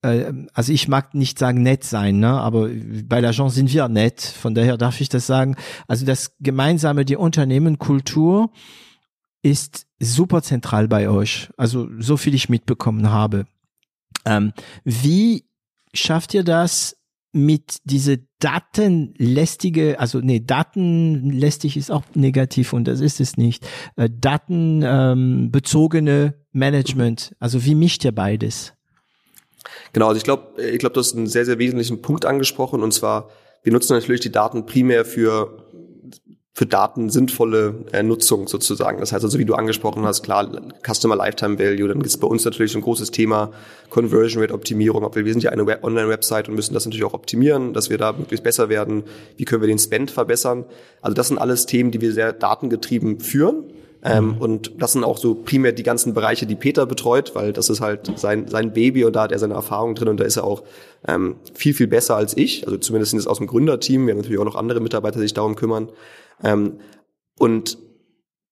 Äh, 0.02 0.32
also 0.54 0.72
ich 0.72 0.88
mag 0.88 1.14
nicht 1.14 1.38
sagen 1.38 1.62
nett 1.62 1.84
sein, 1.84 2.20
ne? 2.20 2.40
aber 2.40 2.68
bei 2.68 3.20
l'Agence 3.20 3.50
sind 3.50 3.72
wir 3.72 3.88
nett. 3.88 4.20
Von 4.20 4.54
daher 4.54 4.76
darf 4.76 5.00
ich 5.00 5.08
das 5.08 5.26
sagen. 5.26 5.56
Also 5.88 6.06
das 6.06 6.36
gemeinsame, 6.40 7.04
die 7.04 7.16
Unternehmenkultur 7.16 8.50
ist 9.42 9.86
super 9.98 10.42
zentral 10.42 10.88
bei 10.88 11.08
euch. 11.08 11.50
Also 11.56 11.88
so 11.98 12.16
viel 12.16 12.34
ich 12.34 12.48
mitbekommen 12.48 13.10
habe. 13.10 13.46
Ähm, 14.24 14.52
wie 14.84 15.44
schafft 15.92 16.32
ihr 16.32 16.44
das, 16.44 16.96
mit 17.32 17.78
diese 17.84 18.18
datenlästige, 18.38 19.98
also 19.98 20.20
nee, 20.20 20.40
datenlästig 20.40 21.78
ist 21.78 21.90
auch 21.90 22.04
negativ 22.14 22.74
und 22.74 22.84
das 22.84 23.00
ist 23.00 23.20
es 23.20 23.36
nicht. 23.36 23.66
Äh, 23.96 24.08
datenbezogene 24.12 26.10
ähm, 26.10 26.34
Management, 26.52 27.34
also 27.38 27.64
wie 27.64 27.74
mischt 27.74 28.04
ihr 28.04 28.12
beides? 28.12 28.74
Genau, 29.92 30.08
also 30.08 30.18
ich 30.18 30.24
glaube, 30.24 30.62
ich 30.62 30.78
glaube, 30.78 30.94
du 30.94 31.00
hast 31.00 31.14
einen 31.14 31.26
sehr, 31.26 31.46
sehr 31.46 31.58
wesentlichen 31.58 32.02
Punkt 32.02 32.26
angesprochen 32.26 32.82
und 32.82 32.92
zwar, 32.92 33.30
wir 33.62 33.72
nutzen 33.72 33.94
natürlich 33.94 34.20
die 34.20 34.32
Daten 34.32 34.66
primär 34.66 35.04
für 35.04 35.61
für 36.54 36.66
Daten 36.66 37.08
sinnvolle 37.08 37.86
äh, 37.92 38.02
Nutzung 38.02 38.46
sozusagen. 38.46 39.00
Das 39.00 39.12
heißt 39.12 39.24
also, 39.24 39.38
wie 39.38 39.46
du 39.46 39.54
angesprochen 39.54 40.04
hast, 40.04 40.22
klar, 40.22 40.50
Customer 40.86 41.16
Lifetime 41.16 41.58
Value, 41.58 41.88
dann 41.88 42.02
ist 42.02 42.18
bei 42.18 42.26
uns 42.26 42.44
natürlich 42.44 42.74
ein 42.74 42.82
großes 42.82 43.10
Thema 43.10 43.52
Conversion 43.88 44.42
Rate 44.42 44.52
Optimierung. 44.52 45.02
Wir 45.14 45.32
sind 45.32 45.42
ja 45.42 45.50
eine 45.50 45.82
Online-Website 45.82 46.50
und 46.50 46.54
müssen 46.54 46.74
das 46.74 46.84
natürlich 46.84 47.04
auch 47.04 47.14
optimieren, 47.14 47.72
dass 47.72 47.88
wir 47.88 47.96
da 47.96 48.12
möglichst 48.12 48.44
besser 48.44 48.68
werden. 48.68 49.04
Wie 49.38 49.46
können 49.46 49.62
wir 49.62 49.68
den 49.68 49.78
Spend 49.78 50.10
verbessern? 50.10 50.66
Also 51.00 51.14
das 51.14 51.28
sind 51.28 51.38
alles 51.38 51.64
Themen, 51.64 51.90
die 51.90 52.02
wir 52.02 52.12
sehr 52.12 52.34
datengetrieben 52.34 53.20
führen. 53.20 53.64
Ähm, 54.04 54.34
mhm. 54.34 54.38
und 54.38 54.82
das 54.82 54.92
sind 54.92 55.04
auch 55.04 55.16
so 55.16 55.36
primär 55.36 55.70
die 55.70 55.84
ganzen 55.84 56.12
Bereiche, 56.12 56.44
die 56.44 56.56
Peter 56.56 56.86
betreut, 56.86 57.36
weil 57.36 57.52
das 57.52 57.70
ist 57.70 57.80
halt 57.80 58.18
sein, 58.18 58.48
sein 58.48 58.72
Baby 58.72 59.04
und 59.04 59.14
da 59.14 59.22
hat 59.22 59.32
er 59.32 59.38
seine 59.38 59.54
Erfahrung 59.54 59.94
drin 59.94 60.08
und 60.08 60.18
da 60.18 60.24
ist 60.24 60.36
er 60.36 60.42
auch 60.42 60.64
ähm, 61.06 61.36
viel, 61.54 61.72
viel 61.72 61.86
besser 61.86 62.16
als 62.16 62.36
ich. 62.36 62.66
Also 62.66 62.78
zumindest 62.78 63.10
sind 63.10 63.20
es 63.20 63.28
aus 63.28 63.38
dem 63.38 63.46
Gründerteam. 63.46 64.06
Wir 64.06 64.12
haben 64.12 64.18
natürlich 64.18 64.40
auch 64.40 64.44
noch 64.44 64.56
andere 64.56 64.80
Mitarbeiter, 64.80 65.18
die 65.20 65.26
sich 65.26 65.34
darum 65.34 65.54
kümmern. 65.54 65.88
Ähm, 66.42 66.78
und 67.38 67.78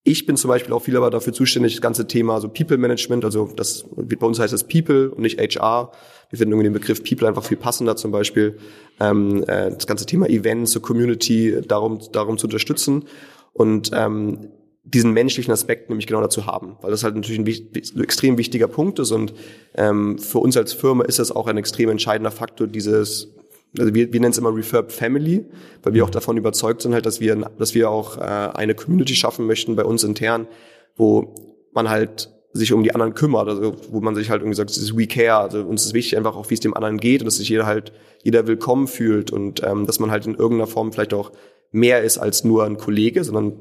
ich 0.02 0.24
bin 0.24 0.36
zum 0.36 0.48
Beispiel 0.48 0.72
auch 0.72 0.82
viel 0.82 0.96
aber 0.96 1.10
dafür 1.10 1.32
zuständig, 1.32 1.74
das 1.74 1.82
ganze 1.82 2.06
Thema 2.06 2.40
so 2.40 2.48
People 2.48 2.78
Management, 2.78 3.24
also 3.24 3.50
das 3.54 3.84
bei 3.94 4.26
uns 4.26 4.38
heißt 4.38 4.52
das 4.52 4.64
People 4.64 5.10
und 5.10 5.20
nicht 5.20 5.38
HR. 5.38 5.92
Wir 6.30 6.38
finden 6.38 6.52
irgendwie 6.52 6.68
den 6.68 6.72
Begriff 6.72 7.04
People 7.04 7.28
einfach 7.28 7.44
viel 7.44 7.58
passender 7.58 7.96
zum 7.96 8.10
Beispiel. 8.10 8.58
Ähm, 8.98 9.44
äh, 9.44 9.70
das 9.70 9.86
ganze 9.86 10.06
Thema 10.06 10.28
Events, 10.28 10.72
so 10.72 10.80
Community, 10.80 11.60
darum, 11.66 12.00
darum 12.12 12.38
zu 12.38 12.46
unterstützen 12.46 13.04
und 13.52 13.90
ähm, 13.92 14.48
diesen 14.84 15.12
menschlichen 15.12 15.52
Aspekt 15.52 15.90
nämlich 15.90 16.06
genau 16.06 16.22
dazu 16.22 16.46
haben, 16.46 16.76
weil 16.80 16.90
das 16.90 17.04
halt 17.04 17.14
natürlich 17.14 17.38
ein, 17.38 17.46
ein 17.46 18.02
extrem 18.02 18.38
wichtiger 18.38 18.68
Punkt 18.68 18.98
ist 18.98 19.10
und 19.10 19.34
ähm, 19.74 20.18
für 20.18 20.38
uns 20.38 20.56
als 20.56 20.72
Firma 20.72 21.04
ist 21.04 21.18
das 21.18 21.30
auch 21.30 21.46
ein 21.46 21.58
extrem 21.58 21.90
entscheidender 21.90 22.30
Faktor, 22.30 22.66
dieses 22.66 23.34
also 23.78 23.94
wir, 23.94 24.12
wir 24.12 24.20
nennen 24.20 24.32
es 24.32 24.38
immer 24.38 24.54
Refurb 24.54 24.92
Family, 24.92 25.44
weil 25.82 25.94
wir 25.94 26.04
auch 26.04 26.10
davon 26.10 26.36
überzeugt 26.36 26.82
sind 26.82 26.94
halt, 26.94 27.06
dass 27.06 27.20
wir, 27.20 27.36
dass 27.58 27.74
wir 27.74 27.90
auch 27.90 28.16
äh, 28.18 28.20
eine 28.20 28.74
Community 28.74 29.14
schaffen 29.14 29.46
möchten 29.46 29.76
bei 29.76 29.84
uns 29.84 30.02
intern, 30.04 30.48
wo 30.96 31.34
man 31.72 31.88
halt 31.88 32.30
sich 32.52 32.72
um 32.72 32.82
die 32.82 32.92
anderen 32.92 33.14
kümmert, 33.14 33.48
also 33.48 33.76
wo 33.90 34.00
man 34.00 34.16
sich 34.16 34.28
halt 34.28 34.42
irgendwie 34.42 34.56
sagt, 34.56 34.70
es 34.70 34.78
ist 34.78 34.96
We 34.96 35.06
Care, 35.06 35.38
also 35.38 35.60
uns 35.60 35.86
ist 35.86 35.94
wichtig 35.94 36.16
einfach 36.16 36.34
auch, 36.34 36.50
wie 36.50 36.54
es 36.54 36.60
dem 36.60 36.74
anderen 36.74 36.98
geht 36.98 37.20
und 37.20 37.26
dass 37.26 37.36
sich 37.36 37.48
jeder 37.48 37.66
halt, 37.66 37.92
jeder 38.22 38.48
willkommen 38.48 38.88
fühlt 38.88 39.30
und 39.30 39.62
ähm, 39.62 39.86
dass 39.86 40.00
man 40.00 40.10
halt 40.10 40.26
in 40.26 40.34
irgendeiner 40.34 40.66
Form 40.66 40.92
vielleicht 40.92 41.14
auch 41.14 41.30
mehr 41.72 42.02
ist 42.02 42.18
als 42.18 42.42
nur 42.42 42.64
ein 42.64 42.76
Kollege, 42.76 43.22
sondern 43.22 43.52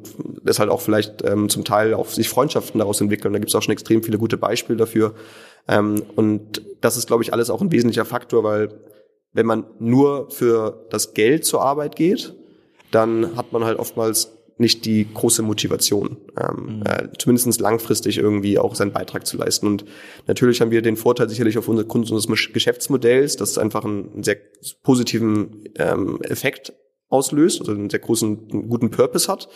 dass 0.43 0.57
halt 0.57 0.72
auch 0.72 0.82
vielleicht 0.82 1.24
ähm, 1.24 1.49
zum 1.49 1.64
Teil 1.64 1.93
auch 1.93 2.07
sich 2.07 2.28
Freundschaften 2.28 2.80
daraus 2.80 2.99
entwickeln. 2.99 3.32
Da 3.32 3.39
gibt 3.39 3.49
es 3.49 3.55
auch 3.55 3.62
schon 3.62 3.74
extrem 3.74 4.01
viele 4.01 4.18
gute 4.18 4.38
Beispiele 4.38 4.78
dafür. 4.78 5.14
Ähm, 5.68 6.01
und 6.16 6.64
das 6.82 6.97
ist, 6.97 7.05
glaube 7.05 7.22
ich, 7.22 7.32
alles 7.32 7.51
auch 7.51 7.62
ein 7.62 7.72
wesentlicher 7.72 8.05
Faktor, 8.05 8.43
weil 8.43 8.70
wenn 9.34 9.45
man 9.45 9.65
nur 9.80 10.30
für 10.32 10.86
das 10.89 11.13
Geld 11.13 11.45
zur 11.45 11.61
Arbeit 11.61 11.95
geht, 11.95 12.36
dann 12.91 13.36
hat 13.36 13.53
man 13.53 13.63
halt 13.63 13.77
oftmals 13.77 14.39
nicht 14.59 14.84
die 14.86 15.07
große 15.11 15.41
Motivation, 15.41 16.17
ähm, 16.38 16.80
mhm. 16.80 16.84
äh, 16.86 17.07
zumindest 17.17 17.61
langfristig 17.61 18.17
irgendwie 18.17 18.59
auch 18.59 18.75
seinen 18.75 18.91
Beitrag 18.91 19.25
zu 19.25 19.38
leisten. 19.38 19.67
Und 19.67 19.86
natürlich 20.27 20.59
haben 20.59 20.69
wir 20.69 20.82
den 20.82 20.97
Vorteil 20.97 21.30
sicherlich 21.30 21.57
auf 21.57 21.67
Grund 21.67 22.11
unseres 22.11 22.27
Geschäftsmodells, 22.51 23.38
dass 23.38 23.51
es 23.51 23.57
einfach 23.57 23.86
einen, 23.86 24.11
einen 24.13 24.23
sehr 24.23 24.38
positiven 24.84 25.63
ähm, 25.75 26.19
Effekt 26.23 26.73
auslöst, 27.07 27.61
also 27.61 27.71
einen 27.71 27.89
sehr 27.89 27.99
großen, 27.99 28.49
einen 28.51 28.69
guten 28.69 28.91
Purpose 28.91 29.32
hat. 29.32 29.47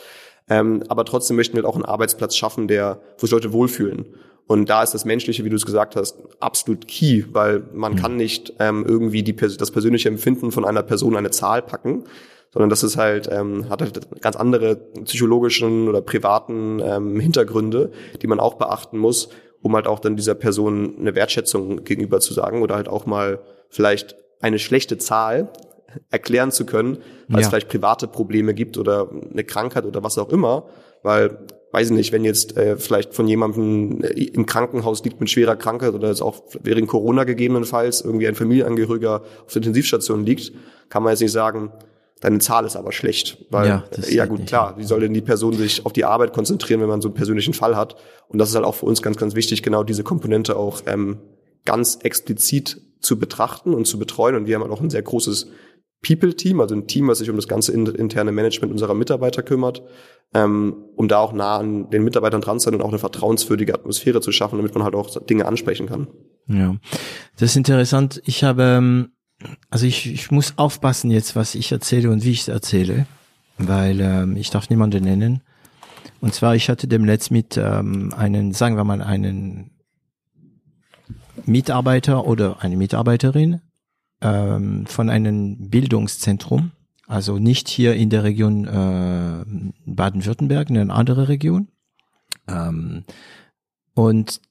Ähm, 0.49 0.83
aber 0.87 1.03
trotzdem 1.03 1.35
möchten 1.35 1.57
wir 1.57 1.67
auch 1.67 1.75
einen 1.75 1.85
Arbeitsplatz 1.85 2.37
schaffen, 2.37 2.69
der, 2.69 3.01
wo 3.17 3.27
sich 3.27 3.31
Leute 3.31 3.51
wohlfühlen. 3.51 4.15
Und 4.47 4.69
da 4.69 4.83
ist 4.83 4.93
das 4.93 5.05
Menschliche, 5.05 5.45
wie 5.45 5.49
du 5.49 5.55
es 5.55 5.65
gesagt 5.65 5.95
hast, 5.95 6.17
absolut 6.39 6.87
key, 6.87 7.23
weil 7.31 7.63
man 7.73 7.93
mhm. 7.93 7.97
kann 7.97 8.15
nicht 8.17 8.53
ähm, 8.59 8.85
irgendwie 8.85 9.23
die, 9.23 9.35
das 9.35 9.71
persönliche 9.71 10.09
Empfinden 10.09 10.51
von 10.51 10.65
einer 10.65 10.83
Person 10.83 11.15
eine 11.15 11.31
Zahl 11.31 11.61
packen, 11.61 12.03
sondern 12.51 12.69
das 12.69 12.83
ist 12.83 12.97
halt, 12.97 13.29
ähm, 13.31 13.69
hat 13.69 13.81
halt 13.81 14.21
ganz 14.21 14.35
andere 14.35 14.75
psychologischen 15.05 15.87
oder 15.87 16.01
privaten 16.01 16.79
ähm, 16.83 17.19
Hintergründe, 17.19 17.91
die 18.21 18.27
man 18.27 18.39
auch 18.39 18.55
beachten 18.55 18.97
muss, 18.97 19.29
um 19.61 19.75
halt 19.75 19.87
auch 19.87 19.99
dann 19.99 20.15
dieser 20.15 20.35
Person 20.35 20.97
eine 20.99 21.15
Wertschätzung 21.15 21.83
gegenüber 21.83 22.19
zu 22.19 22.33
sagen 22.33 22.61
oder 22.61 22.75
halt 22.75 22.87
auch 22.87 23.05
mal 23.05 23.39
vielleicht 23.69 24.15
eine 24.41 24.59
schlechte 24.59 24.97
Zahl 24.97 25.49
erklären 26.11 26.51
zu 26.51 26.65
können, 26.65 26.97
weil 27.27 27.39
ja. 27.39 27.41
es 27.41 27.47
vielleicht 27.47 27.69
private 27.69 28.07
Probleme 28.07 28.53
gibt 28.53 28.77
oder 28.77 29.09
eine 29.09 29.43
Krankheit 29.43 29.85
oder 29.85 30.03
was 30.03 30.17
auch 30.17 30.29
immer, 30.29 30.65
weil 31.01 31.39
weiß 31.73 31.89
ich 31.89 31.95
nicht, 31.95 32.11
wenn 32.11 32.23
jetzt 32.23 32.55
äh, 32.55 32.77
vielleicht 32.77 33.15
von 33.15 33.27
jemandem 33.27 34.03
äh, 34.03 34.25
im 34.25 34.45
Krankenhaus 34.45 35.03
liegt 35.03 35.19
mit 35.19 35.29
schwerer 35.29 35.55
Krankheit 35.55 35.93
oder 35.95 36.09
es 36.09 36.21
auch 36.21 36.43
während 36.61 36.87
Corona 36.87 37.23
gegebenenfalls 37.23 38.01
irgendwie 38.01 38.27
ein 38.27 38.35
Familienangehöriger 38.35 39.23
auf 39.45 39.51
der 39.51 39.57
Intensivstation 39.57 40.23
liegt, 40.23 40.53
kann 40.89 41.01
man 41.01 41.11
jetzt 41.11 41.21
nicht 41.21 41.31
sagen, 41.31 41.71
deine 42.21 42.37
Zahl 42.37 42.65
ist 42.65 42.75
aber 42.75 42.91
schlecht. 42.91 43.45
Weil, 43.49 43.67
ja, 43.67 43.83
ja 44.07 44.25
gut, 44.27 44.45
klar, 44.45 44.75
wie 44.77 44.83
soll 44.83 44.99
denn 44.99 45.15
die 45.15 45.21
Person 45.21 45.53
sich 45.53 45.83
auf 45.83 45.93
die 45.93 46.05
Arbeit 46.05 46.31
konzentrieren, 46.31 46.79
wenn 46.79 46.87
man 46.87 47.01
so 47.01 47.07
einen 47.07 47.15
persönlichen 47.15 47.55
Fall 47.55 47.75
hat? 47.75 47.95
Und 48.27 48.37
das 48.37 48.49
ist 48.49 48.55
halt 48.55 48.65
auch 48.65 48.75
für 48.75 48.85
uns 48.85 49.01
ganz, 49.01 49.17
ganz 49.17 49.33
wichtig, 49.33 49.63
genau 49.63 49.83
diese 49.83 50.03
Komponente 50.03 50.55
auch 50.55 50.81
ähm, 50.85 51.17
ganz 51.65 51.97
explizit 52.03 52.81
zu 52.99 53.17
betrachten 53.17 53.73
und 53.73 53.87
zu 53.87 53.97
betreuen. 53.97 54.35
Und 54.35 54.45
wir 54.45 54.55
haben 54.55 54.61
halt 54.61 54.71
auch 54.71 54.79
ein 54.79 54.91
sehr 54.91 55.01
großes 55.01 55.47
People-Team, 56.03 56.59
also 56.59 56.75
ein 56.75 56.85
Team, 56.85 57.07
was 57.07 57.17
sich 57.19 57.29
um 57.29 57.35
das 57.37 57.47
ganze 57.47 57.71
interne 57.71 58.31
Management 58.31 58.71
unserer 58.71 58.93
Mitarbeiter 58.93 59.41
kümmert, 59.41 59.81
ähm, 60.33 60.75
um 60.95 61.07
da 61.07 61.19
auch 61.19 61.33
nah 61.33 61.57
an 61.57 61.89
den 61.89 62.03
Mitarbeitern 62.03 62.41
dran 62.41 62.59
zu 62.59 62.65
sein 62.65 62.75
und 62.75 62.81
auch 62.81 62.89
eine 62.89 62.99
vertrauenswürdige 62.99 63.73
Atmosphäre 63.73 64.21
zu 64.21 64.31
schaffen, 64.31 64.57
damit 64.57 64.75
man 64.75 64.83
halt 64.83 64.95
auch 64.95 65.17
Dinge 65.25 65.45
ansprechen 65.45 65.87
kann. 65.87 66.07
Ja, 66.47 66.75
das 67.37 67.51
ist 67.51 67.55
interessant. 67.55 68.21
Ich 68.25 68.43
habe, 68.43 68.63
ähm, 68.63 69.13
also 69.69 69.85
ich, 69.85 70.11
ich 70.11 70.29
muss 70.29 70.53
aufpassen 70.57 71.09
jetzt, 71.09 71.35
was 71.35 71.55
ich 71.55 71.71
erzähle 71.71 72.09
und 72.09 72.23
wie 72.23 72.31
ich 72.31 72.41
es 72.41 72.47
erzähle, 72.49 73.07
weil 73.57 74.01
ähm, 74.01 74.35
ich 74.35 74.49
darf 74.49 74.69
niemanden 74.69 75.03
nennen. 75.03 75.41
Und 76.19 76.33
zwar, 76.33 76.55
ich 76.55 76.69
hatte 76.69 76.87
demnächst 76.87 77.31
mit 77.31 77.57
ähm, 77.57 78.13
einen, 78.15 78.53
sagen 78.53 78.75
wir 78.75 78.83
mal, 78.83 79.01
einen 79.01 79.71
Mitarbeiter 81.45 82.25
oder 82.25 82.61
eine 82.61 82.77
Mitarbeiterin 82.77 83.61
ähm, 84.23 84.85
von 84.87 85.09
einem 85.09 85.69
Bildungszentrum, 85.69 86.71
also 87.07 87.37
nicht 87.37 87.67
hier 87.67 87.95
in 87.95 88.09
der 88.09 88.23
Region 88.23 88.65
äh, 88.65 89.45
Baden-Württemberg, 89.85 90.69
in 90.69 90.77
eine 90.77 90.93
andere 90.93 91.27
Region. 91.27 91.67
Ähm, 92.47 93.03
und 93.93 94.41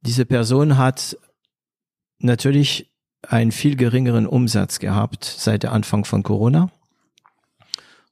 diese 0.00 0.24
Person 0.24 0.78
hat 0.78 1.16
natürlich 2.18 2.90
einen 3.28 3.52
viel 3.52 3.76
geringeren 3.76 4.26
Umsatz 4.26 4.78
gehabt 4.78 5.24
seit 5.24 5.62
der 5.62 5.72
Anfang 5.72 6.04
von 6.04 6.22
Corona 6.22 6.70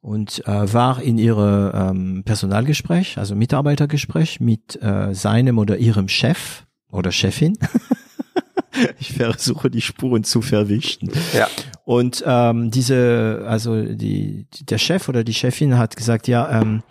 und 0.00 0.46
äh, 0.46 0.72
war 0.72 1.02
in 1.02 1.18
ihre 1.18 1.72
ähm, 1.74 2.22
Personalgespräch, 2.24 3.18
also 3.18 3.34
Mitarbeitergespräch 3.34 4.38
mit 4.40 4.80
äh, 4.82 5.14
seinem 5.14 5.58
oder 5.58 5.78
ihrem 5.78 6.08
Chef 6.08 6.64
oder 6.90 7.10
Chefin 7.10 7.58
ich 9.00 9.12
versuche 9.12 9.70
die 9.70 9.80
Spuren 9.80 10.24
zu 10.24 10.42
verwischen. 10.42 11.10
Ja. 11.34 11.48
Und 11.84 12.22
ähm, 12.26 12.70
diese, 12.70 13.44
also 13.46 13.82
die, 13.82 14.46
der 14.62 14.78
Chef 14.78 15.08
oder 15.08 15.24
die 15.24 15.34
Chefin 15.34 15.78
hat 15.78 15.96
gesagt, 15.96 16.28
ja, 16.28 16.60
ähm, 16.60 16.82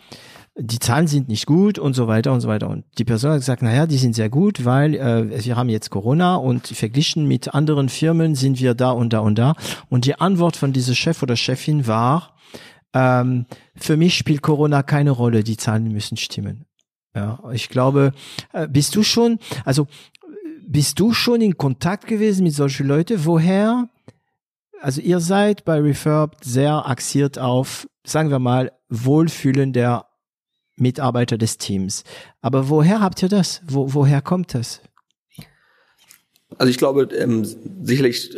die 0.60 0.80
Zahlen 0.80 1.08
sind 1.08 1.30
nicht 1.30 1.46
gut 1.46 1.78
und 1.78 1.94
so 1.94 2.08
weiter 2.08 2.34
und 2.34 2.42
so 2.42 2.48
weiter. 2.48 2.68
Und 2.70 2.84
die 2.98 3.06
Person 3.06 3.32
hat 3.32 3.40
gesagt, 3.40 3.62
naja, 3.62 3.86
die 3.86 3.98
sind 3.98 4.16
sehr 4.16 4.30
gut, 4.30 4.66
weil 4.66 4.96
äh, 4.96 5.46
wir 5.46 5.56
haben 5.56 5.70
jetzt 5.70 5.92
Corona 5.92 6.36
und 6.36 6.68
verglichen 6.68 7.28
mit 7.28 7.54
anderen 7.54 7.90
Firmen 7.90 8.34
sind 8.34 8.60
wir 8.60 8.74
da 8.74 8.92
und 8.92 9.14
da 9.14 9.20
und 9.20 9.38
da. 9.38 9.54
Und 9.90 10.06
die 10.06 10.20
Antwort 10.20 10.58
von 10.58 10.74
dieser 10.74 10.96
Chef 10.96 11.22
oder 11.22 11.36
Chefin 11.36 11.86
war, 11.86 12.36
ähm, 12.94 13.46
für 13.76 13.98
mich 13.98 14.18
spielt 14.18 14.42
Corona 14.42 14.82
keine 14.82 15.12
Rolle, 15.12 15.44
die 15.44 15.58
Zahlen 15.58 15.92
müssen 15.92 16.18
stimmen. 16.18 16.66
Ja, 17.16 17.40
ich 17.52 17.70
glaube, 17.70 18.12
äh, 18.54 18.68
bist 18.68 18.96
du 18.96 19.02
schon, 19.02 19.40
also 19.66 19.88
bist 20.68 21.00
du 21.00 21.14
schon 21.14 21.42
in 21.42 21.58
Kontakt 21.58 22.08
gewesen 22.08 22.44
mit 22.44 22.54
solchen 22.54 22.88
Leuten? 22.88 23.26
Woher? 23.26 23.90
Also 24.82 25.02
ihr 25.02 25.20
seid 25.20 25.66
bei 25.66 25.80
Refurb 25.80 26.38
sehr 26.44 26.88
axiert 26.88 27.40
auf, 27.40 27.88
sagen 28.06 28.30
wir 28.30 28.40
mal, 28.40 28.72
Wohlfühlen 28.90 29.74
der 29.74 30.06
Mitarbeiter 30.76 31.38
des 31.38 31.58
Teams. 31.58 32.04
Aber 32.42 32.70
woher 32.70 33.02
habt 33.02 33.24
ihr 33.24 33.30
das? 33.30 33.62
Wo, 33.66 33.94
woher 33.94 34.22
kommt 34.22 34.54
das? 34.54 34.82
Also 36.58 36.70
ich 36.70 36.78
glaube, 36.78 37.04
ähm, 37.16 37.44
sicherlich 37.84 38.30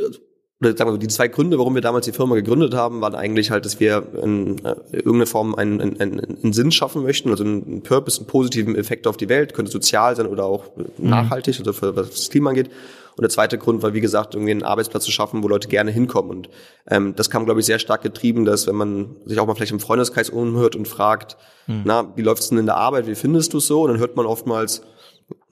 oder 0.62 0.76
sagen 0.76 0.92
wir, 0.92 0.98
die 0.98 1.08
zwei 1.08 1.30
Gründe, 1.30 1.58
warum 1.58 1.74
wir 1.74 1.82
damals 1.82 2.06
die 2.06 2.12
Firma 2.12 2.36
gegründet 2.36 2.74
haben, 2.74 3.00
waren 3.00 3.16
eigentlich 3.16 3.50
halt, 3.50 3.64
dass 3.64 3.80
wir 3.80 4.04
in 4.22 4.64
äh, 4.66 4.76
irgendeine 4.92 5.26
Form 5.26 5.56
einen, 5.56 5.80
einen, 5.80 6.20
einen 6.20 6.54
Sinn 6.54 6.72
schaffen 6.72 7.04
möchten, 7.04 7.30
also 7.30 7.46
einen 7.46 7.82
Purpose, 7.82 8.20
einen 8.20 8.28
positiven 8.28 8.76
Effekt 8.76 9.08
auf 9.08 9.16
die 9.16 9.30
Welt, 9.30 9.54
könnte 9.54 9.72
sozial 9.72 10.18
sein 10.18 10.28
oder 10.28 10.44
auch 10.44 10.66
mhm. 10.76 11.10
nachhaltig, 11.10 11.60
also 11.60 11.72
für, 11.72 11.96
was 11.96 12.10
das 12.10 12.30
Klima 12.30 12.50
angeht. 12.50 12.70
Und 13.16 13.22
der 13.22 13.30
zweite 13.30 13.58
Grund 13.58 13.84
war, 13.84 13.94
wie 13.94 14.02
gesagt, 14.02 14.34
irgendwie 14.34 14.52
einen 14.52 14.64
Arbeitsplatz 14.64 15.04
zu 15.04 15.12
schaffen, 15.12 15.44
wo 15.44 15.48
Leute 15.48 15.70
gerne 15.70 15.92
hinkommen. 15.92 16.32
Und 16.32 16.50
ähm, 16.90 17.16
das 17.16 17.30
kam, 17.30 17.46
glaube 17.46 17.62
ich, 17.62 17.66
sehr 17.66 17.80
stark 17.80 18.02
getrieben, 18.02 18.44
dass 18.44 18.68
wenn 18.68 18.76
man 18.76 19.16
sich 19.26 19.40
auch 19.40 19.48
mal 19.48 19.56
vielleicht 19.56 19.72
im 19.72 19.80
Freundeskreis 19.80 20.30
umhört 20.30 20.76
und 20.76 20.88
fragt, 20.90 21.38
mhm. 21.68 21.82
na, 21.86 22.14
wie 22.16 22.22
läuft's 22.22 22.50
denn 22.50 22.58
in 22.58 22.66
der 22.66 22.78
Arbeit, 22.78 23.08
wie 23.08 23.16
findest 23.16 23.54
du 23.54 23.58
es 23.60 23.68
so? 23.68 23.84
Und 23.84 23.92
dann 23.92 24.00
hört 24.00 24.16
man 24.18 24.26
oftmals, 24.26 24.84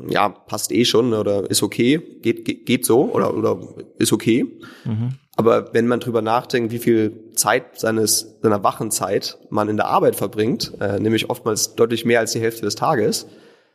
ja, 0.09 0.29
passt 0.29 0.71
eh 0.71 0.85
schon 0.85 1.13
oder 1.13 1.49
ist 1.49 1.63
okay, 1.63 1.97
geht, 2.21 2.45
geht, 2.45 2.65
geht 2.65 2.85
so 2.85 3.11
oder, 3.11 3.35
oder 3.35 3.59
ist 3.97 4.13
okay. 4.13 4.45
Mhm. 4.85 5.13
Aber 5.35 5.73
wenn 5.73 5.87
man 5.87 5.99
drüber 5.99 6.21
nachdenkt, 6.21 6.71
wie 6.71 6.79
viel 6.79 7.31
Zeit 7.35 7.79
seines, 7.79 8.37
seiner 8.41 8.63
Wachenzeit 8.63 9.37
man 9.49 9.69
in 9.69 9.77
der 9.77 9.87
Arbeit 9.87 10.15
verbringt, 10.15 10.73
äh, 10.79 10.99
nämlich 10.99 11.29
oftmals 11.29 11.75
deutlich 11.75 12.05
mehr 12.05 12.19
als 12.19 12.31
die 12.31 12.39
Hälfte 12.39 12.61
des 12.61 12.75
Tages, 12.75 13.27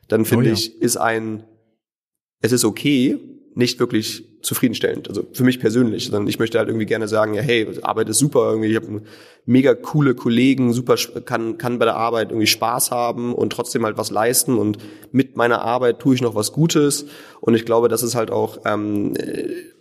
dann 0.08 0.24
finde 0.24 0.46
oh 0.46 0.48
ja. 0.48 0.54
ich, 0.54 0.80
ist 0.80 0.96
ein, 0.96 1.44
es 2.40 2.52
ist 2.52 2.64
okay, 2.64 3.18
nicht 3.54 3.78
wirklich 3.78 4.24
zufriedenstellend. 4.42 5.08
Also 5.08 5.24
für 5.32 5.44
mich 5.44 5.60
persönlich. 5.60 6.06
Sondern 6.06 6.28
ich 6.28 6.38
möchte 6.38 6.58
halt 6.58 6.68
irgendwie 6.68 6.86
gerne 6.86 7.08
sagen, 7.08 7.34
ja, 7.34 7.42
hey, 7.42 7.66
Arbeit 7.82 8.08
ist 8.08 8.18
super, 8.18 8.50
irgendwie, 8.50 8.68
ich 8.68 8.76
habe 8.76 9.02
mega 9.44 9.74
coole 9.74 10.14
Kollegen, 10.14 10.72
super 10.72 10.96
kann, 11.24 11.58
kann 11.58 11.78
bei 11.78 11.84
der 11.84 11.96
Arbeit 11.96 12.30
irgendwie 12.30 12.46
Spaß 12.46 12.90
haben 12.90 13.34
und 13.34 13.52
trotzdem 13.52 13.84
halt 13.84 13.98
was 13.98 14.10
leisten 14.10 14.58
und 14.58 14.78
mit 15.10 15.36
meiner 15.36 15.62
Arbeit 15.62 15.98
tue 15.98 16.14
ich 16.14 16.22
noch 16.22 16.34
was 16.34 16.52
Gutes. 16.52 17.06
Und 17.40 17.54
ich 17.54 17.64
glaube, 17.64 17.88
das 17.88 18.02
ist 18.02 18.14
halt 18.14 18.30
auch 18.30 18.58
ähm, 18.64 19.14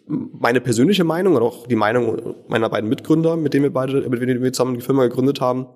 meine 0.07 0.62
persönliche 0.62 1.03
Meinung 1.03 1.36
und 1.36 1.41
auch 1.41 1.68
die 1.68 1.76
Meinung 1.76 2.36
meiner 2.47 2.70
beiden 2.70 2.89
Mitgründer, 2.89 3.38
mit 3.38 3.53
denen 3.53 3.64
wir 3.64 3.74
beide, 3.74 4.09
mit 4.09 4.22
denen 4.22 4.41
wir 4.41 4.53
zusammen 4.53 4.76
die 4.76 4.82
Firma 4.82 5.03
gegründet 5.03 5.41
haben. 5.41 5.68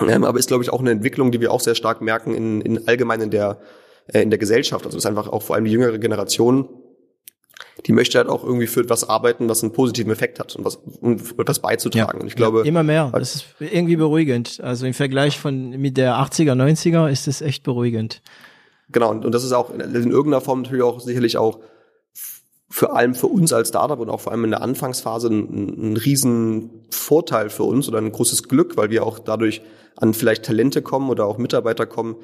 Ähm, 0.00 0.24
aber 0.24 0.38
ist, 0.38 0.48
glaube 0.48 0.64
ich, 0.64 0.72
auch 0.72 0.80
eine 0.80 0.90
Entwicklung, 0.90 1.32
die 1.32 1.40
wir 1.40 1.52
auch 1.52 1.60
sehr 1.60 1.74
stark 1.74 2.00
merken 2.00 2.34
in, 2.34 2.60
in 2.62 2.88
allgemein 2.88 3.20
in 3.20 3.30
der, 3.30 3.60
äh, 4.06 4.22
in 4.22 4.30
der 4.30 4.38
Gesellschaft. 4.38 4.86
Also 4.86 4.96
ist 4.96 5.06
einfach 5.06 5.28
auch 5.28 5.42
vor 5.42 5.56
allem 5.56 5.66
die 5.66 5.70
jüngere 5.70 5.98
Generation, 5.98 6.68
die 7.86 7.92
möchte 7.92 8.18
halt 8.18 8.28
auch 8.28 8.44
irgendwie 8.44 8.66
für 8.66 8.80
etwas 8.80 9.08
arbeiten, 9.08 9.48
was 9.48 9.62
einen 9.62 9.72
positiven 9.72 10.12
Effekt 10.12 10.38
hat 10.38 10.54
und 10.56 10.64
was 10.64 10.76
um 11.00 11.18
etwas 11.38 11.60
beizutragen. 11.60 12.18
Ja, 12.18 12.22
und 12.22 12.26
ich 12.26 12.36
glaube 12.36 12.58
ja, 12.60 12.64
immer 12.64 12.82
mehr. 12.82 13.10
Das 13.12 13.34
ist 13.34 13.46
irgendwie 13.58 13.96
beruhigend. 13.96 14.60
Also 14.62 14.86
im 14.86 14.94
Vergleich 14.94 15.38
von 15.38 15.70
mit 15.70 15.96
der 15.96 16.16
80er, 16.16 16.52
90er 16.52 17.10
ist 17.10 17.28
es 17.28 17.40
echt 17.40 17.62
beruhigend. 17.62 18.22
Genau 18.90 19.10
und, 19.10 19.24
und 19.24 19.32
das 19.32 19.44
ist 19.44 19.52
auch 19.52 19.72
in 19.72 19.80
irgendeiner 19.80 20.40
Form 20.40 20.62
natürlich 20.62 20.84
auch 20.84 21.00
sicherlich 21.00 21.38
auch 21.38 21.60
für 22.68 22.92
allem 22.92 23.14
für 23.14 23.26
uns 23.26 23.52
als 23.52 23.68
Startup 23.68 24.00
und 24.00 24.08
auch 24.08 24.20
vor 24.20 24.32
allem 24.32 24.44
in 24.44 24.50
der 24.50 24.62
Anfangsphase 24.62 25.28
ein, 25.28 25.92
ein 25.92 25.96
riesen 25.96 26.70
Vorteil 26.90 27.50
für 27.50 27.64
uns 27.64 27.86
oder 27.86 27.98
ein 27.98 28.12
großes 28.12 28.44
Glück, 28.44 28.76
weil 28.78 28.90
wir 28.90 29.04
auch 29.04 29.18
dadurch 29.18 29.60
an 29.96 30.14
vielleicht 30.14 30.44
Talente 30.44 30.80
kommen 30.80 31.10
oder 31.10 31.26
auch 31.26 31.36
Mitarbeiter 31.36 31.84
kommen, 31.84 32.16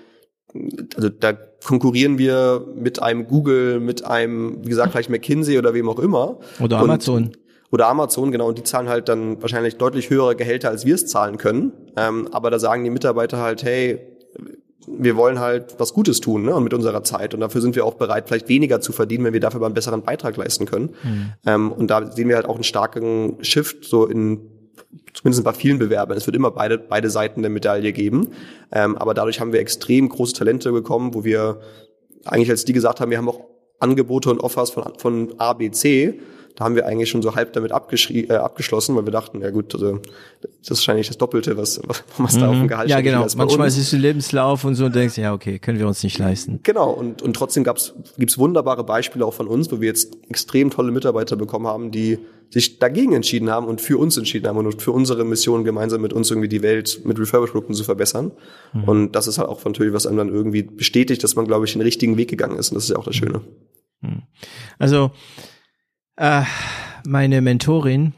also 0.96 1.08
da 1.08 1.32
konkurrieren 1.64 2.18
wir 2.18 2.66
mit 2.74 3.02
einem 3.02 3.26
Google, 3.26 3.80
mit 3.80 4.04
einem, 4.04 4.64
wie 4.64 4.70
gesagt, 4.70 4.92
vielleicht 4.92 5.10
McKinsey 5.10 5.58
oder 5.58 5.74
wem 5.74 5.88
auch 5.88 5.98
immer. 5.98 6.38
Oder 6.60 6.78
Amazon. 6.78 7.24
Und, 7.24 7.38
oder 7.70 7.88
Amazon, 7.88 8.32
genau, 8.32 8.48
und 8.48 8.56
die 8.56 8.62
zahlen 8.62 8.88
halt 8.88 9.08
dann 9.08 9.42
wahrscheinlich 9.42 9.76
deutlich 9.76 10.08
höhere 10.08 10.36
Gehälter, 10.36 10.70
als 10.70 10.86
wir 10.86 10.94
es 10.94 11.06
zahlen 11.06 11.36
können. 11.36 11.72
Ähm, 11.96 12.28
aber 12.32 12.50
da 12.50 12.58
sagen 12.58 12.84
die 12.84 12.90
Mitarbeiter 12.90 13.38
halt, 13.38 13.62
hey, 13.62 14.00
wir 14.86 15.16
wollen 15.16 15.38
halt 15.38 15.74
was 15.78 15.92
Gutes 15.92 16.20
tun 16.20 16.44
ne, 16.44 16.54
und 16.54 16.64
mit 16.64 16.72
unserer 16.72 17.04
Zeit. 17.04 17.34
Und 17.34 17.40
dafür 17.40 17.60
sind 17.60 17.76
wir 17.76 17.84
auch 17.84 17.94
bereit, 17.94 18.28
vielleicht 18.28 18.48
weniger 18.48 18.80
zu 18.80 18.92
verdienen, 18.92 19.24
wenn 19.24 19.34
wir 19.34 19.40
dafür 19.40 19.58
aber 19.58 19.66
einen 19.66 19.74
besseren 19.74 20.02
Beitrag 20.02 20.36
leisten 20.38 20.64
können. 20.64 20.94
Mhm. 21.02 21.32
Ähm, 21.44 21.72
und 21.72 21.88
da 21.88 22.10
sehen 22.10 22.28
wir 22.28 22.36
halt 22.36 22.46
auch 22.46 22.54
einen 22.54 22.64
starken 22.64 23.36
Shift 23.42 23.84
so 23.84 24.06
in 24.06 24.40
zumindest 25.12 25.44
bei 25.44 25.52
vielen 25.52 25.78
Bewerbern. 25.78 26.16
Es 26.16 26.26
wird 26.26 26.36
immer 26.36 26.50
beide, 26.50 26.78
beide 26.78 27.10
Seiten 27.10 27.42
der 27.42 27.50
Medaille 27.50 27.92
geben. 27.92 28.28
Ähm, 28.72 28.96
aber 28.96 29.14
dadurch 29.14 29.40
haben 29.40 29.52
wir 29.52 29.60
extrem 29.60 30.08
große 30.08 30.34
Talente 30.34 30.72
bekommen, 30.72 31.14
wo 31.14 31.24
wir 31.24 31.60
eigentlich, 32.24 32.50
als 32.50 32.64
die 32.64 32.72
gesagt 32.72 33.00
haben, 33.00 33.10
wir 33.10 33.18
haben 33.18 33.28
auch 33.28 33.40
Angebote 33.80 34.30
und 34.30 34.40
Offers 34.40 34.70
von, 34.70 34.92
von 34.98 35.34
A, 35.38 35.52
B, 35.52 35.70
C, 35.70 36.20
da 36.58 36.64
haben 36.64 36.74
wir 36.74 36.86
eigentlich 36.86 37.08
schon 37.08 37.22
so 37.22 37.36
halb 37.36 37.52
damit 37.52 37.70
äh, 37.70 38.32
abgeschlossen, 38.32 38.96
weil 38.96 39.06
wir 39.06 39.12
dachten, 39.12 39.40
ja 39.42 39.50
gut, 39.50 39.72
also 39.76 40.00
das 40.40 40.50
ist 40.62 40.70
wahrscheinlich 40.70 41.06
das 41.06 41.16
Doppelte, 41.16 41.56
was, 41.56 41.80
was 42.18 42.34
mhm. 42.34 42.40
da 42.40 42.48
auf 42.48 42.56
dem 42.56 42.66
Gehalt 42.66 42.90
Ja, 42.90 43.00
genau. 43.00 43.24
Manchmal 43.36 43.70
siehst 43.70 43.92
du 43.92 43.96
Lebenslauf 43.96 44.64
und 44.64 44.74
so 44.74 44.86
und 44.86 44.96
denkst, 44.96 45.16
ja, 45.18 45.32
okay, 45.32 45.60
können 45.60 45.78
wir 45.78 45.86
uns 45.86 46.02
nicht 46.02 46.18
leisten. 46.18 46.58
Genau. 46.64 46.90
Und, 46.90 47.22
und 47.22 47.34
trotzdem 47.34 47.62
gab's, 47.62 47.94
gibt's 48.18 48.38
wunderbare 48.38 48.82
Beispiele 48.82 49.24
auch 49.24 49.34
von 49.34 49.46
uns, 49.46 49.70
wo 49.70 49.80
wir 49.80 49.86
jetzt 49.86 50.16
extrem 50.28 50.70
tolle 50.70 50.90
Mitarbeiter 50.90 51.36
bekommen 51.36 51.68
haben, 51.68 51.92
die 51.92 52.18
sich 52.50 52.80
dagegen 52.80 53.12
entschieden 53.12 53.50
haben 53.50 53.68
und 53.68 53.80
für 53.80 53.96
uns 53.96 54.16
entschieden 54.16 54.48
haben 54.48 54.58
und 54.58 54.82
für 54.82 54.90
unsere 54.90 55.24
Mission 55.24 55.62
gemeinsam 55.62 56.00
mit 56.00 56.12
uns 56.12 56.28
irgendwie 56.28 56.48
die 56.48 56.62
Welt 56.62 57.02
mit 57.04 57.20
Refurbish-Produkten 57.20 57.74
zu 57.74 57.84
verbessern. 57.84 58.32
Mhm. 58.72 58.84
Und 58.84 59.12
das 59.12 59.28
ist 59.28 59.38
halt 59.38 59.48
auch 59.48 59.64
natürlich, 59.64 59.92
was 59.92 60.08
einem 60.08 60.16
dann 60.16 60.28
irgendwie 60.28 60.64
bestätigt, 60.64 61.22
dass 61.22 61.36
man, 61.36 61.46
glaube 61.46 61.66
ich, 61.66 61.74
den 61.74 61.82
richtigen 61.82 62.16
Weg 62.16 62.28
gegangen 62.28 62.58
ist. 62.58 62.70
Und 62.70 62.74
das 62.74 62.84
ist 62.84 62.90
ja 62.90 62.96
auch 62.96 63.04
das 63.04 63.14
Schöne. 63.14 63.42
Mhm. 64.00 64.22
Also, 64.80 65.12
äh, 66.18 66.42
meine 67.06 67.40
Mentorin, 67.40 68.12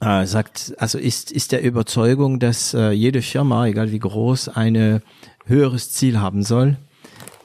äh, 0.00 0.26
sagt, 0.26 0.74
also 0.78 0.98
ist, 0.98 1.30
ist 1.30 1.52
der 1.52 1.62
Überzeugung, 1.62 2.38
dass 2.38 2.74
äh, 2.74 2.90
jede 2.90 3.22
Firma, 3.22 3.66
egal 3.66 3.92
wie 3.92 3.98
groß, 3.98 4.48
ein 4.48 5.02
höheres 5.46 5.92
Ziel 5.92 6.20
haben 6.20 6.42
soll 6.42 6.76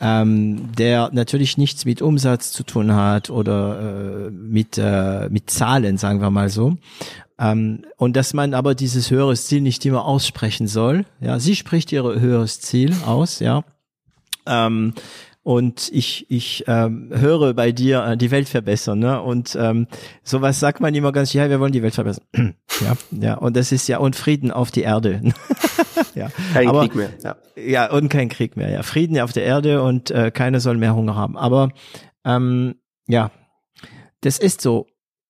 ähm, 0.02 0.72
der 0.78 1.10
natürlich 1.14 1.58
nichts 1.58 1.86
mit 1.86 2.02
Umsatz 2.02 2.52
zu 2.52 2.64
tun 2.64 2.94
hat 2.94 3.30
oder 3.30 4.28
äh, 4.28 4.32
mit, 4.32 4.78
äh, 4.78 5.30
mit 5.30 5.50
Zahlen, 5.50 5.98
sagen 5.98 6.22
wir 6.22 6.30
mal 6.30 6.50
so. 6.50 6.78
Ähm, 7.40 7.86
und 7.98 8.16
dass 8.16 8.34
man 8.34 8.54
aber 8.54 8.76
dieses 8.76 9.10
höheres 9.12 9.48
Ziel 9.48 9.62
nicht 9.62 9.86
immer 9.86 10.06
aussprechen 10.06 10.68
soll. 10.68 11.06
Ja, 11.20 11.40
sie 11.40 11.56
spricht 11.56 11.92
ihr 11.92 12.04
höheres 12.04 12.62
Ziel 12.62 12.94
aus, 13.06 13.40
ja. 13.40 13.64
Ähm, 14.46 14.94
und 15.46 15.92
ich, 15.94 16.26
ich 16.28 16.64
ähm, 16.66 17.12
höre 17.14 17.54
bei 17.54 17.72
dir 17.72 18.04
äh, 18.04 18.18
die 18.18 18.32
Welt 18.32 18.50
verbessern, 18.50 18.98
ne? 18.98 19.22
Und 19.22 19.56
ähm, 19.56 19.86
sowas 20.24 20.60
sagt 20.60 20.82
man 20.82 20.96
immer 20.96 21.12
ganz, 21.12 21.34
ja, 21.34 21.48
wir 21.52 21.60
wollen 21.60 21.72
die 21.72 21.84
Welt 21.84 21.94
verbessern. 21.94 22.26
ja, 22.82 22.98
ja, 23.12 23.34
und 23.36 23.56
das 23.56 23.72
ist 23.72 23.88
ja 23.88 24.00
und 24.00 24.16
Frieden 24.16 24.50
auf 24.50 24.72
die 24.72 24.82
Erde. 24.82 25.22
ja. 26.16 26.30
Kein 26.52 26.68
Aber, 26.68 26.82
Krieg 26.82 26.96
mehr. 26.96 27.10
Ja. 27.24 27.36
ja, 27.56 27.92
und 27.92 28.10
kein 28.10 28.30
Krieg 28.30 28.58
mehr. 28.58 28.72
Ja, 28.72 28.82
Frieden 28.82 29.20
auf 29.20 29.34
der 29.34 29.44
Erde 29.44 29.84
und 29.84 30.10
äh, 30.10 30.32
keiner 30.32 30.60
soll 30.60 30.78
mehr 30.78 30.96
Hunger 30.96 31.16
haben. 31.16 31.38
Aber 31.38 31.70
ähm, 32.26 32.78
ja, 33.08 33.30
das 34.22 34.40
ist 34.40 34.62
so. 34.62 34.88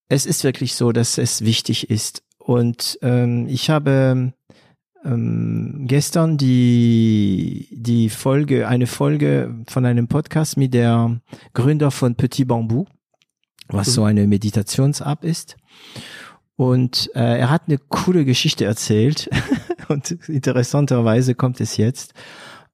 Es 0.07 0.25
ist 0.25 0.45
wirklich 0.45 0.75
so, 0.75 0.93
dass 0.93 1.17
es 1.17 1.43
wichtig 1.43 1.89
ist. 1.89 2.23
Und 2.37 2.97
ähm, 3.01 3.47
ich 3.49 3.69
habe 3.69 4.31
ähm, 5.05 5.85
gestern 5.87 6.37
die, 6.37 7.69
die 7.71 8.09
Folge, 8.09 8.67
eine 8.67 8.87
Folge 8.87 9.55
von 9.67 9.85
einem 9.85 10.07
Podcast 10.07 10.57
mit 10.57 10.73
der 10.73 11.21
Gründer 11.53 11.91
von 11.91 12.15
Petit 12.15 12.47
Bambou, 12.47 12.85
was 13.67 13.87
mhm. 13.87 13.91
so 13.91 14.03
eine 14.03 14.27
Meditations-App 14.27 15.23
ist. 15.23 15.57
Und 16.55 17.11
äh, 17.13 17.39
er 17.39 17.49
hat 17.49 17.63
eine 17.67 17.77
coole 17.77 18.25
Geschichte 18.25 18.65
erzählt. 18.65 19.29
Und 19.87 20.11
interessanterweise 20.27 21.35
kommt 21.35 21.61
es 21.61 21.77
jetzt. 21.77 22.13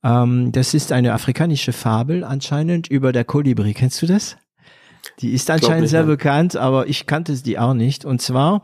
Ähm, 0.04 0.52
das 0.52 0.74
ist 0.74 0.92
eine 0.92 1.14
afrikanische 1.14 1.74
Fabel 1.74 2.24
anscheinend 2.24 2.88
über 2.88 3.12
der 3.12 3.26
Kolibri. 3.26 3.74
Kennst 3.74 4.02
du 4.02 4.06
das? 4.06 4.38
Die 5.20 5.34
ist 5.34 5.50
anscheinend 5.50 5.90
sehr 5.90 6.04
bekannt, 6.04 6.56
aber 6.56 6.88
ich 6.88 7.08
kannte 7.08 7.34
die 7.34 7.58
auch 7.58 7.74
nicht. 7.74 8.06
Und 8.06 8.22
zwar, 8.22 8.62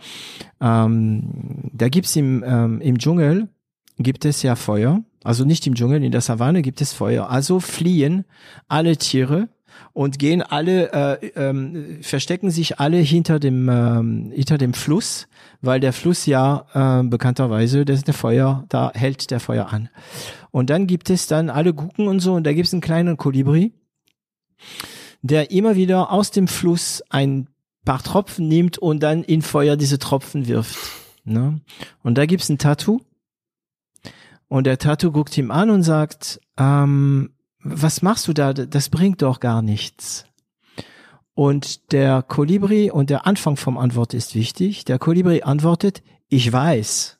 ähm, 0.62 1.70
da 1.74 1.90
gibt's 1.90 2.16
im, 2.16 2.44
ähm, 2.46 2.80
im 2.80 3.00
Dschungel 3.00 3.50
gibt 3.98 4.26
es 4.26 4.44
ja 4.44 4.56
Feuer. 4.56 5.04
Also 5.24 5.44
nicht 5.44 5.68
im 5.68 5.76
Dschungel, 5.76 6.04
in 6.04 6.12
der 6.12 6.22
Savanne 6.22 6.62
gibt 6.62 6.82
es 6.82 6.94
Feuer. 6.94 7.30
Also 7.30 7.60
fliehen 7.60 8.26
alle 8.68 8.98
Tiere 8.98 9.50
und 9.94 10.20
gehen 10.20 10.42
alle, 10.42 10.92
äh, 10.94 11.28
ähm, 11.36 12.00
verstecken 12.02 12.52
sich 12.52 12.80
alle 12.80 12.98
hinter 12.98 13.40
dem, 13.40 13.68
ähm, 13.70 14.32
hinter 14.34 14.58
dem 14.58 14.74
Fluss, 14.74 15.28
weil 15.62 15.80
der 15.80 15.94
Fluss 15.94 16.26
ja 16.26 16.66
äh, 16.74 17.04
bekannterweise, 17.04 17.86
das 17.86 17.98
ist 17.98 18.08
der 18.08 18.14
Feuer, 18.14 18.66
da 18.70 18.92
hält 18.94 19.32
der 19.32 19.40
Feuer 19.40 19.72
an. 19.72 19.90
Und 20.52 20.70
dann 20.70 20.88
gibt 20.88 21.10
es 21.10 21.28
dann 21.28 21.50
alle 21.50 21.74
gucken 21.74 22.08
und 22.08 22.20
so 22.20 22.34
und 22.34 22.46
da 22.46 22.54
gibt 22.54 22.68
es 22.68 22.74
einen 22.74 22.82
kleinen 22.82 23.18
Kolibri, 23.18 23.74
der 25.22 25.52
immer 25.52 25.76
wieder 25.76 26.12
aus 26.12 26.32
dem 26.32 26.48
Fluss 26.48 27.04
ein 27.10 27.48
paar 27.86 28.02
Tropfen 28.02 28.48
nimmt 28.48 28.78
und 28.78 29.02
dann 29.02 29.24
in 29.24 29.42
Feuer 29.42 29.76
diese 29.76 30.00
Tropfen 30.00 30.48
wirft. 30.48 30.78
Ne? 31.24 31.60
Und 32.04 32.18
da 32.18 32.26
gibt's 32.26 32.50
ein 32.50 32.58
Tattoo 32.58 33.02
und 34.48 34.66
der 34.66 34.78
Tattoo 34.78 35.12
guckt 35.12 35.38
ihm 35.38 35.52
an 35.52 35.70
und 35.70 35.84
sagt, 35.84 36.40
ähm, 36.58 37.32
was 37.60 38.02
machst 38.02 38.28
du 38.28 38.34
da? 38.34 38.54
Das 38.54 38.90
bringt 38.90 39.22
doch 39.22 39.40
gar 39.40 39.62
nichts. 39.62 40.26
Und 41.34 41.92
der 41.92 42.24
Kolibri 42.24 42.90
und 42.90 43.10
der 43.10 43.28
Anfang 43.28 43.58
vom 43.58 43.78
Antwort 43.78 44.14
ist 44.14 44.34
wichtig. 44.34 44.86
Der 44.86 44.98
Kolibri 44.98 45.44
antwortet, 45.44 46.02
ich 46.30 46.52
weiß, 46.52 47.20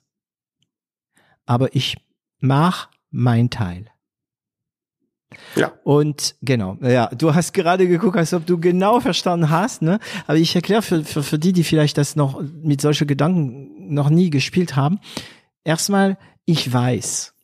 aber 1.46 1.76
ich 1.76 1.98
mach 2.40 2.90
mein 3.12 3.50
Teil. 3.50 3.86
Ja. 5.56 5.74
Und 5.84 6.36
genau, 6.42 6.78
ja, 6.82 7.08
du 7.08 7.36
hast 7.36 7.54
gerade 7.54 7.88
geguckt, 7.88 8.18
als 8.18 8.34
ob 8.34 8.46
du 8.46 8.60
genau 8.60 9.02
verstanden 9.02 9.50
hast, 9.50 9.82
ne? 9.82 10.00
Aber 10.26 10.38
ich 10.38 10.56
erkläre 10.56 10.82
für, 10.82 11.04
für, 11.04 11.22
für 11.22 11.38
die, 11.38 11.52
die 11.52 11.64
vielleicht 11.64 11.98
das 11.98 12.16
noch 12.16 12.42
mit 12.42 12.82
solchen 12.82 13.08
Gedanken 13.08 13.94
noch 13.94 14.10
nie 14.10 14.30
gespielt 14.30 14.76
haben. 14.76 15.00
Erstmal, 15.64 16.18
ich 16.48 16.74
weiß. 16.74 17.36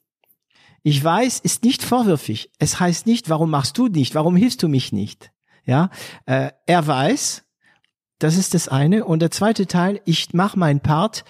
Ich 0.81 1.03
weiß 1.03 1.39
ist 1.39 1.63
nicht 1.63 1.83
vorwürfig. 1.83 2.49
Es 2.57 2.79
heißt 2.79 3.05
nicht, 3.05 3.29
warum 3.29 3.51
machst 3.51 3.77
du 3.77 3.87
nicht, 3.87 4.15
warum 4.15 4.35
hilfst 4.35 4.63
du 4.63 4.67
mich 4.67 4.91
nicht? 4.91 5.31
Ja, 5.65 5.89
äh, 6.25 6.51
er 6.65 6.87
weiß, 6.87 7.43
das 8.19 8.37
ist 8.37 8.53
das 8.53 8.67
eine. 8.67 9.05
Und 9.05 9.19
der 9.19 9.31
zweite 9.31 9.67
Teil, 9.67 10.01
ich 10.05 10.33
mache 10.33 10.57
meinen 10.57 10.79
Part. 10.79 11.23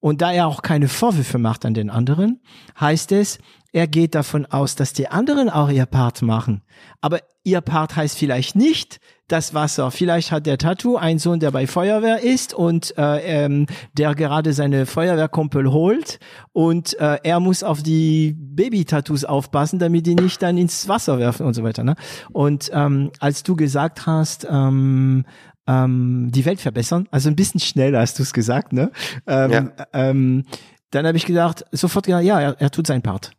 Und 0.00 0.22
da 0.22 0.32
er 0.32 0.46
auch 0.46 0.62
keine 0.62 0.88
Vorwürfe 0.88 1.36
macht 1.36 1.66
an 1.66 1.74
den 1.74 1.90
anderen, 1.90 2.40
heißt 2.78 3.12
es, 3.12 3.38
er 3.72 3.86
geht 3.86 4.14
davon 4.14 4.46
aus, 4.46 4.74
dass 4.74 4.94
die 4.94 5.08
anderen 5.08 5.50
auch 5.50 5.68
ihr 5.68 5.84
Part 5.84 6.22
machen. 6.22 6.62
Aber 7.02 7.20
ihr 7.44 7.60
Part 7.60 7.96
heißt 7.96 8.16
vielleicht 8.16 8.56
nicht, 8.56 8.98
das 9.32 9.54
Wasser. 9.54 9.90
Vielleicht 9.90 10.32
hat 10.32 10.46
der 10.46 10.58
Tattoo 10.58 10.96
einen 10.96 11.18
Sohn, 11.18 11.40
der 11.40 11.50
bei 11.50 11.66
Feuerwehr 11.66 12.22
ist 12.22 12.54
und 12.54 12.96
äh, 12.98 13.44
ähm, 13.44 13.66
der 13.96 14.14
gerade 14.14 14.52
seine 14.52 14.86
Feuerwehrkumpel 14.86 15.70
holt 15.70 16.18
und 16.52 16.98
äh, 16.98 17.18
er 17.22 17.40
muss 17.40 17.62
auf 17.62 17.82
die 17.82 18.34
Baby-Tattoos 18.36 19.24
aufpassen, 19.24 19.78
damit 19.78 20.06
die 20.06 20.14
nicht 20.14 20.42
dann 20.42 20.58
ins 20.58 20.88
Wasser 20.88 21.18
werfen 21.18 21.46
und 21.46 21.54
so 21.54 21.62
weiter. 21.62 21.84
Ne? 21.84 21.94
Und 22.32 22.70
ähm, 22.72 23.10
als 23.20 23.42
du 23.42 23.56
gesagt 23.56 24.06
hast, 24.06 24.46
ähm, 24.50 25.24
ähm, 25.66 26.30
die 26.32 26.44
Welt 26.44 26.60
verbessern, 26.60 27.06
also 27.10 27.28
ein 27.28 27.36
bisschen 27.36 27.60
schneller 27.60 28.00
hast 28.00 28.18
du 28.18 28.22
es 28.22 28.32
gesagt, 28.32 28.72
ne? 28.72 28.90
Ähm, 29.26 29.50
ja. 29.50 29.70
ähm, 29.92 30.44
dann 30.90 31.06
habe 31.06 31.16
ich 31.16 31.26
gedacht, 31.26 31.64
sofort 31.70 32.06
gedacht, 32.06 32.24
ja, 32.24 32.40
er, 32.40 32.60
er 32.60 32.70
tut 32.70 32.86
seinen 32.86 33.02
Part. 33.02 33.30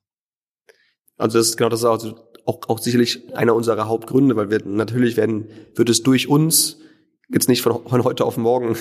Also 1.18 1.38
das 1.38 1.50
ist 1.50 1.58
genau 1.58 1.70
das, 1.70 1.84
also 1.84 2.16
auch, 2.46 2.60
auch 2.68 2.80
sicherlich 2.80 3.34
einer 3.34 3.56
unserer 3.56 3.88
Hauptgründe, 3.88 4.36
weil 4.36 4.50
wir 4.50 4.62
natürlich 4.66 5.18
werden, 5.18 5.48
wird 5.76 5.90
es 5.90 6.04
durch 6.04 6.28
uns 6.28 6.78
jetzt 7.34 7.48
nicht 7.48 7.62
von, 7.62 7.88
von 7.88 8.04
heute 8.04 8.26
auf 8.26 8.38
morgen 8.38 8.76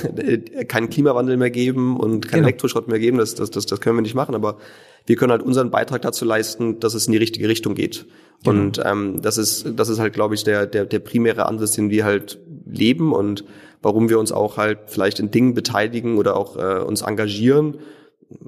keinen 0.69 0.91
Klimawandel 0.91 1.37
mehr 1.37 1.51
geben 1.51 1.97
und 1.97 2.27
keinen 2.27 2.41
genau. 2.41 2.49
Elektroschrott 2.49 2.89
mehr 2.89 2.99
geben, 2.99 3.19
das, 3.19 3.35
das, 3.35 3.51
das, 3.51 3.67
das 3.67 3.81
können 3.81 3.97
wir 3.97 4.03
nicht 4.03 4.15
machen, 4.15 4.35
aber 4.35 4.59
wir 5.07 5.17
können 5.17 5.33
halt 5.33 5.43
unseren 5.43 5.71
Beitrag 5.71 6.03
dazu 6.03 6.25
leisten, 6.25 6.81
dass 6.81 6.95
es 6.95 7.07
in 7.07 7.13
die 7.13 7.19
richtige 7.19 7.49
Richtung 7.49 7.75
geht. 7.75 8.07
Genau. 8.43 8.63
Und 8.63 8.81
ähm, 8.85 9.23
das 9.23 9.39
ist, 9.39 9.67
das 9.77 9.89
ist 9.89 9.99
halt, 9.99 10.15
glaube 10.15 10.35
ich, 10.35 10.45
der, 10.45 10.67
der, 10.67 10.85
der 10.85 10.99
primäre 10.99 11.47
Ansatz, 11.47 11.73
den 11.73 11.91
wir 11.91 12.05
halt 12.05 12.39
leben 12.67 13.13
und 13.13 13.45
warum 13.83 14.09
wir 14.09 14.19
uns 14.19 14.33
auch 14.33 14.57
halt 14.57 14.79
vielleicht 14.87 15.21
in 15.21 15.31
Dingen 15.31 15.55
beteiligen 15.55 16.19
oder 16.19 16.37
auch 16.37 16.57
äh, 16.57 16.83
uns 16.83 17.03
engagieren, 17.03 17.79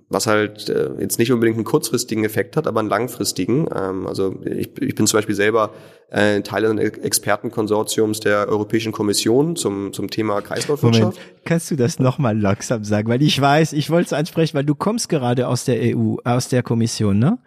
was 0.08 0.26
halt 0.26 0.68
äh, 0.68 0.90
jetzt 1.00 1.18
nicht 1.18 1.32
unbedingt 1.32 1.56
einen 1.56 1.64
kurzfristigen 1.64 2.24
Effekt 2.24 2.56
hat, 2.56 2.66
aber 2.66 2.80
einen 2.80 2.88
langfristigen. 2.88 3.66
Ähm, 3.74 4.06
also 4.06 4.36
ich, 4.44 4.70
ich 4.80 4.94
bin 4.94 5.06
zum 5.06 5.18
Beispiel 5.18 5.34
selber 5.34 5.70
äh, 6.10 6.40
Teil 6.42 6.66
eines 6.66 6.98
Expertenkonsortiums 6.98 8.20
der 8.20 8.48
Europäischen 8.48 8.92
Kommission 8.92 9.56
zum, 9.56 9.92
zum 9.92 10.10
Thema 10.10 10.40
Kreislaufwirtschaft. 10.40 11.18
Moment, 11.18 11.44
kannst 11.44 11.70
du 11.70 11.76
das 11.76 11.98
nochmal 11.98 12.38
langsam 12.38 12.84
sagen? 12.84 13.08
Weil 13.08 13.22
ich 13.22 13.40
weiß, 13.40 13.72
ich 13.72 13.90
wollte 13.90 14.06
es 14.06 14.12
ansprechen, 14.12 14.54
weil 14.54 14.64
du 14.64 14.74
kommst 14.74 15.08
gerade 15.08 15.48
aus 15.48 15.64
der 15.64 15.96
EU, 15.96 16.16
aus 16.24 16.48
der 16.48 16.62
Kommission, 16.62 17.18
ne? 17.18 17.38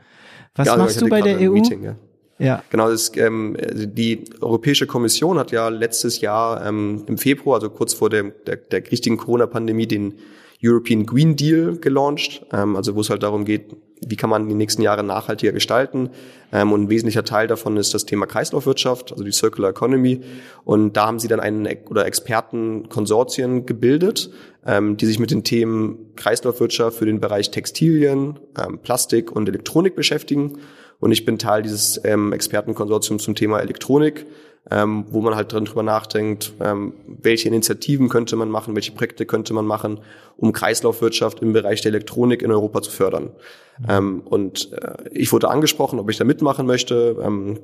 Was 0.56 0.68
ja, 0.68 0.78
machst 0.78 1.02
du 1.02 1.10
bei 1.10 1.22
der 1.22 1.40
EU? 1.40 1.54
Meeting, 1.54 1.84
ja. 1.84 1.96
Ja. 2.38 2.64
Genau, 2.70 2.90
das, 2.90 3.16
ähm, 3.16 3.56
also 3.62 3.86
die 3.86 4.26
Europäische 4.42 4.88
Kommission 4.88 5.40
hat 5.40 5.52
ja 5.52 5.70
letztes 5.70 6.20
Jahr 6.20 6.66
ähm, 6.66 7.04
im 7.08 7.18
Februar, 7.18 7.56
also 7.56 7.70
kurz 7.70 7.94
vor 7.94 8.10
der, 8.10 8.24
der, 8.24 8.58
der 8.58 8.92
richtigen 8.92 9.16
Corona-Pandemie, 9.16 9.88
den 9.88 10.16
European 10.64 11.06
Green 11.06 11.36
Deal 11.36 11.78
gelauncht, 11.78 12.46
ähm, 12.52 12.76
also 12.76 12.96
wo 12.96 13.02
es 13.02 13.10
halt 13.10 13.24
darum 13.24 13.46
geht, 13.46 13.76
wie 14.06 14.16
kann 14.16 14.30
man 14.30 14.48
die 14.48 14.56
nächsten 14.56 14.82
Jahre 14.82 15.04
nachhaltiger 15.04 15.52
gestalten. 15.52 16.10
Ähm, 16.52 16.72
und 16.72 16.84
ein 16.84 16.90
wesentlicher 16.90 17.24
Teil 17.24 17.48
davon 17.48 17.78
ist 17.78 17.94
das 17.94 18.06
Thema 18.06 18.26
Kreislaufwirtschaft, 18.26 19.12
also 19.12 19.24
die 19.24 19.32
Circular 19.32 19.72
Economy. 19.72 20.22
Und 20.64 20.94
da 20.94 21.08
haben 21.08 21.20
sie 21.20 21.28
dann 21.28 21.40
einen 21.40 21.68
oder 21.90 22.06
Expertenkonsortien 22.06 23.66
gebildet, 23.66 24.32
ähm, 24.66 24.98
die 24.98 25.06
sich 25.06 25.20
mit 25.20 25.32
den 25.32 25.44
Themen 25.44 26.14
Kreislaufwirtschaft 26.16 26.98
für 26.98 27.06
den 27.06 27.20
Bereich 27.20 27.52
Textilien, 27.52 28.40
ähm, 28.58 28.80
Plastik 28.80 29.32
und 29.32 29.48
Elektronik 29.48 29.96
beschäftigen. 29.96 30.60
Und 31.00 31.12
ich 31.12 31.26
bin 31.26 31.38
Teil 31.38 31.62
dieses 31.62 32.00
ähm, 32.04 32.34
Expertenkonsortiums 32.34 33.24
zum 33.24 33.36
Thema 33.36 33.60
Elektronik 33.60 34.26
ähm, 34.72 35.06
wo 35.10 35.22
man 35.22 35.36
halt 35.36 35.54
dran 35.54 35.66
drüber 35.66 35.84
nachdenkt, 35.84 36.54
ähm, 36.60 36.94
welche 37.06 37.48
Initiativen 37.48 38.10
könnte 38.10 38.36
man 38.36 38.50
machen, 38.50 38.76
welche 38.76 38.94
Projekte 38.94 39.26
könnte 39.26 39.54
man 39.54 39.66
machen, 39.66 40.00
um 40.38 40.54
Kreislaufwirtschaft 40.54 41.42
im 41.42 41.54
Bereich 41.54 41.82
der 41.82 41.90
Elektronik 41.90 42.42
in 42.42 42.52
Europa 42.52 42.82
zu 42.82 42.92
fördern. 42.92 43.32
Mhm. 43.80 43.86
Ähm, 43.90 44.22
und 44.26 44.72
äh, 44.74 45.10
ich 45.12 45.32
wurde 45.32 45.50
angesprochen, 45.50 46.00
ob 46.00 46.10
ich 46.10 46.18
da 46.18 46.24
mitmachen 46.24 46.66
möchte. 46.66 47.18
Ähm, 47.22 47.60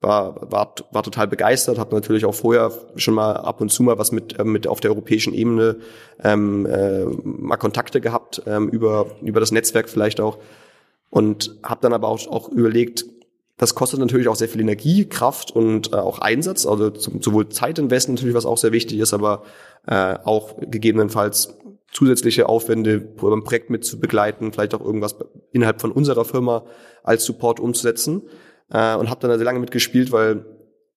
war, 0.00 0.52
war, 0.52 0.74
war 0.92 1.02
total 1.02 1.26
begeistert, 1.26 1.78
habe 1.78 1.94
natürlich 1.94 2.26
auch 2.26 2.34
vorher 2.34 2.70
schon 2.96 3.14
mal 3.14 3.38
ab 3.38 3.62
und 3.62 3.70
zu 3.70 3.82
mal 3.82 3.98
was 3.98 4.12
mit, 4.12 4.38
äh, 4.38 4.44
mit 4.44 4.66
auf 4.66 4.80
der 4.80 4.90
europäischen 4.90 5.32
Ebene 5.32 5.76
ähm, 6.22 6.66
äh, 6.66 7.04
mal 7.24 7.56
Kontakte 7.56 8.02
gehabt 8.02 8.42
ähm, 8.46 8.68
über, 8.68 9.06
über 9.22 9.40
das 9.40 9.50
Netzwerk 9.50 9.88
vielleicht 9.88 10.20
auch 10.20 10.38
und 11.10 11.56
habe 11.62 11.80
dann 11.82 11.92
aber 11.92 12.08
auch, 12.08 12.26
auch 12.26 12.48
überlegt, 12.48 13.04
das 13.56 13.74
kostet 13.74 14.00
natürlich 14.00 14.28
auch 14.28 14.36
sehr 14.36 14.48
viel 14.48 14.60
Energie, 14.60 15.08
Kraft 15.08 15.52
und 15.52 15.92
äh, 15.92 15.96
auch 15.96 16.18
Einsatz, 16.18 16.66
also 16.66 16.92
sowohl 16.94 17.48
Zeitinvest 17.48 18.08
natürlich, 18.08 18.34
was 18.34 18.46
auch 18.46 18.58
sehr 18.58 18.72
wichtig 18.72 18.98
ist, 18.98 19.14
aber 19.14 19.44
äh, 19.86 20.16
auch 20.24 20.56
gegebenenfalls 20.60 21.56
zusätzliche 21.92 22.48
Aufwände 22.48 23.00
beim 23.00 23.44
Projekt 23.44 23.70
mit 23.70 23.84
zu 23.84 24.00
begleiten, 24.00 24.52
vielleicht 24.52 24.74
auch 24.74 24.80
irgendwas 24.80 25.16
innerhalb 25.52 25.80
von 25.80 25.92
unserer 25.92 26.24
Firma 26.24 26.64
als 27.04 27.24
Support 27.24 27.60
umzusetzen 27.60 28.22
äh, 28.70 28.96
und 28.96 29.08
habe 29.08 29.20
dann 29.20 29.38
sehr 29.38 29.44
lange 29.44 29.60
mitgespielt, 29.60 30.10
weil 30.10 30.44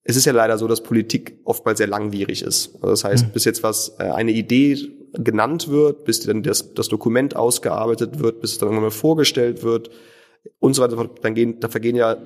es 0.03 0.16
ist 0.16 0.26
ja 0.26 0.32
leider 0.32 0.58
so, 0.58 0.68
dass 0.68 0.82
Politik 0.82 1.39
oftmals 1.43 1.78
sehr 1.78 1.88
langwierig 1.88 2.41
ist. 2.41 2.74
Also 2.76 2.88
das 2.88 3.03
heißt, 3.03 3.28
mhm. 3.28 3.32
bis 3.32 3.45
jetzt 3.45 3.62
was 3.62 3.95
äh, 3.99 4.03
eine 4.03 4.32
Idee 4.32 4.78
genannt 5.24 5.70
wird, 5.70 6.05
bis 6.05 6.22
dann 6.22 6.43
das, 6.43 6.74
das 6.74 6.88
Dokument 6.89 7.36
ausgearbeitet 7.36 8.20
wird, 8.20 8.41
bis 8.41 8.53
es 8.53 8.57
dann 8.57 8.70
irgendwann 8.70 8.86
mal 8.86 8.91
vorgestellt 8.91 9.63
wird 9.63 9.89
und 10.59 10.74
so 10.74 10.82
weiter, 10.82 11.09
dann 11.22 11.36
gehen, 11.36 11.59
da 11.59 11.70
vergehen 11.70 11.95
ja 11.95 12.18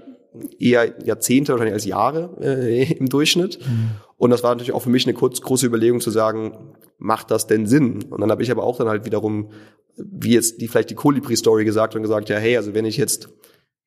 eher 0.60 0.94
Jahrzehnte 1.06 1.52
wahrscheinlich 1.52 1.74
als 1.74 1.86
Jahre 1.86 2.38
äh, 2.42 2.94
im 2.94 3.10
Durchschnitt. 3.10 3.60
Mhm. 3.60 3.92
Und 4.18 4.30
das 4.30 4.44
war 4.44 4.52
natürlich 4.52 4.74
auch 4.74 4.82
für 4.82 4.90
mich 4.90 5.06
eine 5.06 5.14
kurz, 5.14 5.42
große 5.42 5.66
Überlegung 5.66 6.00
zu 6.00 6.12
sagen, 6.12 6.76
macht 6.98 7.32
das 7.32 7.48
denn 7.48 7.66
Sinn? 7.66 8.04
Und 8.10 8.22
dann 8.22 8.32
habe 8.32 8.44
ich 8.44 8.52
aber 8.52 8.64
auch 8.64 8.78
dann 8.78 8.88
halt 8.88 9.06
wiederum, 9.06 9.50
wie 9.98 10.34
jetzt 10.34 10.62
die 10.62 10.68
vielleicht 10.68 10.90
die 10.90 10.96
Kolibri-Story 10.96 11.66
gesagt 11.66 11.96
und 11.96 12.02
gesagt, 12.02 12.30
ja, 12.30 12.38
hey, 12.38 12.56
also 12.56 12.74
wenn 12.74 12.86
ich 12.86 12.98
jetzt 12.98 13.30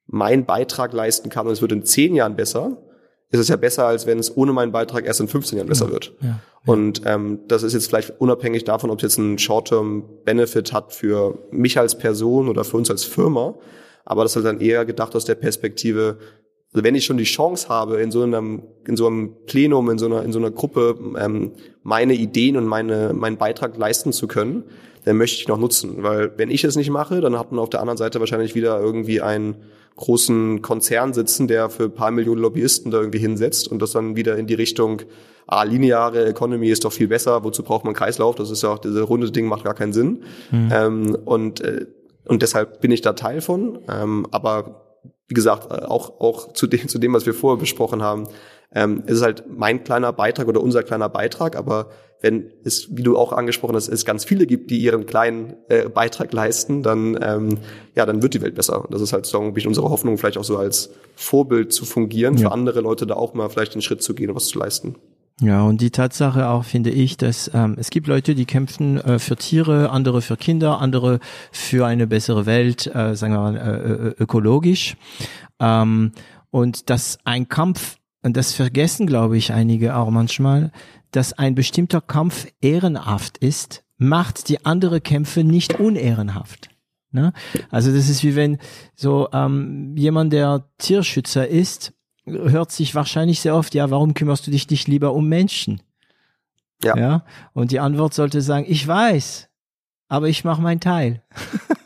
meinen 0.06 0.44
Beitrag 0.44 0.92
leisten 0.92 1.30
kann 1.30 1.46
und 1.46 1.52
es 1.52 1.62
wird 1.62 1.72
in 1.72 1.84
zehn 1.84 2.14
Jahren 2.14 2.36
besser, 2.36 2.82
ist 3.34 3.40
es 3.40 3.48
ja 3.48 3.56
besser, 3.56 3.86
als 3.86 4.06
wenn 4.06 4.18
es 4.18 4.36
ohne 4.36 4.52
meinen 4.52 4.72
Beitrag 4.72 5.04
erst 5.04 5.20
in 5.20 5.28
15 5.28 5.58
Jahren 5.58 5.68
besser 5.68 5.86
ja, 5.86 5.92
wird. 5.92 6.12
Ja, 6.20 6.28
ja. 6.28 6.40
Und 6.66 7.02
ähm, 7.04 7.40
das 7.48 7.62
ist 7.62 7.72
jetzt 7.72 7.88
vielleicht 7.88 8.20
unabhängig 8.20 8.64
davon, 8.64 8.90
ob 8.90 8.98
es 8.98 9.02
jetzt 9.02 9.18
einen 9.18 9.38
Short-Term-Benefit 9.38 10.72
hat 10.72 10.92
für 10.92 11.38
mich 11.50 11.78
als 11.78 11.98
Person 11.98 12.48
oder 12.48 12.64
für 12.64 12.76
uns 12.76 12.90
als 12.90 13.04
Firma. 13.04 13.54
Aber 14.04 14.22
das 14.22 14.32
ist 14.32 14.36
halt 14.36 14.46
dann 14.46 14.60
eher 14.60 14.84
gedacht 14.84 15.16
aus 15.16 15.24
der 15.24 15.34
Perspektive, 15.34 16.18
also 16.72 16.84
wenn 16.84 16.94
ich 16.94 17.04
schon 17.04 17.16
die 17.16 17.24
Chance 17.24 17.68
habe, 17.68 18.00
in 18.00 18.10
so 18.10 18.22
einem, 18.22 18.62
in 18.86 18.96
so 18.96 19.06
einem 19.06 19.34
Plenum, 19.46 19.90
in 19.90 19.98
so 19.98 20.06
einer, 20.06 20.22
in 20.22 20.32
so 20.32 20.38
einer 20.38 20.50
Gruppe 20.50 20.96
ähm, 21.18 21.52
meine 21.82 22.14
Ideen 22.14 22.56
und 22.56 22.66
meine, 22.66 23.12
meinen 23.14 23.36
Beitrag 23.36 23.76
leisten 23.76 24.12
zu 24.12 24.26
können, 24.26 24.64
dann 25.04 25.16
möchte 25.16 25.40
ich 25.40 25.48
noch 25.48 25.58
nutzen. 25.58 26.02
Weil 26.02 26.32
wenn 26.36 26.50
ich 26.50 26.64
es 26.64 26.76
nicht 26.76 26.90
mache, 26.90 27.20
dann 27.20 27.38
hat 27.38 27.52
man 27.52 27.60
auf 27.60 27.70
der 27.70 27.80
anderen 27.80 27.98
Seite 27.98 28.20
wahrscheinlich 28.20 28.54
wieder 28.54 28.80
irgendwie 28.80 29.20
einen 29.20 29.56
großen 29.96 30.62
Konzern 30.62 31.12
sitzen, 31.12 31.46
der 31.46 31.70
für 31.70 31.84
ein 31.84 31.94
paar 31.94 32.10
Millionen 32.10 32.40
Lobbyisten 32.40 32.90
da 32.90 32.98
irgendwie 32.98 33.18
hinsetzt 33.18 33.68
und 33.68 33.80
das 33.80 33.92
dann 33.92 34.16
wieder 34.16 34.36
in 34.36 34.46
die 34.46 34.54
Richtung, 34.54 35.02
ah, 35.46 35.62
lineare 35.62 36.26
Economy 36.26 36.68
ist 36.68 36.84
doch 36.84 36.92
viel 36.92 37.08
besser, 37.08 37.44
wozu 37.44 37.62
braucht 37.62 37.84
man 37.84 37.94
Kreislauf? 37.94 38.34
Das 38.34 38.50
ist 38.50 38.62
ja 38.62 38.70
auch, 38.70 38.78
diese 38.78 39.02
runde 39.02 39.30
Ding 39.30 39.46
macht 39.46 39.64
gar 39.64 39.74
keinen 39.74 39.92
Sinn. 39.92 40.24
Mhm. 40.50 40.70
Ähm, 40.72 41.18
und, 41.24 41.60
äh, 41.60 41.86
und 42.26 42.42
deshalb 42.42 42.80
bin 42.80 42.90
ich 42.90 43.02
da 43.02 43.12
Teil 43.12 43.40
von. 43.40 43.80
Ähm, 43.88 44.26
aber 44.30 44.80
wie 45.28 45.34
gesagt, 45.34 45.70
auch, 45.70 46.20
auch 46.20 46.52
zu 46.52 46.66
dem, 46.66 46.88
zu 46.88 46.98
dem, 46.98 47.14
was 47.14 47.26
wir 47.26 47.34
vorher 47.34 47.58
besprochen 47.58 48.02
haben, 48.02 48.28
ähm, 48.74 49.04
ist 49.06 49.22
halt 49.22 49.44
mein 49.48 49.84
kleiner 49.84 50.12
Beitrag 50.12 50.48
oder 50.48 50.60
unser 50.60 50.82
kleiner 50.82 51.08
Beitrag, 51.08 51.56
aber 51.56 51.90
wenn 52.20 52.50
es, 52.64 52.88
wie 52.96 53.02
du 53.02 53.18
auch 53.18 53.32
angesprochen 53.32 53.76
hast, 53.76 53.88
es 53.88 54.04
ganz 54.04 54.24
viele 54.24 54.46
gibt, 54.46 54.70
die 54.70 54.78
ihren 54.78 55.04
kleinen 55.04 55.54
äh, 55.68 55.88
Beitrag 55.88 56.32
leisten, 56.32 56.82
dann 56.82 57.18
ähm, 57.20 57.58
ja, 57.94 58.06
dann 58.06 58.22
wird 58.22 58.34
die 58.34 58.40
Welt 58.40 58.54
besser. 58.54 58.82
Und 58.82 58.94
das 58.94 59.02
ist 59.02 59.12
halt 59.12 59.26
so 59.26 59.40
ein 59.40 59.54
unsere 59.66 59.90
Hoffnung, 59.90 60.16
vielleicht 60.16 60.38
auch 60.38 60.44
so 60.44 60.56
als 60.56 60.90
Vorbild 61.16 61.72
zu 61.72 61.84
fungieren, 61.84 62.36
ja. 62.36 62.48
für 62.48 62.52
andere 62.52 62.80
Leute 62.80 63.06
da 63.06 63.14
auch 63.14 63.34
mal 63.34 63.48
vielleicht 63.50 63.72
einen 63.72 63.82
Schritt 63.82 64.02
zu 64.02 64.14
gehen 64.14 64.30
und 64.30 64.36
was 64.36 64.46
zu 64.46 64.58
leisten. 64.58 64.96
Ja, 65.40 65.62
und 65.64 65.80
die 65.80 65.90
Tatsache 65.90 66.48
auch 66.48 66.64
finde 66.64 66.90
ich, 66.90 67.16
dass 67.16 67.50
ähm, 67.52 67.74
es 67.78 67.90
gibt 67.90 68.06
Leute, 68.06 68.36
die 68.36 68.44
kämpfen 68.44 68.98
äh, 69.00 69.18
für 69.18 69.34
Tiere, 69.34 69.90
andere 69.90 70.22
für 70.22 70.36
Kinder, 70.36 70.80
andere 70.80 71.18
für 71.50 71.86
eine 71.86 72.06
bessere 72.06 72.46
Welt, 72.46 72.86
äh, 72.86 73.16
sagen 73.16 73.34
wir 73.34 73.40
mal 73.40 73.56
äh, 73.56 73.92
äh 74.10 74.14
ökologisch. 74.22 74.96
Ähm, 75.58 76.12
und 76.50 76.88
dass 76.88 77.18
ein 77.24 77.48
Kampf, 77.48 77.96
und 78.22 78.36
das 78.36 78.52
vergessen, 78.52 79.08
glaube 79.08 79.36
ich, 79.36 79.52
einige 79.52 79.96
auch 79.96 80.10
manchmal, 80.10 80.70
dass 81.16 81.32
ein 81.32 81.54
bestimmter 81.54 82.00
Kampf 82.00 82.46
ehrenhaft 82.60 83.38
ist, 83.38 83.84
macht 83.96 84.48
die 84.48 84.64
andere 84.66 85.00
Kämpfe 85.00 85.44
nicht 85.44 85.78
unehrenhaft. 85.78 86.68
Ne? 87.12 87.32
Also 87.70 87.92
das 87.92 88.08
ist 88.08 88.24
wie 88.24 88.34
wenn 88.34 88.58
so 88.94 89.28
ähm, 89.32 89.96
jemand, 89.96 90.32
der 90.32 90.68
Tierschützer 90.78 91.46
ist, 91.46 91.92
hört 92.26 92.72
sich 92.72 92.94
wahrscheinlich 92.94 93.40
sehr 93.40 93.54
oft, 93.54 93.74
ja, 93.74 93.90
warum 93.90 94.14
kümmerst 94.14 94.46
du 94.46 94.50
dich 94.50 94.68
nicht 94.68 94.88
lieber 94.88 95.12
um 95.12 95.28
Menschen? 95.28 95.80
Ja. 96.82 96.96
ja. 96.96 97.24
Und 97.52 97.70
die 97.70 97.80
Antwort 97.80 98.14
sollte 98.14 98.40
sagen, 98.40 98.66
ich 98.68 98.86
weiß, 98.86 99.48
aber 100.14 100.28
ich 100.28 100.44
mache 100.44 100.62
meinen 100.62 100.80
Teil. 100.80 101.22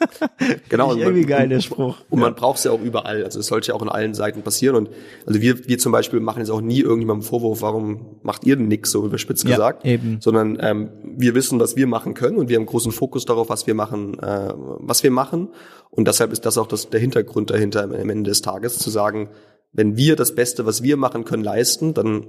genau. 0.68 0.92
Und 0.92 0.98
irgendwie 0.98 1.24
geil, 1.24 1.48
der 1.48 1.60
Spruch. 1.60 1.96
Und 2.10 2.20
man 2.20 2.34
braucht 2.34 2.58
es 2.58 2.64
ja 2.64 2.72
auch 2.72 2.80
überall. 2.80 3.24
Also 3.24 3.40
es 3.40 3.46
sollte 3.46 3.68
ja 3.68 3.74
auch 3.74 3.82
in 3.82 3.88
allen 3.88 4.14
Seiten 4.14 4.42
passieren. 4.42 4.76
Und 4.76 4.90
also 5.26 5.40
wir, 5.40 5.66
wir 5.66 5.78
zum 5.78 5.92
Beispiel 5.92 6.20
machen 6.20 6.40
jetzt 6.40 6.50
auch 6.50 6.60
nie 6.60 6.80
irgendjemandem 6.80 7.26
Vorwurf, 7.26 7.62
warum 7.62 8.18
macht 8.22 8.44
ihr 8.44 8.56
denn 8.56 8.68
nichts, 8.68 8.90
so 8.90 9.04
überspitzt 9.04 9.44
ja, 9.44 9.56
gesagt. 9.56 9.84
Eben. 9.84 10.20
Sondern 10.20 10.58
ähm, 10.60 10.90
wir 11.16 11.34
wissen, 11.34 11.58
was 11.58 11.76
wir 11.76 11.86
machen 11.86 12.14
können 12.14 12.36
und 12.36 12.48
wir 12.48 12.56
haben 12.56 12.66
großen 12.66 12.92
Fokus 12.92 13.24
darauf, 13.24 13.48
was 13.48 13.66
wir 13.66 13.74
machen, 13.74 14.18
äh, 14.18 14.52
was 14.54 15.02
wir 15.02 15.10
machen. 15.10 15.48
Und 15.90 16.06
deshalb 16.06 16.32
ist 16.32 16.44
das 16.44 16.58
auch 16.58 16.66
das, 16.66 16.90
der 16.90 17.00
Hintergrund 17.00 17.50
dahinter 17.50 17.84
am 17.84 18.10
Ende 18.10 18.30
des 18.30 18.42
Tages, 18.42 18.78
zu 18.78 18.90
sagen, 18.90 19.30
wenn 19.72 19.96
wir 19.96 20.16
das 20.16 20.34
Beste, 20.34 20.66
was 20.66 20.82
wir 20.82 20.96
machen 20.96 21.24
können, 21.24 21.44
leisten, 21.44 21.94
dann 21.94 22.26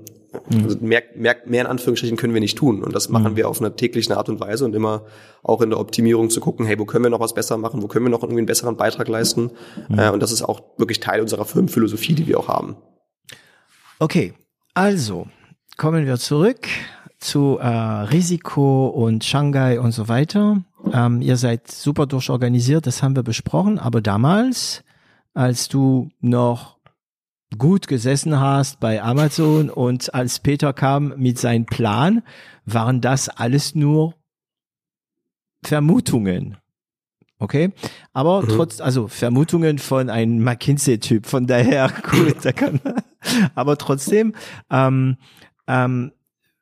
mhm. 0.50 0.64
also 0.64 0.78
mehr, 0.82 1.04
mehr, 1.16 1.38
mehr 1.46 1.62
in 1.62 1.68
Anführungsstrichen 1.68 2.18
können 2.18 2.34
wir 2.34 2.42
nicht 2.42 2.58
tun. 2.58 2.84
Und 2.84 2.94
das 2.94 3.10
machen 3.10 3.34
mhm. 3.34 3.38
wir 3.38 3.50
auf 3.50 3.60
einer 3.60 3.76
täglichen 3.76 4.14
Art 4.14 4.30
und 4.30 4.40
Weise 4.40 4.66
und 4.66 4.76
immer 4.76 5.06
auch 5.44 5.62
in 5.62 5.70
der 5.70 5.80
Optimierung 5.80 6.30
zu 6.30 6.42
gucken, 6.42 6.66
hey, 6.66 6.78
wo 6.78 6.86
können 6.86 7.06
wir 7.06 7.10
noch 7.10 7.20
was 7.20 7.34
besser 7.34 7.58
machen, 7.58 7.82
wo 7.82 7.88
können 7.88 8.06
wir 8.06 8.10
noch 8.10 8.24
irgendwie 8.24 8.40
einen 8.40 8.48
besseren 8.48 8.78
Beitrag 8.78 9.08
leisten. 9.08 9.52
Mhm. 9.88 10.00
Äh, 10.00 10.10
und 10.10 10.22
das 10.22 10.32
ist 10.32 10.42
auch 10.42 10.62
wirklich 10.78 11.00
Teil 11.00 11.22
unserer 11.22 11.46
Firmenphilosophie, 11.46 12.14
die 12.14 12.28
wir 12.28 12.40
auch 12.40 12.48
haben. 12.48 12.76
Okay, 14.00 14.34
also 14.74 15.28
kommen 15.78 16.06
wir 16.06 16.18
zurück 16.18 16.68
zu 17.20 17.58
äh, 17.60 17.68
Risiko 17.68 18.88
und 18.88 19.24
Shanghai 19.26 19.80
und 19.80 19.92
so 19.92 20.08
weiter. 20.08 20.64
Ähm, 20.94 21.22
ihr 21.22 21.36
seid 21.36 21.70
super 21.70 22.06
durchorganisiert, 22.06 22.88
das 22.88 23.04
haben 23.04 23.16
wir 23.16 23.24
besprochen, 23.24 23.78
aber 23.78 24.02
damals, 24.02 24.84
als 25.34 25.68
du 25.68 26.10
noch 26.22 26.79
gut 27.58 27.88
gesessen 27.88 28.40
hast 28.40 28.80
bei 28.80 29.02
Amazon 29.02 29.70
und 29.70 30.14
als 30.14 30.40
Peter 30.40 30.74
kam 30.74 31.14
mit 31.18 31.40
seinem 31.40 31.66
Plan, 31.66 32.24
waren 32.66 33.02
das 33.02 33.30
alles 33.30 33.76
nur 33.76 34.14
Vermutungen. 35.64 36.58
Okay, 37.42 37.72
aber 38.12 38.42
mhm. 38.42 38.48
trotz, 38.50 38.82
also 38.82 39.08
Vermutungen 39.08 39.80
von 39.80 40.10
einem 40.10 40.44
McKinsey-Typ, 40.44 41.26
von 41.26 41.48
daher 41.48 41.90
gut, 42.12 42.44
da 42.44 42.52
kann 42.52 42.82
aber 43.56 43.78
trotzdem, 43.78 44.36
ähm, 44.70 45.18
ähm, 45.68 46.12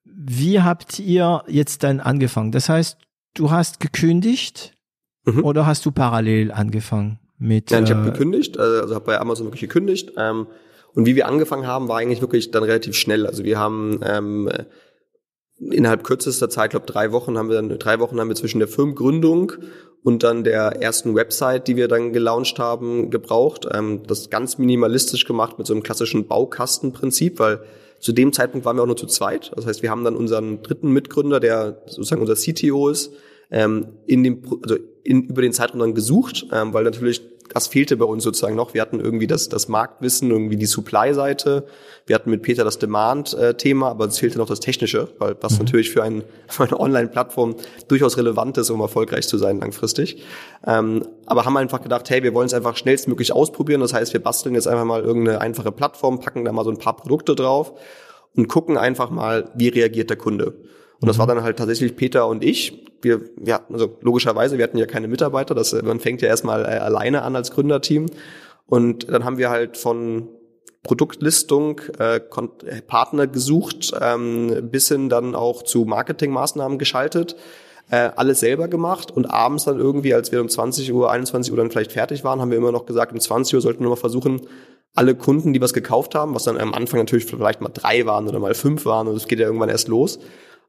wie 0.04 0.62
habt 0.62 1.00
ihr 1.00 1.44
jetzt 1.48 1.84
dann 1.84 2.00
angefangen? 2.00 2.52
Das 2.52 2.70
heißt, 2.70 2.98
du 3.34 3.50
hast 3.52 3.80
gekündigt 3.80 4.74
mhm. 5.26 5.44
oder 5.44 5.66
hast 5.66 5.86
du 5.86 5.92
parallel 5.92 6.52
angefangen 6.52 7.20
mit? 7.40 7.72
Nein, 7.72 7.86
ich 7.86 7.92
habe 7.92 8.08
äh, 8.08 8.12
gekündigt, 8.12 8.58
also 8.60 8.94
habe 8.94 9.06
bei 9.06 9.20
Amazon 9.20 9.48
wirklich 9.48 9.62
gekündigt. 9.62 10.14
Ähm, 10.16 10.48
und 10.98 11.06
wie 11.06 11.16
wir 11.16 11.28
angefangen 11.28 11.68
haben, 11.68 11.90
war 11.90 12.00
eigentlich 12.00 12.22
wirklich 12.22 12.50
dann 12.50 12.64
relativ 12.64 12.96
schnell. 12.96 13.28
Also 13.28 13.44
wir 13.44 13.60
haben 13.60 14.00
ähm, 14.04 14.50
innerhalb 15.60 16.04
kürzester 16.04 16.50
Zeit, 16.50 16.72
glaube 16.72 16.88
drei 16.88 17.12
Wochen 17.12 17.38
haben 17.38 17.50
wir 17.50 17.56
dann 17.56 17.70
drei 17.78 18.00
Wochen 18.00 18.20
haben 18.20 18.30
wir 18.30 18.36
zwischen 18.36 18.58
der 18.58 18.68
Firmengründung 18.68 19.52
und 20.02 20.24
dann 20.24 20.44
der 20.44 20.82
ersten 20.82 21.14
Website, 21.14 21.68
die 21.68 21.76
wir 21.76 21.88
dann 21.88 22.14
gelauncht 22.14 22.58
haben, 22.58 23.12
gebraucht. 23.12 23.68
Ähm, 23.72 24.02
das 24.08 24.32
ganz 24.32 24.58
minimalistisch 24.58 25.26
gemacht 25.26 25.60
mit 25.60 25.68
so 25.68 25.76
einem 25.76 25.84
klassischen 25.84 26.26
Baukastenprinzip, 26.26 27.38
weil 27.38 27.60
zu 28.00 28.12
dem 28.12 28.34
Zeitpunkt 28.34 28.66
waren 28.66 28.78
wir 28.78 28.82
auch 28.82 28.88
nur 28.88 28.98
zu 28.98 29.06
zweit. 29.06 29.52
Das 29.56 29.68
heißt, 29.68 29.84
wir 29.84 29.92
haben 29.92 30.04
dann 30.04 30.16
unseren 30.16 30.64
dritten 30.64 30.90
Mitgründer, 30.90 31.40
der 31.40 31.80
sozusagen 31.86 32.22
unser 32.22 32.34
CTO 32.34 32.90
ist, 32.90 33.14
ähm, 33.52 33.90
in 34.08 34.24
dem, 34.24 34.42
also 34.64 34.78
in, 35.04 35.28
über 35.28 35.44
den 35.44 35.54
Zeitraum 35.54 35.80
dann 35.80 35.94
gesucht, 35.94 36.48
ähm, 36.52 36.74
weil 36.74 36.86
natürlich 36.86 37.22
das 37.54 37.68
fehlte 37.68 37.98
bei 37.98 38.06
uns 38.06 38.24
sozusagen 38.24 38.56
noch. 38.56 38.74
Wir 38.74 38.82
hatten 38.82 39.00
irgendwie 39.00 39.28
das, 39.28 39.50
das 39.50 39.68
Marktwissen, 39.68 40.32
irgendwie 40.32 40.56
die 40.56 40.66
Supply-Seite. 40.66 41.66
Wir 42.06 42.16
hatten 42.16 42.30
mit 42.30 42.42
Peter 42.42 42.64
das 42.64 42.80
Demand-Thema, 42.80 43.90
aber 43.90 44.06
es 44.06 44.20
fehlte 44.20 44.38
noch 44.38 44.48
das 44.48 44.60
Technische, 44.60 45.10
weil 45.20 45.36
was 45.42 45.54
mhm. 45.54 45.66
natürlich 45.66 45.92
für, 45.92 46.04
ein, 46.04 46.24
für 46.48 46.64
eine 46.64 46.80
Online-Plattform 46.80 47.56
durchaus 47.88 48.18
relevant 48.18 48.58
ist, 48.58 48.70
um 48.70 48.80
erfolgreich 48.80 49.28
zu 49.28 49.38
sein 49.38 49.60
langfristig. 49.60 50.24
Ähm, 50.66 51.08
aber 51.26 51.46
haben 51.46 51.58
einfach 51.58 51.82
gedacht, 51.82 52.10
hey, 52.10 52.24
wir 52.24 52.34
wollen 52.34 52.48
es 52.48 52.54
einfach 52.54 52.78
schnellstmöglich 52.78 53.34
ausprobieren. 53.34 53.82
Das 53.82 53.94
heißt, 53.94 54.14
wir 54.14 54.22
basteln 54.22 54.56
jetzt 54.56 54.68
einfach 54.68 54.86
mal 54.86 55.02
irgendeine 55.02 55.42
einfache 55.42 55.72
Plattform, 55.72 56.20
packen 56.20 56.46
da 56.46 56.52
mal 56.52 56.64
so 56.64 56.72
ein 56.72 56.80
paar 56.80 56.96
Produkte 56.96 57.36
drauf 57.36 57.74
und 58.36 58.48
gucken 58.48 58.78
einfach 58.78 59.10
mal, 59.10 59.52
wie 59.56 59.70
reagiert 59.70 60.10
der 60.10 60.18
Kunde. 60.18 60.54
Und 61.00 61.08
das 61.08 61.18
war 61.18 61.28
dann 61.28 61.44
halt 61.44 61.58
tatsächlich 61.58 61.96
Peter 61.96 62.28
und 62.28 62.44
ich. 62.44 62.86
Wir, 63.02 63.22
ja, 63.44 63.62
also 63.72 63.98
logischerweise, 64.02 64.58
wir 64.58 64.64
hatten 64.64 64.78
ja 64.78 64.88
keine 64.88 65.08
Mitarbeiter, 65.08 65.54
das, 65.54 65.74
man 65.84 66.00
fängt 66.00 66.22
ja 66.24 66.28
erstmal 66.28 66.64
äh, 66.64 66.80
alleine 66.80 67.22
an 67.22 67.36
als 67.36 67.52
Gründerteam. 67.52 68.08
Und 68.66 69.10
dann 69.10 69.24
haben 69.24 69.38
wir 69.38 69.50
halt 69.50 69.78
von 69.78 70.30
Produktlistung, 70.84 71.82
äh, 72.00 72.18
äh, 72.18 72.82
Partner 72.88 73.28
gesucht, 73.28 73.92
ähm, 74.02 74.70
bis 74.72 74.88
hin 74.88 75.10
dann 75.10 75.36
auch 75.36 75.64
zu 75.64 75.86
Marketingmaßnahmen 75.86 76.80
geschaltet, 76.80 77.36
äh, 77.90 78.10
alles 78.16 78.40
selber 78.40 78.68
gemacht 78.68 79.12
und 79.12 79.26
abends 79.26 79.66
dann 79.66 79.80
irgendwie, 79.80 80.14
als 80.14 80.32
wir 80.32 80.42
um 80.42 80.50
20 80.50 80.92
Uhr, 80.92 81.12
21 81.12 81.52
Uhr 81.52 81.58
dann 81.58 81.72
vielleicht 81.72 81.92
fertig 81.92 82.24
waren, 82.24 82.42
haben 82.42 82.52
wir 82.52 82.58
immer 82.58 82.72
noch 82.72 82.86
gesagt, 82.86 83.12
um 83.12 83.20
20 83.20 83.56
Uhr 83.56 83.62
sollten 83.62 83.84
wir 83.84 83.90
mal 83.90 83.96
versuchen, 83.96 84.42
alle 84.96 85.14
Kunden, 85.14 85.54
die 85.54 85.62
was 85.62 85.74
gekauft 85.74 86.16
haben, 86.16 86.34
was 86.34 86.44
dann 86.44 86.58
am 86.58 86.74
Anfang 86.74 87.00
natürlich 87.00 87.26
vielleicht 87.26 87.62
mal 87.62 87.70
drei 87.70 88.06
waren 88.06 88.28
oder 88.28 88.40
mal 88.40 88.56
fünf 88.56 88.86
waren 88.86 89.08
und 89.08 89.16
es 89.16 89.28
geht 89.28 89.40
ja 89.40 89.46
irgendwann 89.46 89.70
erst 89.70 89.88
los, 89.90 90.20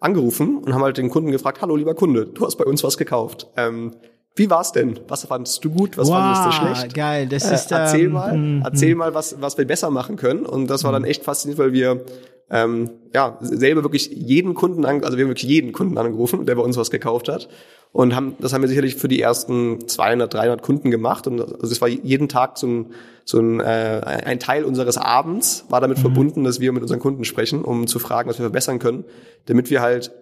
angerufen 0.01 0.59
und 0.59 0.75
haben 0.75 0.83
halt 0.83 0.99
den 0.99 1.11
Kunden 1.11 1.31
gefragt, 1.31 1.61
hallo 1.63 1.77
lieber 1.77 1.95
Kunde, 1.95 2.27
du 2.27 2.47
hast 2.47 2.57
bei 2.57 2.65
uns 2.65 2.85
was 2.85 2.97
gekauft. 2.97 3.49
Ähm, 3.57 3.97
wie 4.37 4.49
war's 4.49 4.71
denn? 4.71 5.01
Was 5.09 5.25
fandest 5.25 5.65
du 5.65 5.71
gut? 5.71 5.99
Was 5.99 6.09
wow, 6.09 6.17
fandest 6.17 6.47
du 6.47 6.53
schlecht? 6.53 6.95
Geil, 6.95 7.27
das 7.27 7.51
äh, 7.51 7.55
ist 7.55 7.73
erzähl 7.73 8.05
ähm, 8.07 8.13
mal, 8.13 8.37
mm, 8.37 8.63
erzähl 8.65 8.95
mal, 8.95 9.13
was 9.13 9.41
was 9.41 9.59
wir 9.59 9.67
besser 9.67 9.91
machen 9.91 10.17
können. 10.17 10.47
Und 10.47 10.69
das 10.69 10.85
war 10.85 10.93
dann 10.93 11.05
echt 11.05 11.25
faszinierend, 11.25 11.59
weil 11.59 11.73
wir 11.73 12.05
ähm, 12.51 12.91
ja 13.15 13.39
selber 13.41 13.83
wirklich 13.83 14.11
jeden 14.11 14.55
Kunden, 14.55 14.85
an, 14.85 15.05
also 15.05 15.17
wir 15.17 15.25
haben 15.25 15.31
wirklich 15.31 15.51
jeden 15.51 15.73
Kunden 15.73 15.99
angerufen, 15.99 16.47
der 16.47 16.55
bei 16.55 16.63
uns 16.63 16.77
was 16.77 16.91
gekauft 16.91 17.29
hat. 17.29 17.49
Und 17.91 18.15
haben 18.15 18.37
das 18.39 18.53
haben 18.53 18.61
wir 18.61 18.69
sicherlich 18.69 18.97
für 18.97 19.09
die 19.09 19.21
ersten 19.21 19.89
200, 19.89 20.33
300 20.33 20.63
Kunden 20.63 20.91
gemacht. 20.91 21.27
Und 21.27 21.41
also 21.41 21.73
es 21.73 21.81
war 21.81 21.89
jeden 21.89 22.29
Tag 22.29 22.59
so 22.59 22.67
ein 22.67 22.87
so 23.25 23.39
ein, 23.41 23.61
äh, 23.61 24.23
ein 24.25 24.39
Teil 24.39 24.65
unseres 24.65 24.97
Abends 24.97 25.67
war 25.69 25.81
damit 25.83 25.99
mhm. 25.99 26.03
verbunden, 26.03 26.45
dass 26.45 26.61
wir 26.61 26.73
mit 26.73 26.83
unseren 26.83 27.01
Kunden 27.01 27.25
sprechen, 27.25 27.63
um 27.63 27.87
zu 27.87 27.99
fragen, 27.99 28.29
was 28.29 28.39
wir 28.39 28.45
verbessern 28.45 28.79
können, 28.79 29.05
damit 29.47 29.69
wir 29.71 29.83
halt 29.83 30.13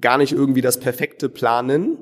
gar 0.00 0.18
nicht 0.18 0.32
irgendwie 0.32 0.60
das 0.60 0.80
perfekte 0.80 1.28
planen 1.28 1.96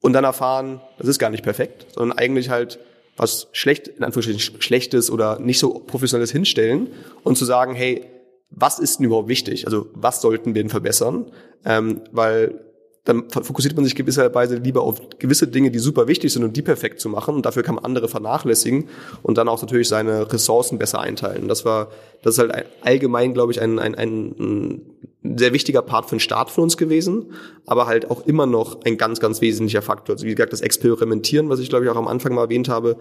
und 0.00 0.12
dann 0.12 0.24
erfahren, 0.24 0.80
das 0.98 1.08
ist 1.08 1.18
gar 1.18 1.30
nicht 1.30 1.42
perfekt, 1.42 1.86
sondern 1.94 2.16
eigentlich 2.16 2.48
halt 2.48 2.78
was 3.16 3.48
schlecht, 3.52 3.88
in 3.88 4.04
Anführungsstrichen 4.04 4.60
schlechtes 4.62 5.10
oder 5.10 5.38
nicht 5.38 5.58
so 5.58 5.70
professionelles 5.80 6.30
hinstellen 6.30 6.88
und 7.22 7.36
zu 7.36 7.44
sagen, 7.44 7.74
hey, 7.74 8.06
was 8.50 8.78
ist 8.78 8.98
denn 8.98 9.06
überhaupt 9.06 9.28
wichtig? 9.28 9.66
Also 9.66 9.88
was 9.94 10.20
sollten 10.20 10.54
wir 10.54 10.62
denn 10.62 10.70
verbessern? 10.70 11.30
Ähm, 11.64 12.02
weil 12.12 12.66
dann 13.06 13.30
fokussiert 13.30 13.76
man 13.76 13.84
sich 13.84 13.94
gewisserweise 13.94 14.56
lieber 14.56 14.82
auf 14.82 15.00
gewisse 15.20 15.46
Dinge, 15.46 15.70
die 15.70 15.78
super 15.78 16.08
wichtig 16.08 16.32
sind 16.32 16.42
und 16.42 16.56
die 16.56 16.62
perfekt 16.62 17.00
zu 17.00 17.08
machen. 17.08 17.36
Und 17.36 17.46
dafür 17.46 17.62
kann 17.62 17.76
man 17.76 17.84
andere 17.84 18.08
vernachlässigen 18.08 18.88
und 19.22 19.38
dann 19.38 19.48
auch 19.48 19.62
natürlich 19.62 19.88
seine 19.88 20.30
Ressourcen 20.32 20.76
besser 20.76 20.98
einteilen. 20.98 21.46
Das 21.46 21.64
war, 21.64 21.90
das 22.22 22.34
ist 22.34 22.40
halt 22.40 22.66
allgemein, 22.82 23.32
glaube 23.32 23.52
ich, 23.52 23.60
ein, 23.60 23.78
ein, 23.78 23.94
ein 23.94 24.82
sehr 25.36 25.52
wichtiger 25.52 25.82
Part 25.82 26.06
für 26.06 26.16
den 26.16 26.20
Start 26.20 26.50
von 26.50 26.64
uns 26.64 26.76
gewesen, 26.76 27.32
aber 27.64 27.86
halt 27.86 28.10
auch 28.10 28.26
immer 28.26 28.46
noch 28.46 28.82
ein 28.84 28.98
ganz, 28.98 29.20
ganz 29.20 29.40
wesentlicher 29.40 29.82
Faktor. 29.82 30.16
Also 30.16 30.26
wie 30.26 30.34
gesagt, 30.34 30.52
das 30.52 30.60
Experimentieren, 30.60 31.48
was 31.48 31.60
ich 31.60 31.68
glaube 31.68 31.84
ich 31.84 31.90
auch 31.90 31.96
am 31.96 32.08
Anfang 32.08 32.34
mal 32.34 32.42
erwähnt 32.42 32.68
habe. 32.68 32.96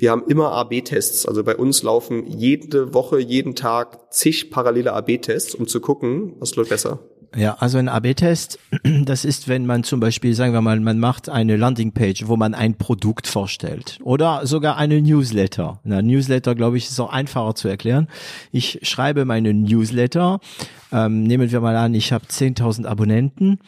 Wir 0.00 0.12
haben 0.12 0.24
immer 0.28 0.52
AB-Tests. 0.52 1.26
Also 1.26 1.44
bei 1.44 1.56
uns 1.56 1.82
laufen 1.82 2.26
jede 2.26 2.94
Woche, 2.94 3.20
jeden 3.20 3.54
Tag 3.54 4.10
zig 4.10 4.50
parallele 4.50 4.94
AB-Tests, 4.94 5.54
um 5.54 5.68
zu 5.68 5.80
gucken, 5.80 6.36
was 6.38 6.56
läuft 6.56 6.70
besser. 6.70 7.00
Ja, 7.36 7.56
also 7.60 7.78
ein 7.78 7.88
AB-Test, 7.88 8.58
das 9.04 9.24
ist, 9.24 9.46
wenn 9.46 9.64
man 9.64 9.84
zum 9.84 10.00
Beispiel, 10.00 10.34
sagen 10.34 10.52
wir 10.52 10.60
mal, 10.62 10.80
man 10.80 10.98
macht 10.98 11.28
eine 11.28 11.56
Landingpage, 11.56 12.26
wo 12.26 12.36
man 12.36 12.54
ein 12.54 12.74
Produkt 12.74 13.28
vorstellt 13.28 13.98
oder 14.02 14.46
sogar 14.46 14.76
eine 14.76 15.00
Newsletter. 15.00 15.80
Na, 15.84 16.02
Newsletter, 16.02 16.56
glaube 16.56 16.76
ich, 16.76 16.88
ist 16.88 16.98
auch 16.98 17.12
einfacher 17.12 17.54
zu 17.54 17.68
erklären. 17.68 18.08
Ich 18.50 18.80
schreibe 18.82 19.24
meine 19.24 19.54
Newsletter, 19.54 20.40
ähm, 20.90 21.22
nehmen 21.22 21.52
wir 21.52 21.60
mal 21.60 21.76
an, 21.76 21.94
ich 21.94 22.12
habe 22.12 22.26
10.000 22.26 22.84
Abonnenten 22.86 23.60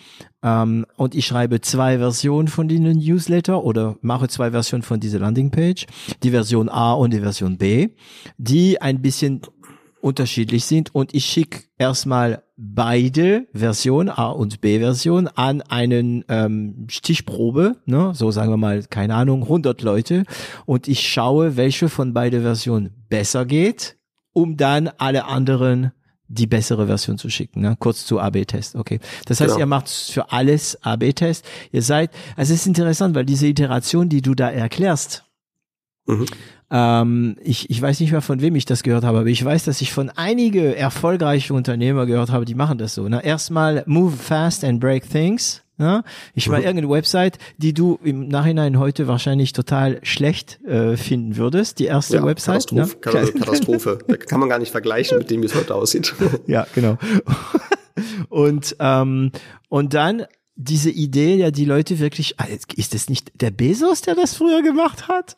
ähm, 0.43 0.85
und 0.97 1.15
ich 1.15 1.27
schreibe 1.27 1.61
zwei 1.61 1.99
Versionen 1.99 2.49
von 2.49 2.67
diesen 2.67 2.99
Newsletter 2.99 3.63
oder 3.63 3.97
mache 4.01 4.27
zwei 4.27 4.51
Versionen 4.51 4.83
von 4.83 4.99
dieser 4.99 5.21
Landingpage, 5.21 5.87
die 6.25 6.31
Version 6.31 6.69
A 6.69 6.95
und 6.95 7.13
die 7.13 7.21
Version 7.21 7.59
B, 7.59 7.91
die 8.39 8.83
ein 8.83 9.03
bisschen 9.03 9.43
unterschiedlich 10.03 10.64
sind 10.64 10.94
und 10.94 11.14
ich 11.14 11.24
schicke 11.26 11.64
erstmal 11.78 12.42
beide 12.57 13.46
Versionen, 13.53 14.09
A 14.09 14.30
und 14.30 14.61
B-Version, 14.61 15.28
an 15.28 15.62
einen 15.62 16.24
ähm, 16.28 16.86
Stichprobe, 16.88 17.76
ne, 17.86 18.12
so 18.14 18.30
sagen 18.30 18.50
wir 18.50 18.57
mal, 18.57 18.82
keine 18.84 19.14
Ahnung, 19.14 19.42
100 19.42 19.82
Leute 19.82 20.24
und 20.66 20.88
ich 20.88 21.09
schaue, 21.09 21.57
welche 21.57 21.88
von 21.88 22.12
beide 22.12 22.42
Versionen 22.42 22.90
besser 23.09 23.46
geht, 23.46 23.96
um 24.32 24.57
dann 24.57 24.90
alle 24.98 25.26
anderen 25.26 25.92
die 26.32 26.46
bessere 26.46 26.86
Version 26.86 27.18
zu 27.18 27.28
schicken, 27.28 27.61
ne? 27.61 27.76
kurz 27.78 28.07
zu 28.07 28.18
AB-Test. 28.18 28.74
Okay, 28.76 29.00
das 29.26 29.40
heißt, 29.40 29.50
genau. 29.50 29.61
ihr 29.61 29.66
macht 29.66 29.90
für 29.90 30.32
alles 30.32 30.82
AB-Test. 30.82 31.44
Ihr 31.72 31.82
seid, 31.82 32.11
also 32.36 32.55
es 32.55 32.61
ist 32.61 32.66
interessant, 32.66 33.14
weil 33.14 33.26
diese 33.26 33.46
Iteration, 33.46 34.09
die 34.09 34.22
du 34.22 34.34
da 34.34 34.50
erklärst, 34.50 35.24
mhm. 36.07 36.24
Ähm, 36.75 37.37
ich, 37.43 37.68
ich 37.68 37.83
weiß 37.83 38.01
nicht 38.01 38.12
mehr, 38.12 38.23
von 38.23 38.41
wem 38.41 38.57
ich 38.57 38.64
das 38.64 38.83
gehört 38.83 39.05
habe, 39.05 39.18
aber 39.18 39.27
ich 39.29 39.45
weiß, 39.45 39.64
dass 39.64 39.83
ich 39.83 39.93
von 39.93 40.09
einige 40.09 40.75
erfolgreiche 40.75 41.53
Unternehmer 41.53 42.07
gehört 42.07 42.31
habe, 42.31 42.47
die 42.47 42.55
machen 42.55 42.79
das 42.79 42.95
so. 42.95 43.09
Ne? 43.09 43.23
Erstmal 43.23 43.85
move 43.87 44.16
fast 44.16 44.64
and 44.64 44.81
break 44.81 45.09
things. 45.09 45.62
Ne? 45.77 46.03
Ich 46.35 46.49
war 46.49 46.59
mhm. 46.59 46.64
irgendeine 46.64 46.91
Website, 46.91 47.39
die 47.59 47.75
du 47.75 47.99
im 48.03 48.29
Nachhinein 48.29 48.79
heute 48.79 49.07
wahrscheinlich 49.07 49.53
total 49.53 50.01
schlecht 50.03 50.64
äh, 50.64 50.97
finden 50.97 51.37
würdest. 51.37 51.79
Die 51.79 51.85
erste 51.85 52.16
ja, 52.16 52.25
Website. 52.25 52.68
Katastrophe, 52.68 52.97
ne? 52.97 53.41
Katastrophe. 53.41 53.99
kann 54.29 54.41
man 54.41 54.49
gar 54.49 54.59
nicht 54.59 54.73
vergleichen 54.73 55.18
mit 55.18 55.31
dem, 55.31 55.43
wie 55.43 55.47
es 55.47 55.55
heute 55.55 55.75
aussieht. 55.75 56.14
ja, 56.47 56.66
genau. 56.75 56.97
und 58.31 58.77
ähm, 58.79 59.31
und 59.68 59.93
dann 59.93 60.25
diese 60.55 60.91
Idee, 60.91 61.37
ja, 61.37 61.51
die 61.51 61.64
Leute 61.66 61.99
wirklich, 61.99 62.39
ah, 62.39 62.47
ist 62.77 62.95
das 62.95 63.11
nicht 63.11 63.33
der 63.43 63.51
Bezos, 63.51 64.01
der 64.01 64.14
das 64.14 64.35
früher 64.35 64.62
gemacht 64.62 65.09
hat? 65.09 65.37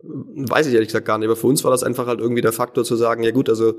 Weiß 0.00 0.66
ich 0.66 0.74
ehrlich 0.74 0.88
gesagt 0.88 1.06
gar 1.06 1.18
nicht, 1.18 1.26
aber 1.26 1.36
für 1.36 1.48
uns 1.48 1.64
war 1.64 1.70
das 1.70 1.82
einfach 1.82 2.06
halt 2.06 2.20
irgendwie 2.20 2.42
der 2.42 2.52
Faktor 2.52 2.84
zu 2.84 2.94
sagen, 2.94 3.24
ja 3.24 3.32
gut, 3.32 3.48
also 3.48 3.74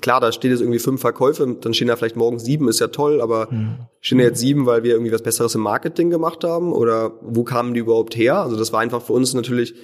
klar, 0.00 0.20
da 0.20 0.32
steht 0.32 0.50
jetzt 0.50 0.60
irgendwie 0.60 0.78
fünf 0.78 1.00
Verkäufe, 1.00 1.56
dann 1.60 1.74
stehen 1.74 1.88
da 1.88 1.96
vielleicht 1.96 2.16
morgen 2.16 2.38
sieben, 2.38 2.68
ist 2.68 2.80
ja 2.80 2.88
toll, 2.88 3.20
aber 3.20 3.48
mhm. 3.50 3.76
stehen 4.00 4.18
da 4.18 4.24
jetzt 4.24 4.40
sieben, 4.40 4.66
weil 4.66 4.82
wir 4.82 4.92
irgendwie 4.92 5.12
was 5.12 5.22
Besseres 5.22 5.54
im 5.54 5.62
Marketing 5.62 6.10
gemacht 6.10 6.44
haben 6.44 6.72
oder 6.72 7.14
wo 7.22 7.44
kamen 7.44 7.72
die 7.72 7.80
überhaupt 7.80 8.16
her? 8.16 8.42
Also 8.42 8.56
das 8.56 8.72
war 8.72 8.80
einfach 8.80 9.02
für 9.02 9.14
uns 9.14 9.32
natürlich 9.34 9.74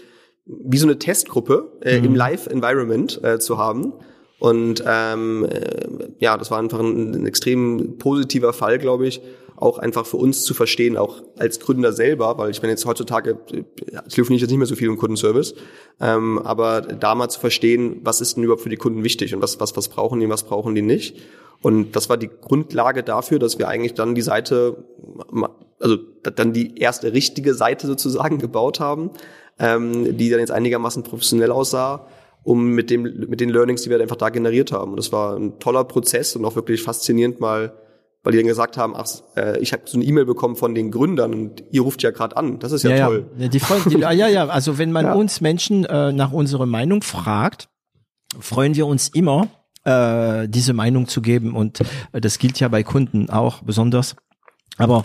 wie 0.45 0.78
so 0.78 0.87
eine 0.87 0.99
Testgruppe 0.99 1.72
äh, 1.80 1.99
mhm. 1.99 2.05
im 2.05 2.14
Live-Environment 2.14 3.22
äh, 3.22 3.39
zu 3.39 3.59
haben. 3.59 3.95
Und 4.39 4.83
ähm, 4.87 5.47
äh, 5.49 6.09
ja, 6.18 6.37
das 6.37 6.51
war 6.51 6.59
einfach 6.59 6.80
ein, 6.80 7.14
ein 7.14 7.26
extrem 7.26 7.97
positiver 7.99 8.53
Fall, 8.53 8.78
glaube 8.78 9.07
ich, 9.07 9.22
auch 9.63 9.79
einfach 9.79 10.05
für 10.07 10.17
uns 10.17 10.45
zu 10.45 10.55
verstehen, 10.55 10.97
auch 10.97 11.23
als 11.39 11.61
Gründer 11.61 11.93
selber, 11.93 12.37
weil 12.37 12.51
ich 12.51 12.61
bin 12.61 12.69
jetzt 12.69 12.85
heutzutage, 12.85 13.39
ich 13.49 14.15
telefoniere 14.15 14.43
jetzt 14.43 14.51
nicht 14.51 14.59
mehr 14.59 14.67
so 14.67 14.75
viel 14.75 14.89
im 14.89 14.97
Kundenservice, 14.97 15.55
ähm, 16.01 16.41
aber 16.41 16.81
da 16.81 17.15
mal 17.15 17.29
zu 17.29 17.41
verstehen, 17.41 18.01
was 18.03 18.21
ist 18.21 18.37
denn 18.37 18.45
überhaupt 18.45 18.63
für 18.63 18.69
die 18.69 18.77
Kunden 18.77 19.05
wichtig 19.05 19.35
und 19.35 19.41
was, 19.41 19.61
was, 19.61 19.77
was 19.77 19.89
brauchen 19.89 20.21
die, 20.21 20.29
was 20.29 20.43
brauchen 20.43 20.75
die 20.75 20.83
nicht. 20.83 21.17
Und 21.63 21.95
das 21.95 22.09
war 22.09 22.17
die 22.17 22.29
Grundlage 22.29 23.05
dafür, 23.05 23.39
dass 23.39 23.59
wir 23.59 23.69
eigentlich 23.69 23.95
dann 23.95 24.17
die 24.17 24.23
Seite, 24.23 24.85
also 25.79 25.97
dann 26.23 26.53
die 26.53 26.77
erste 26.79 27.13
richtige 27.13 27.55
Seite 27.55 27.87
sozusagen 27.87 28.39
gebaut 28.39 28.81
haben, 28.81 29.11
ähm, 29.61 30.17
die 30.17 30.29
dann 30.29 30.41
jetzt 30.41 30.51
einigermaßen 30.51 31.05
professionell 31.05 31.53
aussah 31.53 32.07
um 32.45 32.71
mit 32.71 32.91
dem 32.91 33.03
mit 33.03 33.41
den 33.41 33.51
Learnings, 33.51 33.83
die 33.83 33.91
wir 33.91 34.01
einfach 34.01 34.17
da 34.17 34.29
generiert 34.29 34.73
haben. 34.73 34.91
Und 34.91 34.97
das 34.97 35.13
war 35.13 35.37
ein 35.37 35.61
toller 35.61 35.85
Prozess 35.85 36.35
und 36.35 36.45
auch 36.45 36.57
wirklich 36.57 36.83
faszinierend 36.83 37.39
mal 37.39 37.73
weil 38.23 38.33
die 38.33 38.39
dann 38.39 38.47
gesagt 38.47 38.77
haben, 38.77 38.95
ach, 38.97 39.07
äh, 39.37 39.59
ich 39.59 39.73
habe 39.73 39.83
so 39.87 39.97
eine 39.97 40.05
E-Mail 40.05 40.25
bekommen 40.25 40.57
von 40.57 40.75
den 40.75 40.91
Gründern 40.91 41.35
und 41.35 41.64
ihr 41.70 41.83
ruft 41.83 42.03
ja 42.03 42.11
gerade 42.11 42.37
an. 42.37 42.59
Das 42.61 42.73
ist 42.73 42.85
ja, 42.85 42.91
ja 42.91 43.07
toll. 43.07 43.31
Ja, 43.37 43.49
die, 43.49 43.59
die, 43.59 43.99
ja, 44.01 44.12
ja, 44.12 44.47
also 44.47 44.79
wenn 44.79 44.93
man 44.93 45.07
ja. 45.07 45.14
uns 45.14 45.41
Menschen 45.41 45.85
äh, 45.85 46.12
nach 46.12 46.33
unserer 46.33 46.66
Meinung 46.66 47.03
fragt, 47.03 47.68
freuen 48.39 48.77
wir 48.77 48.87
uns 48.87 49.09
immer, 49.09 49.49
äh, 49.85 50.49
diese 50.49 50.73
Meinung 50.73 51.09
zu 51.09 51.20
geben 51.20 51.57
und 51.57 51.81
äh, 52.12 52.20
das 52.20 52.39
gilt 52.39 52.61
ja 52.61 52.68
bei 52.68 52.85
Kunden 52.85 53.29
auch 53.29 53.62
besonders. 53.62 54.14
Aber 54.79 55.05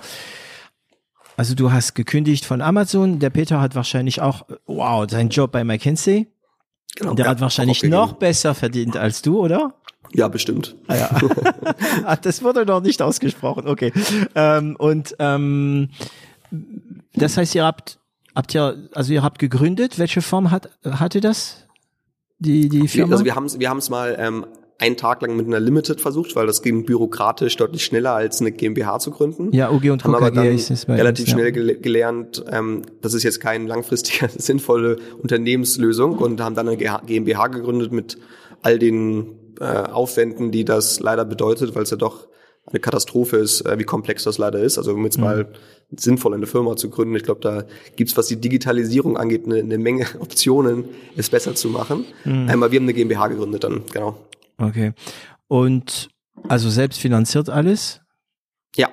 also 1.37 1.55
du 1.55 1.71
hast 1.71 1.95
gekündigt 1.95 2.45
von 2.45 2.61
Amazon, 2.61 3.19
der 3.19 3.31
Peter 3.31 3.59
hat 3.59 3.75
wahrscheinlich 3.75 4.21
auch, 4.21 4.45
wow, 4.65 5.09
seinen 5.09 5.29
Job 5.29 5.51
bei 5.51 5.63
McKinsey. 5.63 6.27
Genau, 6.95 7.13
der 7.13 7.27
hat 7.27 7.41
wahrscheinlich 7.41 7.83
noch 7.83 8.13
besser 8.13 8.55
verdient 8.55 8.97
als 8.97 9.21
du, 9.21 9.39
oder? 9.39 9.75
Ja, 10.13 10.27
bestimmt. 10.27 10.75
Ah, 10.87 10.95
ja. 10.95 11.09
Ah, 12.03 12.15
das 12.15 12.43
wurde 12.43 12.65
noch 12.65 12.81
nicht 12.81 13.01
ausgesprochen. 13.01 13.67
Okay. 13.67 13.91
Ähm, 14.35 14.75
und 14.77 15.15
ähm, 15.19 15.89
das 17.13 17.37
heißt, 17.37 17.55
ihr 17.55 17.65
habt 17.65 17.99
habt 18.35 18.55
ihr 18.55 18.89
also 18.93 19.13
ihr 19.13 19.23
habt 19.23 19.39
gegründet. 19.39 19.99
Welche 19.99 20.21
Form 20.21 20.51
hat 20.51 20.69
hatte 20.83 21.19
das? 21.19 21.65
Die 22.39 22.69
die 22.69 22.87
Firma? 22.87 23.13
Also 23.13 23.25
wir 23.25 23.35
haben 23.35 23.47
wir 23.59 23.69
haben 23.69 23.79
es 23.79 23.89
mal 23.89 24.15
ähm, 24.19 24.45
einen 24.79 24.95
Tag 24.95 25.21
lang 25.21 25.35
mit 25.35 25.47
einer 25.47 25.59
Limited 25.59 26.01
versucht, 26.01 26.35
weil 26.35 26.45
das 26.45 26.61
ging 26.61 26.85
bürokratisch 26.85 27.55
deutlich 27.57 27.83
schneller 27.83 28.13
als 28.13 28.41
eine 28.41 28.51
GmbH 28.51 28.99
zu 28.99 29.11
gründen. 29.11 29.51
Ja, 29.51 29.71
UG 29.71 29.89
und 29.89 30.03
haben 30.03 30.15
aber 30.15 30.31
dann 30.31 30.45
relativ 30.45 31.25
uns, 31.25 31.31
schnell 31.31 31.55
ja. 31.55 31.73
gelernt, 31.73 32.43
ähm, 32.51 32.83
das 33.01 33.13
ist 33.13 33.23
jetzt 33.23 33.39
keine 33.39 33.67
langfristige 33.67 34.29
sinnvolle 34.35 34.97
Unternehmenslösung 35.21 36.17
und 36.17 36.41
haben 36.41 36.55
dann 36.55 36.67
eine 36.67 36.77
GmbH 36.77 37.47
gegründet 37.47 37.91
mit 37.91 38.17
all 38.61 38.77
den 38.77 39.36
äh, 39.59 39.63
aufwenden, 39.63 40.51
die 40.51 40.65
das 40.65 40.99
leider 40.99 41.25
bedeutet, 41.25 41.75
weil 41.75 41.83
es 41.83 41.89
ja 41.89 41.97
doch 41.97 42.27
eine 42.69 42.79
Katastrophe 42.79 43.37
ist, 43.37 43.61
äh, 43.61 43.79
wie 43.79 43.83
komplex 43.83 44.23
das 44.23 44.37
leider 44.37 44.59
ist. 44.59 44.77
Also 44.77 44.93
um 44.93 45.03
jetzt 45.03 45.17
mhm. 45.17 45.23
mal 45.23 45.47
sinnvoll 45.95 46.33
eine 46.33 46.47
Firma 46.47 46.75
zu 46.75 46.89
gründen, 46.89 47.15
ich 47.15 47.23
glaube, 47.23 47.41
da 47.41 47.63
gibt's, 47.95 48.17
was 48.17 48.27
die 48.27 48.35
Digitalisierung 48.39 49.17
angeht, 49.17 49.45
eine, 49.45 49.59
eine 49.59 49.77
Menge 49.77 50.05
Optionen, 50.19 50.85
es 51.15 51.29
besser 51.29 51.55
zu 51.55 51.69
machen. 51.69 52.05
Mhm. 52.25 52.49
Aber 52.49 52.71
wir 52.71 52.79
haben 52.79 52.85
eine 52.85 52.93
GmbH 52.93 53.27
gegründet 53.27 53.63
dann, 53.63 53.83
genau. 53.91 54.17
Okay. 54.57 54.93
Und 55.47 56.09
also 56.47 56.69
selbst 56.69 56.99
finanziert 56.99 57.49
alles? 57.49 58.01
Ja. 58.75 58.89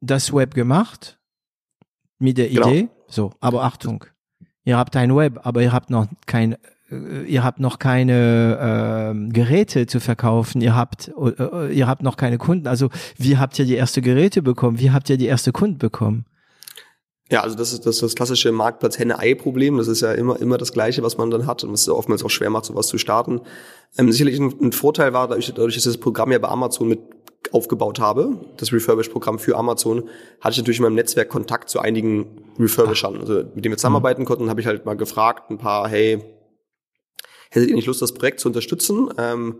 Das 0.00 0.32
Web 0.32 0.54
gemacht? 0.54 1.18
Mit 2.18 2.38
der 2.38 2.48
genau. 2.48 2.68
Idee? 2.68 2.88
So, 3.08 3.32
aber 3.40 3.64
Achtung. 3.64 4.04
Ihr 4.64 4.76
habt 4.76 4.96
ein 4.96 5.14
Web, 5.14 5.40
aber 5.42 5.62
ihr 5.62 5.72
habt 5.72 5.90
noch 5.90 6.06
kein 6.26 6.56
ihr 7.26 7.44
habt 7.44 7.60
noch 7.60 7.78
keine 7.78 9.14
äh, 9.14 9.32
Geräte 9.32 9.86
zu 9.86 10.00
verkaufen, 10.00 10.60
ihr 10.60 10.74
habt 10.74 11.08
äh, 11.08 11.42
äh, 11.42 11.72
ihr 11.72 11.86
habt 11.86 12.02
noch 12.02 12.16
keine 12.16 12.38
Kunden. 12.38 12.66
Also 12.66 12.90
wie 13.16 13.38
habt 13.38 13.58
ihr 13.58 13.64
die 13.64 13.74
erste 13.74 14.02
Geräte 14.02 14.42
bekommen? 14.42 14.78
Wie 14.78 14.90
habt 14.90 15.10
ihr 15.10 15.16
die 15.16 15.26
erste 15.26 15.52
Kunden 15.52 15.78
bekommen? 15.78 16.26
Ja, 17.30 17.40
also 17.40 17.56
das 17.56 17.72
ist 17.72 17.86
das, 17.86 17.96
ist 17.96 18.02
das 18.02 18.14
klassische 18.14 18.52
Marktplatz 18.52 18.98
Henne-Ei-Problem. 18.98 19.78
Das 19.78 19.88
ist 19.88 20.02
ja 20.02 20.12
immer 20.12 20.40
immer 20.40 20.58
das 20.58 20.72
Gleiche, 20.72 21.02
was 21.02 21.16
man 21.16 21.30
dann 21.30 21.46
hat 21.46 21.64
und 21.64 21.72
es 21.72 21.88
oftmals 21.88 22.22
auch 22.22 22.30
schwer 22.30 22.50
macht, 22.50 22.66
sowas 22.66 22.86
zu 22.86 22.98
starten. 22.98 23.40
Ähm, 23.96 24.12
sicherlich 24.12 24.38
ein, 24.38 24.52
ein, 24.60 24.72
Vorteil 24.72 25.12
war, 25.12 25.28
dadurch, 25.28 25.46
dadurch, 25.46 25.74
dass 25.74 25.84
das 25.84 25.98
Programm 25.98 26.32
ja 26.32 26.38
bei 26.38 26.48
Amazon 26.48 26.88
mit 26.88 27.00
aufgebaut 27.52 28.00
habe, 28.00 28.40
das 28.56 28.72
Refurbish-Programm 28.72 29.38
für 29.38 29.56
Amazon, 29.56 30.08
hatte 30.40 30.52
ich 30.52 30.58
natürlich 30.58 30.78
in 30.78 30.84
meinem 30.84 30.94
Netzwerk 30.94 31.28
Kontakt 31.28 31.68
zu 31.70 31.80
einigen 31.80 32.26
Refurbishern, 32.58 33.18
also 33.20 33.34
mit 33.54 33.64
denen 33.64 33.72
wir 33.72 33.76
zusammenarbeiten 33.76 34.22
mhm. 34.22 34.26
konnten, 34.26 34.50
habe 34.50 34.60
ich 34.60 34.66
halt 34.66 34.84
mal 34.84 34.96
gefragt, 34.96 35.50
ein 35.50 35.58
paar, 35.58 35.88
hey, 35.88 36.22
hättet 37.54 37.70
ihr 37.70 37.76
nicht 37.76 37.86
Lust, 37.86 38.02
das 38.02 38.12
Projekt 38.12 38.40
zu 38.40 38.48
unterstützen? 38.48 39.08
Ähm, 39.18 39.56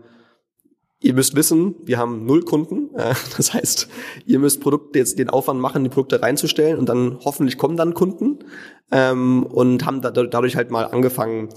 ihr 0.99 1.13
müsst 1.13 1.35
wissen, 1.35 1.75
wir 1.83 1.97
haben 1.97 2.25
null 2.25 2.43
Kunden. 2.43 2.89
Äh, 2.95 3.13
das 3.37 3.53
heißt, 3.53 3.87
ihr 4.25 4.39
müsst 4.39 4.61
Produkte 4.61 4.99
jetzt 4.99 5.19
den 5.19 5.29
Aufwand 5.29 5.59
machen, 5.59 5.83
die 5.83 5.89
Produkte 5.89 6.21
reinzustellen 6.21 6.77
und 6.77 6.87
dann 6.87 7.19
hoffentlich 7.23 7.57
kommen 7.57 7.77
dann 7.77 7.93
Kunden. 7.93 8.39
Ähm, 8.91 9.43
und 9.43 9.85
haben 9.85 10.01
da, 10.01 10.11
dadurch 10.11 10.55
halt 10.55 10.71
mal 10.71 10.85
angefangen, 10.85 11.49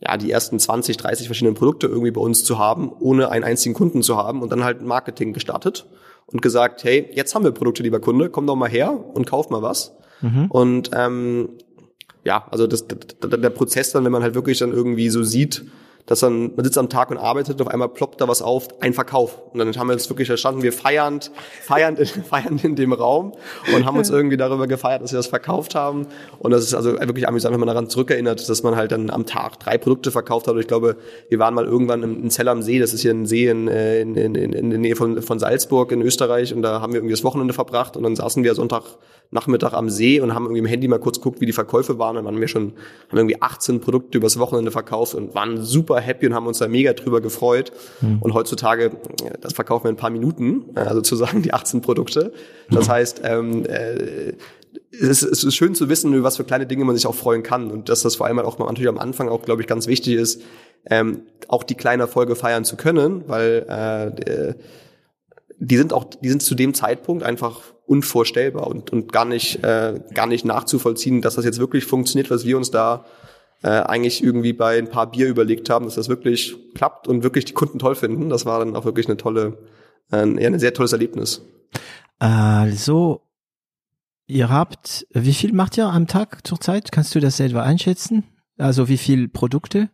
ja, 0.00 0.16
die 0.16 0.30
ersten 0.30 0.58
20, 0.58 0.96
30 0.96 1.26
verschiedenen 1.26 1.54
Produkte 1.54 1.86
irgendwie 1.86 2.10
bei 2.10 2.20
uns 2.20 2.44
zu 2.44 2.58
haben, 2.58 2.90
ohne 2.92 3.30
einen 3.30 3.44
einzigen 3.44 3.74
Kunden 3.74 4.02
zu 4.02 4.16
haben 4.16 4.42
und 4.42 4.52
dann 4.52 4.62
halt 4.62 4.82
Marketing 4.82 5.32
gestartet 5.32 5.86
und 6.26 6.42
gesagt, 6.42 6.84
hey, 6.84 7.08
jetzt 7.14 7.34
haben 7.34 7.44
wir 7.44 7.52
Produkte, 7.52 7.82
lieber 7.82 8.00
Kunde, 8.00 8.28
komm 8.28 8.46
doch 8.46 8.56
mal 8.56 8.68
her 8.68 8.92
und 9.14 9.26
kauf 9.26 9.48
mal 9.48 9.62
was. 9.62 9.96
Mhm. 10.20 10.46
Und 10.50 10.90
ähm, 10.92 11.48
ja, 12.24 12.46
also 12.50 12.66
das, 12.66 12.86
der 12.88 13.50
Prozess 13.50 13.92
dann, 13.92 14.04
wenn 14.04 14.12
man 14.12 14.22
halt 14.22 14.34
wirklich 14.34 14.58
dann 14.58 14.72
irgendwie 14.72 15.08
so 15.08 15.22
sieht, 15.22 15.64
dass 16.06 16.20
dann, 16.20 16.54
man 16.54 16.64
sitzt 16.64 16.78
am 16.78 16.88
Tag 16.88 17.10
und 17.10 17.18
arbeitet, 17.18 17.60
auf 17.60 17.68
einmal 17.68 17.88
ploppt 17.88 18.20
da 18.20 18.28
was 18.28 18.40
auf, 18.40 18.68
ein 18.80 18.94
Verkauf. 18.94 19.42
Und 19.52 19.58
dann 19.58 19.76
haben 19.76 19.88
wir 19.88 19.94
uns 19.94 20.08
wirklich 20.08 20.28
verstanden, 20.28 20.62
wir 20.62 20.72
feiernd, 20.72 21.32
feiernd, 21.62 21.98
feiernd 22.30 22.64
in 22.64 22.76
dem 22.76 22.92
Raum 22.92 23.32
und 23.74 23.84
haben 23.84 23.98
uns 23.98 24.08
irgendwie 24.08 24.36
darüber 24.36 24.66
gefeiert, 24.68 25.02
dass 25.02 25.12
wir 25.12 25.18
das 25.18 25.26
verkauft 25.26 25.74
haben. 25.74 26.06
Und 26.38 26.52
das 26.52 26.62
ist 26.62 26.74
also 26.74 26.92
wirklich 26.92 27.26
amüsant, 27.26 27.52
wenn 27.52 27.60
man 27.60 27.66
daran 27.66 27.90
zurückerinnert, 27.90 28.48
dass 28.48 28.62
man 28.62 28.76
halt 28.76 28.92
dann 28.92 29.10
am 29.10 29.26
Tag 29.26 29.58
drei 29.58 29.78
Produkte 29.78 30.10
verkauft 30.12 30.46
hat. 30.46 30.54
Und 30.54 30.60
ich 30.60 30.68
glaube, 30.68 30.96
wir 31.28 31.38
waren 31.38 31.54
mal 31.54 31.64
irgendwann 31.64 32.02
im 32.02 32.30
Zell 32.30 32.48
am 32.48 32.62
See, 32.62 32.78
das 32.78 32.94
ist 32.94 33.02
hier 33.02 33.12
ein 33.12 33.26
See 33.26 33.48
in, 33.48 33.66
in, 33.66 34.14
in, 34.14 34.34
in 34.34 34.70
der 34.70 34.78
Nähe 34.78 34.94
von, 34.94 35.20
von 35.22 35.38
Salzburg 35.38 35.90
in 35.90 36.02
Österreich 36.02 36.54
und 36.54 36.62
da 36.62 36.80
haben 36.80 36.92
wir 36.92 36.98
irgendwie 36.98 37.14
das 37.14 37.24
Wochenende 37.24 37.52
verbracht 37.52 37.96
und 37.96 38.04
dann 38.04 38.14
saßen 38.14 38.44
wir 38.44 38.54
Sonntag 38.54 38.84
Nachmittag 39.30 39.72
am 39.72 39.90
See 39.90 40.20
und 40.20 40.34
haben 40.34 40.44
irgendwie 40.44 40.60
im 40.60 40.66
Handy 40.66 40.88
mal 40.88 40.98
kurz 40.98 41.18
geguckt, 41.18 41.40
wie 41.40 41.46
die 41.46 41.52
Verkäufe 41.52 41.98
waren. 41.98 42.16
Und 42.16 42.24
dann 42.24 42.34
waren 42.34 42.40
wir 42.40 42.48
schon, 42.48 42.72
haben 43.08 43.18
irgendwie 43.18 43.40
18 43.40 43.80
Produkte 43.80 44.18
übers 44.18 44.38
Wochenende 44.38 44.70
verkauft 44.70 45.14
und 45.14 45.34
waren 45.34 45.62
super 45.62 46.00
happy 46.00 46.26
und 46.26 46.34
haben 46.34 46.46
uns 46.46 46.58
da 46.58 46.68
mega 46.68 46.92
drüber 46.92 47.20
gefreut. 47.20 47.72
Mhm. 48.00 48.18
Und 48.20 48.34
heutzutage, 48.34 48.92
das 49.40 49.52
verkaufen 49.52 49.84
wir 49.84 49.90
in 49.90 49.96
ein 49.96 49.98
paar 49.98 50.10
Minuten, 50.10 50.64
also 50.74 50.96
sozusagen 50.96 51.42
die 51.42 51.52
18 51.52 51.80
Produkte. 51.80 52.32
Das 52.70 52.88
heißt, 52.88 53.22
ähm, 53.24 53.64
äh, 53.66 54.32
es, 54.92 55.22
ist, 55.22 55.54
schön 55.54 55.74
zu 55.74 55.88
wissen, 55.88 56.12
über 56.12 56.24
was 56.24 56.36
für 56.36 56.44
kleine 56.44 56.66
Dinge 56.66 56.84
man 56.84 56.96
sich 56.96 57.06
auch 57.06 57.14
freuen 57.14 57.42
kann 57.42 57.70
und 57.70 57.88
dass 57.88 58.02
das 58.02 58.16
vor 58.16 58.26
allem 58.26 58.38
auch 58.38 58.58
natürlich 58.58 58.88
am 58.88 58.98
Anfang 58.98 59.28
auch, 59.28 59.42
glaube 59.42 59.62
ich, 59.62 59.68
ganz 59.68 59.86
wichtig 59.86 60.14
ist, 60.14 60.42
ähm, 60.88 61.22
auch 61.48 61.64
die 61.64 61.74
kleinen 61.74 62.00
Erfolge 62.00 62.36
feiern 62.36 62.64
zu 62.64 62.76
können, 62.76 63.24
weil 63.26 63.66
äh, 63.68 64.54
die 65.58 65.76
sind 65.76 65.92
auch, 65.92 66.04
die 66.04 66.28
sind 66.28 66.42
zu 66.42 66.54
dem 66.54 66.74
Zeitpunkt 66.74 67.22
einfach 67.22 67.62
unvorstellbar 67.86 68.66
und, 68.66 68.90
und 68.92 69.12
gar 69.12 69.24
nicht, 69.24 69.62
äh, 69.64 70.00
gar 70.14 70.26
nicht 70.26 70.44
nachzuvollziehen, 70.44 71.22
dass 71.22 71.36
das 71.36 71.44
jetzt 71.44 71.58
wirklich 71.58 71.84
funktioniert, 71.84 72.30
was 72.30 72.44
wir 72.44 72.56
uns 72.56 72.70
da 72.70 73.04
äh, 73.62 73.68
eigentlich 73.68 74.22
irgendwie 74.22 74.52
bei 74.52 74.78
ein 74.78 74.88
paar 74.88 75.10
Bier 75.10 75.28
überlegt 75.28 75.70
haben, 75.70 75.84
dass 75.84 75.94
das 75.94 76.08
wirklich 76.08 76.56
klappt 76.74 77.08
und 77.08 77.22
wirklich 77.22 77.44
die 77.44 77.52
Kunden 77.52 77.78
toll 77.78 77.94
finden. 77.94 78.28
Das 78.28 78.44
war 78.44 78.58
dann 78.58 78.76
auch 78.76 78.84
wirklich 78.84 79.06
eine 79.06 79.16
tolle, 79.16 79.58
äh, 80.12 80.18
ja, 80.18 80.48
ein 80.48 80.58
sehr 80.58 80.74
tolles 80.74 80.92
Erlebnis. 80.92 81.42
Also, 82.18 83.22
ihr 84.26 84.48
habt, 84.48 85.06
wie 85.10 85.34
viel 85.34 85.52
macht 85.52 85.76
ihr 85.78 85.86
am 85.86 86.06
Tag 86.06 86.46
zurzeit? 86.46 86.92
Kannst 86.92 87.14
du 87.14 87.20
das 87.20 87.36
selber 87.36 87.62
einschätzen? 87.62 88.24
Also 88.58 88.88
wie 88.88 88.98
viel 88.98 89.28
Produkte? 89.28 89.90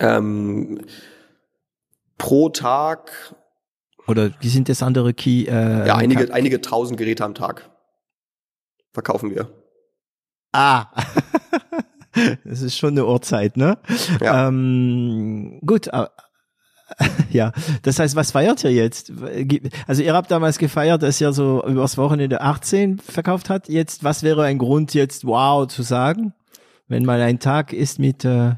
Ähm, 0.00 0.80
pro 2.18 2.48
Tag 2.48 3.34
oder 4.06 4.30
wie 4.40 4.48
sind 4.48 4.68
das 4.68 4.82
andere 4.82 5.14
Key? 5.14 5.44
Äh, 5.44 5.86
ja, 5.86 5.96
einige, 5.96 6.32
einige 6.32 6.60
tausend 6.60 6.98
Geräte 6.98 7.24
am 7.24 7.34
Tag 7.34 7.70
verkaufen 8.96 9.30
wir. 9.30 9.48
Ah, 10.52 10.86
das 12.44 12.62
ist 12.62 12.78
schon 12.78 12.92
eine 12.92 13.06
Uhrzeit, 13.06 13.58
ne? 13.58 13.78
Ja. 14.22 14.48
Ähm, 14.48 15.60
gut, 15.66 15.88
äh, 15.88 16.06
ja, 17.30 17.52
das 17.82 17.98
heißt, 17.98 18.16
was 18.16 18.30
feiert 18.30 18.64
ihr 18.64 18.72
jetzt? 18.72 19.12
Also 19.86 20.02
ihr 20.02 20.14
habt 20.14 20.30
damals 20.30 20.56
gefeiert, 20.56 21.02
dass 21.02 21.20
ihr 21.20 21.32
so 21.32 21.62
übers 21.66 21.98
Wochenende 21.98 22.40
18 22.40 22.98
verkauft 22.98 23.50
hat. 23.50 23.68
Jetzt, 23.68 24.02
was 24.02 24.22
wäre 24.22 24.44
ein 24.44 24.56
Grund 24.56 24.94
jetzt 24.94 25.26
wow 25.26 25.66
zu 25.66 25.82
sagen, 25.82 26.32
wenn 26.88 27.04
mal 27.04 27.20
ein 27.20 27.38
Tag 27.38 27.72
ist 27.74 27.98
mit 27.98 28.24
äh, 28.24 28.54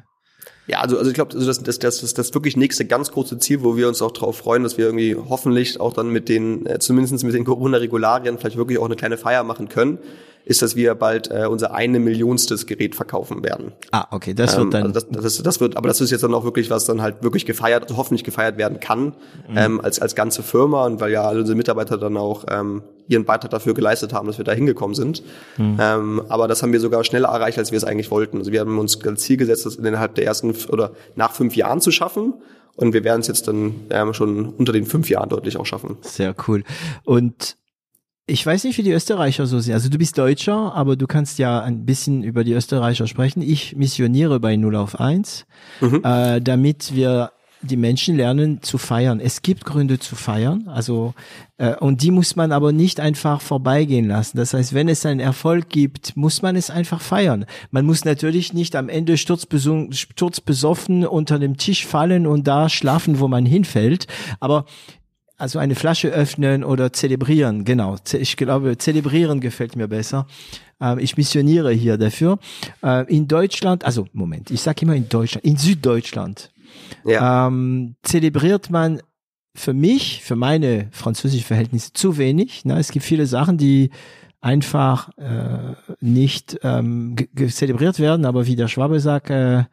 ja, 0.69 0.81
also, 0.81 0.99
also 0.99 1.11
ich 1.11 1.14
glaube, 1.14 1.35
also 1.35 1.47
das, 1.47 1.62
das, 1.62 1.79
das, 1.79 2.01
das, 2.03 2.12
das 2.12 2.35
wirklich 2.35 2.57
nächste 2.57 2.85
ganz 2.85 3.11
große 3.11 3.39
Ziel, 3.39 3.62
wo 3.62 3.77
wir 3.77 3.89
uns 3.89 4.03
auch 4.03 4.12
darauf 4.12 4.37
freuen, 4.37 4.62
dass 4.62 4.77
wir 4.77 4.85
irgendwie 4.85 5.16
hoffentlich 5.16 5.81
auch 5.81 5.95
dann 5.95 6.11
mit 6.11 6.29
den, 6.29 6.66
äh, 6.66 6.79
zumindest 6.79 7.25
mit 7.25 7.35
den 7.35 7.45
Corona-Regularien 7.45 8.37
vielleicht 8.39 8.59
wirklich 8.59 8.79
auch 8.79 8.85
eine 8.85 8.97
kleine 8.97 9.16
Feier 9.16 9.45
machen 9.45 9.71
können, 9.71 9.99
ist, 10.49 10.62
dass 10.62 10.76
wir 10.76 10.94
bald 10.94 11.30
äh, 11.30 11.46
unser 11.46 11.74
eine 11.74 12.01
Millionstes 12.01 12.66
Gerät 12.66 12.94
verkaufen 12.94 13.44
werden. 13.44 13.72
Ah, 13.92 14.07
okay, 14.11 14.32
das 14.32 14.57
wird 14.57 14.64
ähm, 14.64 14.70
dann. 14.70 14.82
Also 14.84 15.01
das, 15.01 15.22
das, 15.22 15.42
das 15.42 15.61
wird, 15.61 15.76
aber 15.76 15.88
das 15.88 16.01
ist 16.01 16.11
jetzt 16.11 16.22
dann 16.22 16.32
auch 16.32 16.44
wirklich 16.44 16.70
was 16.70 16.86
dann 16.86 17.03
halt 17.03 17.22
wirklich 17.22 17.44
gefeiert, 17.44 17.82
also 17.82 17.99
hoffentlich 17.99 18.24
gefeiert 18.24 18.57
werden 18.57 18.80
kann 18.80 19.12
mhm. 19.49 19.57
ähm, 19.57 19.80
als 19.80 20.01
als 20.01 20.14
ganze 20.14 20.42
Firma 20.42 20.86
und 20.86 21.01
weil 21.01 21.12
ja 21.12 21.22
alle 21.22 21.40
unsere 21.40 21.55
Mitarbeiter 21.55 21.99
dann 21.99 22.16
auch 22.16 22.46
ähm, 22.51 22.82
ihren 23.09 23.26
Beitrag 23.26 23.51
dafür 23.51 23.74
geleistet 23.74 24.14
haben, 24.14 24.26
dass 24.26 24.38
wir 24.38 24.44
da 24.44 24.53
hingekommen 24.53 24.94
sind. 24.94 25.22
Mhm. 25.59 25.76
Ähm, 25.78 26.22
aber 26.30 26.49
das 26.49 26.62
haben 26.62 26.72
wir 26.72 26.80
sogar 26.80 27.05
schneller 27.05 27.28
erreicht, 27.28 27.59
als 27.59 27.70
wir 27.70 27.76
es 27.76 27.84
eigentlich 27.84 28.11
wollten. 28.11 28.38
Also 28.38 28.51
wir 28.51 28.61
haben 28.61 28.78
uns 28.78 29.05
als 29.05 29.22
Ziel 29.22 29.36
gesetzt, 29.36 29.66
das 29.66 29.76
innerhalb 29.76 30.14
der 30.14 30.24
ersten 30.24 30.55
oder 30.70 30.92
nach 31.14 31.32
fünf 31.32 31.57
Jahren 31.57 31.82
zu 31.82 31.90
schaffen. 31.90 32.34
Und 32.74 32.94
wir 32.94 33.05
werden 33.05 33.20
es 33.20 33.26
jetzt 33.26 33.49
dann 33.49 33.74
ähm, 33.90 34.14
schon 34.14 34.51
unter 34.51 34.72
den 34.72 34.86
fünf 34.86 35.11
Jahren 35.11 35.28
deutlich 35.28 35.57
auch 35.57 35.66
schaffen. 35.66 35.99
Sehr 36.03 36.34
cool. 36.46 36.62
Und 37.05 37.57
ich 38.29 38.45
weiß 38.45 38.64
nicht, 38.64 38.76
wie 38.79 38.83
die 38.83 38.93
Österreicher 38.93 39.47
so 39.47 39.59
sind. 39.59 39.72
Also 39.72 39.89
du 39.89 39.97
bist 39.97 40.18
Deutscher, 40.18 40.74
aber 40.74 40.97
du 40.97 41.07
kannst 41.07 41.39
ja 41.39 41.61
ein 41.61 41.87
bisschen 41.87 42.22
über 42.22 42.45
die 42.45 42.53
Österreicher 42.53 43.07
sprechen. 43.07 43.41
Ich 43.41 43.74
missioniere 43.74 44.39
bei 44.39 44.55
0 44.57 44.76
auf 44.76 45.01
1, 45.01 45.47
mhm. 45.81 46.03
äh, 46.05 46.41
damit 46.41 46.95
wir 46.95 47.33
die 47.63 47.79
Menschen 47.79 48.17
lernen 48.17 48.63
zu 48.63 48.79
feiern. 48.79 49.18
Es 49.18 49.42
gibt 49.42 49.64
Gründe 49.64 49.99
zu 49.99 50.14
feiern, 50.14 50.68
also 50.68 51.14
äh, 51.57 51.75
und 51.75 52.03
die 52.03 52.11
muss 52.13 52.37
man 52.37 52.53
aber 52.53 52.71
nicht 52.71 53.00
einfach 53.00 53.41
vorbeigehen 53.41 54.07
lassen. 54.07 54.37
Das 54.37 54.55
heißt, 54.55 54.75
wenn 54.75 54.88
es 54.88 55.05
einen 55.07 55.21
Erfolg 55.21 55.68
gibt, 55.68 56.17
muss 56.17 56.41
man 56.42 56.55
es 56.55 56.71
einfach 56.71 57.00
feiern. 57.00 57.46
Man 57.71 57.84
muss 57.84 58.05
natürlich 58.05 58.53
nicht 58.53 58.76
am 58.76 58.88
Ende 58.88 59.17
sturzbesoffen 59.17 61.07
unter 61.07 61.38
dem 61.41 61.57
Tisch 61.57 61.84
fallen 61.84 62.29
und 62.29 62.46
da 62.46 62.68
schlafen, 62.68 63.18
wo 63.18 63.26
man 63.26 63.45
hinfällt. 63.45 64.07
Aber 64.38 64.67
also 65.39 65.61
eine 65.61 65.77
Flasche 65.77 66.09
öffnen 66.09 66.65
oder 66.65 66.93
zelebrieren, 66.93 67.65
genau. 67.65 67.97
Ich 68.13 68.37
glaube, 68.37 68.77
zelebrieren 68.77 69.41
gefällt 69.41 69.77
mir 69.77 69.87
besser. 69.87 70.27
Ähm, 70.81 70.99
ich 70.99 71.17
missioniere 71.17 71.73
hier 71.73 71.97
dafür. 71.97 72.39
Äh, 72.83 73.05
in 73.15 73.29
Deutschland, 73.29 73.85
also 73.85 74.07
Moment, 74.13 74.51
ich 74.51 74.61
sage 74.61 74.83
immer 74.83 74.97
in 74.97 75.09
Deutschland, 75.09 75.45
in 75.45 75.57
Süddeutschland 75.57 76.51
ja. 77.05 77.47
ähm, 77.47 77.95
zelebriert 78.03 78.69
man 78.71 79.01
für 79.55 79.73
mich, 79.73 80.23
für 80.25 80.37
meine 80.37 80.89
französischen 80.91 81.45
Verhältnisse 81.45 81.93
zu 81.93 82.19
wenig. 82.19 82.65
Ne? 82.65 82.79
Es 82.79 82.91
gibt 82.91 83.05
viele 83.05 83.27
Sachen, 83.27 83.59
die 83.59 83.91
einfach 84.41 85.17
äh, 85.19 85.75
nicht 86.01 86.59
ähm, 86.63 87.17
zelebriert 87.49 87.99
werden, 88.01 88.25
aber 88.25 88.47
wie 88.47 88.57
der 88.57 88.69
Schwabe 88.69 89.01
sagt, 89.01 89.31
äh, 89.31 89.65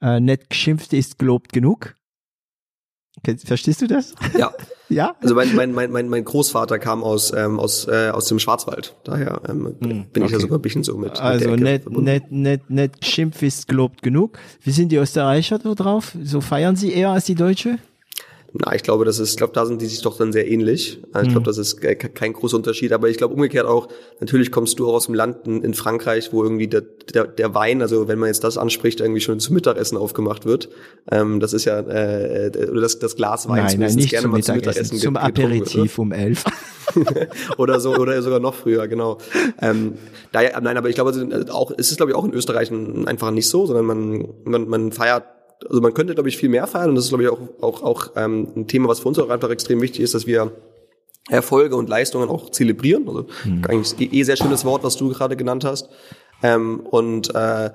äh, 0.00 0.20
nicht 0.20 0.50
geschimpft 0.50 0.92
ist 0.94 1.18
gelobt 1.18 1.52
genug. 1.52 1.94
Verstehst 3.44 3.80
du 3.82 3.86
das? 3.86 4.14
Ja. 4.36 4.50
ja? 4.88 5.16
Also 5.20 5.34
mein, 5.34 5.54
mein, 5.54 5.72
mein, 5.72 6.08
mein 6.08 6.24
Großvater 6.24 6.78
kam 6.78 7.02
aus, 7.02 7.32
ähm, 7.34 7.58
aus, 7.58 7.86
äh, 7.88 8.10
aus 8.10 8.26
dem 8.26 8.38
Schwarzwald. 8.38 8.94
Daher 9.04 9.40
ähm, 9.48 9.74
bin 9.80 10.06
okay. 10.14 10.24
ich 10.24 10.30
ja 10.30 10.38
sogar 10.40 10.58
ein 10.58 10.62
bisschen 10.62 10.84
so 10.84 10.96
mit. 10.96 11.20
Also 11.20 11.50
mit 11.50 11.60
nicht, 11.60 11.90
nicht, 11.90 12.30
nicht, 12.30 12.70
nicht 12.70 13.04
Schimpf 13.04 13.42
ist 13.42 13.68
gelobt 13.68 14.02
genug. 14.02 14.38
Wie 14.62 14.70
sind 14.70 14.90
die 14.90 14.96
Österreicher 14.96 15.58
so 15.62 15.74
drauf? 15.74 16.16
So 16.22 16.40
feiern 16.40 16.76
sie 16.76 16.92
eher 16.92 17.10
als 17.10 17.24
die 17.24 17.34
Deutsche? 17.34 17.78
Na, 18.56 18.72
ich 18.72 18.84
glaube, 18.84 19.04
das 19.04 19.18
ist, 19.18 19.30
ich 19.30 19.36
glaube, 19.36 19.52
da 19.52 19.66
sind 19.66 19.82
die 19.82 19.86
sich 19.86 20.00
doch 20.02 20.16
dann 20.16 20.32
sehr 20.32 20.48
ähnlich. 20.48 21.00
Also 21.12 21.26
ich 21.26 21.32
glaube, 21.32 21.44
das 21.44 21.58
ist 21.58 21.80
kein 21.80 22.32
großer 22.32 22.56
Unterschied. 22.56 22.92
Aber 22.92 23.08
ich 23.08 23.16
glaube 23.16 23.34
umgekehrt 23.34 23.66
auch, 23.66 23.88
natürlich 24.20 24.52
kommst 24.52 24.78
du 24.78 24.86
auch 24.88 24.94
aus 24.94 25.06
dem 25.06 25.14
Land 25.16 25.48
in, 25.48 25.74
Frankreich, 25.74 26.32
wo 26.32 26.44
irgendwie 26.44 26.68
der, 26.68 26.82
der, 26.82 27.26
der 27.26 27.52
Wein, 27.56 27.82
also 27.82 28.06
wenn 28.06 28.20
man 28.20 28.28
jetzt 28.28 28.44
das 28.44 28.56
anspricht, 28.56 29.00
irgendwie 29.00 29.20
schon 29.20 29.40
zum 29.40 29.54
Mittagessen 29.54 29.98
aufgemacht 29.98 30.46
wird. 30.46 30.68
Ähm, 31.10 31.40
das 31.40 31.52
ist 31.52 31.64
ja, 31.64 31.80
äh, 31.80 32.52
oder 32.70 32.80
das, 32.80 33.00
das 33.00 33.16
Glas 33.16 33.48
Wein 33.48 33.64
nein, 33.64 33.80
nein, 33.80 33.94
nicht 33.96 34.10
gerne 34.10 34.22
zum 34.22 34.30
mal 34.30 34.42
zum 34.44 34.54
Mittagessen. 34.54 34.98
Zum 34.98 35.16
Aperitif 35.16 35.76
wird, 35.76 35.98
um 35.98 36.12
elf. 36.12 36.44
oder 37.56 37.80
so, 37.80 37.96
oder 37.96 38.22
sogar 38.22 38.38
noch 38.38 38.54
früher, 38.54 38.86
genau. 38.86 39.18
Ähm, 39.60 39.94
daher, 40.30 40.60
nein, 40.60 40.76
aber 40.76 40.88
ich 40.88 40.94
glaube, 40.94 41.44
auch, 41.50 41.72
es 41.76 41.90
ist, 41.90 41.96
glaube 41.96 42.12
ich, 42.12 42.16
auch 42.16 42.24
in 42.24 42.32
Österreich 42.32 42.70
einfach 42.70 43.32
nicht 43.32 43.48
so, 43.48 43.66
sondern 43.66 43.84
man, 43.84 44.28
man, 44.44 44.68
man 44.68 44.92
feiert 44.92 45.24
also 45.68 45.80
man 45.80 45.94
könnte, 45.94 46.14
glaube 46.14 46.28
ich, 46.28 46.36
viel 46.36 46.48
mehr 46.48 46.66
feiern 46.66 46.90
und 46.90 46.96
das 46.96 47.04
ist, 47.04 47.10
glaube 47.10 47.24
ich, 47.24 47.30
auch, 47.30 47.38
auch, 47.60 47.82
auch 47.82 48.10
ähm, 48.16 48.48
ein 48.56 48.66
Thema, 48.66 48.88
was 48.88 49.00
für 49.00 49.08
uns 49.08 49.18
auch 49.18 49.30
einfach 49.30 49.50
extrem 49.50 49.80
wichtig 49.80 50.02
ist, 50.02 50.14
dass 50.14 50.26
wir 50.26 50.52
Erfolge 51.30 51.76
und 51.76 51.88
Leistungen 51.88 52.28
auch 52.28 52.50
zelebrieren. 52.50 53.08
Also 53.08 53.26
mhm. 53.44 53.64
eigentlich 53.66 54.12
eh, 54.12 54.20
eh 54.20 54.22
sehr 54.24 54.36
schönes 54.36 54.64
Wort, 54.64 54.84
was 54.84 54.96
du 54.96 55.08
gerade 55.08 55.36
genannt 55.36 55.64
hast. 55.64 55.88
Ähm, 56.42 56.80
und 56.80 57.34
äh, 57.34 57.70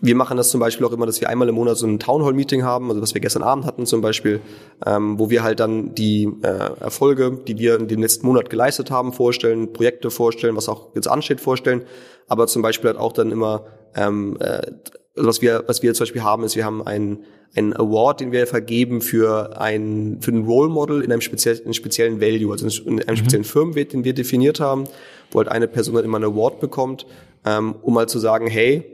wir 0.00 0.14
machen 0.14 0.36
das 0.36 0.50
zum 0.50 0.60
Beispiel 0.60 0.86
auch 0.86 0.92
immer, 0.92 1.06
dass 1.06 1.20
wir 1.20 1.28
einmal 1.28 1.48
im 1.48 1.54
Monat 1.54 1.76
so 1.76 1.86
ein 1.86 1.98
Townhall-Meeting 1.98 2.62
haben, 2.62 2.88
also 2.88 3.02
was 3.02 3.14
wir 3.14 3.20
gestern 3.20 3.42
Abend 3.42 3.64
hatten 3.64 3.86
zum 3.86 4.00
Beispiel, 4.00 4.40
ähm, 4.84 5.18
wo 5.18 5.30
wir 5.30 5.42
halt 5.42 5.60
dann 5.60 5.94
die 5.94 6.30
äh, 6.42 6.46
Erfolge, 6.80 7.40
die 7.46 7.58
wir 7.58 7.76
in 7.76 7.88
dem 7.88 8.00
letzten 8.02 8.26
Monat 8.26 8.50
geleistet 8.50 8.90
haben, 8.90 9.12
vorstellen, 9.12 9.72
Projekte 9.72 10.10
vorstellen, 10.10 10.56
was 10.56 10.68
auch 10.68 10.94
jetzt 10.94 11.08
ansteht, 11.08 11.40
vorstellen, 11.40 11.82
aber 12.28 12.46
zum 12.46 12.62
Beispiel 12.62 12.90
halt 12.90 12.98
auch 12.98 13.12
dann 13.12 13.30
immer 13.32 13.64
ähm, 13.94 14.36
äh, 14.40 14.70
also 15.16 15.28
was 15.28 15.42
wir, 15.42 15.64
was 15.66 15.82
wir 15.82 15.94
zum 15.94 16.04
Beispiel 16.04 16.22
haben, 16.22 16.44
ist, 16.44 16.56
wir 16.56 16.64
haben 16.64 16.86
einen, 16.86 17.24
einen 17.54 17.72
Award, 17.74 18.20
den 18.20 18.32
wir 18.32 18.46
vergeben 18.46 19.00
für 19.00 19.58
ein, 19.60 20.18
für 20.20 20.30
ein 20.30 20.44
Role 20.44 20.68
Model 20.68 21.02
in 21.02 21.10
einem 21.10 21.22
speziellen, 21.22 21.58
in 21.58 21.64
einem 21.64 21.74
speziellen 21.74 22.20
Value, 22.20 22.52
also 22.52 22.66
in 22.84 23.00
einem 23.00 23.14
mhm. 23.14 23.16
speziellen 23.16 23.44
Firmenwert, 23.44 23.92
den 23.92 24.04
wir 24.04 24.12
definiert 24.12 24.60
haben, 24.60 24.84
wo 25.30 25.38
halt 25.38 25.48
eine 25.48 25.68
Person 25.68 25.94
dann 25.94 26.04
immer 26.04 26.18
einen 26.18 26.32
Award 26.32 26.60
bekommt, 26.60 27.06
ähm, 27.44 27.74
um 27.80 27.94
mal 27.94 28.08
zu 28.08 28.18
sagen, 28.18 28.46
hey, 28.46 28.84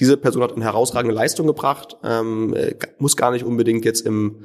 diese 0.00 0.16
Person 0.16 0.42
hat 0.42 0.54
eine 0.54 0.64
herausragende 0.64 1.14
Leistung 1.14 1.46
gebracht, 1.46 1.96
ähm, 2.02 2.54
äh, 2.54 2.74
muss 2.98 3.16
gar 3.16 3.30
nicht 3.30 3.44
unbedingt 3.44 3.84
jetzt 3.84 4.06
im, 4.06 4.36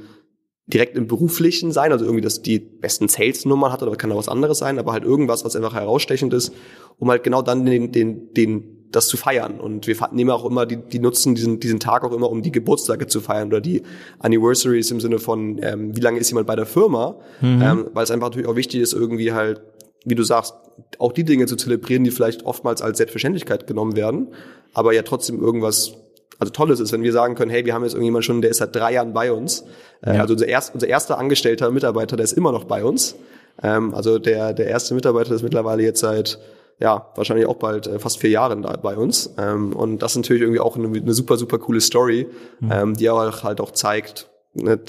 direkt 0.67 0.97
im 0.97 1.07
beruflichen 1.07 1.71
sein, 1.71 1.93
also 1.93 2.03
irgendwie, 2.03 2.21
dass 2.21 2.41
die 2.41 2.59
besten 2.59 3.07
Sales-Nummern 3.07 3.71
hat 3.71 3.81
oder 3.81 3.95
kann 3.95 4.11
auch 4.11 4.17
was 4.17 4.27
anderes 4.27 4.57
sein, 4.57 4.77
aber 4.77 4.91
halt 4.91 5.05
irgendwas, 5.05 5.45
was 5.45 5.55
einfach 5.55 5.73
herausstechend 5.73 6.33
ist, 6.33 6.53
um 6.97 7.09
halt 7.09 7.23
genau 7.23 7.41
dann 7.41 7.65
den, 7.65 7.93
den, 7.93 8.33
den 8.33 8.76
das 8.91 9.07
zu 9.07 9.17
feiern. 9.17 9.59
Und 9.59 9.87
wir 9.87 9.95
nehmen 10.11 10.29
auch 10.31 10.45
immer, 10.45 10.65
die, 10.65 10.77
die 10.77 10.99
nutzen 10.99 11.35
diesen, 11.35 11.59
diesen 11.59 11.79
Tag 11.79 12.03
auch 12.03 12.13
immer, 12.13 12.29
um 12.29 12.41
die 12.41 12.51
Geburtstage 12.51 13.07
zu 13.07 13.21
feiern 13.21 13.47
oder 13.47 13.61
die 13.61 13.83
Anniversaries 14.19 14.91
im 14.91 14.99
Sinne 14.99 15.19
von, 15.19 15.59
ähm, 15.61 15.95
wie 15.95 16.01
lange 16.01 16.19
ist 16.19 16.29
jemand 16.29 16.47
bei 16.47 16.55
der 16.55 16.65
Firma, 16.65 17.15
mhm. 17.41 17.61
ähm, 17.61 17.89
weil 17.93 18.03
es 18.03 18.11
einfach 18.11 18.27
natürlich 18.27 18.47
auch 18.47 18.55
wichtig 18.55 18.81
ist, 18.81 18.93
irgendwie 18.93 19.33
halt, 19.33 19.61
wie 20.05 20.15
du 20.15 20.23
sagst, 20.23 20.55
auch 20.99 21.11
die 21.11 21.23
Dinge 21.23 21.47
zu 21.47 21.55
zelebrieren, 21.55 22.03
die 22.03 22.11
vielleicht 22.11 22.45
oftmals 22.45 22.81
als 22.81 22.97
Selbstverständlichkeit 22.97 23.67
genommen 23.67 23.95
werden, 23.95 24.29
aber 24.73 24.93
ja 24.93 25.01
trotzdem 25.01 25.41
irgendwas 25.41 25.93
also 26.39 26.51
tolles 26.51 26.79
ist, 26.79 26.91
wenn 26.91 27.01
wir 27.01 27.11
sagen 27.11 27.35
können, 27.35 27.49
hey, 27.49 27.65
wir 27.65 27.73
haben 27.73 27.83
jetzt 27.83 27.93
irgendjemand 27.93 28.23
schon, 28.23 28.41
der 28.41 28.51
ist 28.51 28.57
seit 28.57 28.75
drei 28.75 28.93
Jahren 28.93 29.13
bei 29.13 29.31
uns. 29.31 29.65
Äh, 30.05 30.15
ja. 30.15 30.21
Also 30.21 30.33
unser, 30.33 30.47
erst, 30.47 30.73
unser 30.73 30.87
erster 30.87 31.17
angestellter 31.17 31.71
Mitarbeiter, 31.71 32.15
der 32.15 32.25
ist 32.25 32.33
immer 32.33 32.51
noch 32.51 32.65
bei 32.65 32.83
uns. 32.83 33.15
Ähm, 33.63 33.93
also 33.93 34.19
der, 34.19 34.53
der 34.53 34.67
erste 34.67 34.93
Mitarbeiter 34.93 35.33
ist 35.33 35.41
mittlerweile 35.41 35.81
jetzt 35.81 35.99
seit 35.99 36.39
ja, 36.79 37.11
wahrscheinlich 37.15 37.47
auch 37.47 37.55
bald 37.55 37.87
äh, 37.87 37.99
fast 37.99 38.19
vier 38.19 38.29
Jahren 38.29 38.61
da 38.61 38.75
bei 38.77 38.95
uns. 38.95 39.33
Ähm, 39.37 39.73
und 39.73 40.01
das 40.01 40.11
ist 40.11 40.17
natürlich 40.17 40.41
irgendwie 40.41 40.59
auch 40.59 40.75
eine, 40.75 40.87
eine 40.87 41.13
super, 41.13 41.37
super 41.37 41.57
coole 41.57 41.81
Story, 41.81 42.27
mhm. 42.59 42.71
ähm, 42.71 42.93
die 42.95 43.09
auch 43.09 43.43
halt 43.43 43.61
auch 43.61 43.71
zeigt, 43.71 44.29
ne, 44.53 44.79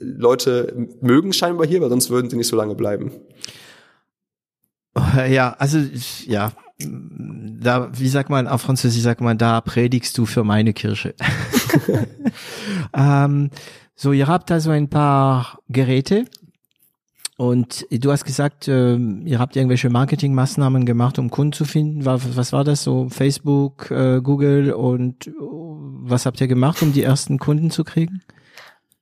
Leute 0.00 0.88
mögen 1.00 1.32
scheinbar 1.32 1.66
hier, 1.66 1.80
weil 1.80 1.90
sonst 1.90 2.10
würden 2.10 2.30
sie 2.30 2.36
nicht 2.36 2.48
so 2.48 2.56
lange 2.56 2.74
bleiben. 2.74 3.12
Ja, 5.28 5.56
also 5.58 5.78
ja, 6.26 6.52
da, 6.78 7.90
wie 7.92 8.08
sagt 8.08 8.30
man 8.30 8.46
auf 8.46 8.62
Französisch, 8.62 9.02
sagt 9.02 9.20
man, 9.20 9.38
da 9.38 9.60
predigst 9.60 10.16
du 10.18 10.26
für 10.26 10.44
meine 10.44 10.72
Kirche. 10.72 11.14
ähm, 12.96 13.50
so, 13.94 14.12
ihr 14.12 14.26
habt 14.26 14.50
also 14.50 14.70
ein 14.70 14.88
paar 14.88 15.58
Geräte, 15.68 16.24
und 17.36 17.86
du 17.90 18.12
hast 18.12 18.24
gesagt, 18.24 18.68
äh, 18.68 18.96
ihr 18.96 19.38
habt 19.40 19.56
irgendwelche 19.56 19.90
Marketingmaßnahmen 19.90 20.86
gemacht, 20.86 21.18
um 21.18 21.30
Kunden 21.30 21.52
zu 21.52 21.64
finden. 21.64 22.04
Was, 22.04 22.36
was 22.36 22.52
war 22.52 22.62
das 22.62 22.84
so? 22.84 23.08
Facebook, 23.08 23.90
äh, 23.90 24.20
Google 24.22 24.72
und 24.72 25.26
äh, 25.26 25.32
was 25.38 26.26
habt 26.26 26.40
ihr 26.40 26.46
gemacht, 26.46 26.80
um 26.82 26.92
die 26.92 27.02
ersten 27.02 27.38
Kunden 27.38 27.70
zu 27.70 27.82
kriegen? 27.82 28.22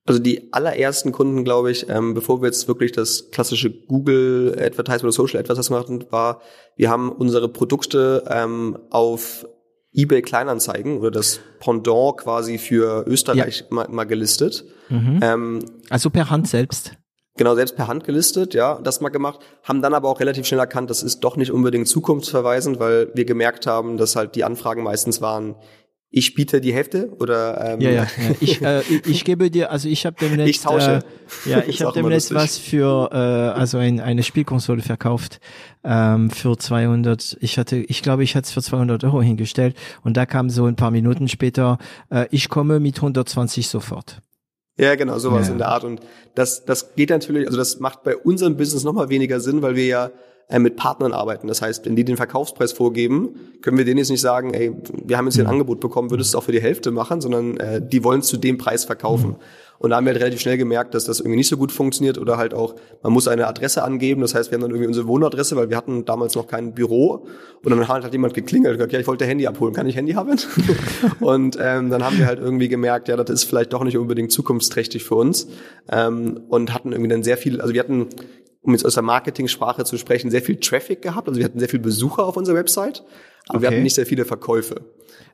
Also 0.05 0.19
die 0.21 0.53
allerersten 0.53 1.13
Kunden, 1.13 1.45
glaube 1.45 1.71
ich, 1.71 1.89
ähm, 1.89 2.15
bevor 2.15 2.41
wir 2.43 2.47
jetzt 2.47 2.67
wirklich 2.67 2.91
das 2.91 3.31
klassische 3.31 3.71
Google 3.71 4.57
Advertisement 4.59 5.05
oder 5.05 5.13
Social 5.13 5.41
Advertisement 5.41 5.85
hatten, 5.85 6.05
war, 6.11 6.41
wir 6.75 6.91
haben 6.91 7.13
unsere 7.13 7.49
Produkte 7.49 8.25
ähm, 8.29 8.79
auf 8.91 9.47
eBay 9.93 10.23
Kleinanzeigen 10.23 10.99
oder 10.99 11.11
das 11.11 11.41
Pendant 11.61 12.17
quasi 12.17 12.59
für 12.59 13.05
Österreich 13.07 13.61
ja. 13.61 13.67
mal, 13.71 13.89
mal, 13.91 14.05
gelistet. 14.05 14.65
Mhm. 14.89 15.21
Ähm, 15.23 15.59
also 15.91 16.11
per 16.11 16.31
Hand 16.31 16.49
selbst? 16.49 16.97
Genau, 17.37 17.55
selbst 17.55 17.77
per 17.77 17.89
Hand 17.89 18.05
gelistet, 18.05 18.53
ja, 18.53 18.79
das 18.83 19.01
mal 19.01 19.09
gemacht, 19.09 19.41
haben 19.63 19.81
dann 19.81 19.95
aber 19.95 20.09
auch 20.09 20.21
relativ 20.21 20.47
schnell 20.47 20.61
erkannt, 20.61 20.91
das 20.91 21.03
ist 21.03 21.21
doch 21.21 21.37
nicht 21.37 21.51
unbedingt 21.51 21.89
zukunftsverweisend, 21.89 22.79
weil 22.79 23.11
wir 23.15 23.25
gemerkt 23.25 23.67
haben, 23.67 23.97
dass 23.97 24.17
halt 24.17 24.35
die 24.35 24.45
Anfragen 24.45 24.83
meistens 24.83 25.23
waren, 25.23 25.57
ich 26.15 26.35
biete 26.35 26.61
die 26.61 26.75
Hälfte 26.75 27.11
oder 27.19 27.73
ähm, 27.73 27.81
ja, 27.81 27.91
ja, 27.91 28.03
ja. 28.03 28.35
Ich, 28.41 28.61
äh, 28.63 28.83
ich 29.07 29.25
gebe 29.25 29.51
dir 29.51 29.73
also 29.73 29.89
ich 29.89 30.05
habe 30.05 30.17
demnächst 30.21 30.57
ich 30.57 30.61
tausche. 30.61 31.03
Äh, 31.47 31.51
ja 31.51 31.63
ich 31.67 31.83
habe 31.83 31.95
demnächst 31.95 32.35
was 32.35 32.59
für 32.59 33.09
äh, 33.11 33.17
also 33.17 33.79
ein, 33.79 33.99
eine 33.99 34.23
Spielkonsole 34.23 34.83
verkauft 34.83 35.41
ähm, 35.83 36.29
für 36.29 36.57
200 36.57 37.39
ich 37.41 37.59
hatte 37.59 37.77
ich 37.77 38.03
glaube 38.03 38.25
ich 38.25 38.37
hatte 38.37 38.45
es 38.45 38.53
für 38.53 38.63
200 38.63 39.03
Euro 39.05 39.23
hingestellt 39.23 39.75
und 40.05 40.19
da 40.19 40.27
kam 40.27 40.51
so 40.51 40.67
ein 40.67 40.77
paar 40.77 40.91
Minuten 40.91 41.29
später 41.29 41.79
äh, 42.11 42.27
ich 42.31 42.51
komme 42.51 42.79
mit 42.79 42.97
120 42.97 43.69
sofort 43.69 44.21
ja, 44.79 44.95
genau, 44.95 45.19
sowas 45.19 45.47
ja. 45.47 45.53
in 45.53 45.59
der 45.59 45.69
Art. 45.69 45.85
Und 45.85 46.01
das, 46.35 46.65
das 46.65 46.95
geht 46.95 47.11
natürlich, 47.11 47.47
also 47.47 47.59
das 47.59 47.81
macht 47.81 48.03
bei 48.03 48.17
unserem 48.17 48.57
Business 48.57 48.85
nochmal 48.85 49.09
weniger 49.09 49.41
Sinn, 49.41 49.63
weil 49.63 49.77
wir 49.77 49.87
ja 49.87 50.11
äh, 50.49 50.59
mit 50.59 50.77
Partnern 50.77 51.13
arbeiten. 51.13 51.47
Das 51.47 51.63
heißt, 51.63 51.85
wenn 51.87 51.97
die 51.97 52.05
den 52.05 52.17
Verkaufspreis 52.17 52.73
vorgeben, 52.73 53.35
können 53.63 53.79
wir 53.79 53.85
denen 53.85 53.99
jetzt 53.99 54.11
nicht 54.11 54.21
sagen, 54.21 54.55
ey, 54.55 54.73
wir 55.05 55.17
haben 55.17 55.27
jetzt 55.27 55.35
hier 55.35 55.45
ein 55.45 55.47
mhm. 55.47 55.53
Angebot 55.53 55.81
bekommen, 55.81 56.11
würdest 56.11 56.33
du 56.33 56.37
es 56.37 56.43
auch 56.43 56.45
für 56.45 56.53
die 56.53 56.61
Hälfte 56.61 56.91
machen, 56.91 57.21
sondern 57.21 57.57
äh, 57.59 57.81
die 57.87 58.05
wollen 58.05 58.21
es 58.21 58.27
zu 58.27 58.37
dem 58.37 58.59
Preis 58.59 58.85
verkaufen. 58.85 59.31
Mhm. 59.31 59.37
Und 59.83 59.91
da 59.91 59.97
haben 59.97 60.07
wir 60.07 60.13
halt 60.13 60.23
relativ 60.23 60.41
schnell 60.41 60.57
gemerkt, 60.57 60.95
dass 60.95 61.07
das 61.07 61.19
irgendwie 61.19 61.39
nicht 61.39 61.49
so 61.49 61.57
gut 61.57 61.73
funktioniert 61.73 62.17
oder 62.17 62.37
halt 62.37 62.55
auch, 62.55 62.77
man 63.03 63.13
muss 63.13 63.27
eine 63.27 63.49
Adresse 63.49 63.83
angeben. 63.83 64.21
Das 64.21 64.33
heißt, 64.33 64.53
wir 64.53 64.55
haben 64.55 64.63
dann 64.63 64.71
irgendwie 64.71 64.87
unsere 64.87 65.09
Wohnadresse, 65.09 65.57
weil 65.57 65.71
wir 65.71 65.77
hatten 65.77 66.05
damals 66.05 66.37
noch 66.37 66.47
kein 66.47 66.73
Büro. 66.73 67.27
Und 67.65 67.71
dann 67.71 67.89
hat 67.89 68.05
halt 68.05 68.13
jemand 68.13 68.33
geklingelt 68.33 68.75
und 68.75 68.79
gesagt, 68.79 68.93
ja, 68.93 69.01
ich 69.01 69.09
wollte 69.09 69.27
Handy 69.27 69.49
abholen, 69.49 69.75
kann 69.75 69.89
ich 69.89 69.97
Handy 69.97 70.13
haben? 70.13 70.39
und 71.21 71.59
ähm, 71.61 71.91
dann 71.91 72.05
haben 72.05 72.17
wir 72.17 72.27
halt 72.27 72.39
irgendwie 72.39 72.69
gemerkt, 72.69 73.09
ja, 73.09 73.17
das 73.17 73.29
ist 73.29 73.43
vielleicht 73.43 73.73
doch 73.73 73.83
nicht 73.83 73.99
unbedingt 73.99 74.31
zukunftsträchtig 74.31 75.03
für 75.03 75.17
uns. 75.17 75.49
Ähm, 75.91 76.43
und 76.49 76.73
hatten 76.73 76.93
irgendwie 76.93 77.11
dann 77.11 77.25
sehr 77.25 77.37
viel, 77.37 77.61
also 77.61 77.75
wir 77.75 77.81
hatten 77.81 78.07
um 78.61 78.75
jetzt 78.75 78.87
aus 78.87 78.95
der 78.95 79.03
Marketing-Sprache 79.03 79.83
zu 79.83 79.99
sprechen, 79.99 80.31
sehr 80.31 80.43
viel 80.43 80.61
Traffic 80.61 81.03
gehabt. 81.03 81.27
Also 81.27 81.41
wir 81.41 81.45
hatten 81.45 81.59
sehr 81.59 81.69
viele 81.69 81.83
Besucher 81.83 82.25
auf 82.25 82.37
unserer 82.37 82.55
Website, 82.55 83.03
aber 83.49 83.57
okay. 83.57 83.63
wir 83.63 83.69
hatten 83.73 83.83
nicht 83.83 83.97
sehr 83.97 84.07
viele 84.07 84.25
Verkäufe. 84.25 84.83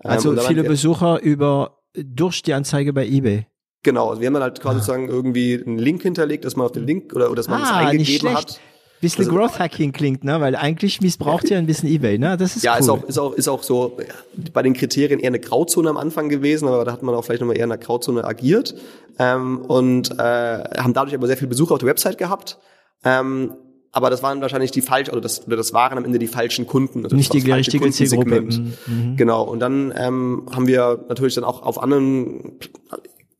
Also 0.00 0.32
ähm, 0.32 0.38
viele 0.38 0.64
Besucher 0.64 1.20
über 1.20 1.82
durch 1.94 2.40
die 2.42 2.54
Anzeige 2.54 2.94
bei 2.94 3.06
eBay. 3.06 3.46
Genau, 3.88 4.10
also 4.10 4.20
wir 4.20 4.26
haben 4.26 4.34
dann 4.34 4.42
halt 4.42 4.60
quasi 4.60 4.76
ah. 4.76 4.80
sozusagen 4.80 5.08
irgendwie 5.08 5.64
einen 5.66 5.78
Link 5.78 6.02
hinterlegt, 6.02 6.44
dass 6.44 6.56
man 6.56 6.66
auf 6.66 6.72
den 6.72 6.86
Link 6.86 7.14
oder, 7.14 7.28
oder 7.28 7.36
dass 7.36 7.48
man 7.48 7.62
ah, 7.62 7.64
es 7.64 7.88
eingegeben 7.88 8.34
hat. 8.34 8.60
Bisschen 9.00 9.24
also, 9.24 9.34
Growth 9.34 9.58
Hacking 9.58 9.92
klingt, 9.92 10.24
ne? 10.24 10.38
Weil 10.42 10.56
eigentlich 10.56 11.00
missbraucht 11.00 11.48
ja 11.48 11.56
ein 11.56 11.64
bisschen 11.64 11.88
eBay, 11.88 12.18
ne? 12.18 12.36
Das 12.36 12.54
ist 12.54 12.64
ja 12.64 12.74
cool. 12.74 12.80
ist 12.80 12.88
auch 12.90 13.04
ist 13.04 13.18
auch 13.18 13.32
ist 13.32 13.48
auch 13.48 13.62
so 13.62 13.96
bei 14.52 14.62
den 14.62 14.74
Kriterien 14.74 15.20
eher 15.20 15.28
eine 15.28 15.40
Grauzone 15.40 15.88
am 15.88 15.96
Anfang 15.96 16.28
gewesen, 16.28 16.68
aber 16.68 16.84
da 16.84 16.92
hat 16.92 17.02
man 17.02 17.14
auch 17.14 17.24
vielleicht 17.24 17.40
nochmal 17.40 17.56
eher 17.56 17.64
in 17.64 17.70
der 17.70 17.78
Grauzone 17.78 18.24
agiert 18.24 18.74
ähm, 19.18 19.62
und 19.62 20.10
äh, 20.18 20.22
haben 20.22 20.92
dadurch 20.92 21.14
aber 21.14 21.26
sehr 21.26 21.38
viel 21.38 21.48
Besucher 21.48 21.72
auf 21.72 21.78
der 21.78 21.88
Website 21.88 22.18
gehabt. 22.18 22.58
Ähm, 23.04 23.54
aber 23.90 24.10
das 24.10 24.22
waren 24.22 24.42
wahrscheinlich 24.42 24.70
die 24.70 24.82
falschen, 24.82 25.12
oder 25.12 25.22
das, 25.22 25.46
oder 25.46 25.56
das 25.56 25.72
waren 25.72 25.96
am 25.96 26.04
Ende 26.04 26.18
die 26.18 26.26
falschen 26.26 26.66
Kunden. 26.66 27.04
Also 27.04 27.16
Nicht 27.16 27.32
die 27.32 27.50
richtige 27.50 27.90
Zielgruppe. 27.90 28.42
Mhm, 28.42 28.74
mhm. 28.86 29.16
Genau. 29.16 29.44
Und 29.44 29.60
dann 29.60 29.94
ähm, 29.96 30.46
haben 30.54 30.66
wir 30.66 31.06
natürlich 31.08 31.36
dann 31.36 31.44
auch 31.44 31.62
auf 31.62 31.82
anderen 31.82 32.58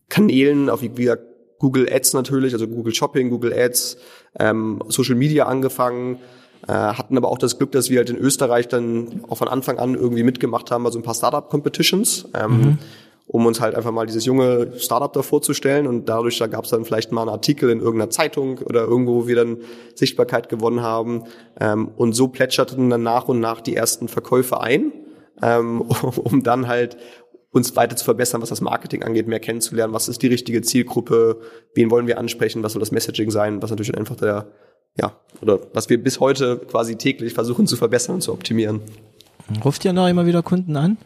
Kanälen, 0.09 0.71
auf 0.71 0.83
wie 0.83 0.89
gesagt, 0.89 1.23
Google 1.59 1.89
Ads 1.93 2.15
natürlich, 2.15 2.53
also 2.53 2.69
Google 2.69 2.95
Shopping, 2.95 3.31
Google 3.31 3.53
Ads, 3.53 3.99
ähm, 4.39 4.83
Social 4.89 5.17
Media 5.17 5.47
angefangen, 5.47 6.19
äh, 6.67 6.73
hatten 6.73 7.17
aber 7.17 7.29
auch 7.29 7.39
das 7.39 7.59
Glück, 7.59 7.73
dass 7.73 7.91
wir 7.91 7.99
halt 7.99 8.11
in 8.11 8.17
Österreich 8.17 8.69
dann 8.69 9.25
auch 9.29 9.39
von 9.39 9.49
Anfang 9.49 9.79
an 9.79 9.95
irgendwie 9.95 10.23
mitgemacht 10.23 10.71
haben, 10.71 10.87
also 10.87 10.99
ein 10.99 11.03
paar 11.03 11.15
Startup-Competitions, 11.15 12.29
ähm, 12.35 12.51
mhm. 12.51 12.79
um 13.27 13.47
uns 13.47 13.61
halt 13.61 13.75
einfach 13.75 13.91
mal 13.91 14.07
dieses 14.07 14.25
junge 14.25 14.73
Startup 14.79 15.13
da 15.13 15.23
vorzustellen 15.23 15.87
und 15.87 16.09
dadurch, 16.09 16.39
da 16.39 16.47
gab 16.47 16.65
es 16.65 16.71
dann 16.71 16.85
vielleicht 16.85 17.13
mal 17.13 17.23
einen 17.23 17.31
Artikel 17.31 17.71
in 17.71 17.81
irgendeiner 17.81 18.11
Zeitung 18.11 18.59
oder 18.59 18.85
irgendwo, 18.85 19.23
wo 19.23 19.27
wir 19.27 19.37
dann 19.37 19.59
Sichtbarkeit 19.95 20.49
gewonnen 20.49 20.83
haben 20.83 21.25
ähm, 21.61 21.89
und 21.97 22.13
so 22.13 22.29
plätscherten 22.29 22.91
dann 22.91 23.03
nach 23.03 23.29
und 23.29 23.41
nach 23.41 23.61
die 23.61 23.75
ersten 23.75 24.09
Verkäufe 24.09 24.61
ein, 24.61 24.93
ähm, 25.43 25.83
um 26.17 26.43
dann 26.43 26.69
halt 26.69 26.97
uns 27.51 27.77
weiter 27.77 27.97
zu 27.97 28.05
verbessern, 28.05 28.43
was 28.43 28.51
das 28.51 28.61
Marketing 28.61 29.03
angeht, 29.03 29.27
mehr 29.27 29.41
kennenzulernen, 29.41 29.95
was 29.95 30.09
ist 30.09 30.23
die 30.23 30.27
richtige 30.27 30.63
Zielgruppe, 30.63 31.41
wen 31.75 31.91
wollen 31.91 32.07
wir 32.07 32.19
ansprechen, 32.19 32.63
was 32.63 32.73
soll 32.73 32.81
das 32.81 32.93
Messaging 32.93 33.31
sein, 33.31 33.63
was 33.63 33.71
natürlich 33.71 33.97
einfach 33.97 34.17
der, 34.17 34.49
ja, 34.97 35.17
oder 35.41 35.61
was 35.73 35.89
wir 35.89 36.03
bis 36.03 36.21
heute 36.21 36.59
quasi 36.59 36.97
täglich 36.97 37.33
versuchen 37.33 37.67
zu 37.67 37.77
verbessern 37.77 38.17
und 38.17 38.21
zu 38.21 38.33
optimieren. 38.33 38.83
Ruft 39.65 39.85
ihr 39.85 39.95
noch 39.95 40.09
immer 40.09 40.27
wieder 40.27 40.43
Kunden 40.43 40.77
an? 40.77 40.99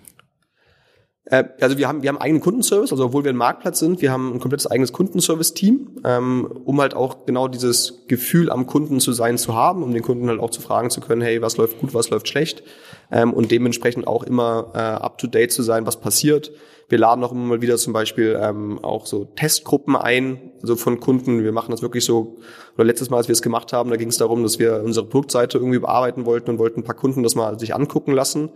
Äh, 1.26 1.44
also 1.60 1.78
wir 1.78 1.86
haben, 1.86 2.02
wir 2.02 2.08
haben 2.08 2.18
einen 2.18 2.40
Kundenservice, 2.40 2.90
also 2.90 3.04
obwohl 3.04 3.22
wir 3.22 3.32
ein 3.32 3.36
Marktplatz 3.36 3.78
sind, 3.78 4.02
wir 4.02 4.10
haben 4.10 4.34
ein 4.34 4.40
komplettes 4.40 4.66
eigenes 4.66 4.92
Kundenservice-Team, 4.92 6.00
ähm, 6.04 6.46
um 6.64 6.80
halt 6.80 6.94
auch 6.94 7.24
genau 7.24 7.46
dieses 7.46 8.04
Gefühl 8.08 8.50
am 8.50 8.66
Kunden 8.66 8.98
zu 8.98 9.12
sein 9.12 9.38
zu 9.38 9.54
haben, 9.54 9.84
um 9.84 9.92
den 9.92 10.02
Kunden 10.02 10.28
halt 10.28 10.40
auch 10.40 10.50
zu 10.50 10.60
fragen 10.60 10.90
zu 10.90 11.00
können, 11.00 11.22
hey, 11.22 11.40
was 11.40 11.56
läuft 11.56 11.78
gut, 11.78 11.94
was 11.94 12.10
läuft 12.10 12.26
schlecht 12.26 12.64
ähm, 13.12 13.32
und 13.32 13.50
dementsprechend 13.50 14.06
auch 14.06 14.24
immer 14.24 14.72
äh, 14.74 14.78
up-to-date 14.78 15.52
zu 15.52 15.62
sein, 15.62 15.86
was 15.86 16.00
passiert. 16.00 16.50
Wir 16.88 16.98
laden 16.98 17.22
auch 17.24 17.32
immer 17.32 17.44
mal 17.44 17.62
wieder 17.62 17.76
zum 17.76 17.92
Beispiel 17.92 18.38
ähm, 18.42 18.78
auch 18.82 19.06
so 19.06 19.24
Testgruppen 19.24 19.96
ein, 19.96 20.52
also 20.62 20.76
von 20.76 20.98
Kunden. 20.98 21.44
Wir 21.44 21.52
machen 21.52 21.70
das 21.70 21.82
wirklich 21.82 22.04
so, 22.04 22.38
oder 22.74 22.84
letztes 22.84 23.10
Mal, 23.10 23.18
als 23.18 23.28
wir 23.28 23.34
es 23.34 23.42
gemacht 23.42 23.72
haben, 23.72 23.90
da 23.90 23.96
ging 23.96 24.08
es 24.08 24.18
darum, 24.18 24.42
dass 24.42 24.58
wir 24.58 24.82
unsere 24.84 25.06
Produktseite 25.06 25.58
irgendwie 25.58 25.78
bearbeiten 25.78 26.26
wollten 26.26 26.50
und 26.50 26.58
wollten 26.58 26.80
ein 26.80 26.84
paar 26.84 26.96
Kunden 26.96 27.22
das 27.22 27.34
mal 27.34 27.58
sich 27.58 27.74
angucken 27.74 28.12
lassen. 28.12 28.50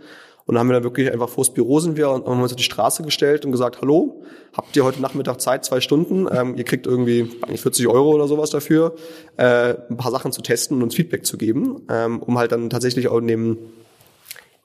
Und 0.46 0.54
dann 0.54 0.60
haben 0.60 0.68
wir 0.68 0.74
dann 0.74 0.84
wirklich 0.84 1.10
einfach 1.10 1.28
vors 1.28 1.52
Büro 1.52 1.80
sind 1.80 1.96
wir 1.96 2.08
und 2.08 2.24
haben 2.24 2.40
uns 2.40 2.52
auf 2.52 2.56
die 2.56 2.62
Straße 2.62 3.02
gestellt 3.02 3.44
und 3.44 3.50
gesagt, 3.50 3.80
hallo, 3.80 4.22
habt 4.56 4.76
ihr 4.76 4.84
heute 4.84 5.02
Nachmittag 5.02 5.40
Zeit, 5.40 5.64
zwei 5.64 5.80
Stunden? 5.80 6.28
Ähm, 6.30 6.56
ihr 6.56 6.62
kriegt 6.62 6.86
irgendwie 6.86 7.32
eigentlich 7.42 7.62
40 7.62 7.88
Euro 7.88 8.12
oder 8.12 8.28
sowas 8.28 8.50
dafür, 8.50 8.94
äh, 9.38 9.74
ein 9.90 9.96
paar 9.96 10.12
Sachen 10.12 10.30
zu 10.30 10.42
testen 10.42 10.76
und 10.76 10.84
uns 10.84 10.94
Feedback 10.94 11.26
zu 11.26 11.36
geben, 11.36 11.82
ähm, 11.90 12.22
um 12.22 12.38
halt 12.38 12.52
dann 12.52 12.70
tatsächlich 12.70 13.08
auch 13.08 13.18
in 13.18 13.26
dem 13.26 13.58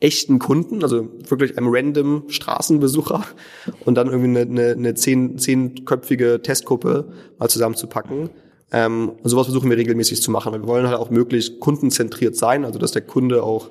echten 0.02 0.40
Kunden, 0.40 0.84
also 0.84 1.08
wirklich 1.30 1.58
einem 1.58 1.70
random 1.72 2.24
Straßenbesucher 2.28 3.24
und 3.86 3.96
dann 3.96 4.08
irgendwie 4.08 4.40
eine, 4.40 4.42
eine, 4.42 4.72
eine 4.72 4.94
zehn, 4.96 5.38
zehnköpfige 5.38 6.42
Testgruppe 6.42 7.14
mal 7.40 7.50
zusammenzupacken. 7.50 8.30
Ähm, 8.74 9.12
und 9.22 9.30
sowas 9.30 9.48
versuchen 9.48 9.70
wir 9.70 9.78
regelmäßig 9.78 10.22
zu 10.22 10.32
machen, 10.32 10.52
weil 10.52 10.62
wir 10.62 10.68
wollen 10.68 10.88
halt 10.88 10.98
auch 10.98 11.10
möglichst 11.10 11.60
kundenzentriert 11.60 12.36
sein, 12.36 12.66
also 12.66 12.80
dass 12.80 12.92
der 12.92 13.02
Kunde 13.02 13.44
auch 13.44 13.70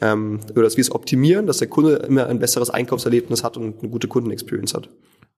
ähm, 0.00 0.40
oder 0.52 0.62
dass 0.62 0.76
wir 0.76 0.82
es 0.82 0.92
optimieren, 0.92 1.46
dass 1.46 1.58
der 1.58 1.68
Kunde 1.68 1.96
immer 1.96 2.26
ein 2.26 2.38
besseres 2.38 2.70
Einkaufserlebnis 2.70 3.44
hat 3.44 3.56
und 3.56 3.80
eine 3.80 3.90
gute 3.90 4.08
Kundenexperience 4.08 4.74
hat. 4.74 4.88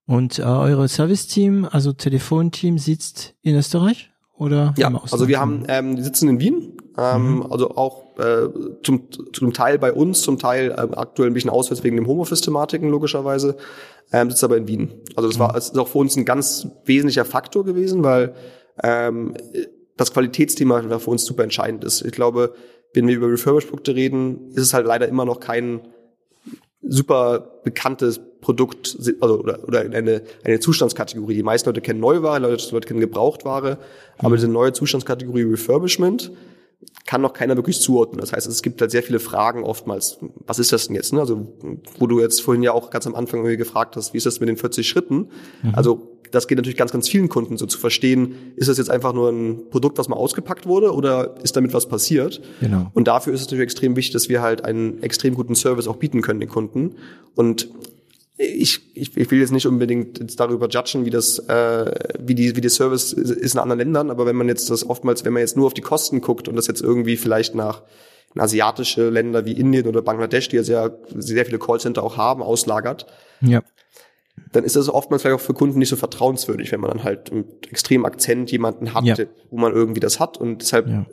Und 0.07 0.39
äh, 0.39 0.43
eure 0.43 0.87
Service-Team, 0.87 1.67
also 1.71 1.93
Telefonteam, 1.93 2.77
sitzt 2.77 3.35
in 3.41 3.55
Österreich 3.55 4.11
oder? 4.37 4.73
Ja, 4.77 4.93
also 4.93 5.27
wir 5.27 5.39
haben, 5.39 5.63
ähm, 5.67 5.95
die 5.95 6.03
sitzen 6.03 6.29
in 6.29 6.39
Wien, 6.39 6.74
ähm, 6.97 7.35
mhm. 7.35 7.51
also 7.51 7.71
auch 7.71 8.17
äh, 8.17 8.47
zum, 8.83 9.07
zum 9.33 9.53
Teil 9.53 9.77
bei 9.79 9.91
uns, 9.91 10.21
zum 10.21 10.39
Teil 10.39 10.71
äh, 10.71 10.95
aktuell 10.95 11.29
ein 11.29 11.33
bisschen 11.33 11.49
auswärts 11.49 11.83
wegen 11.83 11.97
dem 11.97 12.07
Homeoffice-Thematiken 12.07 12.89
logischerweise, 12.89 13.57
ähm, 14.11 14.29
sitzt 14.29 14.43
aber 14.43 14.57
in 14.57 14.67
Wien. 14.67 14.93
Also 15.15 15.29
das 15.29 15.39
war 15.39 15.53
das 15.53 15.69
ist 15.69 15.77
auch 15.77 15.87
für 15.87 15.97
uns 15.97 16.15
ein 16.15 16.25
ganz 16.25 16.67
wesentlicher 16.85 17.25
Faktor 17.25 17.65
gewesen, 17.65 18.03
weil 18.03 18.33
ähm, 18.83 19.33
das 19.97 20.13
Qualitätsthema 20.13 20.99
für 20.99 21.09
uns 21.09 21.25
super 21.25 21.43
entscheidend 21.43 21.83
ist. 21.83 22.01
Ich 22.01 22.11
glaube, 22.11 22.53
wenn 22.93 23.07
wir 23.07 23.15
über 23.15 23.29
Refurbished-Produkte 23.29 23.95
reden, 23.95 24.51
ist 24.51 24.63
es 24.63 24.73
halt 24.73 24.85
leider 24.85 25.07
immer 25.07 25.25
noch 25.25 25.39
kein 25.39 25.81
super 26.81 27.59
bekanntes 27.63 28.21
Produkt 28.41 28.97
also, 29.19 29.39
oder, 29.39 29.63
oder 29.67 29.81
eine, 29.81 30.21
eine 30.43 30.59
Zustandskategorie. 30.59 31.33
Die 31.33 31.43
meisten 31.43 31.67
Leute 31.67 31.81
kennen 31.81 31.99
Neuware, 31.99 32.39
Leute, 32.39 32.71
Leute 32.71 32.87
kennen 32.87 32.99
Gebrauchtware, 32.99 33.79
aber 34.19 34.29
mhm. 34.29 34.35
diese 34.35 34.47
neue 34.47 34.71
Zustandskategorie 34.71 35.43
Refurbishment 35.43 36.31
kann 37.05 37.21
noch 37.21 37.33
keiner 37.33 37.55
wirklich 37.55 37.79
zuordnen. 37.79 38.19
Das 38.19 38.33
heißt, 38.33 38.47
es 38.47 38.63
gibt 38.63 38.81
halt 38.81 38.91
sehr 38.91 39.03
viele 39.03 39.19
Fragen 39.19 39.63
oftmals. 39.63 40.17
Was 40.45 40.59
ist 40.59 40.71
das 40.71 40.87
denn 40.87 40.95
jetzt? 40.95 41.13
Ne? 41.13 41.19
Also, 41.19 41.47
wo 41.99 42.07
du 42.07 42.19
jetzt 42.19 42.41
vorhin 42.41 42.63
ja 42.63 42.71
auch 42.71 42.89
ganz 42.89 43.05
am 43.05 43.15
Anfang 43.15 43.43
gefragt 43.57 43.95
hast, 43.95 44.13
wie 44.13 44.17
ist 44.17 44.25
das 44.25 44.39
mit 44.39 44.49
den 44.49 44.57
40 44.57 44.87
Schritten? 44.87 45.29
Mhm. 45.61 45.75
Also, 45.75 46.15
das 46.31 46.47
geht 46.47 46.57
natürlich 46.57 46.77
ganz, 46.77 46.91
ganz 46.91 47.07
vielen 47.07 47.29
Kunden 47.29 47.57
so 47.57 47.65
zu 47.65 47.77
verstehen, 47.77 48.53
ist 48.55 48.67
das 48.67 48.77
jetzt 48.77 48.89
einfach 48.89 49.13
nur 49.13 49.29
ein 49.29 49.69
Produkt, 49.69 49.97
was 49.97 50.09
mal 50.09 50.15
ausgepackt 50.17 50.65
wurde 50.65 50.93
oder 50.93 51.35
ist 51.43 51.55
damit 51.55 51.73
was 51.73 51.87
passiert? 51.87 52.41
Genau. 52.59 52.91
Und 52.93 53.07
dafür 53.07 53.33
ist 53.33 53.41
es 53.41 53.47
natürlich 53.47 53.63
extrem 53.63 53.95
wichtig, 53.95 54.13
dass 54.13 54.27
wir 54.27 54.41
halt 54.41 54.65
einen 54.65 55.01
extrem 55.03 55.35
guten 55.35 55.55
Service 55.55 55.87
auch 55.87 55.97
bieten 55.97 56.21
können 56.21 56.39
den 56.39 56.49
Kunden. 56.49 56.95
Und 57.35 57.69
ich, 58.37 58.95
ich, 58.95 59.15
ich 59.15 59.31
will 59.31 59.39
jetzt 59.39 59.51
nicht 59.51 59.65
unbedingt 59.65 60.19
jetzt 60.19 60.39
darüber 60.39 60.67
judgen, 60.67 61.05
wie 61.05 61.09
das, 61.09 61.39
äh, 61.39 61.91
wie 62.19 62.35
die, 62.35 62.55
wie 62.55 62.61
die 62.61 62.69
Service 62.69 63.13
ist 63.13 63.53
in 63.53 63.59
anderen 63.59 63.79
Ländern, 63.79 64.09
aber 64.09 64.25
wenn 64.25 64.35
man 64.35 64.47
jetzt 64.47 64.69
das 64.69 64.87
oftmals, 64.87 65.23
wenn 65.23 65.33
man 65.33 65.41
jetzt 65.41 65.55
nur 65.55 65.67
auf 65.67 65.73
die 65.73 65.81
Kosten 65.81 66.21
guckt 66.21 66.47
und 66.47 66.55
das 66.55 66.67
jetzt 66.67 66.81
irgendwie 66.81 67.17
vielleicht 67.17 67.55
nach 67.55 67.83
in 68.33 68.41
asiatische 68.41 69.09
Länder 69.09 69.45
wie 69.45 69.53
Indien 69.53 69.87
oder 69.87 70.01
Bangladesch, 70.01 70.49
die 70.49 70.57
ja 70.57 70.63
sehr, 70.63 70.99
sehr 71.15 71.45
viele 71.45 71.59
Callcenter 71.59 72.03
auch 72.03 72.17
haben, 72.17 72.43
auslagert, 72.43 73.05
ja 73.39 73.61
dann 74.51 74.63
ist 74.63 74.75
das 74.75 74.89
oftmals 74.89 75.21
vielleicht 75.21 75.39
auch 75.41 75.45
für 75.45 75.53
Kunden 75.53 75.79
nicht 75.79 75.89
so 75.89 75.95
vertrauenswürdig, 75.95 76.71
wenn 76.71 76.79
man 76.79 76.91
dann 76.91 77.03
halt 77.03 77.31
mit 77.31 77.71
extremem 77.71 78.05
Akzent 78.05 78.51
jemanden 78.51 78.93
hat, 78.93 79.05
ja. 79.05 79.15
wo 79.49 79.57
man 79.57 79.73
irgendwie 79.73 79.99
das 79.99 80.19
hat. 80.19 80.37
Und 80.37 80.61
deshalb 80.61 80.87
ja. 80.87 81.05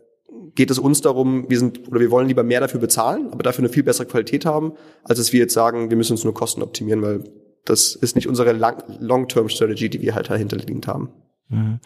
Geht 0.54 0.70
es 0.70 0.78
uns 0.78 1.00
darum, 1.00 1.48
wir 1.48 1.58
sind 1.58 1.88
oder 1.88 2.00
wir 2.00 2.10
wollen 2.10 2.28
lieber 2.28 2.42
mehr 2.42 2.60
dafür 2.60 2.80
bezahlen, 2.80 3.28
aber 3.30 3.42
dafür 3.42 3.64
eine 3.64 3.72
viel 3.72 3.82
bessere 3.82 4.06
Qualität 4.06 4.44
haben, 4.44 4.72
als 5.04 5.18
dass 5.18 5.32
wir 5.32 5.40
jetzt 5.40 5.54
sagen, 5.54 5.90
wir 5.90 5.96
müssen 5.96 6.12
uns 6.12 6.24
nur 6.24 6.34
Kosten 6.34 6.62
optimieren, 6.62 7.02
weil 7.02 7.24
das 7.64 7.94
ist 7.94 8.16
nicht 8.16 8.28
unsere 8.28 8.52
Long-Term-Strategy, 8.52 9.88
die 9.88 10.02
wir 10.02 10.14
halt 10.14 10.30
dahinterliegend 10.30 10.86
haben. 10.86 11.10
Mhm. 11.48 11.80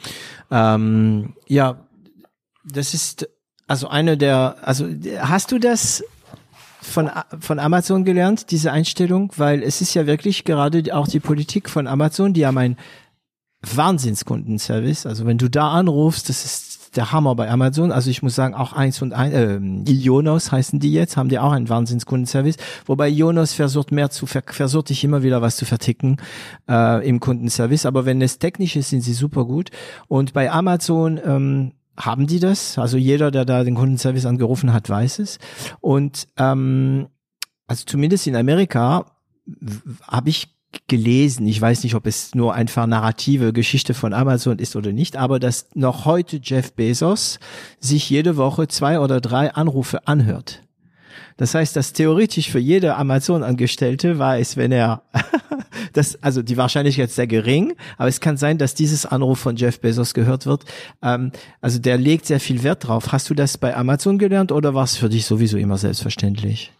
Ähm, 0.50 1.34
ja, 1.46 1.86
das 2.64 2.94
ist 2.94 3.28
also 3.66 3.88
eine 3.88 4.16
der, 4.16 4.56
also 4.62 4.86
hast 5.18 5.52
du 5.52 5.58
das 5.58 6.04
von, 6.80 7.10
von 7.40 7.58
Amazon 7.58 8.04
gelernt, 8.04 8.50
diese 8.50 8.72
Einstellung, 8.72 9.32
weil 9.36 9.62
es 9.62 9.80
ist 9.80 9.94
ja 9.94 10.06
wirklich 10.06 10.44
gerade 10.44 10.94
auch 10.94 11.08
die 11.08 11.20
Politik 11.20 11.68
von 11.68 11.86
Amazon, 11.86 12.32
die 12.32 12.46
haben 12.46 12.58
einen 12.58 12.76
Wahnsinnskundenservice. 13.62 15.06
Also 15.06 15.26
wenn 15.26 15.38
du 15.38 15.50
da 15.50 15.72
anrufst, 15.72 16.28
das 16.28 16.44
ist 16.44 16.75
der 16.96 17.12
Hammer 17.12 17.34
bei 17.34 17.50
Amazon. 17.50 17.92
Also 17.92 18.10
ich 18.10 18.22
muss 18.22 18.34
sagen, 18.34 18.54
auch 18.54 18.72
eins 18.72 19.02
und 19.02 19.12
ein, 19.12 19.32
äh, 19.86 19.90
Ionos 19.90 20.52
heißen 20.52 20.80
die 20.80 20.92
jetzt, 20.92 21.16
haben 21.16 21.28
die 21.28 21.38
auch 21.38 21.52
einen 21.52 21.68
Wahnsinnskundenservice. 21.68 22.56
Wobei 22.86 23.08
Ionos 23.08 23.52
versucht 23.52 23.92
mehr 23.92 24.10
zu, 24.10 24.26
versucht 24.26 24.88
dich 24.88 25.04
immer 25.04 25.22
wieder 25.22 25.42
was 25.42 25.56
zu 25.56 25.64
verticken 25.64 26.16
äh, 26.68 27.06
im 27.06 27.20
Kundenservice. 27.20 27.86
Aber 27.86 28.04
wenn 28.06 28.20
es 28.22 28.38
technisch 28.38 28.76
ist, 28.76 28.90
sind 28.90 29.02
sie 29.02 29.14
super 29.14 29.44
gut. 29.44 29.70
Und 30.08 30.32
bei 30.32 30.50
Amazon 30.50 31.20
ähm, 31.24 31.72
haben 31.96 32.26
die 32.26 32.40
das. 32.40 32.78
Also 32.78 32.96
jeder, 32.96 33.30
der 33.30 33.44
da 33.44 33.64
den 33.64 33.74
Kundenservice 33.74 34.26
angerufen 34.26 34.72
hat, 34.72 34.88
weiß 34.88 35.18
es. 35.20 35.38
Und 35.80 36.28
ähm, 36.36 37.08
also 37.66 37.84
zumindest 37.84 38.26
in 38.26 38.36
Amerika 38.36 39.06
habe 40.06 40.28
ich 40.28 40.55
gelesen, 40.88 41.46
ich 41.46 41.60
weiß 41.60 41.82
nicht, 41.84 41.94
ob 41.94 42.06
es 42.06 42.34
nur 42.34 42.54
einfach 42.54 42.86
narrative 42.86 43.52
Geschichte 43.52 43.94
von 43.94 44.12
Amazon 44.12 44.58
ist 44.58 44.76
oder 44.76 44.92
nicht, 44.92 45.16
aber 45.16 45.38
dass 45.38 45.68
noch 45.74 46.04
heute 46.04 46.40
Jeff 46.42 46.72
Bezos 46.72 47.38
sich 47.80 48.08
jede 48.10 48.36
Woche 48.36 48.68
zwei 48.68 49.00
oder 49.00 49.20
drei 49.20 49.52
Anrufe 49.52 50.06
anhört. 50.06 50.62
Das 51.36 51.54
heißt, 51.54 51.76
dass 51.76 51.92
theoretisch 51.92 52.50
für 52.50 52.58
jede 52.58 52.96
Amazon-Angestellte 52.96 54.18
weiß, 54.18 54.56
wenn 54.56 54.72
er 54.72 55.02
das, 55.92 56.22
also 56.22 56.42
die 56.42 56.56
Wahrscheinlichkeit 56.56 57.08
ist 57.08 57.16
sehr 57.16 57.26
gering, 57.26 57.74
aber 57.98 58.08
es 58.08 58.20
kann 58.20 58.36
sein, 58.36 58.58
dass 58.58 58.74
dieses 58.74 59.04
Anruf 59.04 59.38
von 59.38 59.56
Jeff 59.56 59.80
Bezos 59.80 60.14
gehört 60.14 60.46
wird. 60.46 60.64
Ähm, 61.02 61.32
also 61.60 61.78
der 61.78 61.98
legt 61.98 62.26
sehr 62.26 62.40
viel 62.40 62.62
Wert 62.62 62.86
drauf. 62.86 63.12
Hast 63.12 63.28
du 63.28 63.34
das 63.34 63.58
bei 63.58 63.76
Amazon 63.76 64.18
gelernt 64.18 64.50
oder 64.50 64.74
war 64.74 64.84
es 64.84 64.96
für 64.96 65.08
dich 65.08 65.26
sowieso 65.26 65.58
immer 65.58 65.76
selbstverständlich? 65.76 66.72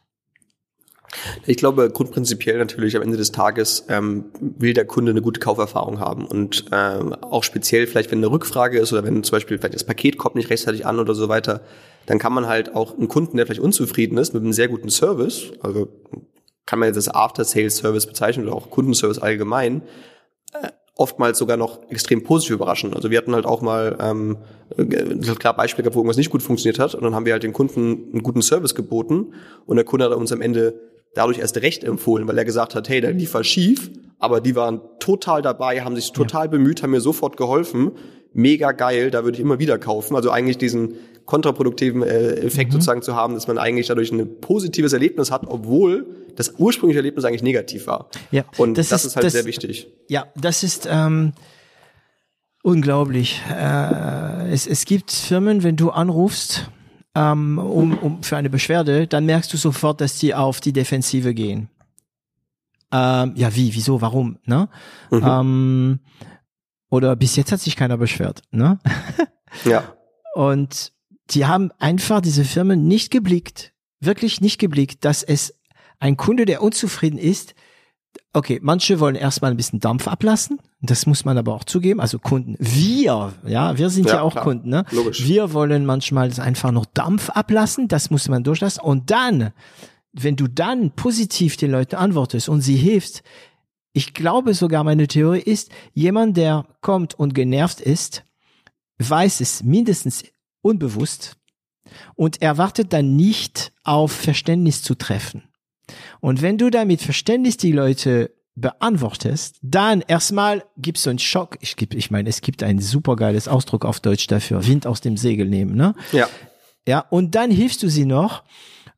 Ich 1.46 1.56
glaube, 1.56 1.90
grundprinzipiell 1.90 2.58
natürlich 2.58 2.96
am 2.96 3.02
Ende 3.02 3.16
des 3.16 3.32
Tages 3.32 3.84
ähm, 3.88 4.26
will 4.40 4.72
der 4.74 4.84
Kunde 4.84 5.10
eine 5.10 5.22
gute 5.22 5.40
Kauferfahrung 5.40 6.00
haben 6.00 6.26
und 6.26 6.66
ähm, 6.72 7.14
auch 7.14 7.44
speziell 7.44 7.86
vielleicht, 7.86 8.10
wenn 8.10 8.18
eine 8.18 8.30
Rückfrage 8.30 8.78
ist 8.78 8.92
oder 8.92 9.04
wenn 9.04 9.22
zum 9.24 9.36
Beispiel 9.36 9.58
vielleicht 9.58 9.74
das 9.74 9.84
Paket 9.84 10.18
kommt 10.18 10.36
nicht 10.36 10.50
rechtzeitig 10.50 10.86
an 10.86 10.98
oder 10.98 11.14
so 11.14 11.28
weiter, 11.28 11.62
dann 12.06 12.18
kann 12.18 12.32
man 12.32 12.46
halt 12.46 12.74
auch 12.74 12.96
einen 12.96 13.08
Kunden, 13.08 13.36
der 13.36 13.46
vielleicht 13.46 13.60
unzufrieden 13.60 14.18
ist 14.18 14.34
mit 14.34 14.42
einem 14.42 14.52
sehr 14.52 14.68
guten 14.68 14.90
Service, 14.90 15.52
also 15.60 15.88
kann 16.66 16.80
man 16.80 16.88
jetzt 16.88 16.96
als 16.96 17.08
After-Sales-Service 17.08 18.06
bezeichnen 18.06 18.46
oder 18.46 18.56
auch 18.56 18.70
Kundenservice 18.70 19.18
allgemein, 19.18 19.82
äh, 20.52 20.68
oftmals 20.96 21.38
sogar 21.38 21.56
noch 21.56 21.88
extrem 21.90 22.24
positiv 22.24 22.54
überraschen. 22.54 22.94
Also 22.94 23.10
wir 23.10 23.18
hatten 23.18 23.34
halt 23.34 23.44
auch 23.44 23.60
mal 23.60 23.96
ähm, 24.00 24.38
klar 25.38 25.54
Beispiele 25.54 25.84
gehabt, 25.84 25.94
wo 25.94 26.00
irgendwas 26.00 26.16
nicht 26.16 26.30
gut 26.30 26.42
funktioniert 26.42 26.78
hat 26.78 26.94
und 26.94 27.04
dann 27.04 27.14
haben 27.14 27.26
wir 27.26 27.34
halt 27.34 27.42
den 27.42 27.52
Kunden 27.52 28.10
einen 28.12 28.22
guten 28.22 28.42
Service 28.42 28.74
geboten 28.74 29.34
und 29.66 29.76
der 29.76 29.84
Kunde 29.84 30.06
hat 30.06 30.12
uns 30.12 30.32
am 30.32 30.40
Ende 30.40 30.80
dadurch 31.16 31.38
erst 31.38 31.56
recht 31.62 31.82
empfohlen, 31.82 32.28
weil 32.28 32.36
er 32.38 32.44
gesagt 32.44 32.74
hat, 32.74 32.88
hey, 32.88 33.00
da 33.00 33.08
lief 33.08 33.34
was 33.34 33.46
schief, 33.46 33.90
aber 34.18 34.40
die 34.40 34.54
waren 34.54 34.80
total 35.00 35.42
dabei, 35.42 35.82
haben 35.82 35.96
sich 35.96 36.12
total 36.12 36.44
ja. 36.44 36.50
bemüht, 36.50 36.82
haben 36.82 36.90
mir 36.90 37.00
sofort 37.00 37.36
geholfen. 37.36 37.92
Mega 38.32 38.72
geil, 38.72 39.10
da 39.10 39.24
würde 39.24 39.36
ich 39.36 39.40
immer 39.40 39.58
wieder 39.58 39.78
kaufen. 39.78 40.14
Also 40.14 40.30
eigentlich 40.30 40.58
diesen 40.58 40.94
kontraproduktiven 41.24 42.02
äh, 42.02 42.34
Effekt 42.34 42.70
mhm. 42.70 42.74
sozusagen 42.74 43.02
zu 43.02 43.16
haben, 43.16 43.34
dass 43.34 43.48
man 43.48 43.56
eigentlich 43.56 43.86
dadurch 43.86 44.12
ein 44.12 44.40
positives 44.40 44.92
Erlebnis 44.92 45.30
hat, 45.30 45.46
obwohl 45.46 46.06
das 46.36 46.54
ursprüngliche 46.58 46.98
Erlebnis 46.98 47.24
eigentlich 47.24 47.42
negativ 47.42 47.86
war. 47.86 48.10
Ja, 48.30 48.44
und 48.58 48.76
das, 48.76 48.90
das 48.90 49.02
ist, 49.02 49.08
ist, 49.08 49.16
halt 49.16 49.24
das, 49.24 49.32
sehr 49.32 49.46
wichtig. 49.46 49.88
Ja, 50.08 50.26
das 50.36 50.62
ist 50.62 50.86
ähm, 50.90 51.32
unglaublich. 52.62 53.40
Äh, 53.50 54.50
es, 54.52 54.66
es 54.66 54.84
gibt 54.84 55.10
Firmen, 55.10 55.62
wenn 55.62 55.76
du 55.76 55.90
anrufst 55.90 56.70
ähm, 57.16 57.58
um, 57.58 57.96
um 57.98 58.22
für 58.22 58.36
eine 58.36 58.50
Beschwerde, 58.50 59.06
dann 59.06 59.24
merkst 59.24 59.50
du 59.52 59.56
sofort, 59.56 60.02
dass 60.02 60.18
die 60.18 60.34
auf 60.34 60.60
die 60.60 60.74
Defensive 60.74 61.32
gehen. 61.32 61.70
Ähm, 62.92 63.32
ja, 63.36 63.56
wie, 63.56 63.74
wieso, 63.74 64.02
warum, 64.02 64.38
ne? 64.44 64.68
Mhm. 65.10 65.22
Ähm, 65.24 66.00
oder 66.90 67.16
bis 67.16 67.34
jetzt 67.34 67.50
hat 67.52 67.60
sich 67.60 67.74
keiner 67.74 67.96
beschwert, 67.96 68.42
ne? 68.50 68.78
ja. 69.64 69.94
Und 70.34 70.92
die 71.30 71.46
haben 71.46 71.72
einfach 71.78 72.20
diese 72.20 72.44
Firmen 72.44 72.86
nicht 72.86 73.10
geblickt, 73.10 73.72
wirklich 73.98 74.42
nicht 74.42 74.58
geblickt, 74.58 75.04
dass 75.06 75.22
es 75.22 75.58
ein 75.98 76.18
Kunde, 76.18 76.44
der 76.44 76.62
unzufrieden 76.62 77.18
ist, 77.18 77.54
okay, 78.32 78.60
manche 78.62 79.00
wollen 79.00 79.14
erstmal 79.14 79.50
ein 79.50 79.56
bisschen 79.56 79.80
Dampf 79.80 80.08
ablassen, 80.08 80.58
das 80.80 81.06
muss 81.06 81.24
man 81.24 81.38
aber 81.38 81.54
auch 81.54 81.64
zugeben, 81.64 82.00
also 82.00 82.18
Kunden, 82.18 82.56
wir, 82.58 83.32
ja, 83.46 83.78
wir 83.78 83.90
sind 83.90 84.06
ja, 84.06 84.16
ja 84.16 84.22
auch 84.22 84.32
klar. 84.32 84.44
Kunden, 84.44 84.68
ne? 84.68 84.84
Logisch. 84.90 85.26
Wir 85.26 85.52
wollen 85.52 85.86
manchmal 85.86 86.30
einfach 86.40 86.72
noch 86.72 86.86
Dampf 86.86 87.30
ablassen, 87.30 87.88
das 87.88 88.10
muss 88.10 88.28
man 88.28 88.44
durchlassen 88.44 88.82
und 88.82 89.10
dann, 89.10 89.52
wenn 90.12 90.36
du 90.36 90.48
dann 90.48 90.90
positiv 90.92 91.56
den 91.56 91.70
Leuten 91.70 91.96
antwortest 91.96 92.48
und 92.48 92.60
sie 92.60 92.76
hilfst, 92.76 93.22
ich 93.92 94.12
glaube 94.12 94.52
sogar, 94.52 94.84
meine 94.84 95.08
Theorie 95.08 95.40
ist, 95.40 95.70
jemand, 95.94 96.36
der 96.36 96.66
kommt 96.82 97.14
und 97.14 97.34
genervt 97.34 97.80
ist, 97.80 98.24
weiß 98.98 99.40
es 99.40 99.62
mindestens 99.62 100.24
unbewusst 100.60 101.36
und 102.14 102.42
erwartet 102.42 102.92
dann 102.92 103.16
nicht 103.16 103.72
auf 103.84 104.12
Verständnis 104.12 104.82
zu 104.82 104.96
treffen. 104.96 105.44
Und 106.20 106.42
wenn 106.42 106.58
du 106.58 106.70
damit 106.70 107.02
Verständnis 107.02 107.56
die 107.56 107.72
Leute 107.72 108.30
beantwortest, 108.54 109.58
dann 109.62 110.02
erstmal 110.06 110.64
gibst 110.78 111.04
du 111.04 111.10
einen 111.10 111.18
Schock. 111.18 111.58
Ich, 111.60 111.76
geb, 111.76 111.94
ich 111.94 112.10
meine, 112.10 112.28
es 112.28 112.40
gibt 112.40 112.62
ein 112.62 112.78
supergeiles 112.78 113.48
Ausdruck 113.48 113.84
auf 113.84 114.00
Deutsch 114.00 114.26
dafür, 114.26 114.66
Wind 114.66 114.86
aus 114.86 115.00
dem 115.00 115.16
Segel 115.16 115.46
nehmen, 115.46 115.76
ne? 115.76 115.94
Ja. 116.12 116.28
Ja, 116.88 117.00
und 117.10 117.34
dann 117.34 117.50
hilfst 117.50 117.82
du 117.82 117.88
sie 117.88 118.06
noch. 118.06 118.44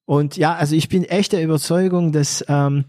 Und 0.05 0.37
ja, 0.37 0.55
also 0.55 0.77
ich 0.77 0.89
bin 0.89 1.05
echt 1.05 1.33
der 1.33 1.43
Überzeugung, 1.43 2.13
dass 2.13 2.45
ähm, 2.49 2.85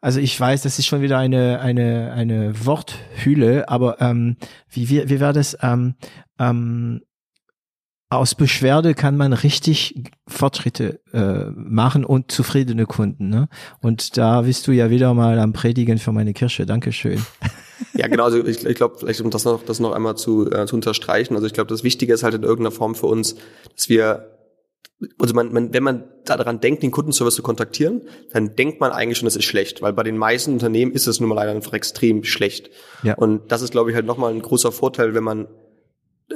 also 0.00 0.20
ich 0.20 0.38
weiß, 0.38 0.62
das 0.62 0.78
ist 0.78 0.86
schon 0.86 1.00
wieder 1.00 1.18
eine 1.18 1.60
eine 1.60 2.12
eine 2.12 2.66
Worthülle, 2.66 3.68
aber 3.68 4.00
ähm, 4.00 4.36
wie 4.68 4.88
wie 4.90 5.08
wie 5.08 5.20
war 5.20 5.32
das? 5.32 5.56
Ähm, 5.62 5.94
ähm, 6.38 7.02
aus 8.12 8.34
Beschwerde 8.34 8.94
kann 8.94 9.16
man 9.16 9.32
richtig 9.32 10.04
Fortschritte 10.28 11.00
äh, 11.12 11.50
machen 11.54 12.04
und 12.04 12.30
zufriedene 12.30 12.86
Kunden. 12.86 13.28
Ne? 13.28 13.48
Und 13.80 14.16
da 14.16 14.42
bist 14.42 14.66
du 14.66 14.72
ja 14.72 14.90
wieder 14.90 15.14
mal 15.14 15.38
am 15.38 15.52
Predigen 15.52 15.98
für 15.98 16.12
meine 16.12 16.32
Kirche. 16.32 16.66
Dankeschön. 16.66 17.24
Ja, 17.94 18.06
genau. 18.06 18.24
Also 18.24 18.46
ich, 18.46 18.64
ich 18.64 18.76
glaube, 18.76 18.96
vielleicht 18.98 19.20
um 19.22 19.30
das 19.30 19.44
noch, 19.44 19.64
das 19.64 19.80
noch 19.80 19.92
einmal 19.92 20.16
zu, 20.16 20.50
äh, 20.50 20.66
zu 20.66 20.76
unterstreichen. 20.76 21.34
Also 21.34 21.48
ich 21.48 21.52
glaube, 21.52 21.68
das 21.68 21.82
Wichtige 21.82 22.14
ist 22.14 22.22
halt 22.22 22.32
in 22.32 22.44
irgendeiner 22.44 22.70
Form 22.70 22.94
für 22.94 23.06
uns, 23.06 23.34
dass 23.74 23.88
wir 23.88 24.32
also 25.18 25.34
man, 25.34 25.52
man, 25.52 25.74
wenn 25.74 25.82
man 25.82 26.04
daran 26.24 26.60
denkt, 26.60 26.82
den 26.82 26.90
Kundenservice 26.90 27.34
zu 27.34 27.42
kontaktieren, 27.42 28.02
dann 28.32 28.54
denkt 28.54 28.80
man 28.80 28.92
eigentlich 28.92 29.18
schon, 29.18 29.26
das 29.26 29.36
ist 29.36 29.44
schlecht, 29.44 29.82
weil 29.82 29.92
bei 29.92 30.04
den 30.04 30.16
meisten 30.16 30.52
Unternehmen 30.52 30.92
ist 30.92 31.06
es 31.06 31.18
nun 31.18 31.28
mal 31.28 31.34
leider 31.34 31.50
einfach 31.50 31.72
extrem 31.72 32.22
schlecht. 32.24 32.70
Ja. 33.02 33.14
Und 33.14 33.50
das 33.50 33.62
ist, 33.62 33.72
glaube 33.72 33.90
ich, 33.90 33.96
halt 33.96 34.06
nochmal 34.06 34.32
ein 34.32 34.40
großer 34.40 34.70
Vorteil, 34.70 35.14
wenn 35.14 35.24
man 35.24 35.48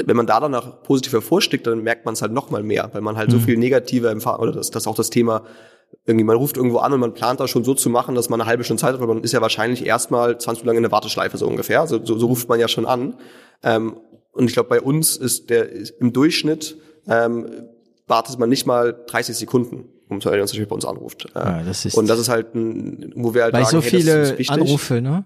wenn 0.05 0.17
man 0.17 0.27
da 0.27 0.41
danach 0.41 0.83
positiv 0.83 1.13
hervorsteckt, 1.13 1.67
dann 1.67 1.83
merkt 1.83 2.05
man 2.05 2.15
es 2.15 2.23
halt 2.23 2.33
nochmal 2.33 2.63
mehr, 2.63 2.91
weil 2.93 3.01
man 3.01 3.17
halt 3.17 3.29
mhm. 3.29 3.33
so 3.33 3.39
viel 3.41 3.57
negative 3.57 4.09
Erfahrung, 4.09 4.43
oder 4.43 4.53
das, 4.53 4.71
das 4.71 4.87
auch 4.87 4.95
das 4.95 5.11
Thema, 5.11 5.43
irgendwie, 6.05 6.25
man 6.25 6.37
ruft 6.37 6.57
irgendwo 6.57 6.79
an 6.79 6.93
und 6.93 7.01
man 7.01 7.15
plant 7.15 7.41
das 7.41 7.51
schon 7.51 7.65
so 7.65 7.75
zu 7.75 7.91
machen, 7.91 8.15
dass 8.15 8.29
man 8.29 8.41
eine 8.41 8.49
halbe 8.49 8.65
Stunde 8.65 8.81
Zeit 8.81 8.95
hat, 8.95 9.01
weil 9.01 9.09
man 9.09 9.23
ist 9.23 9.33
ja 9.33 9.41
wahrscheinlich 9.41 9.85
erstmal 9.85 10.39
20 10.39 10.63
Minuten 10.63 10.67
lang 10.67 10.77
in 10.77 10.83
der 10.83 10.93
Warteschleife 10.93 11.37
so 11.37 11.47
ungefähr. 11.47 11.81
Also, 11.81 12.05
so, 12.05 12.19
so 12.19 12.27
ruft 12.27 12.49
man 12.49 12.61
ja 12.61 12.69
schon 12.69 12.87
an. 12.87 13.15
Ähm, 13.63 13.97
und 14.33 14.47
ich 14.47 14.53
glaube, 14.53 14.69
bei 14.69 14.81
uns 14.81 15.17
ist 15.17 15.49
der 15.51 15.71
ist 15.71 15.95
im 16.01 16.13
Durchschnitt 16.13 16.77
ähm, 17.09 17.47
wartet 18.07 18.39
man 18.39 18.49
nicht 18.49 18.67
mal 18.67 18.95
30 19.07 19.37
Sekunden, 19.37 19.89
um 20.09 20.21
zu 20.21 20.29
erinnern, 20.29 20.49
bei 20.69 20.75
uns 20.75 20.85
anruft. 20.85 21.29
Ja, 21.35 21.63
das 21.63 21.85
ist 21.85 21.97
und 21.97 22.09
das 22.09 22.19
ist 22.19 22.29
halt 22.29 22.55
ein, 22.55 23.13
wo 23.17 23.35
wir 23.35 23.45
halt 23.45 23.53
bei 23.53 23.65
sagen, 23.65 23.83
so 23.83 23.83
hey, 23.83 24.01
viele 24.01 24.37
Anrufe, 24.49 25.01
ne? 25.01 25.25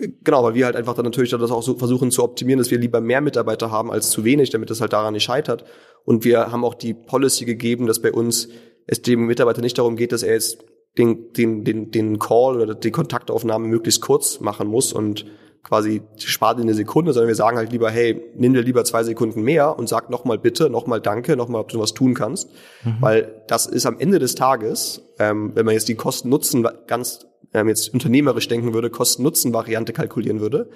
Genau, 0.00 0.42
weil 0.42 0.54
wir 0.54 0.64
halt 0.64 0.76
einfach 0.76 0.94
dann 0.94 1.04
natürlich 1.04 1.30
das 1.30 1.50
auch 1.50 1.62
so 1.62 1.76
versuchen 1.76 2.10
zu 2.10 2.24
optimieren, 2.24 2.58
dass 2.58 2.70
wir 2.70 2.78
lieber 2.78 3.00
mehr 3.00 3.20
Mitarbeiter 3.20 3.70
haben 3.70 3.90
als 3.90 4.10
zu 4.10 4.24
wenig, 4.24 4.50
damit 4.50 4.70
das 4.70 4.80
halt 4.80 4.92
daran 4.92 5.12
nicht 5.12 5.24
scheitert. 5.24 5.64
Und 6.04 6.24
wir 6.24 6.50
haben 6.50 6.64
auch 6.64 6.74
die 6.74 6.94
Policy 6.94 7.44
gegeben, 7.44 7.86
dass 7.86 8.00
bei 8.00 8.12
uns 8.12 8.48
es 8.86 9.02
dem 9.02 9.26
Mitarbeiter 9.26 9.60
nicht 9.60 9.78
darum 9.78 9.96
geht, 9.96 10.12
dass 10.12 10.22
er 10.22 10.34
jetzt 10.34 10.64
den, 10.98 11.32
den, 11.34 11.64
den, 11.64 11.90
den 11.90 12.18
Call 12.18 12.60
oder 12.60 12.74
die 12.74 12.90
Kontaktaufnahme 12.90 13.68
möglichst 13.68 14.00
kurz 14.00 14.40
machen 14.40 14.68
muss 14.68 14.92
und 14.92 15.26
quasi 15.62 16.02
spart 16.16 16.58
in 16.58 16.64
eine 16.64 16.74
Sekunde, 16.74 17.12
sondern 17.12 17.28
wir 17.28 17.34
sagen 17.34 17.58
halt 17.58 17.70
lieber, 17.70 17.90
hey, 17.90 18.22
nimm 18.34 18.54
dir 18.54 18.62
lieber 18.62 18.84
zwei 18.84 19.04
Sekunden 19.04 19.42
mehr 19.42 19.78
und 19.78 19.88
sag 19.88 20.08
nochmal 20.10 20.38
bitte, 20.38 20.70
nochmal 20.70 21.00
danke, 21.00 21.36
nochmal, 21.36 21.60
ob 21.60 21.68
du 21.68 21.78
was 21.78 21.92
tun 21.92 22.14
kannst. 22.14 22.50
Mhm. 22.82 22.96
Weil 23.00 23.42
das 23.46 23.66
ist 23.66 23.86
am 23.86 23.98
Ende 23.98 24.18
des 24.18 24.34
Tages, 24.34 25.02
ähm, 25.18 25.52
wenn 25.54 25.66
man 25.66 25.74
jetzt 25.74 25.88
die 25.88 25.94
Kosten-Nutzen 25.94 26.66
ganz 26.86 27.26
ähm, 27.54 27.68
jetzt 27.68 27.92
unternehmerisch 27.92 28.48
denken 28.48 28.74
würde, 28.74 28.90
Kosten-Nutzen-Variante 28.90 29.92
kalkulieren 29.92 30.40
würde, 30.40 30.68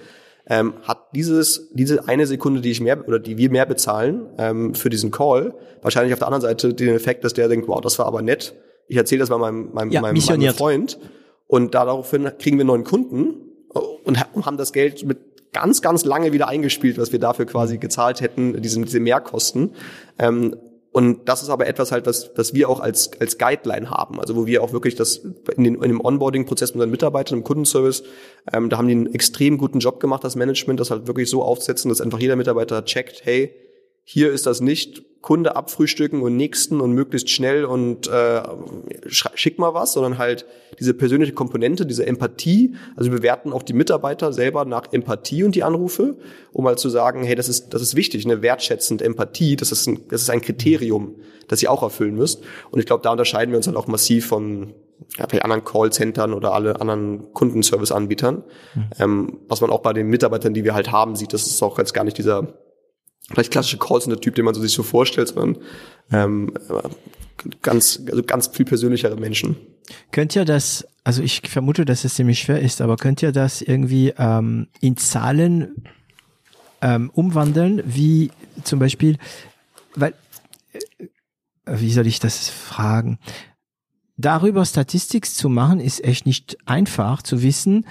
ähm, 0.46 0.74
hat 0.82 1.09
dieses, 1.14 1.70
diese 1.72 2.09
eine 2.09 2.26
Sekunde, 2.26 2.60
die 2.60 2.70
ich 2.70 2.80
mehr 2.80 3.06
oder 3.09 3.18
die 3.18 3.38
wir 3.38 3.51
mehr 3.51 3.66
bezahlen 3.66 4.26
ähm, 4.38 4.74
für 4.74 4.90
diesen 4.90 5.10
Call, 5.10 5.55
wahrscheinlich 5.82 6.12
auf 6.12 6.18
der 6.18 6.28
anderen 6.28 6.42
Seite 6.42 6.74
den 6.74 6.94
Effekt, 6.94 7.24
dass 7.24 7.32
der 7.32 7.48
denkt, 7.48 7.68
wow, 7.68 7.80
das 7.80 7.98
war 7.98 8.06
aber 8.06 8.22
nett. 8.22 8.55
Ich 8.86 8.96
erzähle 8.96 9.20
das 9.20 9.30
mal 9.30 9.38
meinem, 9.38 9.72
meinem, 9.72 9.90
ja, 9.90 10.01
meinem, 10.01 10.22
meinem 10.22 10.55
Freund 10.55 10.98
und 11.46 11.74
daraufhin 11.74 12.30
kriegen 12.38 12.59
wir 12.59 12.62
einen 12.62 12.68
neuen 12.68 12.84
Kunden 12.84 13.34
und 14.05 14.18
haben 14.18 14.56
das 14.56 14.72
Geld 14.72 15.05
mit 15.06 15.18
ganz, 15.52 15.80
ganz 15.80 16.05
lange 16.05 16.32
wieder 16.32 16.48
eingespielt, 16.48 16.98
was 16.98 17.12
wir 17.12 17.18
dafür 17.18 17.46
quasi 17.46 17.78
gezahlt 17.78 18.20
hätten, 18.20 18.60
diese, 18.60 18.80
diese 18.82 19.01
Mehrkosten. 19.01 19.74
Ähm, 20.18 20.56
und 20.95 21.29
das 21.29 21.43
ist 21.43 21.49
aber 21.49 21.66
etwas 21.66 21.91
halt, 21.91 22.07
was, 22.07 22.31
was 22.37 22.55
wir 22.55 22.69
auch 22.69 22.79
als, 22.79 23.11
als 23.19 23.37
Guideline 23.37 23.91
haben. 23.91 24.21
Also 24.21 24.37
wo 24.37 24.47
wir 24.47 24.62
auch 24.62 24.73
wirklich 24.73 24.95
das 24.95 25.23
in, 25.57 25.65
den, 25.65 25.75
in 25.75 25.89
dem 25.89 26.01
Onboarding-Prozess 26.01 26.71
mit 26.71 26.77
unseren 26.77 26.93
Mitarbeitern 26.93 27.39
im 27.39 27.43
Kundenservice, 27.45 28.05
ähm, 28.53 28.71
da 28.71 28.79
haben 28.79 28.87
die 28.87 28.93
einen 28.93 29.12
extrem 29.12 29.59
guten 29.59 29.81
Job 29.81 29.99
gemacht, 29.99 30.23
das 30.23 30.37
Management, 30.37 30.79
das 30.79 30.93
halt 30.93 31.09
wirklich 31.09 31.29
so 31.29 31.43
aufsetzen, 31.43 31.89
dass 31.89 32.01
einfach 32.01 32.21
jeder 32.21 32.37
Mitarbeiter 32.37 32.85
checkt, 32.85 33.23
hey, 33.25 33.53
hier 34.05 34.31
ist 34.31 34.47
das 34.47 34.60
nicht 34.60 35.02
Kunde 35.24 35.56
abfrühstücken 35.56 36.20
und 36.20 36.36
nächsten 36.36 36.82
und 36.82 36.93
möglichst 36.93 37.31
schnell 37.31 37.64
und 37.64 38.06
äh, 38.09 38.43
schick 39.09 39.59
mal 39.59 39.72
was, 39.72 39.94
sondern 39.94 40.18
halt 40.18 40.44
diese 40.78 40.93
persönliche 40.93 41.32
Komponente, 41.32 41.86
diese 41.86 42.06
Empathie. 42.06 42.74
Also 42.94 43.10
wir 43.10 43.20
bewerten 43.20 43.51
auch 43.55 43.62
die 43.62 43.72
Mitarbeiter 43.72 44.35
selber 44.35 44.66
nach 44.66 44.93
Empathie 44.93 45.43
und 45.43 45.55
die 45.55 45.62
Anrufe, 45.62 46.18
um 46.52 46.66
halt 46.66 46.78
zu 46.78 46.90
sagen, 46.90 47.22
hey, 47.22 47.36
das 47.36 47.48
ist 47.48 47.72
das 47.72 47.81
ist 47.81 47.97
wichtig, 47.97 48.26
eine 48.26 48.43
wertschätzend 48.43 49.01
Empathie, 49.01 49.56
das 49.56 49.72
ist 49.72 49.86
ein 49.86 50.01
das 50.10 50.20
ist 50.20 50.28
ein 50.28 50.43
Kriterium, 50.43 51.14
das 51.48 51.62
ihr 51.62 51.72
auch 51.72 51.82
erfüllen 51.82 52.16
müsst. 52.16 52.43
Und 52.70 52.81
ich 52.81 52.85
glaube, 52.85 53.02
da 53.02 53.10
unterscheiden 53.10 53.51
wir 53.51 53.56
uns 53.56 53.66
halt 53.66 53.78
auch 53.78 53.86
massiv 53.86 54.26
von 54.26 54.74
ja, 55.16 55.26
vielleicht 55.26 55.44
anderen 55.44 55.64
Callcentern 55.64 56.35
oder 56.35 56.52
alle 56.52 56.82
anderen 56.82 57.32
Kundenservice-Anbietern. 57.32 58.44
Mhm. 58.74 58.90
Ähm, 58.98 59.39
was 59.48 59.62
man 59.62 59.70
auch 59.70 59.81
bei 59.81 59.94
den 59.94 60.09
Mitarbeitern, 60.09 60.52
die 60.52 60.64
wir 60.64 60.74
halt 60.74 60.93
haben, 60.93 61.16
sieht, 61.16 61.32
das 61.32 61.47
ist 61.47 61.62
auch 61.62 61.78
jetzt 61.78 61.94
gar 61.94 62.05
nicht 62.05 62.18
dieser 62.18 62.52
vielleicht 63.30 63.51
klassische 63.51 63.78
Callcenter-Typ, 63.78 64.34
den 64.34 64.44
man 64.44 64.55
so 64.55 64.60
sich 64.60 64.72
so 64.72 64.82
vorstellt, 64.82 65.28
sondern 65.28 65.62
ähm, 66.12 66.52
ganz, 67.62 68.02
also 68.10 68.22
ganz 68.22 68.48
viel 68.48 68.64
persönlichere 68.64 69.16
Menschen. 69.16 69.56
Könnt 70.12 70.34
ihr 70.36 70.44
das, 70.44 70.86
also 71.05 71.22
ich 71.22 71.42
vermute, 71.48 71.84
dass 71.84 72.05
es 72.05 72.14
ziemlich 72.14 72.40
schwer 72.40 72.60
ist, 72.60 72.80
aber 72.80 72.96
könnt 72.96 73.22
ihr 73.22 73.32
das 73.32 73.62
irgendwie 73.62 74.14
ähm, 74.18 74.68
in 74.80 74.96
Zahlen 74.96 75.84
ähm, 76.80 77.10
umwandeln, 77.10 77.82
wie 77.84 78.30
zum 78.62 78.78
Beispiel, 78.78 79.18
weil, 79.94 80.14
äh, 80.72 81.06
wie 81.66 81.92
soll 81.92 82.06
ich 82.06 82.20
das 82.20 82.48
fragen? 82.48 83.18
Darüber 84.16 84.64
Statistik 84.64 85.26
zu 85.26 85.48
machen, 85.48 85.80
ist 85.80 86.05
echt 86.05 86.24
nicht 86.24 86.56
einfach 86.66 87.22
zu 87.22 87.42
wissen, 87.42 87.84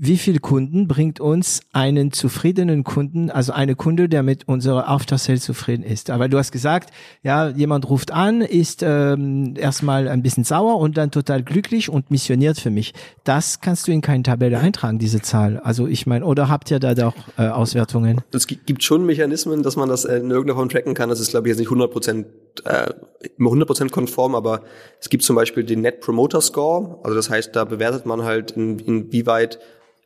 wie 0.00 0.16
viel 0.16 0.38
Kunden 0.38 0.86
bringt 0.86 1.18
uns 1.18 1.60
einen 1.72 2.12
zufriedenen 2.12 2.84
Kunden, 2.84 3.30
also 3.30 3.52
eine 3.52 3.74
Kunde, 3.74 4.08
der 4.08 4.22
mit 4.22 4.46
unserer 4.46 4.88
After 4.88 5.18
Sale 5.18 5.40
zufrieden 5.40 5.82
ist. 5.82 6.10
Aber 6.10 6.28
du 6.28 6.38
hast 6.38 6.52
gesagt, 6.52 6.90
ja, 7.24 7.48
jemand 7.48 7.88
ruft 7.90 8.12
an, 8.12 8.40
ist 8.40 8.84
ähm, 8.84 9.54
erstmal 9.56 10.06
ein 10.06 10.22
bisschen 10.22 10.44
sauer 10.44 10.78
und 10.78 10.96
dann 10.96 11.10
total 11.10 11.42
glücklich 11.42 11.90
und 11.90 12.12
missioniert 12.12 12.60
für 12.60 12.70
mich. 12.70 12.94
Das 13.24 13.60
kannst 13.60 13.88
du 13.88 13.92
in 13.92 14.00
keine 14.00 14.22
Tabelle 14.22 14.60
eintragen, 14.60 15.00
diese 15.00 15.20
Zahl. 15.20 15.58
Also 15.58 15.88
ich 15.88 16.06
meine, 16.06 16.24
oder 16.24 16.48
habt 16.48 16.70
ihr 16.70 16.78
da 16.78 16.94
doch 16.94 17.14
äh, 17.36 17.48
Auswertungen? 17.48 18.20
Es 18.32 18.46
gibt 18.46 18.84
schon 18.84 19.04
Mechanismen, 19.04 19.64
dass 19.64 19.74
man 19.74 19.88
das 19.88 20.04
in 20.04 20.30
irgendeiner 20.30 20.54
Form 20.54 20.68
tracken 20.68 20.94
kann. 20.94 21.08
Das 21.08 21.18
ist, 21.18 21.30
glaube 21.30 21.48
ich, 21.48 21.50
jetzt 21.50 21.58
nicht 21.58 21.68
100 21.68 21.90
Prozent 21.90 22.26
äh, 22.64 22.92
immer 23.36 23.50
100% 23.50 23.90
konform, 23.90 24.36
aber 24.36 24.62
es 25.00 25.08
gibt 25.08 25.24
zum 25.24 25.34
Beispiel 25.34 25.64
den 25.64 25.80
Net 25.80 26.00
Promoter 26.00 26.40
Score. 26.40 27.00
Also 27.02 27.16
das 27.16 27.30
heißt, 27.30 27.56
da 27.56 27.64
bewertet 27.64 28.06
man 28.06 28.22
halt, 28.22 28.52
in, 28.52 28.78
inwieweit 28.78 29.58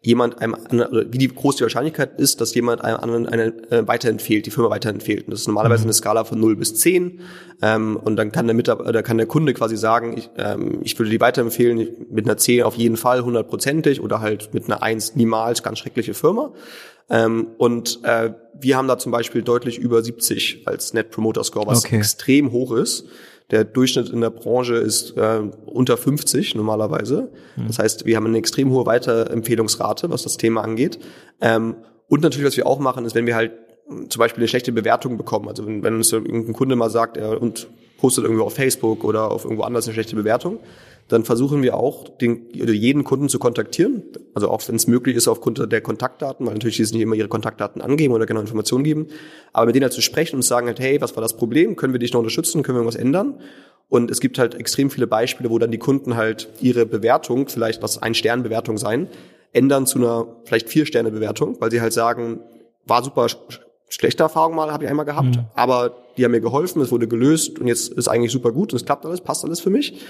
jemand 0.04 0.40
einem 0.40 0.54
oder 0.54 1.12
wie 1.12 1.18
die 1.18 1.28
groß 1.28 1.56
die 1.56 1.62
Wahrscheinlichkeit 1.62 2.18
ist, 2.18 2.40
dass 2.40 2.54
jemand 2.54 2.82
einem 2.82 2.96
anderen 2.96 3.26
eine, 3.26 3.54
äh, 3.70 3.86
weiterempfiehlt, 3.86 4.46
die 4.46 4.50
Firma 4.50 4.68
weiterempfiehlt. 4.70 5.26
Und 5.26 5.30
das 5.30 5.42
ist 5.42 5.46
normalerweise 5.46 5.84
eine 5.84 5.92
Skala 5.92 6.24
von 6.24 6.40
0 6.40 6.56
bis 6.56 6.74
10. 6.74 7.20
Ähm, 7.62 7.96
und 7.96 8.16
dann 8.16 8.32
kann 8.32 8.46
der 8.46 8.54
Mitarbeiter, 8.54 8.88
oder 8.88 9.02
kann 9.04 9.16
der 9.16 9.26
Kunde 9.26 9.54
quasi 9.54 9.76
sagen, 9.76 10.16
ich, 10.18 10.28
ähm, 10.36 10.80
ich 10.82 10.98
würde 10.98 11.10
die 11.10 11.20
weiterempfehlen, 11.20 12.06
mit 12.10 12.24
einer 12.24 12.36
10 12.36 12.64
auf 12.64 12.74
jeden 12.74 12.96
Fall 12.96 13.24
hundertprozentig 13.24 14.00
oder 14.00 14.20
halt 14.20 14.52
mit 14.52 14.64
einer 14.64 14.82
1 14.82 15.14
niemals, 15.14 15.62
ganz 15.62 15.78
schreckliche 15.78 16.14
Firma. 16.14 16.52
Ähm, 17.08 17.48
und 17.58 18.00
äh, 18.02 18.32
wir 18.58 18.76
haben 18.76 18.88
da 18.88 18.98
zum 18.98 19.12
Beispiel 19.12 19.42
deutlich 19.42 19.78
über 19.78 20.02
70 20.02 20.62
als 20.66 20.94
Net 20.94 21.10
Promoter 21.10 21.44
Score, 21.44 21.66
was 21.66 21.84
okay. 21.84 21.98
extrem 21.98 22.50
hoch 22.50 22.72
ist. 22.72 23.06
Der 23.50 23.64
Durchschnitt 23.64 24.08
in 24.08 24.20
der 24.20 24.30
Branche 24.30 24.74
ist 24.74 25.16
äh, 25.16 25.40
unter 25.66 25.96
50 25.96 26.54
normalerweise. 26.54 27.30
Mhm. 27.56 27.66
Das 27.66 27.78
heißt, 27.78 28.06
wir 28.06 28.16
haben 28.16 28.26
eine 28.26 28.38
extrem 28.38 28.70
hohe 28.70 28.86
Weiterempfehlungsrate, 28.86 30.10
was 30.10 30.22
das 30.22 30.36
Thema 30.36 30.62
angeht. 30.62 30.98
Ähm, 31.40 31.76
und 32.08 32.22
natürlich, 32.22 32.46
was 32.46 32.56
wir 32.56 32.66
auch 32.66 32.78
machen, 32.78 33.04
ist, 33.04 33.14
wenn 33.14 33.26
wir 33.26 33.36
halt 33.36 33.52
zum 34.08 34.18
Beispiel 34.18 34.42
eine 34.42 34.48
schlechte 34.48 34.72
Bewertung 34.72 35.16
bekommen. 35.16 35.48
Also 35.48 35.66
wenn, 35.66 35.82
wenn 35.82 35.94
uns 35.94 36.12
irgendein 36.12 36.52
Kunde 36.52 36.76
mal 36.76 36.90
sagt, 36.90 37.16
er 37.16 37.40
und 37.40 37.68
postet 37.98 38.24
irgendwo 38.24 38.44
auf 38.44 38.54
Facebook 38.54 39.04
oder 39.04 39.30
auf 39.30 39.44
irgendwo 39.44 39.62
anders 39.62 39.86
eine 39.86 39.94
schlechte 39.94 40.16
Bewertung, 40.16 40.58
dann 41.08 41.24
versuchen 41.24 41.62
wir 41.62 41.76
auch, 41.76 42.08
den, 42.08 42.48
jeden 42.52 43.04
Kunden 43.04 43.28
zu 43.28 43.38
kontaktieren. 43.38 44.02
Also 44.34 44.48
auch 44.48 44.66
wenn 44.66 44.76
es 44.76 44.86
möglich 44.86 45.16
ist, 45.16 45.28
aufgrund 45.28 45.70
der 45.70 45.80
Kontaktdaten, 45.80 46.46
weil 46.46 46.54
natürlich 46.54 46.76
die 46.76 46.82
nicht 46.82 46.94
immer 46.94 47.14
ihre 47.14 47.28
Kontaktdaten 47.28 47.82
angeben 47.82 48.14
oder 48.14 48.26
genau 48.26 48.40
Informationen 48.40 48.82
geben. 48.82 49.08
Aber 49.52 49.66
mit 49.66 49.74
denen 49.74 49.84
halt 49.84 49.92
zu 49.92 50.00
sprechen 50.00 50.36
und 50.36 50.42
zu 50.42 50.48
sagen 50.48 50.66
halt, 50.66 50.80
hey, 50.80 51.00
was 51.00 51.14
war 51.16 51.20
das 51.20 51.36
Problem? 51.36 51.76
Können 51.76 51.92
wir 51.92 52.00
dich 52.00 52.12
noch 52.12 52.20
unterstützen? 52.20 52.62
Können 52.62 52.76
wir 52.76 52.80
irgendwas 52.80 53.00
ändern? 53.00 53.40
Und 53.88 54.10
es 54.10 54.20
gibt 54.20 54.38
halt 54.38 54.54
extrem 54.54 54.88
viele 54.88 55.06
Beispiele, 55.06 55.50
wo 55.50 55.58
dann 55.58 55.70
die 55.70 55.78
Kunden 55.78 56.16
halt 56.16 56.48
ihre 56.60 56.86
Bewertung, 56.86 57.48
vielleicht 57.48 57.82
was 57.82 58.00
ein 58.00 58.14
Sternbewertung 58.14 58.78
sein, 58.78 59.08
ändern 59.52 59.86
zu 59.86 59.98
einer 59.98 60.26
vielleicht 60.44 60.70
vier 60.70 60.86
Sterne 60.86 61.10
Bewertung, 61.10 61.60
weil 61.60 61.70
sie 61.70 61.82
halt 61.82 61.92
sagen, 61.92 62.40
war 62.86 63.04
super 63.04 63.26
schlechte 63.92 64.22
Erfahrung 64.22 64.54
mal, 64.54 64.72
habe 64.72 64.84
ich 64.84 64.90
einmal 64.90 65.04
gehabt, 65.04 65.36
mhm. 65.36 65.46
aber 65.54 65.96
die 66.16 66.24
haben 66.24 66.32
mir 66.32 66.40
geholfen, 66.40 66.80
es 66.82 66.90
wurde 66.90 67.08
gelöst 67.08 67.58
und 67.58 67.68
jetzt 67.68 67.92
ist 67.92 68.08
eigentlich 68.08 68.32
super 68.32 68.52
gut 68.52 68.72
und 68.72 68.76
es 68.76 68.84
klappt 68.84 69.04
alles, 69.06 69.20
passt 69.20 69.44
alles 69.44 69.60
für 69.60 69.70
mich. 69.70 70.00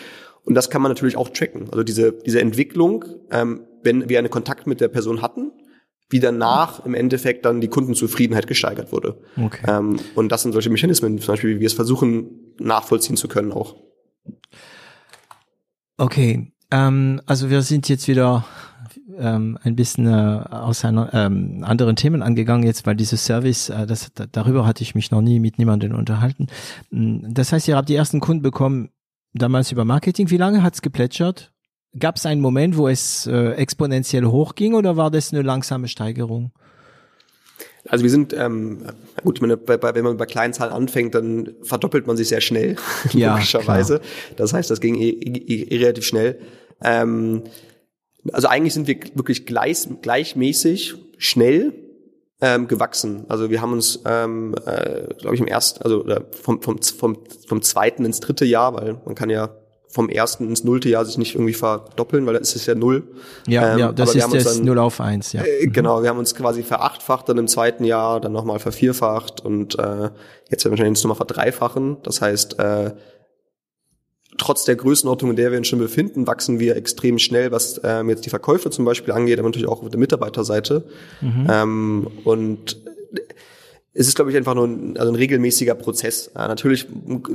Und 0.45 0.55
das 0.55 0.71
kann 0.71 0.83
man 0.83 0.91
natürlich 0.91 1.17
auch 1.17 1.29
tracken. 1.29 1.69
Also 1.71 1.85
diese, 1.85 2.13
diese 2.13 2.41
Entwicklung, 2.41 3.05
ähm, 3.31 3.61
wenn 3.83 4.09
wir 4.09 4.19
einen 4.19 4.31
Kontakt 4.31 4.67
mit 4.67 4.81
der 4.81 4.89
Person 4.89 5.23
hatten, 5.23 5.53
wie 6.11 6.21
danach 6.21 6.85
im 6.85 6.95
Endeffekt 6.95 7.45
dann 7.45 7.61
die 7.61 7.69
Kundenzufriedenheit 7.69 8.47
gesteigert 8.47 8.93
wurde. 8.93 9.21
Okay. 9.37 9.65
Ähm, 9.67 9.99
und 10.15 10.31
das 10.31 10.43
sind 10.43 10.53
solche 10.53 10.71
Mechanismen, 10.71 11.19
zum 11.19 11.33
Beispiel, 11.33 11.57
wie 11.57 11.61
wir 11.61 11.67
es 11.67 11.73
versuchen 11.73 12.55
nachvollziehen 12.59 13.17
zu 13.17 13.29
können 13.29 13.53
auch. 13.53 13.77
Okay, 15.97 16.53
ähm, 16.71 17.21
also 17.27 17.51
wir 17.51 17.63
sind 17.63 17.89
jetzt 17.89 18.09
wieder 18.09 18.45
ähm, 19.19 19.59
ein 19.63 19.77
bisschen 19.77 20.07
äh, 20.07 20.45
aus 20.51 20.85
einer, 20.85 21.13
ähm, 21.13 21.65
anderen 21.65 21.97
Themen 21.97 22.23
angegangen 22.23 22.65
jetzt, 22.65 22.87
weil 22.87 22.97
dieses 22.97 23.25
Service, 23.25 23.69
äh, 23.69 23.87
das, 23.87 24.13
darüber 24.33 24.67
hatte 24.67 24.83
ich 24.83 24.95
mich 24.95 25.11
noch 25.11 25.21
nie 25.21 25.41
mit 25.41 25.59
niemandem 25.59 25.95
unterhalten. 25.95 26.47
Mm, 26.91 27.33
das 27.33 27.53
heißt, 27.53 27.69
ihr 27.69 27.77
habt 27.77 27.89
die 27.89 27.95
ersten 27.95 28.21
Kunden 28.21 28.43
bekommen 28.43 28.91
damals 29.35 29.73
über 29.73 29.85
Marketing. 29.85 30.31
Wie 30.31 30.37
lange 30.37 30.63
hat's 30.63 30.83
geplätschert? 30.83 31.53
Gab 31.99 32.17
es 32.17 32.27
einen 32.27 32.41
Moment, 32.41 32.77
wo 32.77 32.89
es 32.89 33.27
äh, 33.27 33.53
exponentiell 33.53 34.25
hochging 34.25 34.75
oder 34.75 34.97
war 34.97 35.11
das 35.11 35.33
eine 35.33 35.43
langsame 35.43 35.89
Steigerung? 35.89 36.53
Also 37.89 38.05
wir 38.05 38.11
sind, 38.11 38.33
ähm, 38.33 38.79
gut, 39.25 39.41
meine, 39.41 39.57
bei, 39.57 39.77
bei, 39.77 39.95
wenn 39.95 40.05
man 40.05 40.17
bei 40.17 40.27
kleinen 40.27 40.53
Zahlen 40.55 40.73
anfängt, 40.73 41.15
dann 41.15 41.51
verdoppelt 41.63 42.07
man 42.07 42.17
sich 42.17 42.29
sehr 42.29 42.41
schnell, 42.41 42.77
ja, 43.13 43.35
logischerweise. 43.35 43.99
Klar. 43.99 44.37
Das 44.37 44.53
heißt, 44.53 44.71
das 44.71 44.81
ging 44.81 44.95
eh, 44.97 45.09
eh, 45.09 45.65
eh 45.65 45.79
relativ 45.79 46.05
schnell. 46.05 46.39
Ähm, 46.83 47.43
also 48.31 48.49
eigentlich 48.49 48.75
sind 48.75 48.87
wir 48.87 48.97
wirklich 49.15 49.47
gleich, 49.47 49.89
gleichmäßig 50.01 50.95
schnell 51.19 51.73
ähm, 52.41 52.69
gewachsen. 52.69 53.25
Also 53.29 53.51
wir 53.51 53.61
haben 53.61 53.73
uns, 53.73 54.01
ähm, 54.05 54.55
äh, 54.67 55.15
glaube 55.19 55.35
ich, 55.35 55.41
im 55.41 55.47
ersten, 55.47 55.83
also 55.83 56.05
vom, 56.31 56.61
vom, 56.61 56.83
vom, 56.83 57.19
vom 57.47 57.63
zweiten 57.63 58.05
ins 58.05 58.21
dritte 58.21 58.45
Jahr, 58.45 58.75
weil 58.75 59.01
man 59.05 59.15
kann 59.15 59.31
ja 59.31 59.51
vom 59.89 60.09
ersten 60.09 60.49
ins 60.49 60.65
nullte 60.65 60.89
Jahr 60.89 61.05
sich 61.05 61.19
nicht 61.19 61.35
irgendwie 61.35 61.53
verdoppeln, 61.53 62.25
weil 62.27 62.35
da 62.35 62.41
ist 62.41 62.57
es 62.57 62.65
ja 62.65 62.75
null. 62.75 63.05
Ja, 63.47 63.75
ähm, 63.75 63.79
ja 63.79 63.93
das 63.93 64.15
ist 64.15 64.33
das 64.33 64.57
dann, 64.57 64.65
null 64.65 64.79
auf 64.79 65.01
eins, 65.01 65.33
ja. 65.35 65.43
Äh, 65.43 65.67
genau, 65.67 66.03
wir 66.03 66.09
haben 66.09 66.19
uns 66.19 66.35
quasi 66.35 66.63
verachtfacht 66.63 67.29
dann 67.29 67.37
im 67.39 67.47
zweiten 67.47 67.85
Jahr, 67.85 68.21
dann 68.21 68.33
nochmal 68.33 68.59
vervierfacht 68.59 69.45
und 69.45 69.79
äh, 69.79 70.11
jetzt 70.49 70.65
werden 70.65 70.65
wir 70.65 70.71
wahrscheinlich 70.71 71.03
nochmal 71.05 71.17
verdreifachen. 71.17 71.99
Das 72.03 72.23
heißt, 72.23 72.59
äh, 72.59 72.93
trotz 74.43 74.65
der 74.65 74.75
Größenordnung, 74.75 75.31
in 75.31 75.37
der 75.37 75.53
wir 75.53 75.59
uns 75.59 75.69
schon 75.69 75.79
befinden, 75.79 76.27
wachsen 76.27 76.59
wir 76.59 76.75
extrem 76.75 77.19
schnell, 77.19 77.53
was 77.53 77.81
ähm, 77.85 78.09
jetzt 78.09 78.27
die 78.27 78.31
Verkäufe 78.31 78.71
zum 78.71 78.85
Beispiel 78.85 79.15
angeht, 79.15 79.39
aber 79.39 79.49
natürlich 79.49 79.69
auch 79.69 79.83
auf 79.83 79.89
der 79.89 80.01
Mitarbeiterseite. 80.01 80.85
Mhm. 81.21 81.47
Ähm, 81.49 82.07
und 82.25 82.77
es 83.95 84.09
ist, 84.09 84.17
glaube 84.17 84.33
ich, 84.33 84.37
einfach 84.37 84.55
nur 84.55 84.67
ein, 84.67 84.97
also 84.97 85.13
ein 85.13 85.15
regelmäßiger 85.15 85.77
Prozess. 85.77 86.33
Ja, 86.35 86.49
natürlich 86.49 86.89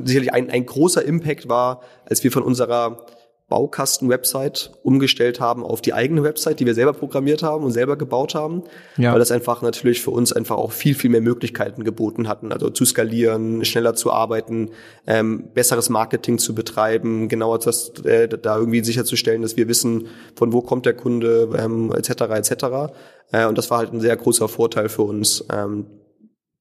sicherlich 0.03 0.33
ein, 0.33 0.49
ein 0.49 0.65
großer 0.65 1.05
Impact 1.05 1.47
war, 1.47 1.81
als 2.05 2.25
wir 2.25 2.31
von 2.31 2.43
unserer 2.43 3.05
Baukasten-Website 3.49 4.71
umgestellt 4.83 5.39
haben 5.39 5.63
auf 5.63 5.81
die 5.81 5.93
eigene 5.93 6.21
Website, 6.23 6.59
die 6.59 6.65
wir 6.65 6.73
selber 6.73 6.91
programmiert 6.91 7.43
haben 7.43 7.63
und 7.63 7.71
selber 7.71 7.95
gebaut 7.95 8.35
haben, 8.35 8.63
ja. 8.97 9.13
weil 9.13 9.19
das 9.19 9.31
einfach 9.31 9.61
natürlich 9.61 10.01
für 10.01 10.11
uns 10.11 10.33
einfach 10.33 10.57
auch 10.57 10.73
viel, 10.73 10.95
viel 10.95 11.09
mehr 11.09 11.21
Möglichkeiten 11.21 11.85
geboten 11.85 12.27
hatten, 12.27 12.51
also 12.51 12.69
zu 12.69 12.83
skalieren, 12.83 13.63
schneller 13.63 13.95
zu 13.95 14.11
arbeiten, 14.11 14.71
ähm, 15.05 15.45
besseres 15.53 15.89
Marketing 15.89 16.39
zu 16.39 16.53
betreiben, 16.55 17.29
genauer 17.29 17.59
das, 17.59 17.93
äh, 18.03 18.27
da 18.27 18.57
irgendwie 18.57 18.83
sicherzustellen, 18.83 19.41
dass 19.41 19.55
wir 19.55 19.69
wissen, 19.69 20.07
von 20.35 20.51
wo 20.51 20.61
kommt 20.61 20.85
der 20.85 20.93
Kunde, 20.93 21.49
ähm, 21.57 21.93
etc. 21.93 22.23
etc. 22.23 22.91
Äh, 23.31 23.45
und 23.45 23.57
das 23.57 23.71
war 23.71 23.77
halt 23.77 23.93
ein 23.93 24.01
sehr 24.01 24.17
großer 24.17 24.49
Vorteil 24.49 24.89
für 24.89 25.03
uns. 25.03 25.45
Ähm, 25.53 25.85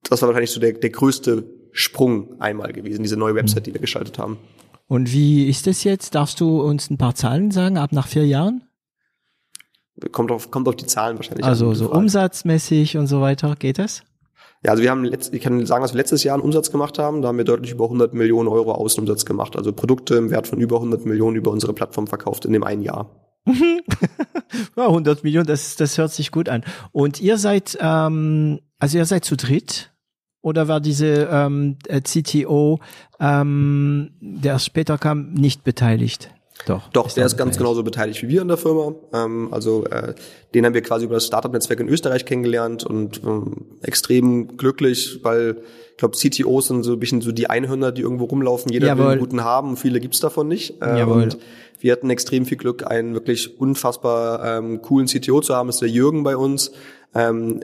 das 0.09 0.21
war 0.21 0.29
wahrscheinlich 0.29 0.51
so 0.51 0.61
der, 0.61 0.71
der 0.71 0.89
größte 0.89 1.43
Sprung 1.73 2.39
einmal 2.39 2.71
gewesen, 2.71 3.03
diese 3.03 3.17
neue 3.17 3.35
Website, 3.35 3.65
die 3.65 3.73
wir 3.73 3.81
geschaltet 3.81 4.17
haben. 4.17 4.37
Und 4.87 5.11
wie 5.11 5.47
ist 5.47 5.67
es 5.67 5.83
jetzt? 5.83 6.15
Darfst 6.15 6.39
du 6.39 6.61
uns 6.61 6.89
ein 6.89 6.97
paar 6.97 7.15
Zahlen 7.15 7.51
sagen, 7.51 7.77
ab 7.77 7.91
nach 7.91 8.07
vier 8.07 8.25
Jahren? 8.25 8.63
Kommt 10.11 10.31
auf, 10.31 10.51
kommt 10.51 10.67
auf 10.67 10.75
die 10.75 10.85
Zahlen 10.85 11.17
wahrscheinlich. 11.17 11.45
Also 11.45 11.73
so 11.73 11.91
umsatzmäßig 11.91 12.97
und 12.97 13.07
so 13.07 13.19
weiter, 13.19 13.55
geht 13.57 13.79
das? 13.79 14.03
Ja, 14.63 14.71
also 14.71 14.83
wir 14.83 14.91
haben, 14.91 15.03
letzt, 15.03 15.33
ich 15.33 15.41
kann 15.41 15.65
sagen, 15.65 15.81
dass 15.81 15.93
wir 15.93 15.97
letztes 15.97 16.23
Jahr 16.23 16.35
einen 16.35 16.43
Umsatz 16.43 16.71
gemacht 16.71 16.99
haben. 16.99 17.21
Da 17.21 17.27
haben 17.27 17.37
wir 17.37 17.45
deutlich 17.45 17.71
über 17.71 17.85
100 17.85 18.13
Millionen 18.13 18.47
Euro 18.47 18.71
Außenumsatz 18.71 19.25
gemacht. 19.25 19.55
Also 19.55 19.73
Produkte 19.73 20.15
im 20.15 20.29
Wert 20.29 20.47
von 20.47 20.59
über 20.59 20.77
100 20.77 21.05
Millionen 21.05 21.35
über 21.35 21.51
unsere 21.51 21.73
Plattform 21.73 22.07
verkauft 22.07 22.45
in 22.45 22.53
dem 22.53 22.63
einen 22.63 22.81
Jahr. 22.81 23.09
ja, 23.47 24.87
100 24.87 25.23
Millionen, 25.23 25.47
das, 25.47 25.75
das 25.75 25.97
hört 25.97 26.11
sich 26.11 26.31
gut 26.31 26.49
an. 26.49 26.63
Und 26.91 27.21
ihr 27.21 27.37
seid, 27.37 27.77
ähm, 27.81 28.59
also 28.79 28.97
ihr 28.97 29.05
seid 29.05 29.25
zu 29.25 29.35
dritt 29.35 29.91
oder 30.41 30.67
war 30.67 30.79
diese 30.79 31.27
ähm, 31.31 31.77
äh, 31.87 32.01
CTO, 32.01 32.79
ähm, 33.19 34.11
der 34.21 34.59
später 34.59 34.97
kam, 34.97 35.33
nicht 35.33 35.63
beteiligt? 35.63 36.29
Doch. 36.65 36.89
Doch, 36.89 37.07
ist 37.07 37.17
der 37.17 37.25
ist 37.25 37.37
ganz 37.37 37.57
genauso 37.57 37.83
beteiligt 37.83 38.21
wie 38.23 38.29
wir 38.29 38.41
in 38.41 38.47
der 38.47 38.57
Firma. 38.57 38.95
Ähm, 39.13 39.49
also 39.51 39.85
äh, 39.85 40.15
den 40.53 40.65
haben 40.65 40.73
wir 40.73 40.81
quasi 40.81 41.05
über 41.05 41.15
das 41.15 41.25
Startup-Netzwerk 41.25 41.79
in 41.79 41.87
Österreich 41.87 42.25
kennengelernt 42.25 42.83
und 42.83 43.21
ähm, 43.23 43.65
extrem 43.81 44.57
glücklich, 44.57 45.19
weil 45.23 45.57
ich 45.91 45.97
glaube, 45.97 46.17
CTOs 46.17 46.67
sind 46.67 46.83
so 46.83 46.93
ein 46.93 46.99
bisschen 46.99 47.21
so 47.21 47.31
die 47.31 47.49
Einhörner, 47.49 47.91
die 47.91 48.01
irgendwo 48.01 48.25
rumlaufen. 48.25 48.71
Jeder 48.71 48.87
Jawohl. 48.87 49.05
will 49.05 49.11
einen 49.11 49.19
guten 49.19 49.43
haben, 49.43 49.77
viele 49.77 49.99
gibt's 49.99 50.19
davon 50.19 50.47
nicht. 50.47 50.81
Äh, 50.81 50.99
Jawohl. 50.99 51.23
Und 51.23 51.37
wir 51.79 51.91
hatten 51.91 52.09
extrem 52.09 52.45
viel 52.45 52.57
Glück, 52.57 52.89
einen 52.89 53.13
wirklich 53.13 53.59
unfassbar 53.59 54.57
ähm, 54.57 54.81
coolen 54.81 55.07
CTO 55.07 55.41
zu 55.41 55.55
haben. 55.55 55.67
Das 55.67 55.77
ist 55.77 55.81
der 55.81 55.89
Jürgen 55.89 56.23
bei 56.23 56.35
uns. 56.35 56.71
Ähm, 57.15 57.63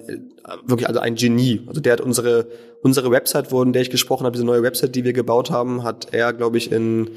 wirklich 0.66 0.88
also 0.88 1.00
ein 1.00 1.16
Genie. 1.16 1.64
Also 1.68 1.82
der 1.82 1.94
hat 1.94 2.02
unsere 2.02 2.48
unsere 2.84 3.10
Website, 3.12 3.52
wo 3.52 3.64
in 3.64 3.74
der 3.74 3.82
ich 3.82 3.90
gesprochen 3.90 4.26
habe, 4.26 4.34
diese 4.34 4.46
neue 4.46 4.62
Website, 4.62 4.94
die 4.94 5.04
wir 5.04 5.14
gebaut 5.14 5.50
haben, 5.50 5.84
hat 5.84 6.10
er, 6.12 6.34
glaube 6.34 6.58
ich, 6.58 6.72
in 6.72 7.10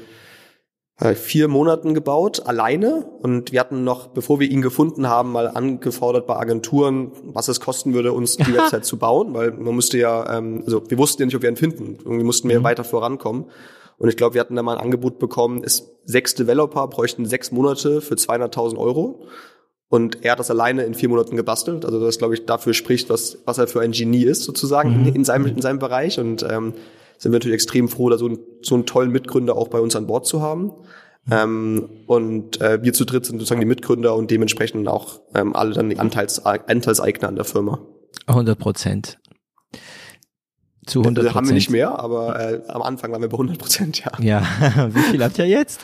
äh, 0.99 1.13
vier 1.13 1.47
Monaten 1.47 1.93
gebaut, 1.93 2.43
alleine. 2.45 3.05
Und 3.21 3.51
wir 3.51 3.59
hatten 3.59 3.83
noch, 3.83 4.07
bevor 4.07 4.39
wir 4.39 4.49
ihn 4.49 4.61
gefunden 4.61 5.07
haben, 5.07 5.31
mal 5.31 5.47
angefordert 5.47 6.25
bei 6.25 6.37
Agenturen, 6.37 7.11
was 7.23 7.49
es 7.49 7.59
kosten 7.59 7.93
würde, 7.93 8.13
uns 8.13 8.37
die 8.37 8.53
Website 8.57 8.85
zu 8.85 8.97
bauen, 8.97 9.33
weil 9.33 9.51
man 9.51 9.75
musste 9.75 9.97
ja, 9.97 10.37
ähm, 10.37 10.63
also 10.65 10.81
wir 10.89 10.97
wussten 10.97 11.21
ja 11.21 11.25
nicht, 11.27 11.35
ob 11.35 11.41
wir 11.41 11.49
ihn 11.49 11.57
finden. 11.57 11.97
Irgendwie 11.99 12.23
mussten 12.23 12.49
wir 12.49 12.59
mhm. 12.59 12.63
weiter 12.63 12.83
vorankommen. 12.83 13.45
Und 13.97 14.09
ich 14.09 14.15
glaube, 14.15 14.35
wir 14.35 14.41
hatten 14.41 14.55
da 14.55 14.63
mal 14.63 14.77
ein 14.77 14.83
Angebot 14.83 15.19
bekommen, 15.19 15.63
ist 15.63 15.91
sechs 16.05 16.35
Developer 16.35 16.87
bräuchten 16.87 17.25
sechs 17.25 17.51
Monate 17.51 17.99
für 17.99 18.13
200.000 18.13 18.77
Euro. 18.77 19.25
Und 19.89 20.23
er 20.25 20.33
hat 20.33 20.39
das 20.39 20.51
alleine 20.51 20.83
in 20.83 20.95
vier 20.95 21.09
Monaten 21.09 21.37
gebastelt. 21.37 21.85
Also 21.85 21.99
das, 21.99 22.17
glaube 22.17 22.33
ich, 22.33 22.45
dafür 22.45 22.73
spricht, 22.73 23.09
was, 23.09 23.37
was 23.45 23.57
er 23.57 23.67
für 23.67 23.81
ein 23.81 23.91
Genie 23.91 24.23
ist, 24.23 24.43
sozusagen, 24.43 25.01
mhm. 25.01 25.07
in, 25.07 25.15
in, 25.15 25.25
seinem, 25.25 25.45
in 25.47 25.61
seinem 25.61 25.79
Bereich. 25.79 26.19
Und 26.19 26.43
ähm, 26.43 26.73
sind 27.17 27.31
wir 27.31 27.37
natürlich 27.37 27.55
extrem 27.55 27.87
froh, 27.87 28.09
da 28.09 28.17
so, 28.17 28.27
ein, 28.27 28.39
so 28.61 28.75
einen 28.75 28.85
tollen 28.85 29.11
Mitgründer 29.11 29.55
auch 29.55 29.69
bei 29.69 29.79
uns 29.79 29.95
an 29.95 30.07
Bord 30.07 30.25
zu 30.25 30.41
haben. 30.41 30.73
Ähm, 31.29 31.89
und 32.05 32.61
äh, 32.61 32.81
wir 32.83 32.93
zu 32.93 33.05
dritt 33.05 33.25
sind 33.25 33.39
sozusagen 33.39 33.61
die 33.61 33.67
Mitgründer 33.67 34.15
und 34.15 34.31
dementsprechend 34.31 34.87
auch 34.87 35.21
ähm, 35.33 35.55
alle 35.55 35.73
dann 35.73 35.89
die 35.89 35.99
Anteils, 35.99 36.45
Anteilseigner 36.45 37.27
an 37.27 37.35
der 37.35 37.45
Firma. 37.45 37.79
100 38.27 38.57
Prozent. 38.57 39.19
Zu 40.87 41.01
100 41.01 41.23
Prozent. 41.23 41.35
haben 41.35 41.47
wir 41.47 41.53
nicht 41.53 41.69
mehr, 41.69 41.99
aber 41.99 42.39
äh, 42.39 42.61
am 42.69 42.81
Anfang 42.81 43.11
waren 43.11 43.21
wir 43.21 43.27
bei 43.27 43.35
100 43.35 43.57
Prozent, 43.57 44.03
ja. 44.03 44.11
Ja, 44.19 44.89
wie 44.93 45.01
viel 45.01 45.23
habt 45.23 45.37
ihr 45.37 45.45
jetzt? 45.45 45.81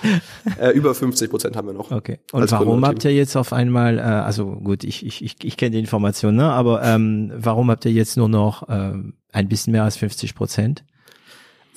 äh, 0.59 0.71
über 0.71 0.95
50 0.95 1.29
Prozent 1.29 1.55
haben 1.57 1.67
wir 1.67 1.73
noch. 1.73 1.91
Okay. 1.91 2.19
Und 2.31 2.49
warum 2.51 2.85
habt 2.85 3.03
ihr 3.03 3.13
jetzt 3.13 3.35
auf 3.35 3.51
einmal, 3.51 3.97
äh, 3.97 4.01
also 4.01 4.45
gut, 4.47 4.83
ich, 4.85 5.05
ich, 5.05 5.21
ich, 5.21 5.35
ich 5.43 5.57
kenne 5.57 5.71
die 5.71 5.79
Information, 5.79 6.35
ne? 6.35 6.49
aber 6.51 6.81
ähm, 6.83 7.33
warum 7.35 7.69
habt 7.69 7.83
ihr 7.83 7.91
jetzt 7.91 8.15
nur 8.15 8.29
noch 8.29 8.67
äh, 8.69 8.93
ein 9.33 9.49
bisschen 9.49 9.73
mehr 9.73 9.83
als 9.83 9.97
50 9.97 10.35
Prozent? 10.35 10.85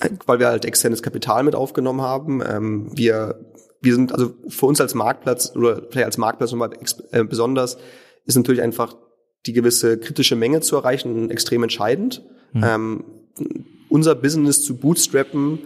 Äh, 0.00 0.10
weil 0.26 0.38
wir 0.38 0.46
halt 0.46 0.64
externes 0.64 1.02
Kapital 1.02 1.42
mit 1.42 1.56
aufgenommen 1.56 2.02
haben. 2.02 2.42
Ähm, 2.46 2.90
wir, 2.96 3.40
wir 3.80 3.94
sind, 3.94 4.12
also 4.12 4.34
für 4.48 4.66
uns 4.66 4.80
als 4.80 4.94
Marktplatz 4.94 5.52
oder 5.56 5.82
vielleicht 5.90 6.06
als 6.06 6.18
Marktplatz 6.18 6.52
nochmal 6.52 6.70
äh, 7.10 7.24
besonders, 7.24 7.76
ist 8.24 8.36
natürlich 8.36 8.62
einfach 8.62 8.96
die 9.46 9.52
gewisse 9.52 9.98
kritische 9.98 10.36
Menge 10.36 10.60
zu 10.60 10.76
erreichen 10.76 11.30
extrem 11.30 11.62
entscheidend. 11.62 12.22
Mhm. 12.56 12.64
Ähm, 12.64 13.04
unser 13.88 14.14
Business 14.14 14.62
zu 14.62 14.76
bootstrappen, 14.76 15.60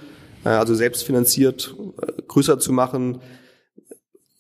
äh, 0.45 0.49
also 0.49 0.75
selbstfinanziert 0.75 1.75
äh, 2.01 2.23
größer 2.27 2.59
zu 2.59 2.73
machen, 2.73 3.21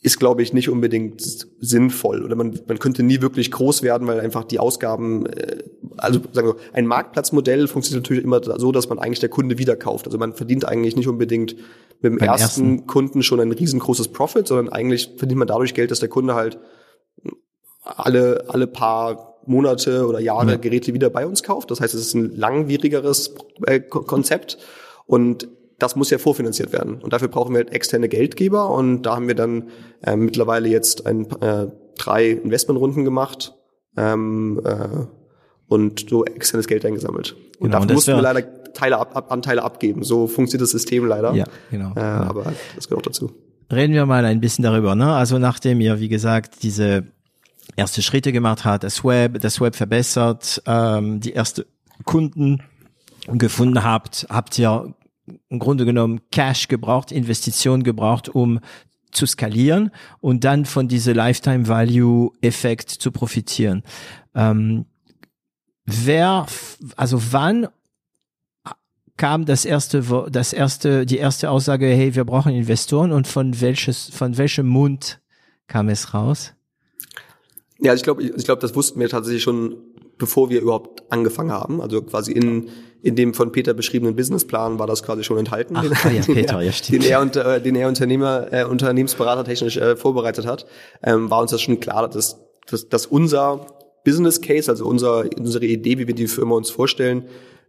ist, 0.02 0.18
glaube 0.18 0.42
ich, 0.42 0.54
nicht 0.54 0.70
unbedingt 0.70 1.20
sinnvoll. 1.60 2.24
Oder 2.24 2.34
man, 2.34 2.58
man 2.66 2.78
könnte 2.78 3.02
nie 3.02 3.20
wirklich 3.20 3.50
groß 3.50 3.82
werden, 3.82 4.08
weil 4.08 4.18
einfach 4.18 4.44
die 4.44 4.58
Ausgaben, 4.58 5.26
äh, 5.26 5.58
also 5.98 6.20
sagen 6.32 6.48
wir, 6.48 6.56
ein 6.72 6.86
Marktplatzmodell 6.86 7.68
funktioniert 7.68 8.04
natürlich 8.04 8.24
immer 8.24 8.40
so, 8.58 8.72
dass 8.72 8.88
man 8.88 8.98
eigentlich 8.98 9.20
der 9.20 9.28
Kunde 9.28 9.58
wieder 9.58 9.76
kauft. 9.76 10.06
Also 10.06 10.16
man 10.16 10.32
verdient 10.32 10.64
eigentlich 10.64 10.96
nicht 10.96 11.08
unbedingt 11.08 11.54
mit 12.00 12.12
dem 12.12 12.18
ersten, 12.18 12.42
ersten, 12.42 12.86
Kunden 12.86 13.22
schon 13.22 13.40
ein 13.40 13.52
riesengroßes 13.52 14.08
Profit, 14.08 14.48
sondern 14.48 14.70
eigentlich 14.70 15.12
verdient 15.18 15.38
man 15.38 15.48
dadurch 15.48 15.74
Geld, 15.74 15.90
dass 15.90 16.00
der 16.00 16.08
Kunde 16.08 16.34
halt 16.34 16.58
alle, 17.84 18.44
alle 18.48 18.66
paar 18.66 19.29
Monate 19.50 20.06
oder 20.06 20.20
Jahre 20.20 20.52
ja. 20.52 20.56
Geräte 20.56 20.94
wieder 20.94 21.10
bei 21.10 21.26
uns 21.26 21.42
kauft. 21.42 21.70
Das 21.70 21.80
heißt, 21.80 21.92
es 21.92 22.00
ist 22.00 22.14
ein 22.14 22.36
langwierigeres 22.36 23.34
äh, 23.66 23.80
Konzept. 23.80 24.58
Und 25.06 25.48
das 25.78 25.96
muss 25.96 26.10
ja 26.10 26.18
vorfinanziert 26.18 26.72
werden. 26.72 27.00
Und 27.02 27.12
dafür 27.12 27.28
brauchen 27.28 27.52
wir 27.52 27.58
halt 27.58 27.72
externe 27.72 28.08
Geldgeber. 28.08 28.70
Und 28.70 29.02
da 29.02 29.16
haben 29.16 29.28
wir 29.28 29.34
dann 29.34 29.70
äh, 30.02 30.14
mittlerweile 30.16 30.68
jetzt 30.68 31.06
ein, 31.06 31.28
äh, 31.40 31.66
drei 31.98 32.30
Investmentrunden 32.30 33.04
gemacht 33.04 33.54
ähm, 33.96 34.60
äh, 34.64 35.06
und 35.68 36.08
so 36.08 36.24
externes 36.24 36.66
Geld 36.66 36.84
eingesammelt. 36.86 37.34
Und 37.58 37.68
genau, 37.68 37.80
dafür 37.80 37.94
mussten 37.94 38.14
wir 38.14 38.22
leider 38.22 38.72
Teile 38.72 38.98
ab, 38.98 39.16
ab, 39.16 39.32
Anteile 39.32 39.64
abgeben. 39.64 40.04
So 40.04 40.28
funktioniert 40.28 40.62
das 40.62 40.70
System 40.70 41.06
leider. 41.06 41.34
Ja, 41.34 41.44
genau. 41.70 41.90
Äh, 41.90 41.94
genau. 41.94 42.04
Aber 42.04 42.52
das 42.76 42.88
gehört 42.88 43.00
auch 43.04 43.10
dazu. 43.10 43.32
Reden 43.72 43.94
wir 43.94 44.06
mal 44.06 44.24
ein 44.24 44.40
bisschen 44.40 44.62
darüber. 44.62 44.94
Ne? 44.94 45.12
Also 45.12 45.38
nachdem 45.38 45.80
ihr, 45.80 46.00
wie 46.00 46.08
gesagt, 46.08 46.62
diese 46.62 47.04
erste 47.76 48.02
Schritte 48.02 48.32
gemacht 48.32 48.64
hat, 48.64 48.84
das 48.84 49.04
Web, 49.04 49.40
das 49.40 49.60
Web 49.60 49.76
verbessert, 49.76 50.62
ähm, 50.66 51.20
die 51.20 51.32
erste 51.32 51.66
Kunden 52.04 52.62
gefunden 53.26 53.84
habt, 53.84 54.26
habt 54.30 54.58
ihr 54.58 54.94
im 55.48 55.58
Grunde 55.58 55.84
genommen 55.84 56.20
Cash 56.30 56.68
gebraucht, 56.68 57.12
Investitionen 57.12 57.82
gebraucht, 57.82 58.28
um 58.28 58.60
zu 59.12 59.26
skalieren 59.26 59.90
und 60.20 60.44
dann 60.44 60.64
von 60.64 60.88
diese 60.88 61.12
Lifetime 61.12 61.68
Value 61.68 62.30
Effekt 62.40 62.90
zu 62.90 63.10
profitieren. 63.10 63.82
Ähm, 64.34 64.86
wer, 65.84 66.46
also 66.96 67.20
wann 67.32 67.68
kam 69.16 69.44
das 69.44 69.64
erste, 69.64 70.28
das 70.30 70.52
erste, 70.52 71.04
die 71.04 71.18
erste 71.18 71.50
Aussage, 71.50 71.86
hey, 71.86 72.14
wir 72.14 72.24
brauchen 72.24 72.54
Investoren 72.54 73.12
und 73.12 73.26
von 73.26 73.60
welches, 73.60 74.08
von 74.08 74.38
welchem 74.38 74.66
Mund 74.66 75.20
kam 75.66 75.88
es 75.88 76.14
raus? 76.14 76.54
Ja, 77.82 77.94
ich 77.94 78.02
glaube, 78.02 78.22
ich 78.22 78.44
glaube, 78.44 78.60
das 78.60 78.74
wussten 78.74 79.00
wir 79.00 79.08
tatsächlich 79.08 79.42
schon, 79.42 79.76
bevor 80.18 80.50
wir 80.50 80.60
überhaupt 80.60 81.10
angefangen 81.10 81.52
haben. 81.52 81.80
Also 81.80 82.02
quasi 82.02 82.32
in 82.32 82.70
in 83.02 83.16
dem 83.16 83.34
von 83.34 83.52
Peter 83.52 83.74
beschriebenen 83.74 84.14
Businessplan 84.14 84.78
war 84.78 84.86
das 84.86 85.02
quasi 85.02 85.24
schon 85.24 85.38
enthalten, 85.38 85.76
Ach, 85.76 85.82
den, 85.82 85.92
ah 85.92 86.10
ja, 86.10 86.22
Peter, 86.26 86.62
ja, 86.62 86.72
den, 86.90 87.02
er, 87.02 87.20
und, 87.20 87.36
äh, 87.36 87.60
den 87.60 87.76
er 87.76 87.88
Unternehmer, 87.88 88.52
äh, 88.52 88.64
Unternehmensberater 88.64 89.44
technisch 89.44 89.76
äh, 89.76 89.96
vorbereitet 89.96 90.46
hat, 90.46 90.66
ähm, 91.02 91.30
war 91.30 91.40
uns 91.40 91.50
das 91.50 91.62
schon 91.62 91.80
klar, 91.80 92.08
dass, 92.08 92.38
dass, 92.66 92.88
dass 92.88 93.06
unser 93.06 93.66
Business 94.04 94.40
Case, 94.40 94.70
also 94.70 94.86
unser, 94.86 95.24
unsere 95.38 95.66
Idee, 95.66 95.98
wie 95.98 96.06
wir 96.06 96.14
die 96.14 96.28
Firma 96.28 96.56
uns 96.56 96.70
vorstellen, 96.70 97.24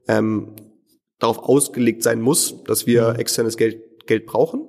ähm, 0.07 0.55
darauf 1.19 1.39
ausgelegt 1.39 2.03
sein 2.03 2.21
muss, 2.21 2.63
dass 2.63 2.87
wir 2.87 3.13
mhm. 3.13 3.19
externes 3.19 3.57
Geld, 3.57 4.05
Geld 4.07 4.25
brauchen 4.25 4.65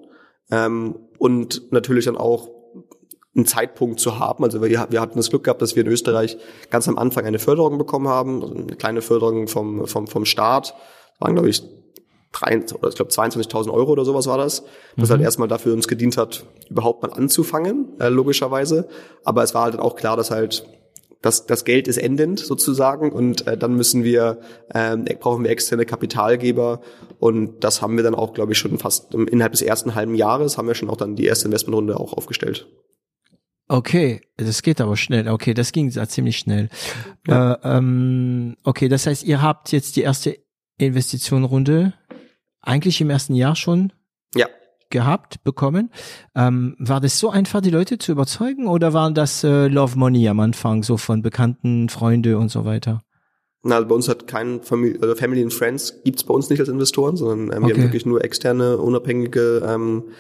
ähm, 0.51 0.97
und 1.19 1.73
natürlich 1.73 2.05
dann 2.05 2.17
auch 2.17 2.51
einen 3.35 3.47
Zeitpunkt 3.47 3.99
zu 3.99 4.19
haben. 4.19 4.45
Also 4.45 4.63
wir, 4.63 4.87
wir 4.91 5.01
hatten 5.01 5.17
das 5.17 5.31
Glück 5.31 5.45
gehabt, 5.45 5.63
dass 5.63 5.75
wir 5.75 5.85
in 5.85 5.91
Österreich 5.91 6.37
ganz 6.71 6.89
am 6.89 6.99
Anfang 6.99 7.25
eine 7.25 7.39
Förderung 7.39 7.79
bekommen 7.79 8.09
haben, 8.09 8.43
also 8.43 8.55
eine 8.55 8.77
kleine 8.77 9.01
Förderung 9.01 9.49
vom, 9.49 9.87
vom, 9.87 10.07
vom 10.07 10.25
Staat. 10.25 10.75
Das 11.13 11.21
waren, 11.21 11.35
glaube 11.35 11.49
ich, 11.49 11.63
drei, 12.33 12.59
oder 12.59 12.89
ich 12.89 12.97
glaube 12.97 13.11
22.000 13.11 13.71
Euro 13.71 13.93
oder 13.93 14.05
sowas 14.05 14.27
war 14.27 14.39
das, 14.39 14.65
was 14.97 15.09
mhm. 15.09 15.13
halt 15.13 15.23
erstmal 15.23 15.49
dafür 15.49 15.73
uns 15.73 15.89
gedient 15.89 16.17
hat, 16.17 16.45
überhaupt 16.69 17.03
mal 17.03 17.13
anzufangen, 17.13 17.99
äh, 18.01 18.09
logischerweise. 18.09 18.89
Aber 19.25 19.43
es 19.43 19.55
war 19.55 19.65
halt 19.65 19.79
auch 19.79 19.97
klar, 19.97 20.17
dass 20.17 20.31
halt 20.31 20.67
das, 21.23 21.47
das 21.47 21.65
Geld 21.65 21.89
ist 21.89 21.99
endend 21.99 22.41
sozusagen 22.41 23.13
und 23.13 23.47
äh, 23.47 23.57
dann 23.57 23.75
müssen 23.75 24.03
wir, 24.03 24.41
äh, 24.75 24.97
brauchen 25.15 25.45
wir 25.45 25.51
externe 25.51 25.87
Kapitalgeber 25.87 26.81
und 27.21 27.63
das 27.65 27.81
haben 27.81 27.97
wir 27.97 28.03
dann 28.03 28.17
auch, 28.17 28.35
glaube 28.35 28.53
ich, 28.53 28.59
schon 28.59 28.77
fast 28.79 29.15
innerhalb 29.15 29.53
des 29.53 29.63
ersten 29.63 29.95
halben 29.95 30.17
Jahres 30.17 30.59
haben 30.59 30.67
wir 30.67 30.75
schon 30.75 30.91
auch 30.91 30.97
dann 30.97 31.15
die 31.15 31.27
erste 31.27 31.47
Investmentrunde 31.47 31.99
auch 31.99 32.13
aufgestellt. 32.13 32.67
Okay, 33.73 34.21
das 34.37 34.61
geht 34.61 34.83
aber 34.83 34.99
schnell. 34.99 35.29
Okay, 35.29 35.55
das 35.55 35.73
ging 35.73 35.91
ziemlich 35.91 36.37
schnell. 36.37 36.69
Ja. 37.27 37.55
Äh, 37.55 37.79
ähm, 37.79 38.55
okay, 38.65 38.91
das 38.91 39.07
heißt, 39.07 39.25
ihr 39.25 39.41
habt 39.41 39.73
jetzt 39.73 39.97
die 39.97 40.03
erste 40.03 40.37
Investitionrunde 40.77 41.95
eigentlich 42.61 43.01
im 43.01 43.09
ersten 43.09 43.35
Jahr 43.35 43.57
schon 43.57 43.95
ja. 44.35 44.47
gehabt, 44.91 45.43
bekommen. 45.43 45.91
Ähm, 46.35 46.77
war 46.81 47.01
das 47.01 47.19
so 47.19 47.31
einfach, 47.31 47.63
die 47.63 47.71
Leute 47.71 47.97
zu 47.97 48.13
überzeugen 48.13 48.67
oder 48.67 48.93
waren 48.93 49.15
das 49.15 49.43
äh, 49.43 49.69
Love 49.69 49.99
Money 49.99 50.29
am 50.29 50.41
Anfang, 50.41 50.83
so 50.83 50.99
von 50.99 51.23
Bekannten, 51.23 51.89
Freunde 51.89 52.37
und 52.37 52.51
so 52.51 52.67
weiter? 52.67 53.03
Na, 53.63 53.77
also 53.77 53.89
bei 53.89 53.95
uns 53.95 54.07
hat 54.07 54.27
kein 54.27 54.61
Family, 54.61 54.99
also 55.01 55.15
Family 55.15 55.43
and 55.43 55.55
Friends 55.55 56.03
gibt's 56.05 56.25
bei 56.25 56.35
uns 56.35 56.51
nicht 56.51 56.61
als 56.61 56.69
Investoren, 56.69 57.17
sondern 57.17 57.57
ähm, 57.57 57.65
okay. 57.65 57.69
wir 57.69 57.75
haben 57.75 57.83
wirklich 57.85 58.05
nur 58.05 58.23
externe, 58.23 58.77
unabhängige 58.77 59.67
ähm, 59.67 60.11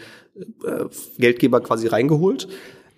äh, 0.65 0.87
Geldgeber 1.19 1.61
quasi 1.61 1.87
reingeholt. 1.87 2.49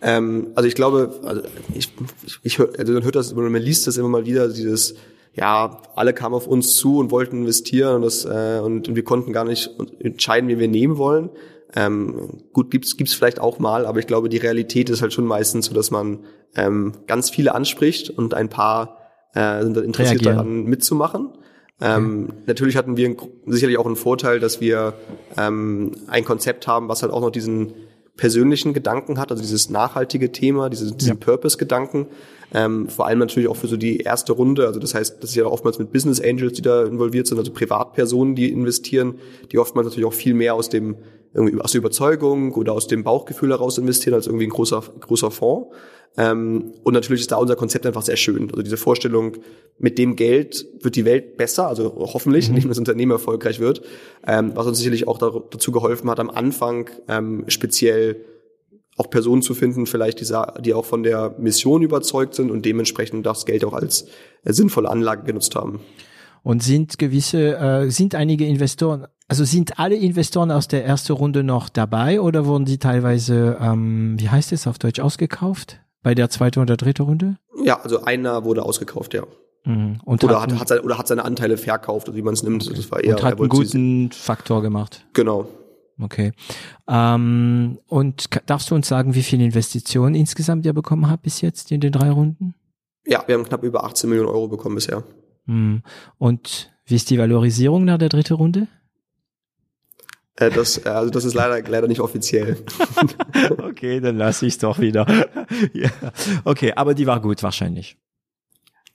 Ähm, 0.04 0.48
also 0.54 0.68
ich 0.68 0.74
glaube, 0.74 1.18
also 1.24 1.40
ich, 1.74 1.88
ich, 2.26 2.38
ich 2.42 2.58
hör, 2.58 2.68
also 2.78 2.92
man 2.92 3.04
hört 3.04 3.16
das, 3.16 3.34
man 3.34 3.54
liest 3.54 3.86
das 3.86 3.96
immer 3.96 4.10
mal 4.10 4.26
wieder, 4.26 4.48
dieses, 4.48 4.96
ja, 5.32 5.80
alle 5.96 6.12
kamen 6.12 6.34
auf 6.34 6.46
uns 6.46 6.76
zu 6.76 6.98
und 6.98 7.10
wollten 7.10 7.38
investieren 7.38 7.96
und 7.96 8.02
das 8.02 8.26
äh, 8.26 8.60
und, 8.62 8.86
und 8.86 8.96
wir 8.96 9.02
konnten 9.02 9.32
gar 9.32 9.46
nicht 9.46 9.70
entscheiden, 10.00 10.50
wie 10.50 10.58
wir 10.58 10.68
nehmen 10.68 10.98
wollen. 10.98 11.30
Ähm, 11.74 12.42
gut, 12.52 12.70
gibt's 12.70 12.98
gibt's 12.98 13.14
vielleicht 13.14 13.40
auch 13.40 13.58
mal, 13.58 13.86
aber 13.86 13.98
ich 13.98 14.06
glaube, 14.06 14.28
die 14.28 14.36
Realität 14.36 14.90
ist 14.90 15.00
halt 15.00 15.14
schon 15.14 15.24
meistens 15.24 15.66
so, 15.66 15.74
dass 15.74 15.90
man 15.90 16.20
ähm, 16.54 16.92
ganz 17.06 17.30
viele 17.30 17.54
anspricht 17.54 18.10
und 18.10 18.34
ein 18.34 18.50
paar 18.50 18.98
äh, 19.32 19.62
sind 19.62 19.78
interessiert 19.78 20.20
Reagieren. 20.20 20.36
daran 20.36 20.64
mitzumachen. 20.64 21.30
Ähm, 21.80 22.26
okay. 22.28 22.38
Natürlich 22.46 22.76
hatten 22.76 22.98
wir 22.98 23.16
sicherlich 23.46 23.78
auch 23.78 23.86
einen 23.86 23.96
Vorteil, 23.96 24.38
dass 24.38 24.60
wir 24.60 24.92
ähm, 25.38 25.92
ein 26.08 26.24
Konzept 26.26 26.66
haben, 26.66 26.88
was 26.88 27.02
halt 27.02 27.10
auch 27.10 27.22
noch 27.22 27.30
diesen 27.30 27.72
persönlichen 28.16 28.74
Gedanken 28.74 29.18
hat, 29.18 29.30
also 29.30 29.42
dieses 29.42 29.70
nachhaltige 29.70 30.30
Thema, 30.30 30.70
diese, 30.70 30.94
diesen 30.94 31.14
ja. 31.14 31.18
Purpose-Gedanken. 31.18 32.06
Ähm, 32.52 32.88
vor 32.88 33.06
allem 33.06 33.18
natürlich 33.18 33.48
auch 33.48 33.56
für 33.56 33.66
so 33.66 33.76
die 33.76 33.98
erste 33.98 34.32
Runde. 34.32 34.66
Also 34.66 34.78
das 34.78 34.94
heißt, 34.94 35.22
das 35.22 35.30
ist 35.30 35.36
ja 35.36 35.46
oftmals 35.46 35.78
mit 35.78 35.90
Business 35.92 36.20
Angels, 36.20 36.52
die 36.52 36.62
da 36.62 36.84
involviert 36.84 37.26
sind, 37.26 37.38
also 37.38 37.52
Privatpersonen, 37.52 38.36
die 38.36 38.52
investieren, 38.52 39.18
die 39.50 39.58
oftmals 39.58 39.86
natürlich 39.86 40.06
auch 40.06 40.12
viel 40.12 40.34
mehr 40.34 40.54
aus 40.54 40.68
dem 40.68 40.96
irgendwie 41.32 41.60
aus 41.60 41.72
der 41.72 41.80
Überzeugung 41.80 42.52
oder 42.54 42.72
aus 42.72 42.86
dem 42.86 43.02
Bauchgefühl 43.02 43.50
heraus 43.50 43.76
investieren 43.76 44.14
als 44.14 44.28
irgendwie 44.28 44.46
ein 44.46 44.50
großer 44.50 44.82
großer 45.00 45.32
Fonds. 45.32 45.74
Ähm, 46.16 46.72
und 46.84 46.94
natürlich 46.94 47.22
ist 47.22 47.32
da 47.32 47.36
unser 47.36 47.56
Konzept 47.56 47.86
einfach 47.86 48.02
sehr 48.02 48.16
schön. 48.16 48.50
Also 48.50 48.62
diese 48.62 48.76
Vorstellung, 48.76 49.36
mit 49.78 49.98
dem 49.98 50.14
Geld 50.14 50.66
wird 50.80 50.94
die 50.94 51.04
Welt 51.04 51.36
besser, 51.36 51.66
also 51.66 51.94
hoffentlich, 51.96 52.48
mhm. 52.48 52.56
indem 52.56 52.68
das 52.68 52.78
Unternehmen 52.78 53.12
erfolgreich 53.12 53.58
wird, 53.58 53.82
ähm, 54.26 54.52
was 54.54 54.66
uns 54.66 54.78
sicherlich 54.78 55.08
auch 55.08 55.18
dazu 55.18 55.72
geholfen 55.72 56.08
hat, 56.08 56.20
am 56.20 56.30
Anfang 56.30 56.90
ähm, 57.08 57.44
speziell 57.48 58.24
auch 58.96 59.10
Personen 59.10 59.42
zu 59.42 59.54
finden, 59.54 59.86
vielleicht 59.86 60.20
die, 60.20 60.32
die 60.62 60.74
auch 60.74 60.84
von 60.84 61.02
der 61.02 61.34
Mission 61.38 61.82
überzeugt 61.82 62.34
sind 62.34 62.50
und 62.50 62.64
dementsprechend 62.64 63.26
das 63.26 63.44
Geld 63.44 63.64
auch 63.64 63.72
als 63.72 64.06
äh, 64.44 64.52
sinnvolle 64.52 64.88
Anlage 64.88 65.24
genutzt 65.24 65.56
haben. 65.56 65.80
Und 66.44 66.62
sind 66.62 66.98
gewisse, 66.98 67.56
äh, 67.56 67.90
sind 67.90 68.14
einige 68.14 68.46
Investoren, 68.46 69.06
also 69.26 69.44
sind 69.44 69.78
alle 69.80 69.96
Investoren 69.96 70.50
aus 70.50 70.68
der 70.68 70.84
ersten 70.84 71.14
Runde 71.14 71.42
noch 71.42 71.68
dabei 71.68 72.20
oder 72.20 72.46
wurden 72.46 72.66
die 72.66 72.78
teilweise, 72.78 73.56
ähm, 73.60 74.14
wie 74.18 74.28
heißt 74.28 74.52
es 74.52 74.66
auf 74.68 74.78
Deutsch, 74.78 75.00
ausgekauft? 75.00 75.80
Bei 76.04 76.14
der 76.14 76.30
zweiten 76.30 76.60
oder 76.60 76.76
dritten 76.76 77.02
Runde? 77.02 77.38
Ja, 77.64 77.80
also 77.80 78.04
einer 78.04 78.44
wurde 78.44 78.62
ausgekauft, 78.62 79.14
ja. 79.14 79.24
Mhm. 79.64 79.98
Und 80.04 80.22
oder, 80.22 80.42
hat, 80.42 80.56
hat 80.58 80.68
seine, 80.68 80.82
oder 80.82 80.98
hat 80.98 81.08
seine 81.08 81.24
Anteile 81.24 81.56
verkauft, 81.56 82.08
also 82.08 82.16
wie 82.16 82.22
man 82.22 82.34
es 82.34 82.42
nimmt. 82.42 82.66
Okay. 82.66 82.76
Das 82.76 82.90
war 82.90 83.02
eher, 83.02 83.16
und 83.16 83.24
hat 83.24 83.40
einen 83.40 83.48
guten 83.48 84.12
Faktor 84.12 84.60
gemacht. 84.62 85.06
Genau. 85.14 85.48
Okay. 85.98 86.32
Ähm, 86.88 87.78
und 87.86 88.28
darfst 88.46 88.70
du 88.70 88.74
uns 88.74 88.86
sagen, 88.86 89.14
wie 89.14 89.22
viel 89.22 89.40
Investitionen 89.40 90.14
insgesamt 90.14 90.66
ihr 90.66 90.74
bekommen 90.74 91.08
habt 91.08 91.22
bis 91.22 91.40
jetzt 91.40 91.72
in 91.72 91.80
den 91.80 91.92
drei 91.92 92.10
Runden? 92.10 92.54
Ja, 93.06 93.24
wir 93.26 93.36
haben 93.36 93.44
knapp 93.44 93.62
über 93.62 93.84
18 93.84 94.10
Millionen 94.10 94.28
Euro 94.28 94.48
bekommen 94.48 94.74
bisher. 94.74 95.04
Mhm. 95.46 95.82
Und 96.18 96.70
wie 96.84 96.96
ist 96.96 97.08
die 97.08 97.18
Valorisierung 97.18 97.86
nach 97.86 97.98
der 97.98 98.10
dritten 98.10 98.34
Runde? 98.34 98.68
Äh, 100.36 100.50
das, 100.50 100.84
äh, 100.84 100.88
also 100.88 101.10
das 101.10 101.24
ist 101.24 101.34
leider, 101.34 101.68
leider 101.68 101.86
nicht 101.86 102.00
offiziell. 102.00 102.56
okay, 103.58 104.00
dann 104.00 104.16
lasse 104.16 104.46
ich 104.46 104.54
es 104.54 104.58
doch 104.58 104.78
wieder. 104.78 105.06
ja. 105.72 105.90
Okay, 106.44 106.72
aber 106.74 106.94
die 106.94 107.06
war 107.06 107.20
gut 107.20 107.42
wahrscheinlich. 107.42 107.96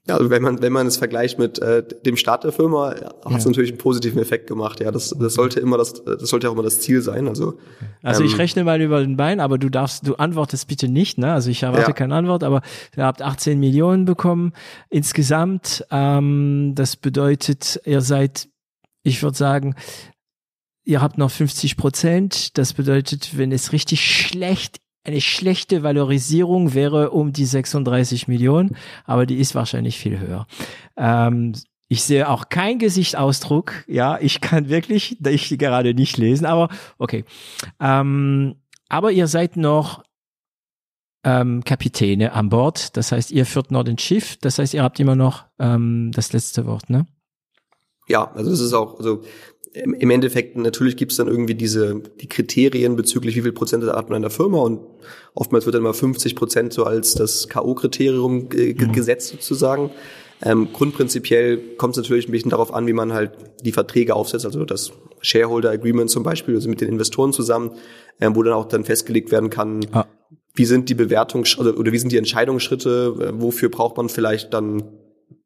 Ja, 0.07 0.15
also 0.15 0.31
wenn 0.31 0.41
man, 0.41 0.61
wenn 0.61 0.73
man 0.73 0.87
es 0.87 0.97
vergleicht 0.97 1.37
mit 1.37 1.59
äh, 1.59 1.83
dem 2.03 2.17
Start 2.17 2.43
der 2.43 2.51
Firma, 2.51 2.89
hat 2.89 3.37
es 3.37 3.43
ja. 3.43 3.49
natürlich 3.49 3.69
einen 3.69 3.77
positiven 3.77 4.19
Effekt 4.19 4.47
gemacht. 4.47 4.79
Ja, 4.79 4.91
das, 4.91 5.11
das 5.11 5.35
sollte 5.35 5.59
immer 5.59 5.77
das, 5.77 6.03
das 6.03 6.29
sollte 6.29 6.49
auch 6.49 6.53
immer 6.53 6.63
das 6.63 6.81
Ziel 6.81 7.01
sein. 7.01 7.27
Also, 7.27 7.59
also 8.01 8.23
ich 8.23 8.31
ähm, 8.31 8.37
rechne 8.37 8.63
mal 8.63 8.81
über 8.81 9.01
den 9.01 9.17
Bein, 9.17 9.39
aber 9.39 9.59
du 9.59 9.69
darfst, 9.69 10.07
du 10.07 10.15
antwortest 10.15 10.67
bitte 10.67 10.87
nicht, 10.87 11.19
ne? 11.19 11.31
Also 11.31 11.51
ich 11.51 11.61
erwarte 11.61 11.91
ja. 11.91 11.93
keine 11.93 12.15
Antwort, 12.15 12.43
aber 12.43 12.63
ihr 12.97 13.05
habt 13.05 13.21
18 13.21 13.59
Millionen 13.59 14.05
bekommen 14.05 14.53
insgesamt. 14.89 15.85
Ähm, 15.91 16.73
das 16.73 16.95
bedeutet, 16.95 17.79
ihr 17.85 18.01
seid, 18.01 18.49
ich 19.03 19.21
würde 19.21 19.37
sagen, 19.37 19.75
ihr 20.89 21.01
habt 21.01 21.17
noch 21.17 21.31
50 21.31 21.77
Prozent. 21.77 22.57
Das 22.57 22.73
bedeutet, 22.73 23.37
wenn 23.37 23.51
es 23.51 23.71
richtig 23.71 24.01
schlecht 24.01 24.81
eine 25.05 25.21
schlechte 25.21 25.81
Valorisierung 25.81 26.73
wäre 26.73 27.11
um 27.11 27.31
die 27.31 27.45
36 27.45 28.27
Millionen, 28.27 28.75
aber 29.05 29.25
die 29.25 29.37
ist 29.37 29.55
wahrscheinlich 29.55 29.97
viel 29.97 30.19
höher. 30.19 30.45
Ähm, 30.97 31.53
ich 31.87 32.03
sehe 32.03 32.29
auch 32.29 32.49
kein 32.49 32.79
Gesichtsausdruck. 32.79 33.85
Ja, 33.87 34.19
ich 34.19 34.41
kann 34.41 34.69
wirklich, 34.69 35.17
ich 35.25 35.57
gerade 35.57 35.93
nicht 35.93 36.17
lesen, 36.17 36.45
aber 36.45 36.69
okay. 36.97 37.23
Ähm, 37.79 38.55
aber 38.89 39.11
ihr 39.11 39.27
seid 39.27 39.55
noch 39.57 40.03
ähm, 41.23 41.63
Kapitäne 41.63 42.33
an 42.33 42.49
Bord. 42.49 42.95
Das 42.97 43.11
heißt, 43.11 43.31
ihr 43.31 43.45
führt 43.45 43.71
noch 43.71 43.83
den 43.83 43.97
Schiff. 43.97 44.37
Das 44.37 44.59
heißt, 44.59 44.73
ihr 44.73 44.83
habt 44.83 44.99
immer 44.99 45.15
noch 45.15 45.45
ähm, 45.59 46.11
das 46.13 46.33
letzte 46.33 46.65
Wort, 46.65 46.89
ne? 46.89 47.07
Ja, 48.07 48.31
also 48.31 48.51
es 48.51 48.59
ist 48.59 48.73
auch, 48.73 48.97
also 48.97 49.23
im 49.73 50.09
Endeffekt 50.09 50.57
natürlich 50.57 50.97
gibt 50.97 51.11
es 51.11 51.17
dann 51.17 51.27
irgendwie 51.27 51.53
diese 51.53 52.01
die 52.21 52.27
Kriterien 52.27 52.95
bezüglich 52.95 53.35
wie 53.35 53.41
viel 53.41 53.51
Prozent 53.51 53.83
hat 53.85 54.09
man 54.09 54.17
in 54.17 54.21
der 54.23 54.31
Firma 54.31 54.59
und 54.59 54.79
oftmals 55.35 55.65
wird 55.65 55.75
dann 55.75 55.83
mal 55.83 55.93
50 55.93 56.35
Prozent 56.35 56.73
so 56.73 56.85
als 56.85 57.13
das 57.13 57.49
KO-Kriterium 57.49 58.49
mhm. 58.51 58.91
gesetzt 58.91 59.29
sozusagen. 59.29 59.91
Ähm, 60.41 60.69
grundprinzipiell 60.71 61.57
kommt 61.75 61.97
es 61.97 62.03
natürlich 62.03 62.27
ein 62.27 62.31
bisschen 62.31 62.49
darauf 62.49 62.73
an, 62.73 62.87
wie 62.87 62.93
man 62.93 63.13
halt 63.13 63.31
die 63.63 63.73
Verträge 63.73 64.15
aufsetzt, 64.15 64.45
also 64.45 64.63
das 64.63 64.91
Shareholder 65.21 65.69
Agreement 65.69 66.09
zum 66.09 66.23
Beispiel, 66.23 66.55
also 66.55 66.69
mit 66.69 66.79
den 66.79 66.87
Investoren 66.87 67.33
zusammen, 67.33 67.71
ähm, 68.21 68.35
wo 68.35 68.43
dann 68.43 68.53
auch 68.53 68.65
dann 68.65 68.85
festgelegt 68.85 69.31
werden 69.31 69.49
kann, 69.49 69.85
ah. 69.91 70.05
wie 70.55 70.65
sind 70.65 70.87
die 70.87 70.95
Bewertungs- 70.95 71.59
oder, 71.59 71.77
oder 71.77 71.91
wie 71.91 71.97
sind 71.97 72.13
die 72.13 72.17
Entscheidungsschritte, 72.17 73.15
äh, 73.19 73.41
wofür 73.41 73.69
braucht 73.69 73.97
man 73.97 74.07
vielleicht 74.07 74.53
dann 74.53 74.83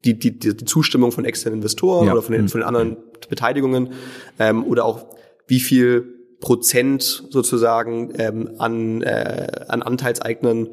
die, 0.04 0.18
die, 0.18 0.38
die 0.38 0.56
Zustimmung 0.64 1.12
von 1.12 1.24
externen 1.24 1.60
Investoren 1.60 2.06
ja. 2.06 2.12
oder 2.12 2.22
von 2.22 2.34
den, 2.34 2.48
von 2.48 2.60
den 2.60 2.66
anderen 2.66 2.96
Beteiligungen 3.28 3.92
ähm, 4.38 4.64
oder 4.64 4.84
auch 4.84 5.06
wie 5.46 5.60
viel 5.60 6.14
Prozent 6.40 7.02
sozusagen 7.30 8.12
ähm, 8.18 8.50
an, 8.58 9.02
äh, 9.02 9.64
an 9.68 9.82
Anteilseignern 9.82 10.68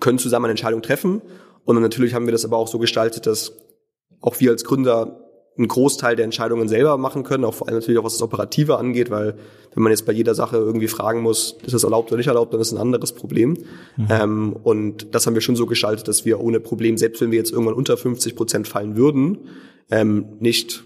können 0.00 0.18
zusammen 0.18 0.44
eine 0.44 0.52
Entscheidung 0.52 0.82
treffen. 0.82 1.22
Und 1.64 1.74
dann 1.74 1.82
natürlich 1.82 2.14
haben 2.14 2.26
wir 2.26 2.32
das 2.32 2.44
aber 2.44 2.58
auch 2.58 2.68
so 2.68 2.78
gestaltet, 2.78 3.26
dass 3.26 3.52
auch 4.20 4.38
wir 4.40 4.50
als 4.50 4.64
Gründer 4.64 5.21
einen 5.56 5.68
Großteil 5.68 6.16
der 6.16 6.24
Entscheidungen 6.24 6.68
selber 6.68 6.96
machen 6.96 7.24
können, 7.24 7.44
auch 7.44 7.54
vor 7.54 7.68
allem 7.68 7.76
natürlich 7.76 7.98
auch 7.98 8.04
was 8.04 8.14
das 8.14 8.22
Operative 8.22 8.78
angeht, 8.78 9.10
weil 9.10 9.34
wenn 9.74 9.82
man 9.82 9.92
jetzt 9.92 10.06
bei 10.06 10.12
jeder 10.12 10.34
Sache 10.34 10.56
irgendwie 10.56 10.88
fragen 10.88 11.20
muss, 11.20 11.56
ist 11.64 11.74
das 11.74 11.84
erlaubt 11.84 12.10
oder 12.10 12.18
nicht 12.18 12.26
erlaubt, 12.26 12.52
dann 12.54 12.60
ist 12.60 12.72
ein 12.72 12.78
anderes 12.78 13.12
Problem. 13.12 13.58
Mhm. 13.96 14.06
Ähm, 14.08 14.56
und 14.62 15.14
das 15.14 15.26
haben 15.26 15.34
wir 15.34 15.42
schon 15.42 15.56
so 15.56 15.66
gestaltet, 15.66 16.08
dass 16.08 16.24
wir 16.24 16.40
ohne 16.40 16.60
Problem, 16.60 16.96
selbst 16.96 17.20
wenn 17.20 17.30
wir 17.30 17.38
jetzt 17.38 17.52
irgendwann 17.52 17.74
unter 17.74 17.96
50 17.96 18.34
Prozent 18.34 18.68
fallen 18.68 18.96
würden, 18.96 19.38
ähm, 19.90 20.24
nicht 20.40 20.84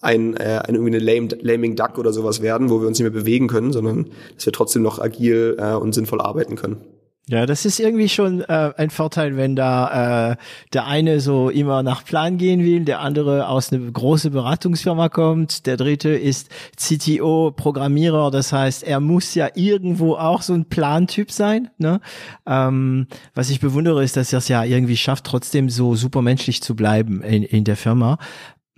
ein, 0.00 0.36
äh, 0.36 0.60
ein 0.64 0.74
irgendwie 0.74 0.96
eine 0.96 1.04
lame, 1.04 1.28
laming 1.40 1.76
duck 1.76 1.98
oder 1.98 2.12
sowas 2.12 2.40
werden, 2.42 2.70
wo 2.70 2.80
wir 2.80 2.86
uns 2.86 2.98
nicht 2.98 3.10
mehr 3.10 3.20
bewegen 3.20 3.48
können, 3.48 3.72
sondern 3.72 4.10
dass 4.34 4.46
wir 4.46 4.52
trotzdem 4.52 4.82
noch 4.82 4.98
agil 5.00 5.56
äh, 5.58 5.74
und 5.74 5.94
sinnvoll 5.94 6.20
arbeiten 6.20 6.56
können. 6.56 6.78
Ja, 7.28 7.44
das 7.44 7.64
ist 7.64 7.80
irgendwie 7.80 8.08
schon 8.08 8.42
äh, 8.42 8.72
ein 8.76 8.90
Vorteil, 8.90 9.36
wenn 9.36 9.56
da 9.56 10.30
äh, 10.30 10.36
der 10.72 10.86
eine 10.86 11.18
so 11.18 11.50
immer 11.50 11.82
nach 11.82 12.04
Plan 12.04 12.38
gehen 12.38 12.62
will, 12.62 12.84
der 12.84 13.00
andere 13.00 13.48
aus 13.48 13.72
einer 13.72 13.90
großen 13.90 14.30
Beratungsfirma 14.30 15.08
kommt, 15.08 15.66
der 15.66 15.76
dritte 15.76 16.10
ist 16.10 16.50
CTO, 16.76 17.50
Programmierer, 17.50 18.30
das 18.30 18.52
heißt, 18.52 18.84
er 18.84 19.00
muss 19.00 19.34
ja 19.34 19.48
irgendwo 19.56 20.14
auch 20.14 20.40
so 20.40 20.52
ein 20.54 20.66
Plantyp 20.66 21.32
sein. 21.32 21.68
Ne? 21.78 22.00
Ähm, 22.46 23.08
was 23.34 23.50
ich 23.50 23.58
bewundere, 23.58 24.04
ist, 24.04 24.16
dass 24.16 24.32
er 24.32 24.38
es 24.38 24.46
ja 24.46 24.62
irgendwie 24.62 24.96
schafft, 24.96 25.24
trotzdem 25.24 25.68
so 25.68 25.96
supermenschlich 25.96 26.62
zu 26.62 26.76
bleiben 26.76 27.22
in, 27.22 27.42
in 27.42 27.64
der 27.64 27.76
Firma. 27.76 28.18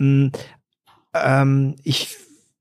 Ähm, 0.00 0.32
ähm 1.12 1.76
ich 1.84 2.16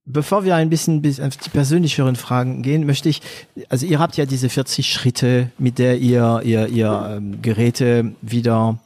Bevor 0.10 0.46
wir 0.46 0.56
ein 0.56 0.70
bisschen 0.70 1.02
bis 1.02 1.20
auf 1.20 1.36
die 1.36 1.50
persönlicheren 1.50 2.16
Fragen 2.16 2.62
gehen, 2.62 2.86
möchte 2.86 3.10
ich, 3.10 3.22
also 3.68 3.86
ihr 3.86 4.00
habt 4.00 4.16
ja 4.16 4.26
diese 4.26 4.48
40 4.48 4.90
Schritte, 4.90 5.52
mit 5.58 5.80
der 5.80 5.98
ihr 5.98 6.42
ihr, 6.46 6.68
ihr 6.68 7.18
ähm, 7.18 7.42
Geräte 7.42 8.14
wieder 8.22 8.80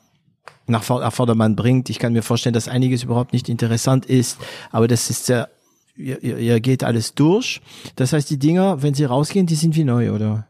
nach 0.65 0.83
Vordermann 0.83 1.55
bringt. 1.55 1.91
Ich 1.91 1.99
kann 1.99 2.13
mir 2.13 2.23
vorstellen, 2.23 2.53
dass 2.53 2.67
einiges 2.67 3.03
überhaupt 3.03 3.33
nicht 3.33 3.49
interessant 3.49 4.07
ist, 4.07 4.39
aber 4.71 4.87
das 4.87 5.11
ist 5.11 5.29
ja, 5.29 5.47
ihr, 5.95 6.23
ihr 6.23 6.59
geht 6.59 6.83
alles 6.83 7.13
durch. 7.13 7.61
Das 7.95 8.13
heißt, 8.13 8.27
die 8.29 8.39
Dinger, 8.39 8.81
wenn 8.81 8.95
sie 8.95 9.05
rausgehen, 9.05 9.45
die 9.45 9.55
sind 9.55 9.75
wie 9.75 9.83
neu, 9.83 10.11
oder? 10.11 10.47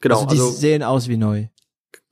Genau. 0.00 0.14
Also 0.14 0.26
die 0.26 0.40
also, 0.40 0.50
sehen 0.52 0.82
aus 0.84 1.08
wie 1.08 1.16
neu. 1.16 1.46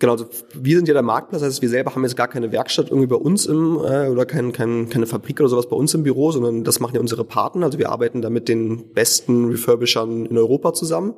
Genau, 0.00 0.12
also 0.12 0.26
wir 0.54 0.76
sind 0.76 0.88
ja 0.88 0.94
der 0.94 1.02
Marktplatz, 1.02 1.42
das 1.42 1.52
heißt, 1.52 1.62
wir 1.62 1.68
selber 1.68 1.94
haben 1.94 2.02
jetzt 2.04 2.16
gar 2.16 2.26
keine 2.26 2.50
Werkstatt 2.52 2.86
irgendwie 2.88 3.06
bei 3.06 3.16
uns 3.16 3.44
im 3.44 3.76
äh, 3.76 4.08
oder 4.08 4.24
kein, 4.24 4.50
kein, 4.52 4.88
keine 4.88 5.06
Fabrik 5.06 5.38
oder 5.40 5.50
sowas 5.50 5.68
bei 5.68 5.76
uns 5.76 5.92
im 5.92 6.02
Büro, 6.02 6.32
sondern 6.32 6.64
das 6.64 6.80
machen 6.80 6.94
ja 6.94 7.00
unsere 7.02 7.22
Partner. 7.22 7.66
Also 7.66 7.78
wir 7.78 7.90
arbeiten 7.90 8.22
da 8.22 8.30
mit 8.30 8.48
den 8.48 8.94
besten 8.94 9.50
Refurbishern 9.50 10.24
in 10.24 10.38
Europa 10.38 10.72
zusammen. 10.72 11.12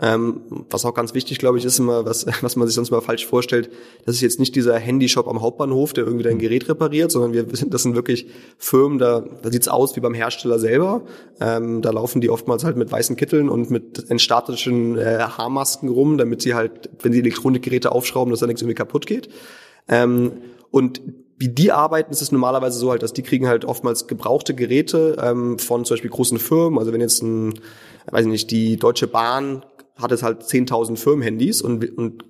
Ähm, 0.00 0.42
was 0.70 0.84
auch 0.84 0.94
ganz 0.94 1.12
wichtig, 1.12 1.38
glaube 1.38 1.58
ich, 1.58 1.64
ist 1.64 1.78
immer, 1.78 2.04
was, 2.04 2.26
was 2.42 2.56
man 2.56 2.68
sich 2.68 2.74
sonst 2.74 2.90
mal 2.90 3.00
falsch 3.00 3.26
vorstellt, 3.26 3.70
das 4.06 4.16
ist 4.16 4.20
jetzt 4.20 4.38
nicht 4.38 4.54
dieser 4.54 4.78
Handyshop 4.78 5.26
am 5.26 5.42
Hauptbahnhof, 5.42 5.92
der 5.92 6.04
irgendwie 6.04 6.24
dein 6.24 6.38
Gerät 6.38 6.68
repariert, 6.68 7.10
sondern 7.10 7.32
wir 7.48 7.56
sind, 7.56 7.74
das 7.74 7.82
sind 7.82 7.94
wirklich 7.94 8.28
Firmen, 8.58 8.98
da, 8.98 9.24
da 9.42 9.50
sieht's 9.50 9.68
aus 9.68 9.96
wie 9.96 10.00
beim 10.00 10.14
Hersteller 10.14 10.58
selber. 10.58 11.02
Ähm, 11.40 11.82
da 11.82 11.90
laufen 11.90 12.20
die 12.20 12.30
oftmals 12.30 12.64
halt 12.64 12.76
mit 12.76 12.92
weißen 12.92 13.16
Kitteln 13.16 13.48
und 13.48 13.70
mit 13.70 14.08
entstatischen 14.10 14.96
äh, 14.98 15.18
Haarmasken 15.18 15.88
rum, 15.88 16.18
damit 16.18 16.42
sie 16.42 16.54
halt, 16.54 16.90
wenn 17.00 17.12
sie 17.12 17.20
Elektronikgeräte 17.20 17.92
aufschrauben, 17.92 18.30
dass 18.30 18.40
da 18.40 18.46
nichts 18.46 18.62
irgendwie 18.62 18.76
kaputt 18.76 19.06
geht. 19.06 19.28
Ähm, 19.88 20.32
und 20.70 21.00
wie 21.38 21.48
die 21.48 21.70
arbeiten, 21.70 22.10
ist 22.10 22.20
es 22.20 22.32
normalerweise 22.32 22.78
so 22.78 22.90
halt, 22.90 23.02
dass 23.02 23.12
die 23.12 23.22
kriegen 23.22 23.46
halt 23.46 23.64
oftmals 23.64 24.08
gebrauchte 24.08 24.54
Geräte 24.54 25.16
ähm, 25.22 25.58
von 25.58 25.84
zum 25.84 25.94
Beispiel 25.94 26.10
großen 26.10 26.38
Firmen. 26.38 26.78
Also 26.78 26.92
wenn 26.92 27.00
jetzt 27.00 27.22
ein, 27.22 27.60
weiß 28.10 28.24
ich 28.24 28.30
nicht, 28.30 28.50
die 28.50 28.76
Deutsche 28.76 29.06
Bahn 29.06 29.62
hat 30.00 30.12
es 30.12 30.22
halt 30.22 30.42
10.000 30.42 30.96
Firmenhandys 30.96 31.60
und, 31.62 31.96
und 31.98 32.24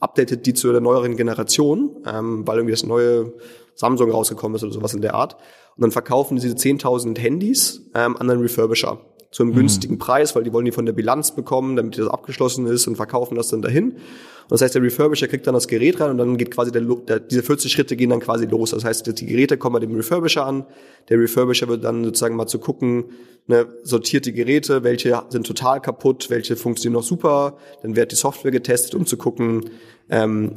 updatet 0.00 0.46
die 0.46 0.54
zu 0.54 0.70
der 0.70 0.80
neueren 0.80 1.16
Generation, 1.16 1.96
ähm, 2.06 2.46
weil 2.46 2.58
irgendwie 2.58 2.72
das 2.72 2.84
neue 2.84 3.32
Samsung 3.74 4.10
rausgekommen 4.10 4.56
ist 4.56 4.64
oder 4.64 4.72
sowas 4.72 4.94
in 4.94 5.02
der 5.02 5.14
Art. 5.14 5.34
Und 5.76 5.82
dann 5.82 5.90
verkaufen 5.92 6.36
diese 6.36 6.54
10.000 6.54 7.18
Handys 7.18 7.82
ähm, 7.94 8.16
an 8.16 8.30
einen 8.30 8.40
Refurbisher 8.40 9.00
zu 9.30 9.42
einem 9.42 9.52
mhm. 9.52 9.56
günstigen 9.56 9.98
Preis, 9.98 10.34
weil 10.34 10.44
die 10.44 10.52
wollen 10.52 10.64
die 10.64 10.72
von 10.72 10.86
der 10.86 10.92
Bilanz 10.92 11.34
bekommen, 11.34 11.76
damit 11.76 11.98
das 11.98 12.08
abgeschlossen 12.08 12.66
ist 12.66 12.86
und 12.86 12.96
verkaufen 12.96 13.34
das 13.34 13.48
dann 13.48 13.62
dahin. 13.62 13.92
Und 13.92 14.52
das 14.52 14.62
heißt, 14.62 14.74
der 14.74 14.82
Refurbisher 14.82 15.28
kriegt 15.28 15.46
dann 15.46 15.52
das 15.52 15.68
Gerät 15.68 16.00
rein 16.00 16.12
und 16.12 16.18
dann 16.18 16.38
geht 16.38 16.50
quasi 16.50 16.72
der, 16.72 16.80
der, 16.80 17.20
diese 17.20 17.42
40 17.42 17.70
Schritte 17.70 17.96
gehen 17.96 18.08
dann 18.08 18.20
quasi 18.20 18.46
los. 18.46 18.70
Das 18.70 18.82
heißt, 18.82 19.20
die 19.20 19.26
Geräte 19.26 19.58
kommen 19.58 19.74
bei 19.74 19.80
dem 19.80 19.94
Refurbisher 19.94 20.46
an. 20.46 20.64
Der 21.10 21.18
Refurbisher 21.18 21.68
wird 21.68 21.84
dann 21.84 22.02
sozusagen 22.02 22.34
mal 22.34 22.46
zu 22.46 22.58
gucken, 22.58 23.04
ne, 23.46 23.66
sortiert 23.82 24.24
die 24.24 24.32
Geräte, 24.32 24.84
welche 24.84 25.22
sind 25.28 25.46
total 25.46 25.82
kaputt, 25.82 26.30
welche 26.30 26.56
funktionieren 26.56 26.98
noch 26.98 27.06
super. 27.06 27.58
Dann 27.82 27.94
wird 27.94 28.12
die 28.12 28.16
Software 28.16 28.50
getestet, 28.50 28.94
um 28.94 29.04
zu 29.04 29.18
gucken, 29.18 29.68
ähm, 30.08 30.52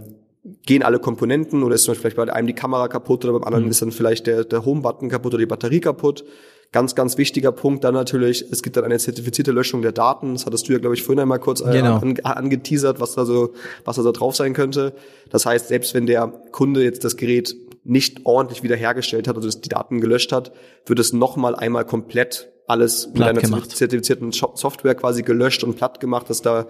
gehen 0.66 0.84
alle 0.84 1.00
Komponenten 1.00 1.62
oder 1.62 1.76
ist 1.76 1.84
zum 1.84 1.94
Beispiel 1.94 2.26
bei 2.26 2.34
einem 2.34 2.48
die 2.48 2.54
Kamera 2.54 2.88
kaputt 2.88 3.26
oder 3.26 3.34
beim 3.34 3.44
anderen 3.44 3.66
mhm. 3.66 3.72
ist 3.72 3.82
dann 3.82 3.92
vielleicht 3.92 4.26
der, 4.26 4.46
der 4.46 4.66
Home-Button 4.66 5.10
kaputt 5.10 5.34
oder 5.34 5.42
die 5.42 5.48
Batterie 5.48 5.82
kaputt. 5.82 6.24
Ganz, 6.74 6.96
ganz 6.96 7.18
wichtiger 7.18 7.52
Punkt 7.52 7.84
dann 7.84 7.94
natürlich, 7.94 8.46
es 8.50 8.64
gibt 8.64 8.78
dann 8.78 8.86
eine 8.86 8.98
zertifizierte 8.98 9.52
Löschung 9.52 9.82
der 9.82 9.92
Daten. 9.92 10.34
Das 10.34 10.46
hattest 10.46 10.70
du 10.70 10.74
ja, 10.74 10.80
glaube 10.80 10.96
ich, 10.96 11.04
vorhin 11.04 11.20
einmal 11.20 11.40
kurz 11.40 11.60
äh, 11.60 11.72
genau. 11.72 11.98
an, 11.98 12.18
angeteasert, 12.24 13.02
was 13.02 13.14
da 13.14 13.26
so, 13.26 13.54
was 13.84 13.98
da 13.98 14.04
so 14.04 14.12
drauf 14.14 14.38
sein 14.38 14.54
könnte. 14.54 14.94
Das 15.30 15.46
heißt, 15.46 15.68
selbst 15.68 15.94
wenn 15.94 16.06
der 16.06 16.28
Kunde 16.52 16.84
jetzt 16.84 17.04
das 17.04 17.18
Gerät 17.18 17.56
nicht 17.84 18.26
ordentlich 18.26 18.64
wiederhergestellt 18.64 19.28
hat, 19.28 19.36
also 19.36 19.60
die 19.60 19.68
Daten 19.68 20.00
gelöscht 20.00 20.32
hat, 20.32 20.54
wird 20.86 21.00
es 21.00 21.12
nochmal 21.12 21.56
einmal 21.56 21.84
komplett 21.84 22.52
alles 22.68 23.10
mit 23.14 23.22
einer 23.22 23.42
gemacht. 23.42 23.72
zertifizierten 23.72 24.32
Software 24.32 24.96
quasi 24.96 25.24
gelöscht 25.24 25.64
und 25.66 25.76
platt 25.76 26.00
gemacht, 26.00 26.30
dass 26.30 26.42
da 26.42 26.68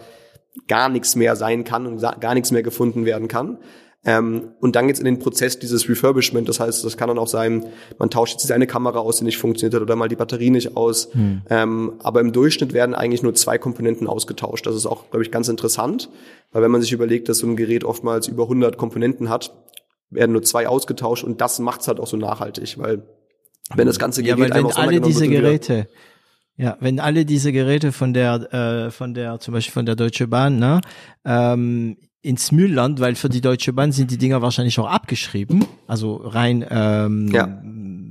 gar 0.67 0.89
nichts 0.89 1.15
mehr 1.15 1.35
sein 1.35 1.63
kann 1.63 1.85
und 1.85 2.01
gar 2.19 2.33
nichts 2.33 2.51
mehr 2.51 2.63
gefunden 2.63 3.05
werden 3.05 3.27
kann. 3.27 3.59
Ähm, 4.03 4.53
und 4.59 4.75
dann 4.75 4.87
geht's 4.87 4.99
in 4.99 5.05
den 5.05 5.19
Prozess 5.19 5.59
dieses 5.59 5.87
Refurbishment. 5.87 6.49
Das 6.49 6.59
heißt, 6.59 6.83
das 6.83 6.97
kann 6.97 7.07
dann 7.07 7.19
auch 7.19 7.27
sein, 7.27 7.67
man 7.99 8.09
tauscht 8.09 8.33
jetzt 8.33 8.51
eine 8.51 8.65
Kamera 8.65 8.99
aus, 8.99 9.17
die 9.17 9.25
nicht 9.25 9.37
funktioniert 9.37 9.75
hat, 9.75 9.81
oder 9.81 9.95
mal 9.95 10.07
die 10.07 10.15
Batterie 10.15 10.49
nicht 10.49 10.75
aus. 10.75 11.09
Hm. 11.13 11.41
Ähm, 11.49 11.93
aber 11.99 12.21
im 12.21 12.31
Durchschnitt 12.31 12.73
werden 12.73 12.95
eigentlich 12.95 13.21
nur 13.21 13.35
zwei 13.35 13.59
Komponenten 13.59 14.07
ausgetauscht. 14.07 14.65
Das 14.65 14.75
ist 14.75 14.87
auch, 14.87 15.09
glaube 15.11 15.23
ich, 15.23 15.31
ganz 15.31 15.49
interessant, 15.49 16.09
weil 16.51 16.63
wenn 16.63 16.71
man 16.71 16.81
sich 16.81 16.91
überlegt, 16.91 17.29
dass 17.29 17.39
so 17.39 17.47
ein 17.47 17.55
Gerät 17.55 17.83
oftmals 17.83 18.27
über 18.27 18.43
100 18.43 18.75
Komponenten 18.75 19.29
hat, 19.29 19.53
werden 20.09 20.31
nur 20.31 20.41
zwei 20.41 20.67
ausgetauscht 20.67 21.23
und 21.23 21.39
das 21.39 21.59
macht's 21.59 21.87
halt 21.87 21.99
auch 21.99 22.07
so 22.07 22.17
nachhaltig, 22.17 22.77
weil 22.79 23.03
wenn 23.75 23.87
das 23.87 23.99
ganze 23.99 24.23
Gerät 24.23 24.49
ja, 24.49 24.55
weil 24.55 24.63
wenn 24.63 24.71
alle 24.71 24.99
diese 24.99 25.27
Geräte 25.27 25.87
ja, 26.57 26.77
wenn 26.79 26.99
alle 26.99 27.25
diese 27.25 27.51
Geräte 27.51 27.91
von 27.91 28.13
der, 28.13 28.53
äh, 28.53 28.91
von 28.91 29.13
der, 29.13 29.39
zum 29.39 29.53
Beispiel 29.53 29.71
von 29.71 29.85
der 29.85 29.95
Deutsche 29.95 30.27
Bahn, 30.27 30.59
ne, 30.59 30.81
ähm, 31.25 31.97
ins 32.21 32.51
Müllland, 32.51 32.99
weil 32.99 33.15
für 33.15 33.29
die 33.29 33.41
Deutsche 33.41 33.73
Bahn 33.73 33.91
sind 33.91 34.11
die 34.11 34.17
Dinger 34.17 34.41
wahrscheinlich 34.41 34.77
auch 34.79 34.87
abgeschrieben, 34.87 35.65
also 35.87 36.15
rein 36.17 36.63
ähm, 36.69 37.27
Ja. 37.31 37.47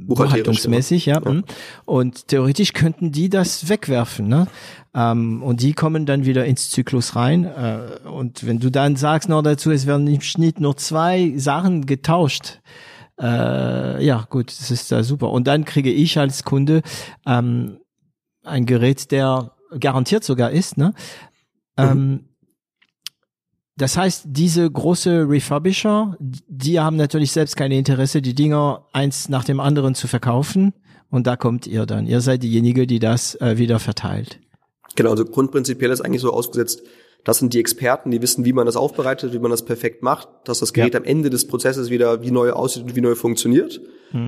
buchhaltungsmäßig, 0.07 1.07
ja. 1.07 1.21
Ja. 1.25 1.31
mhm. 1.31 1.45
Und 1.85 2.27
theoretisch 2.29 2.73
könnten 2.73 3.13
die 3.13 3.29
das 3.29 3.69
wegwerfen, 3.69 4.27
ne? 4.27 4.49
Ähm, 4.93 5.43
und 5.45 5.63
die 5.63 5.73
kommen 5.75 6.07
dann 6.07 6.25
wieder 6.25 6.45
ins 6.45 6.71
Zyklus 6.71 7.15
rein. 7.15 7.45
Äh, 7.45 8.09
und 8.09 8.45
wenn 8.45 8.59
du 8.59 8.71
dann 8.71 8.97
sagst 8.97 9.29
noch 9.29 9.43
dazu, 9.43 9.71
es 9.71 9.87
werden 9.87 10.09
im 10.09 10.21
Schnitt 10.21 10.59
nur 10.59 10.77
zwei 10.77 11.35
Sachen 11.37 11.87
getauscht, 11.87 12.59
äh, 13.21 14.05
ja 14.05 14.27
gut, 14.29 14.49
das 14.49 14.73
ist 14.73 14.91
äh, 14.91 15.05
super. 15.05 15.31
Und 15.31 15.47
dann 15.47 15.65
kriege 15.65 15.93
ich 15.93 16.19
als 16.19 16.43
Kunde 16.43 16.83
ähm, 17.27 17.79
ein 18.43 18.67
Gerät, 18.67 19.13
der 19.13 19.53
garantiert 19.79 20.25
sogar 20.25 20.51
ist, 20.51 20.77
ne? 20.77 20.95
Ähm, 21.77 22.30
das 23.81 23.97
heißt, 23.97 24.25
diese 24.27 24.71
große 24.71 25.27
Refurbisher, 25.29 26.17
die 26.19 26.81
haben 26.81 26.97
natürlich 26.97 27.33
selbst 27.33 27.57
keine 27.57 27.79
Interesse, 27.79 28.21
die 28.21 28.35
Dinger 28.35 28.85
eins 28.93 29.29
nach 29.29 29.45
dem 29.45 29.59
anderen 29.61 29.95
zu 29.95 30.07
verkaufen. 30.07 30.75
Und 31.11 31.27
da 31.27 31.37
kommt 31.37 31.67
ihr 31.67 31.87
dann. 31.87 32.07
Ihr 32.07 32.21
seid 32.21 32.43
diejenige, 32.43 32.87
die 32.87 32.99
das 32.99 33.35
äh, 33.41 33.59
wieder 33.59 33.79
verteilt. 33.81 34.39
Genau, 34.97 35.11
also 35.11 35.25
grundprinzipiell 35.25 35.91
ist 35.91 36.01
eigentlich 36.03 36.23
so 36.23 36.33
ausgesetzt, 36.33 36.83
das 37.25 37.39
sind 37.39 37.53
die 37.53 37.61
Experten, 37.61 38.11
die 38.11 38.23
wissen, 38.23 38.45
wie 38.45 38.53
man 38.53 38.65
das 38.67 38.77
aufbereitet, 38.77 39.33
wie 39.33 39.39
man 39.39 39.51
das 39.51 39.65
perfekt 39.65 40.03
macht, 40.03 40.29
dass 40.45 40.61
das 40.61 40.73
Gerät 40.73 40.95
Ja. 40.95 41.01
am 41.01 41.05
Ende 41.05 41.29
des 41.29 41.47
Prozesses 41.47 41.91
wieder 41.91 42.23
wie 42.23 42.31
neu 42.31 42.53
aussieht 42.53 42.85
und 42.85 42.97
wie 42.97 43.01
neu 43.01 43.15
funktioniert. 43.15 43.81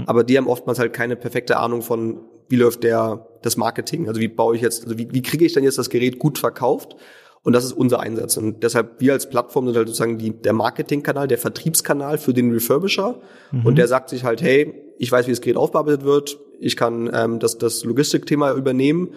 Aber 0.06 0.22
die 0.24 0.36
haben 0.38 0.46
oftmals 0.46 0.78
halt 0.78 0.92
keine 0.92 1.16
perfekte 1.16 1.56
Ahnung 1.56 1.82
von, 1.82 2.20
wie 2.48 2.56
läuft 2.56 2.84
der, 2.84 3.26
das 3.42 3.56
Marketing. 3.56 4.08
Also 4.08 4.20
wie 4.20 4.28
baue 4.28 4.54
ich 4.54 4.62
jetzt, 4.62 4.84
also 4.84 4.96
wie, 4.98 5.08
wie 5.10 5.22
kriege 5.22 5.44
ich 5.44 5.52
dann 5.54 5.64
jetzt 5.64 5.78
das 5.78 5.88
Gerät 5.90 6.18
gut 6.18 6.38
verkauft? 6.38 6.96
Und 7.44 7.54
das 7.54 7.64
ist 7.64 7.72
unser 7.72 8.00
Einsatz. 8.00 8.36
Und 8.36 8.62
deshalb, 8.62 9.00
wir 9.00 9.12
als 9.14 9.28
Plattform 9.28 9.66
sind 9.66 9.76
halt 9.76 9.88
sozusagen 9.88 10.18
die, 10.18 10.30
der 10.30 10.52
Marketingkanal, 10.52 11.26
der 11.26 11.38
Vertriebskanal 11.38 12.18
für 12.18 12.32
den 12.32 12.52
Refurbisher. 12.52 13.16
Und 13.64 13.78
der 13.78 13.88
sagt 13.88 14.10
sich 14.10 14.22
halt, 14.22 14.40
hey, 14.42 14.74
ich 14.98 15.10
weiß, 15.10 15.26
wie 15.26 15.32
das 15.32 15.40
Gerät 15.40 15.56
aufbearbeitet 15.56 16.04
wird, 16.04 16.38
ich 16.60 16.76
kann 16.76 17.10
ähm, 17.12 17.40
das, 17.40 17.58
das 17.58 17.82
Logistikthema 17.84 18.52
übernehmen, 18.52 19.10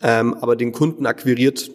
ähm, 0.00 0.34
aber 0.34 0.54
den 0.54 0.70
Kunden 0.70 1.06
akquiriert 1.06 1.70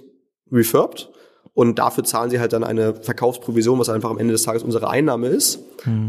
Refurbed. 0.50 1.10
Und 1.54 1.80
dafür 1.80 2.04
zahlen 2.04 2.30
sie 2.30 2.40
halt 2.40 2.54
dann 2.54 2.64
eine 2.64 2.94
Verkaufsprovision, 2.94 3.80
was 3.80 3.90
einfach 3.90 4.12
am 4.12 4.20
Ende 4.20 4.32
des 4.32 4.44
Tages 4.44 4.64
unsere 4.64 4.90
Einnahme 4.90 5.28
ist. 5.28 5.60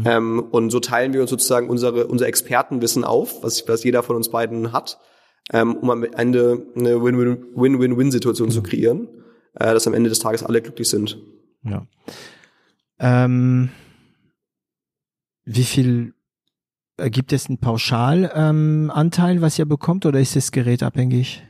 Ähm, 0.05 0.45
und 0.51 0.69
so 0.69 0.79
teilen 0.79 1.11
wir 1.11 1.21
uns 1.21 1.31
sozusagen 1.31 1.69
unsere, 1.69 2.07
unser 2.07 2.27
Expertenwissen 2.27 3.03
auf, 3.03 3.43
was, 3.43 3.67
was 3.67 3.83
jeder 3.83 4.03
von 4.03 4.15
uns 4.15 4.29
beiden 4.29 4.71
hat, 4.71 4.99
ähm, 5.51 5.75
um 5.75 5.89
am 5.89 6.03
Ende 6.03 6.67
eine 6.75 7.03
Win-Win- 7.03 7.47
Win-Win-Win-Situation 7.55 8.51
zu 8.51 8.61
kreieren, 8.61 9.09
äh, 9.59 9.73
dass 9.73 9.87
am 9.87 9.93
Ende 9.93 10.09
des 10.09 10.19
Tages 10.19 10.43
alle 10.43 10.61
glücklich 10.61 10.89
sind. 10.89 11.17
Ja. 11.63 11.85
Ähm, 12.99 13.69
wie 15.45 15.63
viel 15.63 16.13
äh, 16.97 17.09
gibt 17.09 17.33
es 17.33 17.47
einen 17.47 17.59
Pauschal 17.59 18.31
ähm, 18.33 18.91
was 18.93 19.59
ihr 19.59 19.65
bekommt, 19.65 20.05
oder 20.05 20.19
ist 20.19 20.35
das 20.35 20.51
Gerät 20.51 20.83
abhängig? 20.83 21.43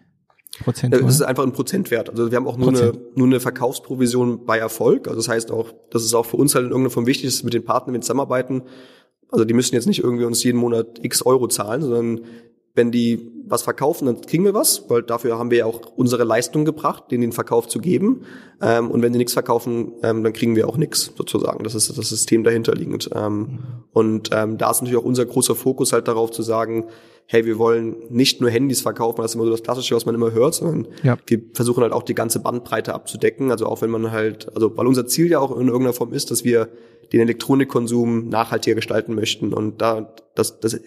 Äh, 0.59 0.63
Prozentual? 0.63 1.03
Es 1.03 1.15
ist 1.15 1.21
einfach 1.21 1.43
ein 1.43 1.53
Prozentwert. 1.53 2.09
Also 2.09 2.31
wir 2.31 2.35
haben 2.35 2.47
auch 2.47 2.57
nur 2.57 2.69
eine, 2.69 2.91
Prozent. 2.91 3.17
nur 3.17 3.27
eine 3.27 3.39
Verkaufsprovision 3.39 4.45
bei 4.45 4.57
Erfolg. 4.57 5.07
Also 5.07 5.19
das 5.19 5.29
heißt 5.29 5.51
auch, 5.51 5.73
das 5.91 6.03
ist 6.03 6.13
auch 6.13 6.25
für 6.25 6.37
uns 6.37 6.55
halt 6.55 6.65
in 6.65 6.71
irgendeiner 6.71 6.91
Form 6.91 7.05
wichtig, 7.05 7.29
dass 7.29 7.43
mit 7.43 7.53
den 7.53 7.63
Partnern, 7.63 7.93
mit 7.93 8.03
zusammenarbeiten. 8.03 8.63
Also 9.31 9.45
die 9.45 9.53
müssen 9.53 9.75
jetzt 9.75 9.85
nicht 9.85 10.03
irgendwie 10.03 10.25
uns 10.25 10.43
jeden 10.43 10.57
Monat 10.57 10.99
x 11.03 11.21
Euro 11.25 11.47
zahlen, 11.47 11.81
sondern 11.81 12.21
wenn 12.79 12.91
die 12.91 13.29
was 13.45 13.63
verkaufen, 13.63 14.05
dann 14.05 14.21
kriegen 14.21 14.45
wir 14.45 14.53
was, 14.53 14.85
weil 14.89 15.01
dafür 15.03 15.37
haben 15.37 15.51
wir 15.51 15.57
ja 15.59 15.65
auch 15.65 15.81
unsere 15.97 16.23
Leistung 16.23 16.63
gebracht, 16.65 17.05
denen 17.11 17.21
den 17.21 17.31
Verkauf 17.33 17.67
zu 17.67 17.79
geben. 17.79 18.21
Ähm, 18.61 18.89
und 18.89 19.01
wenn 19.01 19.11
die 19.11 19.17
nichts 19.17 19.33
verkaufen, 19.33 19.91
ähm, 20.01 20.23
dann 20.23 20.31
kriegen 20.33 20.55
wir 20.55 20.69
auch 20.69 20.77
nichts 20.77 21.11
sozusagen. 21.17 21.63
Das 21.63 21.75
ist 21.75 21.89
das 21.97 22.09
System 22.09 22.43
dahinterliegend. 22.43 23.09
Ähm, 23.13 23.59
Und 23.91 24.29
ähm, 24.31 24.57
da 24.57 24.71
ist 24.71 24.81
natürlich 24.81 24.97
auch 25.01 25.05
unser 25.05 25.25
großer 25.25 25.55
Fokus 25.55 25.91
halt 25.91 26.07
darauf 26.07 26.31
zu 26.31 26.41
sagen, 26.41 26.85
hey, 27.25 27.45
wir 27.45 27.57
wollen 27.57 27.95
nicht 28.09 28.39
nur 28.39 28.49
Handys 28.49 28.81
verkaufen, 28.81 29.21
das 29.21 29.31
ist 29.31 29.35
immer 29.35 29.45
so 29.45 29.51
das 29.51 29.63
Klassische, 29.63 29.95
was 29.95 30.05
man 30.05 30.15
immer 30.15 30.31
hört, 30.31 30.55
sondern 30.55 30.87
Ja. 31.03 31.17
wir 31.27 31.41
versuchen 31.53 31.83
halt 31.83 31.91
auch 31.93 32.03
die 32.03 32.15
ganze 32.15 32.39
Bandbreite 32.39 32.93
abzudecken. 32.93 33.51
Also 33.51 33.65
auch 33.65 33.81
wenn 33.81 33.89
man 33.89 34.11
halt, 34.11 34.47
also 34.55 34.75
weil 34.77 34.87
unser 34.87 35.05
Ziel 35.05 35.29
ja 35.29 35.39
auch 35.39 35.51
in 35.51 35.67
irgendeiner 35.67 35.93
Form 35.93 36.13
ist, 36.13 36.31
dass 36.31 36.43
wir 36.45 36.69
den 37.11 37.19
Elektronikkonsum 37.21 38.29
nachhaltiger 38.29 38.75
gestalten 38.75 39.15
möchten. 39.15 39.53
Und 39.53 39.81
da 39.81 40.13
das, 40.35 40.59
das 40.59 40.79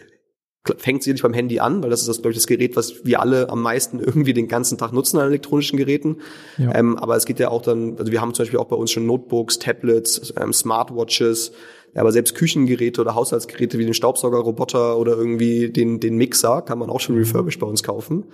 fängt 0.77 1.03
sicherlich 1.03 1.23
beim 1.23 1.33
Handy 1.33 1.59
an, 1.59 1.83
weil 1.83 1.91
das 1.91 2.01
ist 2.01 2.09
das, 2.09 2.19
glaube 2.19 2.31
ich, 2.31 2.37
das 2.37 2.47
Gerät, 2.47 2.77
was 2.77 3.05
wir 3.05 3.21
alle 3.21 3.49
am 3.51 3.63
meisten 3.63 3.99
irgendwie 4.01 4.33
den 4.33 4.49
ganzen 4.49 4.79
Tag 4.79 4.93
nutzen 4.93 5.19
an 5.19 5.27
elektronischen 5.27 5.77
Geräten. 5.77 6.19
Ja. 6.59 6.75
Ähm, 6.75 6.97
aber 6.99 7.17
es 7.17 7.25
geht 7.25 7.41
ja 7.41 7.51
auch 7.51 7.63
dann, 7.63 7.97
also 7.99 8.13
wir 8.13 8.21
haben 8.21 8.33
zum 8.35 8.45
Beispiel 8.45 8.61
auch 8.61 8.67
bei 8.67 8.77
uns 8.77 8.91
schon 8.93 9.07
Notebooks, 9.07 9.59
Tablets, 9.59 10.33
ähm, 10.41 10.53
Smartwatches, 10.53 11.53
aber 11.95 12.13
selbst 12.13 12.35
Küchengeräte 12.35 13.01
oder 13.01 13.15
Haushaltsgeräte 13.15 13.79
wie 13.79 13.85
den 13.85 13.95
Staubsaugerroboter 13.95 14.97
oder 14.99 15.13
irgendwie 15.13 15.71
den, 15.71 16.01
den 16.01 16.17
Mixer 16.17 16.63
kann 16.63 16.79
man 16.79 16.91
auch 16.91 17.01
schon 17.01 17.17
refurbished 17.17 17.61
bei 17.61 17.67
uns 17.67 17.83
kaufen. 17.83 18.25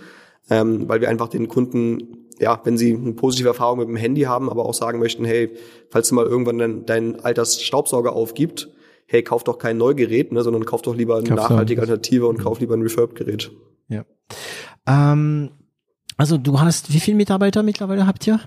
Ähm, 0.51 0.89
weil 0.89 1.01
wir 1.01 1.09
einfach 1.09 1.29
den 1.29 1.49
Kunden, 1.49 2.29
ja, 2.39 2.61
wenn 2.65 2.79
sie 2.79 2.95
eine 2.95 3.13
positive 3.13 3.49
Erfahrung 3.49 3.81
mit 3.81 3.89
dem 3.89 3.97
Handy 3.97 4.23
haben, 4.23 4.49
aber 4.49 4.65
auch 4.65 4.75
sagen 4.75 4.99
möchten, 4.99 5.25
hey, 5.25 5.51
falls 5.91 6.09
du 6.09 6.15
mal 6.15 6.25
irgendwann 6.25 6.59
dein, 6.59 6.87
dein 6.87 7.21
alter 7.21 7.45
Staubsauger 7.45 8.15
aufgibt, 8.15 8.71
hey, 9.09 9.23
kauf 9.23 9.43
doch 9.43 9.59
kein 9.59 9.79
Neugerät, 9.79 10.33
ne, 10.33 10.43
sondern 10.43 10.65
kauf 10.65 10.83
doch 10.83 10.95
lieber 10.95 11.17
eine 11.17 11.29
Kauf 11.29 11.39
doch 11.39 11.51
nachhaltige. 11.51 11.81
Alternative 11.81 12.27
und 12.27 12.39
kauf 12.39 12.61
lieber 12.61 12.75
ein 12.75 12.83
Refurb-Gerät. 12.83 13.51
Ja. 13.89 14.05
Ähm, 14.87 15.51
also 16.19 16.37
du 16.37 16.61
hast, 16.61 16.93
wie 16.93 17.01
viele 17.01 17.17
Mitarbeiter 17.17 17.63
mittlerweile 17.63 18.07
habt 18.07 18.27
ihr? 18.27 18.41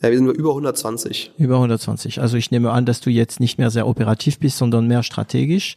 Ja, 0.00 0.10
wir 0.10 0.16
sind 0.16 0.30
über 0.30 0.50
120. 0.50 1.32
Über 1.38 1.56
120. 1.56 2.20
Also 2.20 2.36
ich 2.36 2.50
nehme 2.50 2.70
an, 2.70 2.86
dass 2.86 3.00
du 3.00 3.10
jetzt 3.10 3.40
nicht 3.40 3.58
mehr 3.58 3.70
sehr 3.70 3.86
operativ 3.86 4.38
bist, 4.38 4.56
sondern 4.56 4.86
mehr 4.86 5.02
strategisch. 5.02 5.74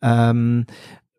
Ähm, 0.00 0.66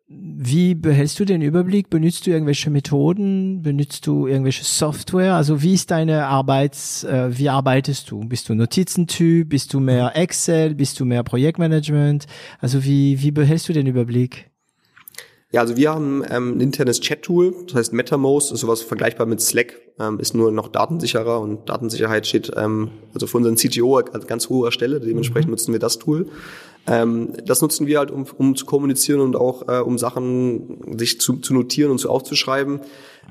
wie 0.08 0.76
behältst 0.76 1.18
du 1.18 1.24
den 1.24 1.42
Überblick? 1.42 1.90
Benutzt 1.90 2.26
du 2.26 2.30
irgendwelche 2.30 2.70
Methoden? 2.70 3.62
Benutzt 3.62 4.06
du 4.06 4.28
irgendwelche 4.28 4.62
Software? 4.62 5.34
Also 5.34 5.62
wie 5.62 5.74
ist 5.74 5.90
deine 5.90 6.26
Arbeits, 6.26 7.02
äh, 7.02 7.36
wie 7.36 7.48
arbeitest 7.48 8.10
du? 8.12 8.20
Bist 8.20 8.48
du 8.48 8.54
Notizentyp? 8.54 9.48
Bist 9.48 9.74
du 9.74 9.80
mehr 9.80 10.12
Excel? 10.14 10.76
Bist 10.76 11.00
du 11.00 11.04
mehr 11.04 11.24
Projektmanagement? 11.24 12.26
Also 12.60 12.84
wie, 12.84 13.20
wie 13.20 13.32
behältst 13.32 13.68
du 13.68 13.72
den 13.72 13.88
Überblick? 13.88 14.48
Ja, 15.50 15.60
also 15.62 15.76
wir 15.76 15.90
haben 15.90 16.22
ähm, 16.30 16.58
ein 16.58 16.60
internes 16.60 17.00
Chat-Tool, 17.00 17.54
das 17.66 17.76
heißt 17.76 17.92
MetaMost, 17.92 18.52
ist 18.52 18.60
sowas 18.60 18.82
vergleichbar 18.82 19.26
mit 19.26 19.40
Slack, 19.40 19.74
ähm, 19.98 20.18
ist 20.20 20.34
nur 20.34 20.52
noch 20.52 20.68
datensicherer 20.68 21.40
und 21.40 21.68
Datensicherheit 21.68 22.26
steht 22.26 22.54
also 22.56 23.26
für 23.26 23.36
unseren 23.36 23.54
CTO 23.54 23.96
an 23.96 24.26
ganz 24.26 24.48
hoher 24.48 24.72
Stelle, 24.72 25.00
dementsprechend 25.00 25.50
nutzen 25.50 25.72
wir 25.72 25.78
das 25.78 25.98
Tool. 25.98 26.28
Ähm, 26.86 27.32
das 27.44 27.62
nutzen 27.62 27.86
wir 27.86 27.98
halt, 27.98 28.10
um, 28.10 28.26
um 28.38 28.54
zu 28.54 28.66
kommunizieren 28.66 29.20
und 29.20 29.36
auch 29.36 29.68
äh, 29.68 29.80
um 29.80 29.98
Sachen 29.98 30.98
sich 30.98 31.20
zu, 31.20 31.36
zu 31.36 31.52
notieren 31.52 31.90
und 31.90 31.98
zu 31.98 32.10
aufzuschreiben. 32.10 32.80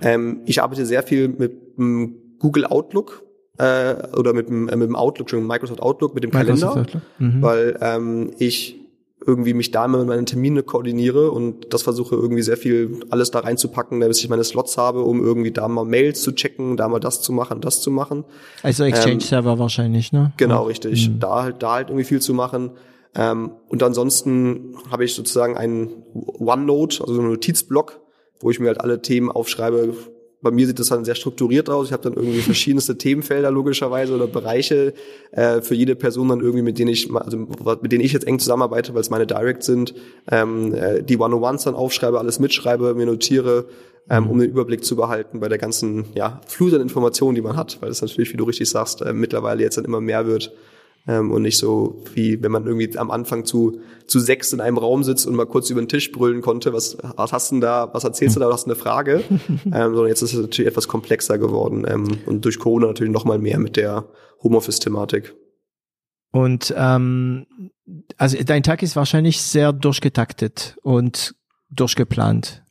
Ähm, 0.01 0.41
ich 0.45 0.61
arbeite 0.61 0.85
sehr 0.85 1.03
viel 1.03 1.29
mit 1.29 1.77
dem 1.77 2.37
Google 2.39 2.65
Outlook 2.65 3.23
äh, 3.57 3.95
oder 4.17 4.33
mit 4.33 4.49
dem, 4.49 4.67
äh, 4.67 4.75
mit 4.75 4.87
dem 4.87 4.95
Outlook, 4.95 5.29
schon 5.29 5.47
Microsoft 5.47 5.81
Outlook, 5.81 6.13
mit 6.15 6.23
dem 6.23 6.31
Microsoft 6.31 6.73
Kalender, 6.73 7.01
mhm. 7.19 7.41
weil 7.41 7.77
ähm, 7.81 8.31
ich 8.39 8.81
irgendwie 9.25 9.53
mich 9.53 9.71
da 9.71 9.85
immer 9.85 9.99
mit 9.99 10.07
meinen 10.07 10.25
Termine 10.25 10.61
koordiniere 10.61 11.31
und 11.31 11.73
das 11.73 11.81
versuche 11.81 12.15
irgendwie 12.15 12.43
sehr 12.43 12.57
viel 12.57 12.99
alles 13.09 13.31
da 13.31 13.39
reinzupacken, 13.39 13.99
bis 13.99 14.19
ich 14.19 14.29
meine 14.29 14.43
Slots 14.43 14.77
habe, 14.77 15.01
um 15.01 15.23
irgendwie 15.23 15.51
da 15.51 15.67
mal 15.67 15.85
Mails 15.85 16.21
zu 16.21 16.33
checken, 16.33 16.77
da 16.77 16.87
mal 16.87 16.99
das 16.99 17.21
zu 17.21 17.31
machen, 17.31 17.61
das 17.61 17.81
zu 17.81 17.89
machen. 17.89 18.23
Also 18.61 18.83
Exchange-Server 18.83 19.57
wahrscheinlich, 19.57 20.11
ne? 20.11 20.33
Genau, 20.37 20.63
richtig. 20.63 21.09
Da 21.19 21.43
halt, 21.43 21.63
da 21.63 21.73
halt 21.73 21.89
irgendwie 21.89 22.05
viel 22.05 22.21
zu 22.21 22.33
machen. 22.33 22.71
Ähm, 23.15 23.51
und 23.69 23.81
ansonsten 23.81 24.75
habe 24.91 25.05
ich 25.05 25.13
sozusagen 25.13 25.57
einen 25.57 26.03
OneNote, 26.13 27.01
also 27.01 27.13
so 27.13 27.21
einen 27.21 27.29
Notizblock, 27.29 27.99
wo 28.41 28.51
ich 28.51 28.59
mir 28.59 28.67
halt 28.67 28.81
alle 28.81 29.01
Themen 29.01 29.31
aufschreibe. 29.31 29.95
Bei 30.41 30.51
mir 30.51 30.67
sieht 30.67 30.77
das 30.77 30.89
dann 30.89 31.05
sehr 31.05 31.15
strukturiert 31.15 31.69
aus. 31.69 31.87
Ich 31.87 31.93
habe 31.93 32.03
dann 32.03 32.13
irgendwie 32.13 32.41
verschiedenste 32.41 32.97
Themenfelder 32.99 33.49
logischerweise 33.51 34.13
oder 34.13 34.27
Bereiche 34.27 34.93
äh, 35.31 35.61
für 35.61 35.75
jede 35.75 35.95
Person 35.95 36.27
dann 36.27 36.41
irgendwie, 36.41 36.61
mit 36.61 36.77
denen 36.77 36.91
ich, 36.91 37.09
also 37.15 37.47
mit 37.81 37.91
denen 37.91 38.03
ich 38.03 38.13
jetzt 38.13 38.27
eng 38.27 38.37
zusammenarbeite, 38.37 38.93
weil 38.93 39.01
es 39.01 39.09
meine 39.09 39.25
Direct 39.25 39.63
sind, 39.63 39.95
ähm, 40.29 40.73
äh, 40.73 41.01
die 41.01 41.17
One-on-Ones 41.17 41.63
dann 41.63 41.73
aufschreibe, 41.73 42.19
alles 42.19 42.39
mitschreibe, 42.39 42.93
mir 42.93 43.05
notiere, 43.05 43.65
ähm, 44.09 44.29
um 44.29 44.37
den 44.37 44.51
Überblick 44.51 44.83
zu 44.83 44.95
behalten 44.95 45.39
bei 45.39 45.47
der 45.47 45.57
ganzen 45.57 46.05
ja, 46.13 46.41
Flut 46.45 46.73
an 46.73 46.81
Informationen, 46.81 47.33
die 47.33 47.41
man 47.41 47.55
hat, 47.55 47.81
weil 47.81 47.89
es 47.89 48.01
natürlich, 48.01 48.31
wie 48.33 48.37
du 48.37 48.43
richtig 48.43 48.69
sagst, 48.69 49.01
äh, 49.01 49.13
mittlerweile 49.13 49.63
jetzt 49.63 49.77
dann 49.77 49.85
immer 49.85 50.01
mehr 50.01 50.27
wird 50.27 50.51
ähm, 51.07 51.31
und 51.31 51.41
nicht 51.43 51.57
so 51.57 52.03
wie 52.13 52.41
wenn 52.41 52.51
man 52.51 52.65
irgendwie 52.65 52.97
am 52.97 53.11
Anfang 53.11 53.45
zu 53.45 53.79
zu 54.07 54.19
sechs 54.19 54.53
in 54.53 54.61
einem 54.61 54.77
Raum 54.77 55.03
sitzt 55.03 55.25
und 55.25 55.35
mal 55.35 55.45
kurz 55.45 55.69
über 55.69 55.81
den 55.81 55.87
Tisch 55.87 56.11
brüllen 56.11 56.41
konnte, 56.41 56.73
was, 56.73 56.97
was 57.15 57.31
hast 57.31 57.51
du 57.51 57.55
denn 57.55 57.61
da, 57.61 57.89
was 57.93 58.03
erzählst 58.03 58.35
du 58.35 58.39
da, 58.39 58.51
hast 58.51 58.65
du 58.65 58.71
eine 58.71 58.79
Frage, 58.79 59.23
ähm, 59.49 59.71
sondern 59.71 60.07
jetzt 60.07 60.21
ist 60.21 60.33
es 60.33 60.39
natürlich 60.39 60.69
etwas 60.69 60.87
komplexer 60.87 61.37
geworden 61.37 61.85
ähm, 61.87 62.19
und 62.25 62.45
durch 62.45 62.59
Corona 62.59 62.87
natürlich 62.87 63.13
noch 63.13 63.25
mal 63.25 63.39
mehr 63.39 63.59
mit 63.59 63.77
der 63.77 64.07
Homeoffice-Thematik. 64.43 65.35
Und 66.31 66.73
ähm, 66.77 67.45
also 68.17 68.37
dein 68.43 68.63
Tag 68.63 68.83
ist 68.83 68.95
wahrscheinlich 68.95 69.41
sehr 69.41 69.73
durchgetaktet 69.73 70.77
und 70.83 71.35
durchgeplant. 71.69 72.64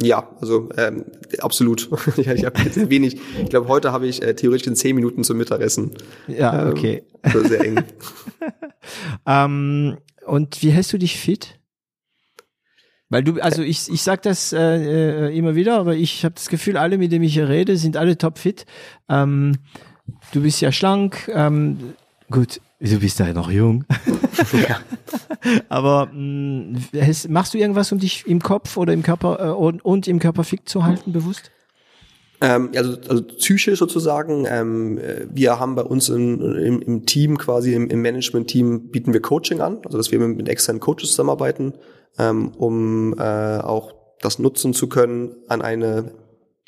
Ja, 0.00 0.28
also 0.40 0.70
ähm, 0.76 1.04
absolut. 1.38 1.88
ja, 2.16 2.34
ich 2.34 2.44
habe 2.44 2.58
sehr 2.70 2.90
wenig. 2.90 3.16
Ich 3.40 3.48
glaube, 3.48 3.68
heute 3.68 3.92
habe 3.92 4.06
ich 4.06 4.22
äh, 4.22 4.34
theoretisch 4.34 4.66
in 4.66 4.74
zehn 4.74 4.96
Minuten 4.96 5.22
zum 5.22 5.36
Mittagessen. 5.38 5.92
Ja, 6.26 6.68
okay. 6.68 7.04
Ähm, 7.04 7.20
also 7.22 7.48
sehr 7.48 7.64
eng. 7.64 7.84
ähm, 9.26 9.98
und 10.26 10.62
wie 10.62 10.70
hältst 10.70 10.92
du 10.92 10.98
dich 10.98 11.18
fit? 11.18 11.60
Weil 13.08 13.22
du, 13.22 13.40
also 13.40 13.62
ich, 13.62 13.88
ich 13.88 14.02
sag 14.02 14.22
das 14.22 14.52
äh, 14.52 15.28
äh, 15.28 15.38
immer 15.38 15.54
wieder, 15.54 15.78
aber 15.78 15.94
ich 15.94 16.24
habe 16.24 16.34
das 16.34 16.48
Gefühl, 16.48 16.76
alle, 16.76 16.98
mit 16.98 17.12
denen 17.12 17.24
ich 17.24 17.34
hier 17.34 17.48
rede, 17.48 17.76
sind 17.76 17.96
alle 17.96 18.18
topfit. 18.18 18.66
Ähm, 19.08 19.58
du 20.32 20.42
bist 20.42 20.60
ja 20.60 20.72
schlank. 20.72 21.30
Ähm, 21.32 21.94
gut, 22.30 22.60
du 22.80 22.98
bist 22.98 23.18
ja 23.18 23.32
noch 23.32 23.50
jung. 23.50 23.84
ja. 24.68 24.80
aber 25.68 26.06
mh, 26.12 26.78
mm, 26.92 27.28
machst 27.28 27.54
du 27.54 27.58
irgendwas, 27.58 27.92
um 27.92 27.98
dich 27.98 28.26
im 28.26 28.40
Kopf 28.40 28.76
oder 28.76 28.92
im 28.92 29.02
Körper 29.02 29.38
äh, 29.40 29.50
und, 29.50 29.84
und 29.84 30.08
im 30.08 30.18
Körper 30.18 30.44
fit 30.44 30.68
zu 30.68 30.84
halten, 30.84 31.12
bewusst? 31.12 31.50
Ähm, 32.40 32.70
also, 32.76 32.98
also 33.08 33.22
psychisch 33.22 33.78
sozusagen. 33.78 34.46
Ähm, 34.48 35.00
wir 35.32 35.58
haben 35.58 35.74
bei 35.74 35.82
uns 35.82 36.08
in, 36.08 36.40
im, 36.40 36.82
im 36.82 37.06
Team 37.06 37.38
quasi, 37.38 37.74
im, 37.74 37.88
im 37.88 38.02
Management-Team 38.02 38.90
bieten 38.90 39.12
wir 39.12 39.22
Coaching 39.22 39.60
an, 39.60 39.78
also 39.84 39.96
dass 39.96 40.10
wir 40.10 40.18
mit, 40.18 40.36
mit 40.36 40.48
externen 40.48 40.80
Coaches 40.80 41.10
zusammenarbeiten, 41.10 41.74
ähm, 42.18 42.48
um 42.56 43.14
äh, 43.18 43.58
auch 43.58 43.94
das 44.20 44.38
nutzen 44.38 44.74
zu 44.74 44.88
können, 44.88 45.34
an 45.48 45.62
eine 45.62 46.12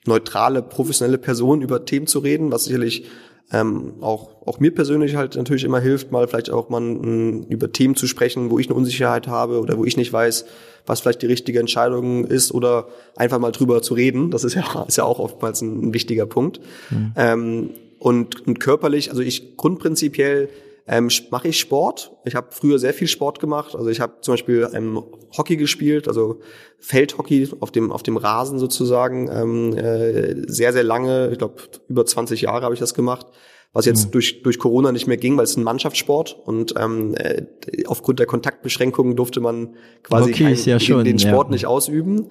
neutrale, 0.06 0.62
professionelle 0.62 1.18
Person 1.18 1.62
über 1.62 1.84
Themen 1.84 2.06
zu 2.06 2.20
reden, 2.20 2.52
was 2.52 2.64
sicherlich 2.64 3.06
ähm, 3.52 3.94
auch, 4.00 4.44
auch 4.44 4.58
mir 4.58 4.74
persönlich 4.74 5.14
halt 5.14 5.36
natürlich 5.36 5.62
immer 5.62 5.78
hilft, 5.78 6.10
mal 6.10 6.26
vielleicht 6.26 6.50
auch 6.50 6.68
mal 6.68 6.82
m, 6.82 7.44
über 7.48 7.70
Themen 7.70 7.94
zu 7.94 8.06
sprechen, 8.06 8.50
wo 8.50 8.58
ich 8.58 8.66
eine 8.66 8.74
Unsicherheit 8.74 9.28
habe 9.28 9.60
oder 9.60 9.78
wo 9.78 9.84
ich 9.84 9.96
nicht 9.96 10.12
weiß, 10.12 10.46
was 10.84 11.00
vielleicht 11.00 11.22
die 11.22 11.26
richtige 11.26 11.60
Entscheidung 11.60 12.24
ist 12.24 12.52
oder 12.52 12.88
einfach 13.14 13.38
mal 13.38 13.52
drüber 13.52 13.82
zu 13.82 13.94
reden. 13.94 14.30
Das 14.30 14.42
ist 14.42 14.54
ja, 14.54 14.84
ist 14.88 14.96
ja 14.96 15.04
auch 15.04 15.20
oftmals 15.20 15.62
ein, 15.62 15.88
ein 15.88 15.94
wichtiger 15.94 16.26
Punkt. 16.26 16.60
Mhm. 16.90 17.12
Ähm, 17.16 17.70
und, 17.98 18.46
und 18.46 18.60
körperlich, 18.60 19.10
also 19.10 19.22
ich 19.22 19.56
grundprinzipiell 19.56 20.48
ähm, 20.88 21.08
mache 21.30 21.48
ich 21.48 21.58
Sport. 21.58 22.12
Ich 22.24 22.34
habe 22.34 22.48
früher 22.50 22.78
sehr 22.78 22.94
viel 22.94 23.08
Sport 23.08 23.40
gemacht. 23.40 23.74
Also 23.74 23.88
ich 23.88 24.00
habe 24.00 24.20
zum 24.20 24.34
Beispiel 24.34 24.68
ähm, 24.72 25.02
Hockey 25.36 25.56
gespielt, 25.56 26.06
also 26.06 26.40
Feldhockey 26.78 27.48
auf 27.60 27.72
dem 27.72 27.90
auf 27.90 28.02
dem 28.02 28.16
Rasen 28.16 28.58
sozusagen. 28.58 29.28
Ähm, 29.30 29.76
äh, 29.76 30.34
sehr 30.46 30.72
sehr 30.72 30.84
lange, 30.84 31.30
ich 31.32 31.38
glaube 31.38 31.62
über 31.88 32.06
20 32.06 32.42
Jahre 32.42 32.62
habe 32.64 32.74
ich 32.74 32.80
das 32.80 32.94
gemacht. 32.94 33.26
Was 33.72 33.84
jetzt 33.84 34.06
mhm. 34.06 34.10
durch 34.12 34.42
durch 34.42 34.58
Corona 34.58 34.90
nicht 34.92 35.06
mehr 35.06 35.18
ging, 35.18 35.36
weil 35.36 35.44
es 35.44 35.56
ein 35.56 35.62
Mannschaftssport 35.62 36.38
und 36.44 36.74
ähm, 36.78 37.14
äh, 37.16 37.42
aufgrund 37.86 38.18
der 38.18 38.26
Kontaktbeschränkungen 38.26 39.16
durfte 39.16 39.40
man 39.40 39.74
quasi 40.02 40.32
kein, 40.32 40.54
ja 40.54 40.80
schon, 40.80 41.04
den 41.04 41.18
Sport 41.18 41.48
ja. 41.48 41.52
nicht 41.52 41.66
ausüben 41.66 42.28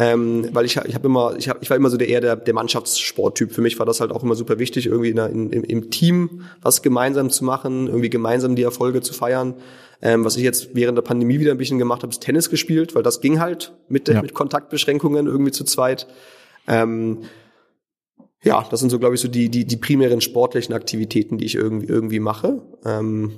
ähm, 0.00 0.48
weil 0.52 0.64
ich, 0.64 0.76
ich 0.76 0.94
habe 0.94 1.08
immer, 1.08 1.34
ich, 1.36 1.48
hab, 1.48 1.60
ich 1.60 1.70
war 1.70 1.76
immer 1.76 1.90
so 1.90 1.96
der 1.96 2.08
eher 2.08 2.20
der, 2.20 2.36
der 2.36 2.54
Mannschaftssporttyp. 2.54 3.52
Für 3.52 3.62
mich 3.62 3.78
war 3.80 3.86
das 3.86 4.00
halt 4.00 4.12
auch 4.12 4.22
immer 4.22 4.36
super 4.36 4.60
wichtig, 4.60 4.86
irgendwie 4.86 5.10
in, 5.10 5.18
in, 5.18 5.50
im, 5.50 5.64
im 5.64 5.90
Team 5.90 6.42
was 6.62 6.82
gemeinsam 6.82 7.30
zu 7.30 7.44
machen, 7.44 7.88
irgendwie 7.88 8.08
gemeinsam 8.08 8.54
die 8.54 8.62
Erfolge 8.62 9.00
zu 9.00 9.12
feiern. 9.12 9.54
Ähm, 10.00 10.24
was 10.24 10.36
ich 10.36 10.44
jetzt 10.44 10.74
während 10.74 10.96
der 10.96 11.02
Pandemie 11.02 11.40
wieder 11.40 11.50
ein 11.50 11.58
bisschen 11.58 11.78
gemacht 11.78 12.02
habe, 12.02 12.12
ist 12.12 12.22
Tennis 12.22 12.50
gespielt, 12.50 12.94
weil 12.94 13.02
das 13.02 13.20
ging 13.20 13.40
halt 13.40 13.72
mit, 13.88 14.08
ja. 14.08 14.22
mit 14.22 14.34
Kontaktbeschränkungen 14.34 15.26
irgendwie 15.26 15.50
zu 15.50 15.64
zweit. 15.64 16.06
Ähm, 16.68 17.22
ja, 18.42 18.66
das 18.70 18.80
sind 18.80 18.90
so, 18.90 18.98
glaube 18.98 19.16
ich, 19.16 19.20
so 19.20 19.28
die, 19.28 19.48
die, 19.48 19.64
die 19.64 19.76
primären 19.76 20.20
sportlichen 20.20 20.74
Aktivitäten, 20.74 21.38
die 21.38 21.44
ich 21.44 21.56
irgendwie, 21.56 21.86
irgendwie 21.86 22.20
mache. 22.20 22.62
Ähm, 22.84 23.32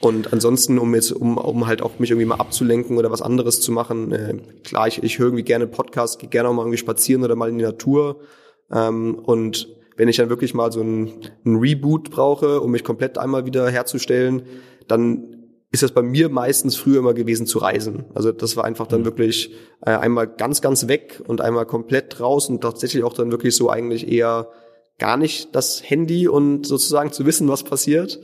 und 0.00 0.32
ansonsten, 0.32 0.78
um 0.78 0.94
jetzt, 0.94 1.10
um, 1.10 1.38
um 1.38 1.66
halt 1.66 1.82
auch 1.82 1.98
mich 1.98 2.10
irgendwie 2.10 2.26
mal 2.26 2.36
abzulenken 2.36 2.98
oder 2.98 3.10
was 3.10 3.20
anderes 3.20 3.60
zu 3.60 3.72
machen, 3.72 4.12
äh, 4.12 4.34
klar, 4.62 4.86
ich, 4.86 5.02
ich 5.02 5.18
höre 5.18 5.26
irgendwie 5.26 5.42
gerne 5.42 5.66
Podcasts, 5.66 6.18
gehe 6.18 6.28
gerne 6.28 6.48
auch 6.48 6.54
mal 6.54 6.62
irgendwie 6.62 6.78
spazieren 6.78 7.24
oder 7.24 7.34
mal 7.34 7.48
in 7.48 7.58
die 7.58 7.64
Natur. 7.64 8.20
Ähm, 8.70 9.16
und 9.16 9.68
wenn 9.96 10.08
ich 10.08 10.16
dann 10.16 10.28
wirklich 10.28 10.54
mal 10.54 10.70
so 10.70 10.80
ein, 10.80 11.10
ein 11.44 11.56
Reboot 11.56 12.10
brauche, 12.10 12.60
um 12.60 12.70
mich 12.70 12.84
komplett 12.84 13.18
einmal 13.18 13.44
wieder 13.44 13.68
herzustellen, 13.68 14.42
dann 14.86 15.37
ist 15.70 15.82
das 15.82 15.92
bei 15.92 16.02
mir 16.02 16.28
meistens 16.28 16.76
früher 16.76 16.98
immer 16.98 17.14
gewesen 17.14 17.46
zu 17.46 17.58
reisen. 17.58 18.06
Also 18.14 18.32
das 18.32 18.56
war 18.56 18.64
einfach 18.64 18.86
dann 18.86 19.00
mhm. 19.00 19.06
wirklich 19.06 19.52
äh, 19.84 19.90
einmal 19.90 20.26
ganz, 20.26 20.60
ganz 20.60 20.88
weg 20.88 21.22
und 21.26 21.40
einmal 21.40 21.66
komplett 21.66 22.20
raus 22.20 22.48
und 22.48 22.62
tatsächlich 22.62 23.04
auch 23.04 23.12
dann 23.12 23.30
wirklich 23.30 23.54
so 23.54 23.68
eigentlich 23.68 24.10
eher 24.10 24.48
gar 24.98 25.16
nicht 25.16 25.54
das 25.54 25.82
Handy 25.88 26.26
und 26.26 26.66
sozusagen 26.66 27.12
zu 27.12 27.26
wissen, 27.26 27.48
was 27.48 27.64
passiert, 27.64 28.18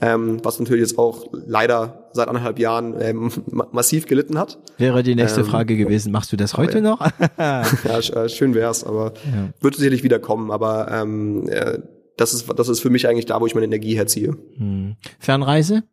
ähm, 0.00 0.38
was 0.42 0.58
natürlich 0.58 0.82
jetzt 0.82 0.98
auch 0.98 1.26
leider 1.32 2.10
seit 2.12 2.28
anderthalb 2.28 2.58
Jahren 2.58 2.94
ähm, 3.00 3.30
massiv 3.46 4.06
gelitten 4.06 4.38
hat. 4.38 4.58
Wäre 4.76 5.02
die 5.02 5.14
nächste 5.14 5.40
ähm, 5.40 5.46
Frage 5.46 5.76
gewesen, 5.76 6.12
machst 6.12 6.32
du 6.32 6.36
das 6.36 6.56
heute 6.56 6.80
noch? 6.80 7.00
ja, 7.38 7.62
äh, 7.62 8.28
schön 8.28 8.54
wär's, 8.54 8.84
aber 8.84 9.14
ja. 9.24 9.50
wird 9.60 9.76
sicherlich 9.76 10.02
wieder 10.02 10.18
kommen, 10.18 10.50
aber 10.50 10.90
ähm, 10.90 11.48
äh, 11.48 11.78
das 12.16 12.34
ist, 12.34 12.46
das 12.56 12.68
ist 12.68 12.80
für 12.80 12.90
mich 12.90 13.08
eigentlich 13.08 13.26
da, 13.26 13.40
wo 13.40 13.46
ich 13.46 13.54
meine 13.54 13.66
Energie 13.66 13.96
herziehe. 13.96 14.36
Hm. 14.56 14.96
Fernreise? 15.20 15.84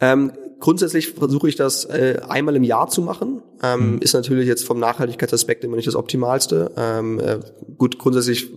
Ähm, 0.00 0.32
grundsätzlich 0.60 1.12
versuche 1.12 1.48
ich 1.48 1.56
das 1.56 1.84
äh, 1.84 2.20
einmal 2.28 2.56
im 2.56 2.64
Jahr 2.64 2.88
zu 2.88 3.02
machen. 3.02 3.42
Ähm, 3.62 3.94
mhm. 3.94 3.98
Ist 3.98 4.14
natürlich 4.14 4.46
jetzt 4.46 4.64
vom 4.64 4.78
Nachhaltigkeitsaspekt 4.78 5.64
immer 5.64 5.76
nicht 5.76 5.88
das 5.88 5.96
Optimalste. 5.96 6.72
Ähm, 6.76 7.20
äh, 7.20 7.40
gut, 7.78 7.98
grundsätzlich, 7.98 8.50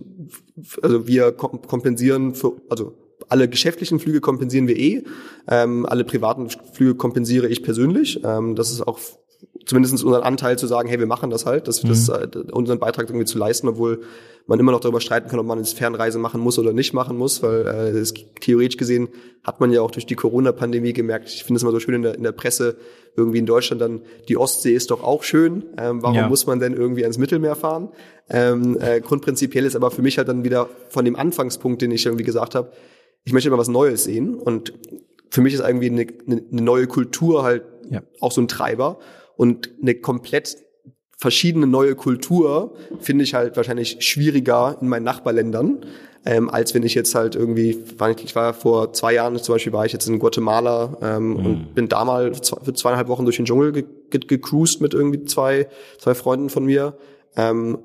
also 0.82 1.06
wir 1.06 1.32
kompensieren 1.32 2.34
für, 2.34 2.56
also 2.68 2.94
alle 3.28 3.48
geschäftlichen 3.48 4.00
Flüge 4.00 4.20
kompensieren 4.20 4.66
wir 4.66 4.76
eh. 4.76 5.04
Ähm, 5.48 5.86
alle 5.86 6.04
privaten 6.04 6.48
Flüge 6.72 6.94
kompensiere 6.94 7.48
ich 7.48 7.62
persönlich. 7.62 8.20
Ähm, 8.24 8.56
das 8.56 8.70
ist 8.72 8.86
auch 8.86 8.98
zumindest 9.66 10.04
unseren 10.04 10.22
Anteil 10.22 10.58
zu 10.58 10.66
sagen, 10.66 10.88
hey, 10.88 10.98
wir 10.98 11.06
machen 11.06 11.30
das 11.30 11.46
halt, 11.46 11.68
dass 11.68 11.82
wir 11.82 11.90
mhm. 11.90 11.94
das, 11.94 12.08
äh, 12.08 12.52
unseren 12.52 12.78
Beitrag 12.78 13.08
irgendwie 13.08 13.26
zu 13.26 13.38
leisten, 13.38 13.68
obwohl 13.68 14.02
man 14.46 14.58
immer 14.58 14.72
noch 14.72 14.80
darüber 14.80 15.00
streiten 15.00 15.28
kann, 15.28 15.38
ob 15.38 15.46
man 15.46 15.58
jetzt 15.58 15.76
Fernreise 15.76 16.18
machen 16.18 16.40
muss 16.40 16.58
oder 16.58 16.72
nicht 16.72 16.92
machen 16.92 17.16
muss, 17.16 17.42
weil 17.42 17.66
äh, 17.66 17.92
das, 17.92 18.14
theoretisch 18.40 18.76
gesehen 18.76 19.08
hat 19.44 19.60
man 19.60 19.70
ja 19.70 19.80
auch 19.80 19.90
durch 19.90 20.06
die 20.06 20.16
Corona-Pandemie 20.16 20.92
gemerkt, 20.92 21.28
ich 21.28 21.44
finde 21.44 21.58
es 21.58 21.62
immer 21.62 21.72
so 21.72 21.80
schön 21.80 21.94
in 21.94 22.02
der, 22.02 22.14
in 22.14 22.22
der 22.22 22.32
Presse, 22.32 22.76
irgendwie 23.16 23.38
in 23.38 23.46
Deutschland 23.46 23.80
dann, 23.80 24.02
die 24.28 24.36
Ostsee 24.36 24.74
ist 24.74 24.90
doch 24.90 25.02
auch 25.02 25.22
schön, 25.22 25.64
ähm, 25.78 26.02
warum 26.02 26.16
ja. 26.16 26.28
muss 26.28 26.46
man 26.46 26.58
denn 26.58 26.74
irgendwie 26.74 27.02
ans 27.02 27.18
Mittelmeer 27.18 27.54
fahren? 27.54 27.90
Ähm, 28.28 28.78
äh, 28.80 29.00
grundprinzipiell 29.00 29.64
ist 29.64 29.76
aber 29.76 29.90
für 29.90 30.02
mich 30.02 30.18
halt 30.18 30.28
dann 30.28 30.44
wieder 30.44 30.68
von 30.88 31.04
dem 31.04 31.16
Anfangspunkt, 31.16 31.82
den 31.82 31.90
ich 31.90 32.06
irgendwie 32.06 32.24
gesagt 32.24 32.54
habe, 32.54 32.72
ich 33.24 33.32
möchte 33.32 33.48
immer 33.48 33.58
was 33.58 33.68
Neues 33.68 34.04
sehen 34.04 34.34
und 34.34 34.72
für 35.30 35.42
mich 35.42 35.54
ist 35.54 35.60
irgendwie 35.60 35.90
eine, 35.90 36.06
eine 36.26 36.62
neue 36.62 36.86
Kultur 36.86 37.42
halt 37.42 37.62
ja. 37.88 38.02
auch 38.20 38.32
so 38.32 38.40
ein 38.40 38.48
Treiber 38.48 38.98
und 39.40 39.70
eine 39.80 39.94
komplett 39.94 40.58
verschiedene 41.16 41.66
neue 41.66 41.94
Kultur 41.94 42.74
finde 43.00 43.24
ich 43.24 43.32
halt 43.32 43.56
wahrscheinlich 43.56 43.96
schwieriger 44.00 44.76
in 44.82 44.88
meinen 44.88 45.04
Nachbarländern, 45.04 45.78
ähm, 46.26 46.50
als 46.50 46.74
wenn 46.74 46.82
ich 46.82 46.94
jetzt 46.94 47.14
halt 47.14 47.36
irgendwie, 47.36 47.82
ich 48.22 48.36
war 48.36 48.52
vor 48.52 48.92
zwei 48.92 49.14
Jahren 49.14 49.38
zum 49.38 49.54
Beispiel, 49.54 49.72
war 49.72 49.86
ich 49.86 49.94
jetzt 49.94 50.06
in 50.06 50.18
Guatemala 50.18 50.98
ähm, 51.00 51.28
mhm. 51.28 51.36
und 51.46 51.74
bin 51.74 51.88
da 51.88 52.04
mal 52.04 52.34
für 52.34 52.74
zweieinhalb 52.74 53.08
Wochen 53.08 53.24
durch 53.24 53.36
den 53.36 53.46
Dschungel 53.46 53.72
ge 53.72 53.86
ge 54.10 54.20
gecruised 54.20 54.82
mit 54.82 54.92
irgendwie 54.92 55.24
zwei, 55.24 55.68
zwei 55.96 56.14
Freunden 56.14 56.50
von 56.50 56.66
mir. 56.66 56.98
Ähm, 57.34 57.78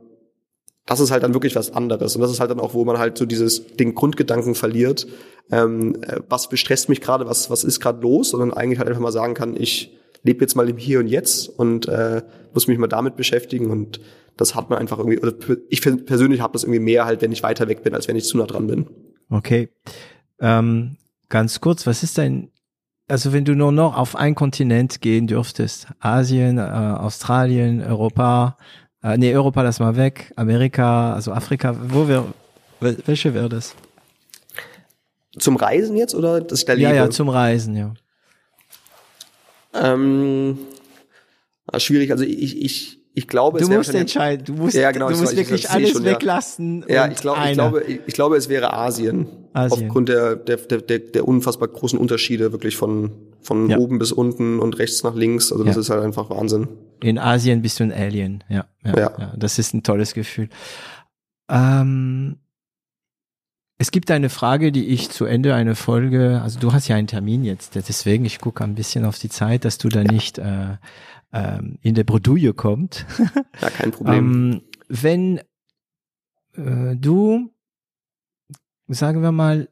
das 0.86 1.00
ist 1.00 1.12
halt 1.12 1.24
dann 1.24 1.34
wirklich 1.34 1.56
was 1.56 1.74
anderes. 1.74 2.18
Und 2.18 2.22
das 2.22 2.32
ist 2.32 2.42
halt 2.42 2.52
dann 2.52 2.60
auch, 2.60 2.74
wo 2.74 2.84
man 2.84 2.98
halt 2.98 3.18
so 3.18 3.26
dieses, 3.26 3.66
den 3.78 3.96
Grundgedanken 3.96 4.56
verliert. 4.56 5.08
Ähm, 5.54 5.96
äh, 6.02 6.20
was 6.28 6.50
bestresst 6.50 6.90
mich 6.90 7.00
gerade, 7.00 7.26
was, 7.28 7.50
was 7.50 7.64
ist 7.64 7.80
gerade 7.80 8.02
los? 8.02 8.32
Sondern 8.32 8.52
eigentlich 8.52 8.80
halt 8.80 8.90
einfach 8.90 9.02
mal 9.02 9.14
sagen 9.14 9.36
kann, 9.36 9.56
ich 9.56 9.98
lebe 10.26 10.42
jetzt 10.42 10.56
mal 10.56 10.68
im 10.68 10.78
Hier 10.78 11.00
und 11.00 11.08
Jetzt 11.08 11.48
und 11.48 11.88
äh, 11.88 12.24
muss 12.54 12.68
mich 12.68 12.78
mal 12.78 12.88
damit 12.88 13.16
beschäftigen. 13.16 13.70
Und 13.70 14.02
das 14.36 14.56
hat 14.56 14.70
man 14.70 14.80
einfach 14.80 14.98
irgendwie, 14.98 15.20
oder 15.20 15.34
ich 15.70 15.82
persönlich 15.82 16.42
habe 16.42 16.54
das 16.54 16.64
irgendwie 16.64 16.80
mehr 16.80 17.06
halt, 17.06 17.22
wenn 17.22 17.32
ich 17.32 17.44
weiter 17.44 17.68
weg 17.68 17.84
bin, 17.84 17.94
als 17.94 18.08
wenn 18.08 18.16
ich 18.16 18.26
zu 18.26 18.38
nah 18.38 18.46
dran 18.46 18.68
bin. 18.68 18.88
Okay. 19.30 19.70
Ähm, 20.40 20.98
ganz 21.30 21.62
kurz, 21.62 21.88
was 21.88 22.04
ist 22.04 22.18
dein, 22.18 22.52
also 23.08 23.34
wenn 23.34 23.46
du 23.46 23.56
nur 23.56 23.72
noch 23.72 23.96
auf 23.96 24.16
ein 24.16 24.36
Kontinent 24.36 25.00
gehen 25.00 25.28
dürftest, 25.28 25.88
Asien, 26.00 26.58
äh, 26.58 26.62
Australien, 26.62 27.82
Europa, 27.82 28.58
äh, 29.04 29.18
nee, 29.18 29.34
Europa 29.36 29.62
lass 29.62 29.80
mal 29.80 29.96
weg. 29.96 30.34
Amerika, 30.36 31.14
also 31.14 31.32
Afrika. 31.32 31.76
Wo 31.90 32.08
wir, 32.08 32.26
welche 32.80 33.34
wäre 33.36 33.50
das? 33.50 33.76
Zum 35.38 35.58
Reisen 35.58 35.98
jetzt 35.98 36.16
oder 36.16 36.42
dass 36.42 36.60
ich 36.60 36.66
da 36.66 36.74
lebe? 36.74 36.90
Ja, 36.90 36.96
ja, 36.96 37.10
zum 37.12 37.30
Reisen, 37.30 37.76
ja. 37.76 37.94
Ähm, 39.82 40.58
schwierig. 41.78 42.12
Also 42.12 42.24
ich, 42.24 42.62
ich, 42.62 43.00
ich 43.14 43.28
glaube, 43.28 43.60
du 43.60 43.70
musst 43.70 43.94
entscheiden. 43.94 44.46
Du 44.46 44.54
musst, 44.54 44.76
ja, 44.76 44.92
genau, 44.92 45.10
du 45.10 45.18
musst 45.18 45.36
wirklich 45.36 45.70
alles 45.70 45.92
schon, 45.92 46.04
weglassen. 46.04 46.86
Ja, 46.88 47.06
ja 47.06 47.12
ich, 47.12 47.20
glaub, 47.20 47.38
ich 47.46 47.54
glaube, 47.54 47.84
ich, 47.84 48.00
ich 48.06 48.14
glaube, 48.14 48.36
es 48.36 48.50
wäre 48.50 48.74
Asien. 48.74 49.28
Asien. 49.54 49.88
Aufgrund 49.88 50.10
der, 50.10 50.36
der, 50.36 50.58
der, 50.58 51.00
der 51.00 51.28
unfassbar 51.28 51.70
großen 51.70 51.98
Unterschiede 51.98 52.52
wirklich 52.52 52.76
von, 52.76 53.12
von 53.42 53.70
ja. 53.70 53.78
oben 53.78 54.00
bis 54.00 54.12
unten 54.12 54.60
und 54.60 54.78
rechts 54.80 55.04
nach 55.04 55.16
links. 55.16 55.52
Also 55.52 55.64
das 55.64 55.76
ja. 55.76 55.82
ist 55.82 55.90
halt 55.90 56.04
einfach 56.04 56.30
Wahnsinn. 56.30 56.68
In 57.02 57.18
Asien 57.18 57.62
bist 57.62 57.80
du 57.80 57.86
ein 57.86 57.94
Alien. 57.94 58.44
Ja, 58.50 58.66
ja, 58.84 58.98
ja. 58.98 59.14
ja 59.18 59.34
das 59.38 59.60
ist 59.60 59.74
ein 59.74 59.84
tolles 59.84 60.14
Gefühl. 60.14 60.50
Ähm, 61.50 62.38
es 63.78 63.92
gibt 63.92 64.10
eine 64.12 64.30
Frage, 64.30 64.72
die 64.72 64.86
ich 64.88 65.10
zu 65.10 65.26
Ende 65.26 65.54
einer 65.54 65.76
Folge, 65.76 66.42
also 66.42 66.60
du 66.60 66.72
hast 66.74 66.88
ja 66.88 66.96
einen 66.96 67.08
Termin 67.08 67.44
jetzt, 67.44 67.76
deswegen 67.76 68.24
ich 68.26 68.40
gucke 68.40 68.64
ein 68.64 68.76
bisschen 68.76 69.06
auf 69.06 69.20
die 69.20 69.30
Zeit, 69.30 69.66
dass 69.66 69.78
du 69.78 69.90
da 69.90 70.04
nicht 70.04 70.38
äh, 70.38 70.78
äh, 71.32 71.60
in 71.82 71.96
der 71.96 72.04
Bredouille 72.06 72.54
kommt. 72.54 73.06
Ja, 73.62 73.70
kein 73.70 73.92
Problem. 73.92 74.16
ähm, 74.16 74.62
wenn 74.88 75.40
äh, 76.56 76.96
du, 76.96 77.52
sagen 78.88 79.22
wir 79.22 79.32
mal, 79.32 79.70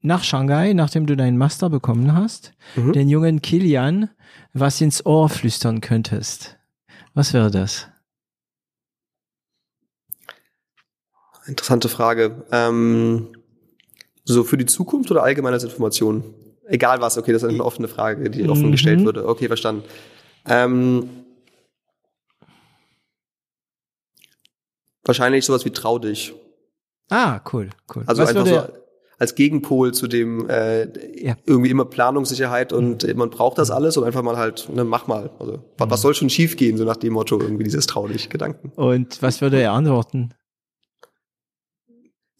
nach 0.00 0.22
Shanghai, 0.22 0.74
nachdem 0.74 1.06
du 1.06 1.16
deinen 1.16 1.38
Master 1.38 1.70
bekommen 1.70 2.12
hast, 2.14 2.52
Mhm. 2.76 2.92
den 2.92 3.08
jungen 3.08 3.40
Kilian 3.42 4.10
was 4.52 4.80
ins 4.80 5.04
Ohr 5.06 5.28
flüstern 5.30 5.80
könntest, 5.80 6.58
was 7.14 7.32
wäre 7.32 7.50
das? 7.50 7.88
Interessante 11.46 11.88
Frage. 11.88 12.44
Ähm, 12.52 13.28
so 14.24 14.44
für 14.44 14.56
die 14.56 14.66
Zukunft 14.66 15.10
oder 15.10 15.22
allgemein 15.22 15.52
als 15.52 15.64
Information? 15.64 16.34
Egal 16.66 17.00
was, 17.02 17.18
okay, 17.18 17.32
das 17.32 17.42
ist 17.42 17.48
eine 17.48 17.62
offene 17.64 17.88
Frage, 17.88 18.30
die 18.30 18.48
offen 18.48 18.68
Mhm. 18.68 18.72
gestellt 18.72 19.04
wurde. 19.04 19.28
Okay, 19.28 19.48
verstanden. 19.48 19.84
Ähm, 20.46 21.08
wahrscheinlich 25.04 25.44
sowas 25.44 25.64
wie 25.64 25.70
trau 25.70 25.98
dich. 25.98 26.34
Ah, 27.10 27.40
cool, 27.52 27.70
cool. 27.94 28.04
Also 28.06 28.22
was 28.22 28.30
einfach 28.30 28.46
so 28.46 28.62
als 29.18 29.34
Gegenpol 29.36 29.92
zu 29.94 30.08
dem 30.08 30.48
äh, 30.48 30.84
Ja. 31.24 31.36
irgendwie 31.46 31.70
immer 31.70 31.84
Planungssicherheit 31.84 32.72
und 32.72 33.14
man 33.16 33.30
braucht 33.30 33.58
das 33.58 33.70
alles 33.70 33.96
und 33.96 34.04
einfach 34.04 34.22
mal 34.22 34.36
halt, 34.36 34.68
ne, 34.74 34.84
mach 34.84 35.06
mal. 35.06 35.30
Also 35.38 35.62
was, 35.78 35.90
was 35.90 36.00
soll 36.02 36.14
schon 36.14 36.30
schief 36.30 36.56
gehen, 36.56 36.76
so 36.78 36.84
nach 36.84 36.96
dem 36.96 37.12
Motto 37.12 37.38
irgendwie 37.40 37.64
dieses 37.64 37.86
trau 37.86 38.08
dich 38.08 38.28
Gedanken. 38.30 38.72
und 38.76 39.22
was 39.22 39.40
würde 39.40 39.60
er 39.60 39.72
antworten? 39.72 40.34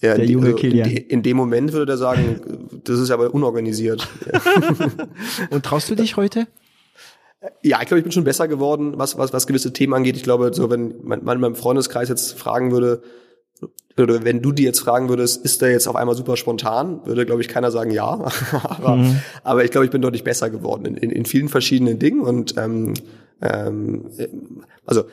Ja, 0.05 0.15
Der 0.15 0.25
in, 0.25 0.31
junge 0.31 0.51
in, 0.51 0.57
Kilian. 0.57 0.91
in 0.91 1.23
dem 1.23 1.37
Moment 1.37 1.73
würde 1.73 1.93
er 1.93 1.99
sagen, 1.99 2.41
das 2.85 2.99
ist 3.01 3.11
aber 3.11 3.33
unorganisiert. 3.33 4.07
Und 5.51 5.65
traust 5.65 5.91
du 5.91 5.95
dich 5.95 6.17
heute? 6.17 6.47
Ja, 7.63 7.79
ich 7.83 7.89
glaube, 7.89 7.99
ich 7.99 8.05
bin 8.05 8.13
schon 8.13 8.25
besser 8.25 8.49
geworden, 8.49 8.95
was, 8.97 9.19
was, 9.19 9.33
was 9.33 9.47
gewisse 9.47 9.73
Themen 9.73 9.93
angeht. 9.95 10.17
Ich 10.17 10.23
glaube, 10.23 10.53
so 10.55 10.71
wenn 10.71 10.95
man, 11.03 11.25
man 11.25 11.37
in 11.37 11.41
meinem 11.41 11.55
Freundeskreis 11.55 12.09
jetzt 12.09 12.39
fragen 12.39 12.71
würde, 12.73 13.03
oder 13.97 14.25
wenn 14.25 14.43
du 14.43 14.51
die 14.51 14.65
jetzt 14.65 14.81
fragen 14.81 15.09
würdest, 15.09 15.45
ist 15.45 15.63
der 15.63 15.71
jetzt 15.71 15.87
auf 15.87 15.95
einmal 15.95 16.17
super 16.17 16.37
spontan, 16.37 17.01
würde, 17.05 17.25
glaube 17.27 17.43
ich, 17.43 17.49
keiner 17.49 17.71
sagen 17.71 17.91
ja. 17.91 18.31
aber, 18.63 18.97
Mhm. 18.97 19.19
aber 19.43 19.65
ich 19.65 19.71
glaube, 19.71 19.85
ich 19.85 19.91
bin 19.91 20.03
deutlich 20.03 20.25
besser 20.25 20.51
geworden 20.51 20.85
in, 20.87 20.97
in, 20.97 21.11
in 21.11 21.25
vielen 21.27 21.49
verschiedenen 21.49 21.99
Dingen. 21.99 22.21
Und 22.23 22.57
ähm, 22.57 22.95
ähm, 23.41 24.07
also 24.87 25.05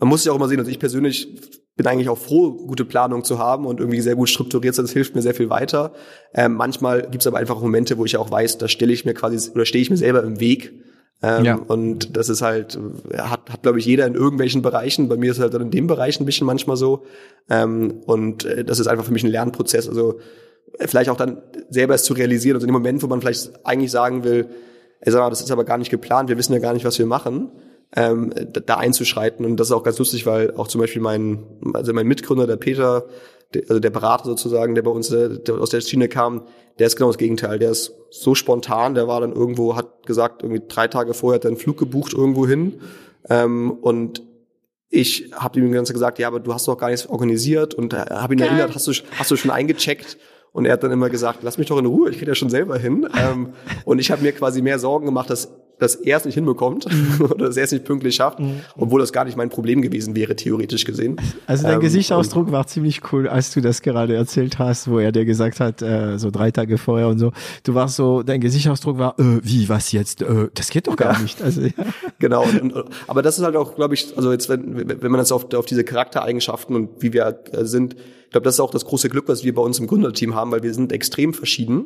man 0.00 0.08
muss 0.08 0.22
sich 0.22 0.30
auch 0.30 0.36
immer 0.36 0.48
sehen, 0.48 0.58
also 0.58 0.70
ich 0.70 0.78
persönlich 0.78 1.28
bin 1.78 1.86
eigentlich 1.86 2.08
auch 2.10 2.18
froh, 2.18 2.52
gute 2.52 2.84
Planung 2.84 3.24
zu 3.24 3.38
haben 3.38 3.64
und 3.64 3.80
irgendwie 3.80 4.00
sehr 4.00 4.16
gut 4.16 4.28
strukturiert 4.28 4.74
sein. 4.74 4.84
Das 4.84 4.92
hilft 4.92 5.14
mir 5.14 5.22
sehr 5.22 5.34
viel 5.34 5.48
weiter. 5.48 5.92
Ähm, 6.34 6.54
manchmal 6.54 7.02
gibt 7.02 7.22
es 7.22 7.26
aber 7.26 7.38
einfach 7.38 7.60
Momente, 7.60 7.96
wo 7.96 8.04
ich 8.04 8.16
auch 8.18 8.30
weiß, 8.30 8.58
da 8.58 8.68
stelle 8.68 8.92
ich 8.92 9.06
mir 9.06 9.14
quasi 9.14 9.50
oder 9.52 9.64
stehe 9.64 9.80
ich 9.80 9.88
mir 9.88 9.96
selber 9.96 10.22
im 10.24 10.40
Weg. 10.40 10.74
Ähm, 11.22 11.44
Ja. 11.44 11.54
Und 11.54 12.16
das 12.16 12.28
ist 12.28 12.42
halt, 12.42 12.78
hat, 13.16 13.48
hat 13.48 13.62
glaube 13.62 13.78
ich, 13.78 13.86
jeder 13.86 14.06
in 14.06 14.14
irgendwelchen 14.14 14.60
Bereichen. 14.60 15.08
Bei 15.08 15.16
mir 15.16 15.30
ist 15.30 15.38
es 15.38 15.42
halt 15.42 15.54
dann 15.54 15.62
in 15.62 15.70
dem 15.70 15.86
Bereich 15.86 16.20
ein 16.20 16.26
bisschen 16.26 16.46
manchmal 16.46 16.76
so. 16.76 17.04
Ähm, 17.48 18.02
und 18.06 18.44
äh, 18.44 18.64
das 18.64 18.80
ist 18.80 18.88
einfach 18.88 19.04
für 19.04 19.12
mich 19.12 19.24
ein 19.24 19.30
Lernprozess. 19.30 19.88
Also 19.88 20.18
äh, 20.78 20.88
vielleicht 20.88 21.10
auch 21.10 21.16
dann 21.16 21.42
selber 21.70 21.94
es 21.94 22.02
zu 22.02 22.12
realisieren. 22.12 22.56
Also 22.56 22.66
in 22.66 22.72
dem 22.72 22.80
Moment, 22.80 23.02
wo 23.02 23.06
man 23.06 23.20
vielleicht 23.20 23.64
eigentlich 23.64 23.92
sagen 23.92 24.24
will, 24.24 24.48
ey, 25.00 25.12
sag 25.12 25.20
mal, 25.20 25.30
das 25.30 25.40
ist 25.40 25.50
aber 25.52 25.64
gar 25.64 25.78
nicht 25.78 25.90
geplant, 25.90 26.28
wir 26.28 26.38
wissen 26.38 26.52
ja 26.52 26.58
gar 26.58 26.72
nicht, 26.74 26.84
was 26.84 26.98
wir 26.98 27.06
machen, 27.06 27.52
ähm, 27.96 28.32
da, 28.66 28.76
einzuschreiten. 28.76 29.44
Und 29.44 29.56
das 29.58 29.68
ist 29.68 29.72
auch 29.72 29.82
ganz 29.82 29.98
lustig, 29.98 30.26
weil 30.26 30.54
auch 30.54 30.68
zum 30.68 30.80
Beispiel 30.80 31.02
mein, 31.02 31.44
also 31.74 31.92
mein 31.92 32.06
Mitgründer, 32.06 32.46
der 32.46 32.56
Peter, 32.56 33.06
der, 33.54 33.62
also 33.68 33.80
der 33.80 33.90
Berater 33.90 34.24
sozusagen, 34.24 34.74
der 34.74 34.82
bei 34.82 34.90
uns 34.90 35.10
äh, 35.10 35.38
der 35.40 35.56
aus 35.56 35.70
der 35.70 35.80
Schiene 35.80 36.08
kam, 36.08 36.42
der 36.78 36.86
ist 36.86 36.96
genau 36.96 37.08
das 37.08 37.18
Gegenteil. 37.18 37.58
Der 37.58 37.70
ist 37.70 37.92
so 38.10 38.34
spontan, 38.34 38.94
der 38.94 39.08
war 39.08 39.20
dann 39.20 39.32
irgendwo, 39.32 39.76
hat 39.76 40.06
gesagt, 40.06 40.42
irgendwie 40.42 40.62
drei 40.68 40.88
Tage 40.88 41.14
vorher 41.14 41.36
hat 41.36 41.44
er 41.44 41.48
einen 41.48 41.56
Flug 41.56 41.78
gebucht 41.78 42.12
irgendwo 42.12 42.46
hin. 42.46 42.80
Ähm, 43.28 43.70
und 43.70 44.22
ich 44.90 45.30
habe 45.34 45.60
ihm 45.60 45.72
Zeit 45.84 45.92
gesagt, 45.92 46.18
ja, 46.18 46.28
aber 46.28 46.40
du 46.40 46.52
hast 46.54 46.66
doch 46.66 46.78
gar 46.78 46.90
nichts 46.90 47.06
organisiert 47.06 47.74
und 47.74 47.92
äh, 47.92 48.04
habe 48.10 48.34
ihn 48.34 48.40
erinnert, 48.40 48.74
hast 48.74 48.86
du, 48.86 48.92
hast 49.18 49.30
du 49.30 49.36
schon 49.36 49.50
eingecheckt? 49.50 50.18
Und 50.52 50.64
er 50.64 50.72
hat 50.72 50.82
dann 50.82 50.92
immer 50.92 51.10
gesagt, 51.10 51.40
lass 51.42 51.58
mich 51.58 51.68
doch 51.68 51.78
in 51.78 51.86
Ruhe, 51.86 52.10
ich 52.10 52.16
krieg 52.18 52.26
das 52.26 52.38
schon 52.38 52.48
selber 52.48 52.78
hin. 52.78 53.06
ähm, 53.18 53.52
und 53.84 53.98
ich 53.98 54.10
habe 54.10 54.22
mir 54.22 54.32
quasi 54.32 54.62
mehr 54.62 54.78
Sorgen 54.78 55.04
gemacht, 55.04 55.28
dass, 55.28 55.50
dass 55.78 55.94
er 55.94 56.16
es 56.16 56.24
nicht 56.24 56.34
hinbekommt 56.34 56.86
oder 57.20 57.46
dass 57.46 57.56
er 57.56 57.64
es 57.64 57.72
nicht 57.72 57.84
pünktlich 57.84 58.16
schafft, 58.16 58.38
obwohl 58.76 59.00
das 59.00 59.12
gar 59.12 59.24
nicht 59.24 59.36
mein 59.36 59.48
Problem 59.48 59.82
gewesen 59.82 60.16
wäre, 60.16 60.34
theoretisch 60.36 60.84
gesehen. 60.84 61.16
Also 61.46 61.64
dein 61.64 61.74
Ähm, 61.74 61.80
Gesichtsausdruck 61.80 62.50
war 62.52 62.66
ziemlich 62.66 63.00
cool, 63.12 63.28
als 63.28 63.52
du 63.52 63.60
das 63.60 63.82
gerade 63.82 64.14
erzählt 64.14 64.58
hast, 64.58 64.88
wo 64.90 64.98
er 64.98 65.12
dir 65.12 65.24
gesagt 65.24 65.60
hat, 65.60 65.82
äh, 65.82 66.18
so 66.18 66.30
drei 66.30 66.50
Tage 66.50 66.78
vorher 66.78 67.08
und 67.08 67.18
so. 67.18 67.32
Du 67.64 67.74
warst 67.74 67.96
so, 67.96 68.22
dein 68.22 68.40
Gesichtsausdruck 68.40 68.98
war, 68.98 69.18
äh, 69.18 69.40
wie, 69.42 69.68
was 69.68 69.92
jetzt? 69.92 70.22
Äh, 70.22 70.48
das 70.54 70.70
geht 70.70 70.86
doch 70.88 70.96
gar 70.96 71.20
nicht. 71.20 71.40
Also, 71.42 71.62
ja. 71.62 71.70
Genau, 72.18 72.42
und, 72.42 72.72
und, 72.72 72.84
aber 73.06 73.22
das 73.22 73.38
ist 73.38 73.44
halt 73.44 73.54
auch, 73.54 73.76
glaube 73.76 73.94
ich, 73.94 74.16
also 74.16 74.32
jetzt, 74.32 74.48
wenn, 74.48 74.88
wenn 75.00 75.10
man 75.12 75.20
jetzt 75.20 75.30
auf, 75.32 75.52
auf 75.54 75.66
diese 75.66 75.84
Charaktereigenschaften 75.84 76.74
und 76.74 76.88
wie 77.00 77.12
wir 77.12 77.38
äh, 77.52 77.64
sind, 77.64 77.94
ich 77.94 78.32
glaube, 78.32 78.44
das 78.44 78.54
ist 78.56 78.60
auch 78.60 78.72
das 78.72 78.84
große 78.84 79.08
Glück, 79.08 79.28
was 79.28 79.44
wir 79.44 79.54
bei 79.54 79.62
uns 79.62 79.78
im 79.78 79.86
Gründerteam 79.86 80.34
haben, 80.34 80.50
weil 80.50 80.62
wir 80.62 80.74
sind 80.74 80.92
extrem 80.92 81.32
verschieden, 81.32 81.84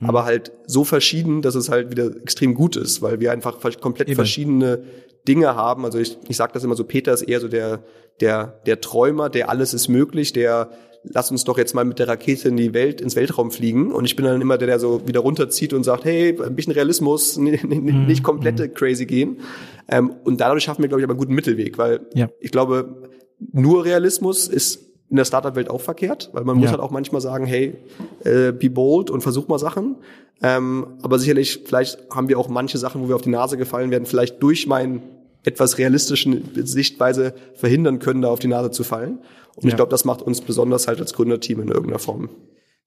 Mhm. 0.00 0.08
aber 0.08 0.24
halt 0.24 0.50
so 0.66 0.82
verschieden, 0.84 1.40
dass 1.40 1.54
es 1.54 1.68
halt 1.68 1.90
wieder 1.92 2.10
extrem 2.22 2.54
gut 2.54 2.74
ist, 2.76 3.00
weil 3.00 3.20
wir 3.20 3.30
einfach 3.34 3.58
komplett 3.80 4.08
Eben. 4.08 4.16
verschiedene 4.16 4.84
Dinge 5.28 5.54
haben. 5.54 5.84
Also 5.84 5.98
ich, 5.98 6.16
ich 6.28 6.36
sage 6.36 6.52
das 6.54 6.64
immer 6.64 6.76
so, 6.76 6.84
Peter 6.84 7.12
ist 7.12 7.22
eher 7.22 7.40
so 7.40 7.48
der, 7.48 7.82
der, 8.20 8.60
der 8.66 8.80
Träumer, 8.80 9.28
der 9.28 9.48
alles 9.50 9.74
ist 9.74 9.88
möglich, 9.88 10.32
der 10.32 10.70
lass 11.06 11.30
uns 11.30 11.44
doch 11.44 11.58
jetzt 11.58 11.74
mal 11.74 11.84
mit 11.84 11.98
der 11.98 12.08
Rakete 12.08 12.48
in 12.48 12.56
die 12.56 12.72
Welt, 12.72 13.02
ins 13.02 13.14
Weltraum 13.14 13.50
fliegen. 13.50 13.92
Und 13.92 14.06
ich 14.06 14.16
bin 14.16 14.24
dann 14.24 14.40
immer 14.40 14.56
der, 14.56 14.66
der 14.68 14.78
so 14.80 15.06
wieder 15.06 15.20
runterzieht 15.20 15.74
und 15.74 15.84
sagt, 15.84 16.04
hey, 16.06 16.38
ein 16.42 16.56
bisschen 16.56 16.72
Realismus, 16.72 17.36
nicht 17.36 18.22
komplette 18.22 18.70
crazy 18.70 19.04
gehen. 19.04 19.40
Ähm, 19.88 20.14
und 20.24 20.40
dadurch 20.40 20.64
schaffen 20.64 20.80
wir, 20.82 20.88
glaube 20.88 21.02
ich, 21.02 21.04
aber 21.04 21.12
einen 21.12 21.18
guten 21.20 21.34
Mittelweg, 21.34 21.76
weil 21.76 22.00
Ja. 22.14 22.30
ich 22.40 22.50
glaube, 22.50 23.10
nur 23.52 23.84
Realismus 23.84 24.48
ist 24.48 24.80
in 25.14 25.18
der 25.18 25.24
Startup-Welt 25.24 25.70
auch 25.70 25.80
verkehrt, 25.80 26.30
weil 26.32 26.42
man 26.42 26.56
Ja. 26.56 26.62
muss 26.62 26.70
halt 26.72 26.80
auch 26.80 26.90
manchmal 26.90 27.20
sagen, 27.20 27.46
hey, 27.46 27.76
äh, 28.24 28.50
be 28.50 28.68
bold 28.68 29.10
und 29.10 29.20
versuch 29.20 29.46
mal 29.46 29.60
Sachen. 29.60 29.94
Ähm, 30.42 30.88
aber 31.02 31.20
sicherlich, 31.20 31.60
vielleicht 31.64 31.98
haben 32.10 32.28
wir 32.28 32.36
auch 32.36 32.48
manche 32.48 32.78
Sachen, 32.78 33.00
wo 33.00 33.06
wir 33.08 33.14
auf 33.14 33.22
die 33.22 33.30
Nase 33.30 33.56
gefallen 33.56 33.92
werden, 33.92 34.06
vielleicht 34.06 34.42
durch 34.42 34.66
meinen 34.66 35.02
etwas 35.44 35.78
realistischen 35.78 36.50
Sichtweise 36.66 37.32
verhindern 37.54 38.00
können, 38.00 38.22
da 38.22 38.28
auf 38.30 38.40
die 38.40 38.48
Nase 38.48 38.72
zu 38.72 38.82
fallen. 38.82 39.20
Und 39.54 39.66
ich 39.66 39.70
Ja. 39.70 39.76
glaube, 39.76 39.90
das 39.90 40.04
macht 40.04 40.20
uns 40.20 40.40
besonders 40.40 40.88
halt 40.88 40.98
als 41.00 41.12
Gründerteam 41.14 41.60
in 41.60 41.68
irgendeiner 41.68 42.00
Form. 42.00 42.28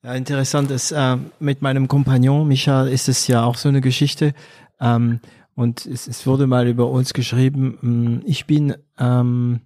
Ja, 0.04 0.14
interessant 0.14 0.70
ist, 0.70 0.92
äh, 0.92 1.16
mit 1.40 1.62
meinem 1.62 1.88
Kompagnon 1.88 2.46
Micha 2.46 2.88
ist 2.88 3.08
es 3.08 3.26
ja 3.28 3.46
auch 3.46 3.56
so 3.56 3.70
eine 3.70 3.80
Geschichte. 3.80 4.34
Ähm, 4.82 5.22
und 5.56 5.86
es, 5.86 6.08
es 6.10 6.28
wurde 6.28 6.46
mal 6.46 6.68
über 6.68 6.90
uns 6.90 7.14
geschrieben, 7.14 7.78
mh, 7.82 8.22
ich 8.26 8.46
bin, 8.48 8.76
ähm, 9.00 9.62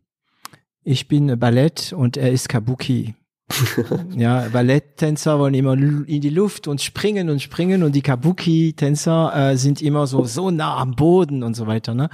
ich 0.84 1.08
bin 1.08 1.40
Ballett 1.40 1.94
und 1.94 2.18
er 2.18 2.32
ist 2.32 2.50
Kabuki. 2.50 3.16
ja, 4.16 4.48
Balletttänzer 4.52 5.40
wollen 5.40 5.54
immer 5.54 5.74
in 5.74 6.22
die 6.22 6.30
Luft 6.30 6.68
und 6.68 6.82
springen 6.82 7.30
und 7.30 7.42
springen 7.42 7.84
und 7.84 7.94
die 7.94 8.02
Kabuki-Tänzer 8.02 9.52
äh, 9.52 9.58
sind 9.58 9.82
immer 9.82 10.08
so 10.08 10.24
so 10.26 10.52
nah 10.52 10.78
am 10.78 10.96
Boden 10.96 11.44
und 11.44 11.56
so 11.56 11.68
weiter. 11.68 11.94
Ne? 11.94 12.10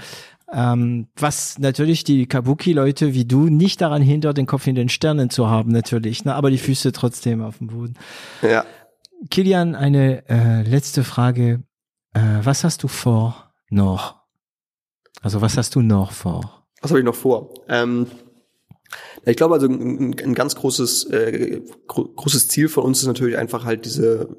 Ähm, 0.52 1.08
was 1.16 1.60
natürlich 1.60 2.04
die 2.04 2.26
Kabuki-Leute 2.26 3.14
wie 3.14 3.26
du 3.26 3.50
nicht 3.50 3.82
daran 3.82 4.02
hindert, 4.02 4.38
den 4.38 4.46
Kopf 4.46 4.68
in 4.68 4.76
den 4.76 4.90
Sternen 4.90 5.30
zu 5.30 5.50
haben, 5.50 5.72
natürlich, 5.72 6.26
ne? 6.26 6.34
aber 6.36 6.50
die 6.50 6.58
Füße 6.58 6.92
trotzdem 6.92 7.42
auf 7.42 7.58
dem 7.58 7.68
Boden. 7.68 7.96
Ja. 8.42 8.66
Kilian, 9.30 9.76
eine 9.76 10.28
äh, 10.30 10.62
letzte 10.62 11.04
Frage. 11.04 11.64
Äh, 12.14 12.22
was 12.44 12.64
hast 12.64 12.84
du 12.84 12.88
vor 12.88 13.52
noch? 13.70 14.16
Also 15.22 15.42
was 15.42 15.58
hast 15.58 15.76
du 15.76 15.82
noch 15.82 16.12
vor? 16.12 16.64
Was 16.82 16.92
habe 16.92 17.00
ich 17.00 17.06
noch 17.06 17.16
vor? 17.16 17.50
Ähm, 17.68 18.08
ich 19.26 19.36
glaube 19.36 19.56
also 19.56 19.68
ein, 19.68 20.16
ein 20.20 20.34
ganz 20.34 20.56
großes 20.56 21.06
äh, 21.06 21.62
gro 21.88 22.06
großes 22.06 22.48
Ziel 22.48 22.70
von 22.70 22.84
uns 22.84 23.02
ist 23.02 23.08
natürlich 23.08 23.38
einfach 23.38 23.66
halt 23.66 23.86
diese 23.86 24.30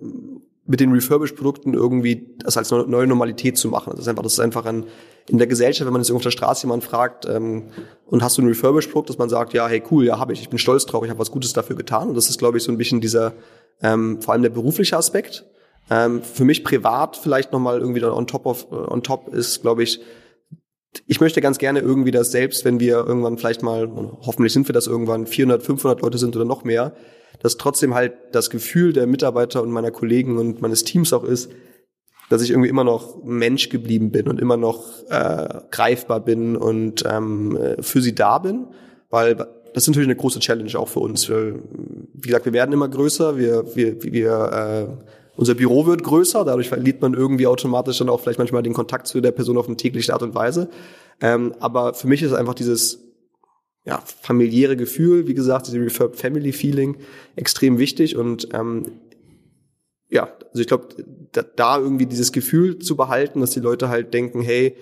mit 0.71 0.81
den 0.81 0.93
Refurbished-Produkten 0.93 1.73
irgendwie 1.73 2.35
das 2.41 2.59
als 2.59 2.71
neu- 2.71 2.85
neue 2.87 3.07
Normalität 3.07 3.57
zu 3.57 3.69
machen. 3.69 3.91
Das 3.93 4.01
ist 4.01 4.09
einfach, 4.09 4.23
das 4.23 4.35
ist 4.35 4.41
einfach 4.41 4.67
ein, 4.67 4.85
in 5.27 5.39
der 5.39 5.47
Gesellschaft, 5.47 5.87
wenn 5.87 5.95
man 5.95 6.03
jetzt 6.03 6.11
irgendwo 6.11 6.19
auf 6.19 6.25
der 6.25 6.31
Straße 6.31 6.67
jemand 6.67 6.85
fragt, 6.85 7.25
ähm, 7.25 7.71
und 8.05 8.23
hast 8.23 8.37
du 8.37 8.43
ein 8.43 8.49
Refurbished-Produkt, 8.49 9.09
dass 9.09 9.17
man 9.17 9.31
sagt, 9.31 9.55
ja, 9.55 9.67
hey, 9.67 9.83
cool, 9.91 10.05
ja, 10.05 10.19
habe 10.19 10.35
ich, 10.35 10.43
ich 10.43 10.51
bin 10.51 10.59
stolz 10.59 10.85
drauf, 10.85 11.03
ich 11.05 11.09
habe 11.09 11.19
was 11.19 11.31
Gutes 11.31 11.55
dafür 11.55 11.75
getan. 11.75 12.11
Und 12.11 12.17
das 12.17 12.29
ist, 12.29 12.39
glaube 12.39 12.59
ich, 12.59 12.65
so 12.65 12.71
ein 12.71 12.77
bisschen 12.77 13.01
dieser, 13.01 13.33
ähm, 13.81 14.21
vor 14.21 14.35
allem 14.35 14.43
der 14.43 14.51
berufliche 14.51 14.95
Aspekt. 14.99 15.47
Ähm, 15.91 16.23
für 16.23 16.45
mich 16.45 16.65
privat 16.65 17.17
vielleicht 17.17 17.51
nochmal 17.51 17.81
irgendwie 17.81 18.05
on 18.05 18.27
top 18.27 18.45
of, 18.45 18.67
äh, 18.71 18.75
on 18.75 19.03
top 19.03 19.33
ist, 19.33 19.63
glaube 19.63 19.83
ich, 19.83 20.01
ich 21.07 21.21
möchte 21.21 21.41
ganz 21.41 21.59
gerne 21.59 21.81
irgendwie 21.81 22.11
das 22.11 22.33
selbst, 22.33 22.65
wenn 22.65 22.81
wir 22.81 22.97
irgendwann 23.07 23.39
vielleicht 23.39 23.63
mal, 23.63 23.89
hoffentlich 24.21 24.53
sind 24.53 24.69
wir 24.69 24.73
das 24.73 24.87
irgendwann, 24.87 25.27
400, 25.27 25.63
500 25.63 26.03
Leute 26.03 26.19
sind 26.19 26.35
oder 26.35 26.45
noch 26.45 26.65
mehr, 26.65 26.95
dass 27.41 27.57
trotzdem 27.57 27.95
halt 27.95 28.15
das 28.33 28.51
Gefühl 28.51 28.93
der 28.93 29.07
Mitarbeiter 29.07 29.63
und 29.63 29.71
meiner 29.71 29.91
Kollegen 29.91 30.39
und 30.39 30.61
meines 30.61 30.85
Teams 30.85 31.13
auch 31.13 31.25
ist, 31.25 31.51
dass 32.31 32.43
ich 32.43 32.51
irgendwie 32.51 32.69
immer 32.69 32.85
noch 32.85 33.23
Mensch 33.25 33.69
geblieben 33.69 34.11
bin 34.11 34.29
und 34.29 34.41
immer 34.41 34.57
noch 34.57 34.85
äh, 35.09 35.61
greifbar 35.71 36.21
bin 36.21 36.57
und 36.57 37.05
ähm, 37.07 37.57
äh, 37.57 37.83
für 37.83 38.03
sie 38.03 38.15
da 38.15 38.39
bin. 38.39 38.67
Weil 39.09 39.35
das 39.35 39.85
ist 39.85 39.89
natürlich 39.89 40.09
eine 40.09 40.17
große 40.17 40.41
Challenge 40.41 40.79
auch 40.79 40.89
für 40.89 41.01
uns. 41.01 41.31
Wie 41.31 42.21
gesagt, 42.21 42.45
wir 42.45 42.53
werden 42.53 42.73
immer 42.73 42.89
größer, 42.89 43.39
wir, 43.39 43.65
wir, 43.75 44.03
wir 44.03 44.89
äh, 45.01 45.18
unser 45.39 45.55
Büro 45.55 45.87
wird 45.87 46.03
größer, 46.03 46.45
dadurch 46.45 46.69
verliert 46.69 47.01
man 47.01 47.15
irgendwie 47.15 47.47
automatisch 47.47 47.99
dann 47.99 48.09
auch 48.09 48.19
vielleicht 48.19 48.41
manchmal 48.41 48.65
den 48.65 48.73
Kontakt 48.73 49.07
zu 49.07 49.21
der 49.21 49.31
Person 49.31 49.57
auf 49.57 49.69
eine 49.69 49.77
tägliche 49.77 50.13
Art 50.13 50.25
und 50.25 50.35
Weise. 50.35 50.69
Ähm, 51.21 51.55
aber 51.61 51.95
für 51.95 52.09
mich 52.09 52.25
ist 52.25 52.33
einfach 52.33 52.55
dieses 52.55 53.05
ja, 53.87 54.03
familiäre 54.21 54.77
Gefühl, 54.77 55.29
wie 55.29 55.35
gesagt, 55.35 55.69
dieses 55.69 55.81
Refurb 55.81 56.17
Family 56.17 56.53
Feeling 56.53 56.97
extrem 57.37 57.79
wichtig 57.79 58.17
und 58.17 58.49
ähm, 58.53 58.87
ja, 60.09 60.25
also 60.49 60.61
ich 60.61 60.67
glaube, 60.67 60.89
da, 61.31 61.43
da 61.43 61.79
irgendwie 61.79 62.07
dieses 62.07 62.33
Gefühl 62.33 62.81
zu 62.81 62.97
behalten, 62.97 63.41
dass 63.41 63.51
die 63.51 63.61
Leute 63.61 63.89
halt 63.89 64.13
denken, 64.13 64.43
hey, 64.43 64.75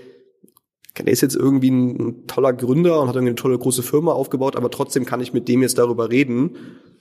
er 0.94 1.06
ist 1.08 1.20
jetzt 1.20 1.36
irgendwie 1.36 1.70
ein, 1.70 2.00
ein, 2.00 2.26
toller 2.28 2.54
Gründer 2.54 3.02
und 3.02 3.08
hat 3.08 3.16
irgendwie 3.16 3.32
eine 3.32 3.36
tolle 3.36 3.58
große 3.58 3.82
Firma 3.82 4.12
aufgebaut, 4.12 4.56
aber 4.56 4.70
trotzdem 4.70 5.04
kann 5.04 5.20
ich 5.20 5.34
mit 5.34 5.48
dem 5.48 5.60
jetzt 5.60 5.76
darüber 5.76 6.10
reden, 6.10 6.56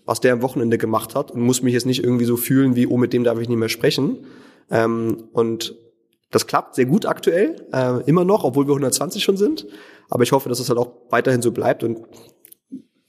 was 0.06 0.22
der 0.22 0.34
am 0.34 0.42
Wochenende 0.42 0.78
gemacht 0.78 1.16
hat 1.16 1.32
und 1.32 1.42
muss 1.42 1.62
mich 1.62 1.74
jetzt 1.74 1.86
nicht 1.86 2.04
irgendwie 2.04 2.26
so 2.26 2.38
fühlen 2.38 2.76
wie, 2.76 2.88
oh, 2.88 2.98
mit 2.98 3.14
dem 3.14 3.24
darf 3.24 3.40
ich 3.40 3.50
nicht 3.50 3.58
mehr 3.58 3.70
sprechen. 3.70 4.26
Ähm, 4.70 5.30
und 5.34 5.76
das 6.32 6.48
klappt 6.48 6.76
sehr 6.76 6.86
gut 6.86 7.06
aktuell, 7.06 7.68
äh, 7.72 8.04
immer 8.06 8.26
noch, 8.26 8.44
obwohl 8.44 8.68
wir 8.68 8.74
120 8.74 9.24
schon 9.24 9.38
sind. 9.38 9.68
Aber 10.10 10.24
ich 10.24 10.32
hoffe, 10.32 10.50
dass 10.50 10.60
es 10.60 10.70
halt 10.70 10.80
auch 10.80 10.92
weiterhin 11.10 11.42
so 11.42 11.52
bleibt 11.52 11.84
und 11.84 12.00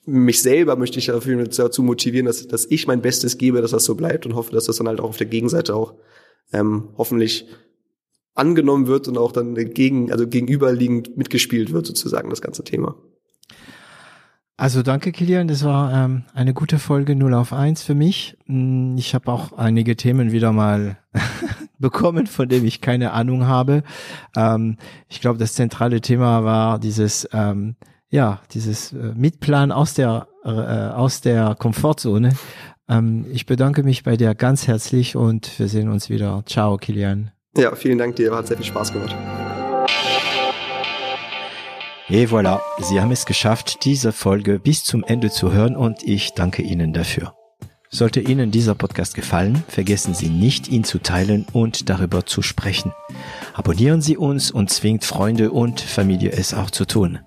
mich 0.06 0.40
selber 0.40 0.76
möchte 0.76 0.98
ich 0.98 1.06
dafür 1.06 1.42
dazu 1.44 1.82
motivieren, 1.82 2.26
dass, 2.26 2.46
dass 2.46 2.66
ich 2.66 2.86
mein 2.86 3.02
Bestes 3.02 3.38
gebe, 3.38 3.60
dass 3.60 3.72
das 3.72 3.84
so 3.84 3.96
bleibt 3.96 4.24
und 4.24 4.36
hoffe, 4.36 4.52
dass 4.52 4.64
das 4.64 4.76
dann 4.76 4.86
halt 4.86 5.00
auch 5.00 5.08
auf 5.08 5.16
der 5.16 5.26
Gegenseite 5.26 5.74
auch 5.74 5.94
ähm, 6.52 6.90
hoffentlich 6.96 7.46
angenommen 8.34 8.86
wird 8.86 9.08
und 9.08 9.18
auch 9.18 9.32
dann 9.32 9.54
gegen, 9.54 10.12
also 10.12 10.28
gegenüberliegend 10.28 11.16
mitgespielt 11.16 11.72
wird, 11.72 11.86
sozusagen, 11.86 12.30
das 12.30 12.42
ganze 12.42 12.62
Thema. 12.62 12.94
Also 14.58 14.82
danke, 14.82 15.12
Kilian. 15.12 15.48
Das 15.48 15.64
war 15.64 15.92
ähm, 15.92 16.22
eine 16.32 16.54
gute 16.54 16.78
Folge 16.78 17.14
0 17.14 17.34
auf 17.34 17.52
1 17.52 17.82
für 17.82 17.94
mich. 17.94 18.38
Hm, 18.46 18.96
ich 18.96 19.14
habe 19.14 19.30
auch 19.30 19.52
einige 19.52 19.96
Themen 19.96 20.32
wieder 20.32 20.52
mal 20.52 20.96
bekommen, 21.78 22.26
von 22.26 22.48
dem 22.48 22.64
ich 22.64 22.80
keine 22.80 23.12
Ahnung 23.12 23.46
habe. 23.46 23.82
Ähm, 24.34 24.78
ich 25.08 25.20
glaube, 25.20 25.38
das 25.38 25.54
zentrale 25.54 26.00
Thema 26.00 26.42
war 26.44 26.78
dieses, 26.78 27.28
ähm, 27.32 27.76
ja, 28.08 28.40
dieses 28.52 28.92
äh, 28.92 29.12
Mitplan 29.14 29.72
aus 29.72 29.92
der 29.92 30.28
äh, 30.44 30.48
aus 30.48 31.20
der 31.20 31.54
Komfortzone. 31.58 32.32
Ähm, 32.88 33.26
ich 33.32 33.46
bedanke 33.46 33.82
mich 33.82 34.04
bei 34.04 34.16
dir 34.16 34.34
ganz 34.34 34.66
herzlich 34.66 35.16
und 35.16 35.58
wir 35.58 35.68
sehen 35.68 35.90
uns 35.90 36.08
wieder. 36.08 36.42
Ciao, 36.46 36.76
Kilian. 36.78 37.30
Ja, 37.56 37.74
vielen 37.74 37.98
Dank 37.98 38.16
dir, 38.16 38.34
hat 38.34 38.46
sehr 38.46 38.56
viel 38.56 38.66
Spaß 38.66 38.92
gemacht. 38.92 39.14
Et 42.08 42.30
voilà, 42.30 42.60
Sie 42.78 43.00
haben 43.00 43.10
es 43.10 43.26
geschafft, 43.26 43.84
diese 43.84 44.12
Folge 44.12 44.60
bis 44.60 44.84
zum 44.84 45.02
Ende 45.02 45.28
zu 45.28 45.52
hören 45.52 45.74
und 45.74 46.04
ich 46.04 46.34
danke 46.34 46.62
Ihnen 46.62 46.92
dafür. 46.92 47.34
Sollte 47.90 48.20
Ihnen 48.20 48.52
dieser 48.52 48.76
Podcast 48.76 49.14
gefallen, 49.14 49.64
vergessen 49.66 50.14
Sie 50.14 50.28
nicht, 50.28 50.68
ihn 50.68 50.84
zu 50.84 50.98
teilen 50.98 51.46
und 51.52 51.88
darüber 51.88 52.24
zu 52.24 52.42
sprechen. 52.42 52.92
Abonnieren 53.54 54.02
Sie 54.02 54.16
uns 54.16 54.52
und 54.52 54.70
zwingt 54.70 55.04
Freunde 55.04 55.50
und 55.50 55.80
Familie 55.80 56.30
es 56.30 56.54
auch 56.54 56.70
zu 56.70 56.84
tun. 56.84 57.18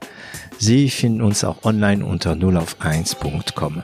Sie 0.58 0.90
finden 0.90 1.22
uns 1.22 1.44
auch 1.44 1.66
online 1.66 2.06
unter 2.06 2.34
0auf1.com. 2.34 3.84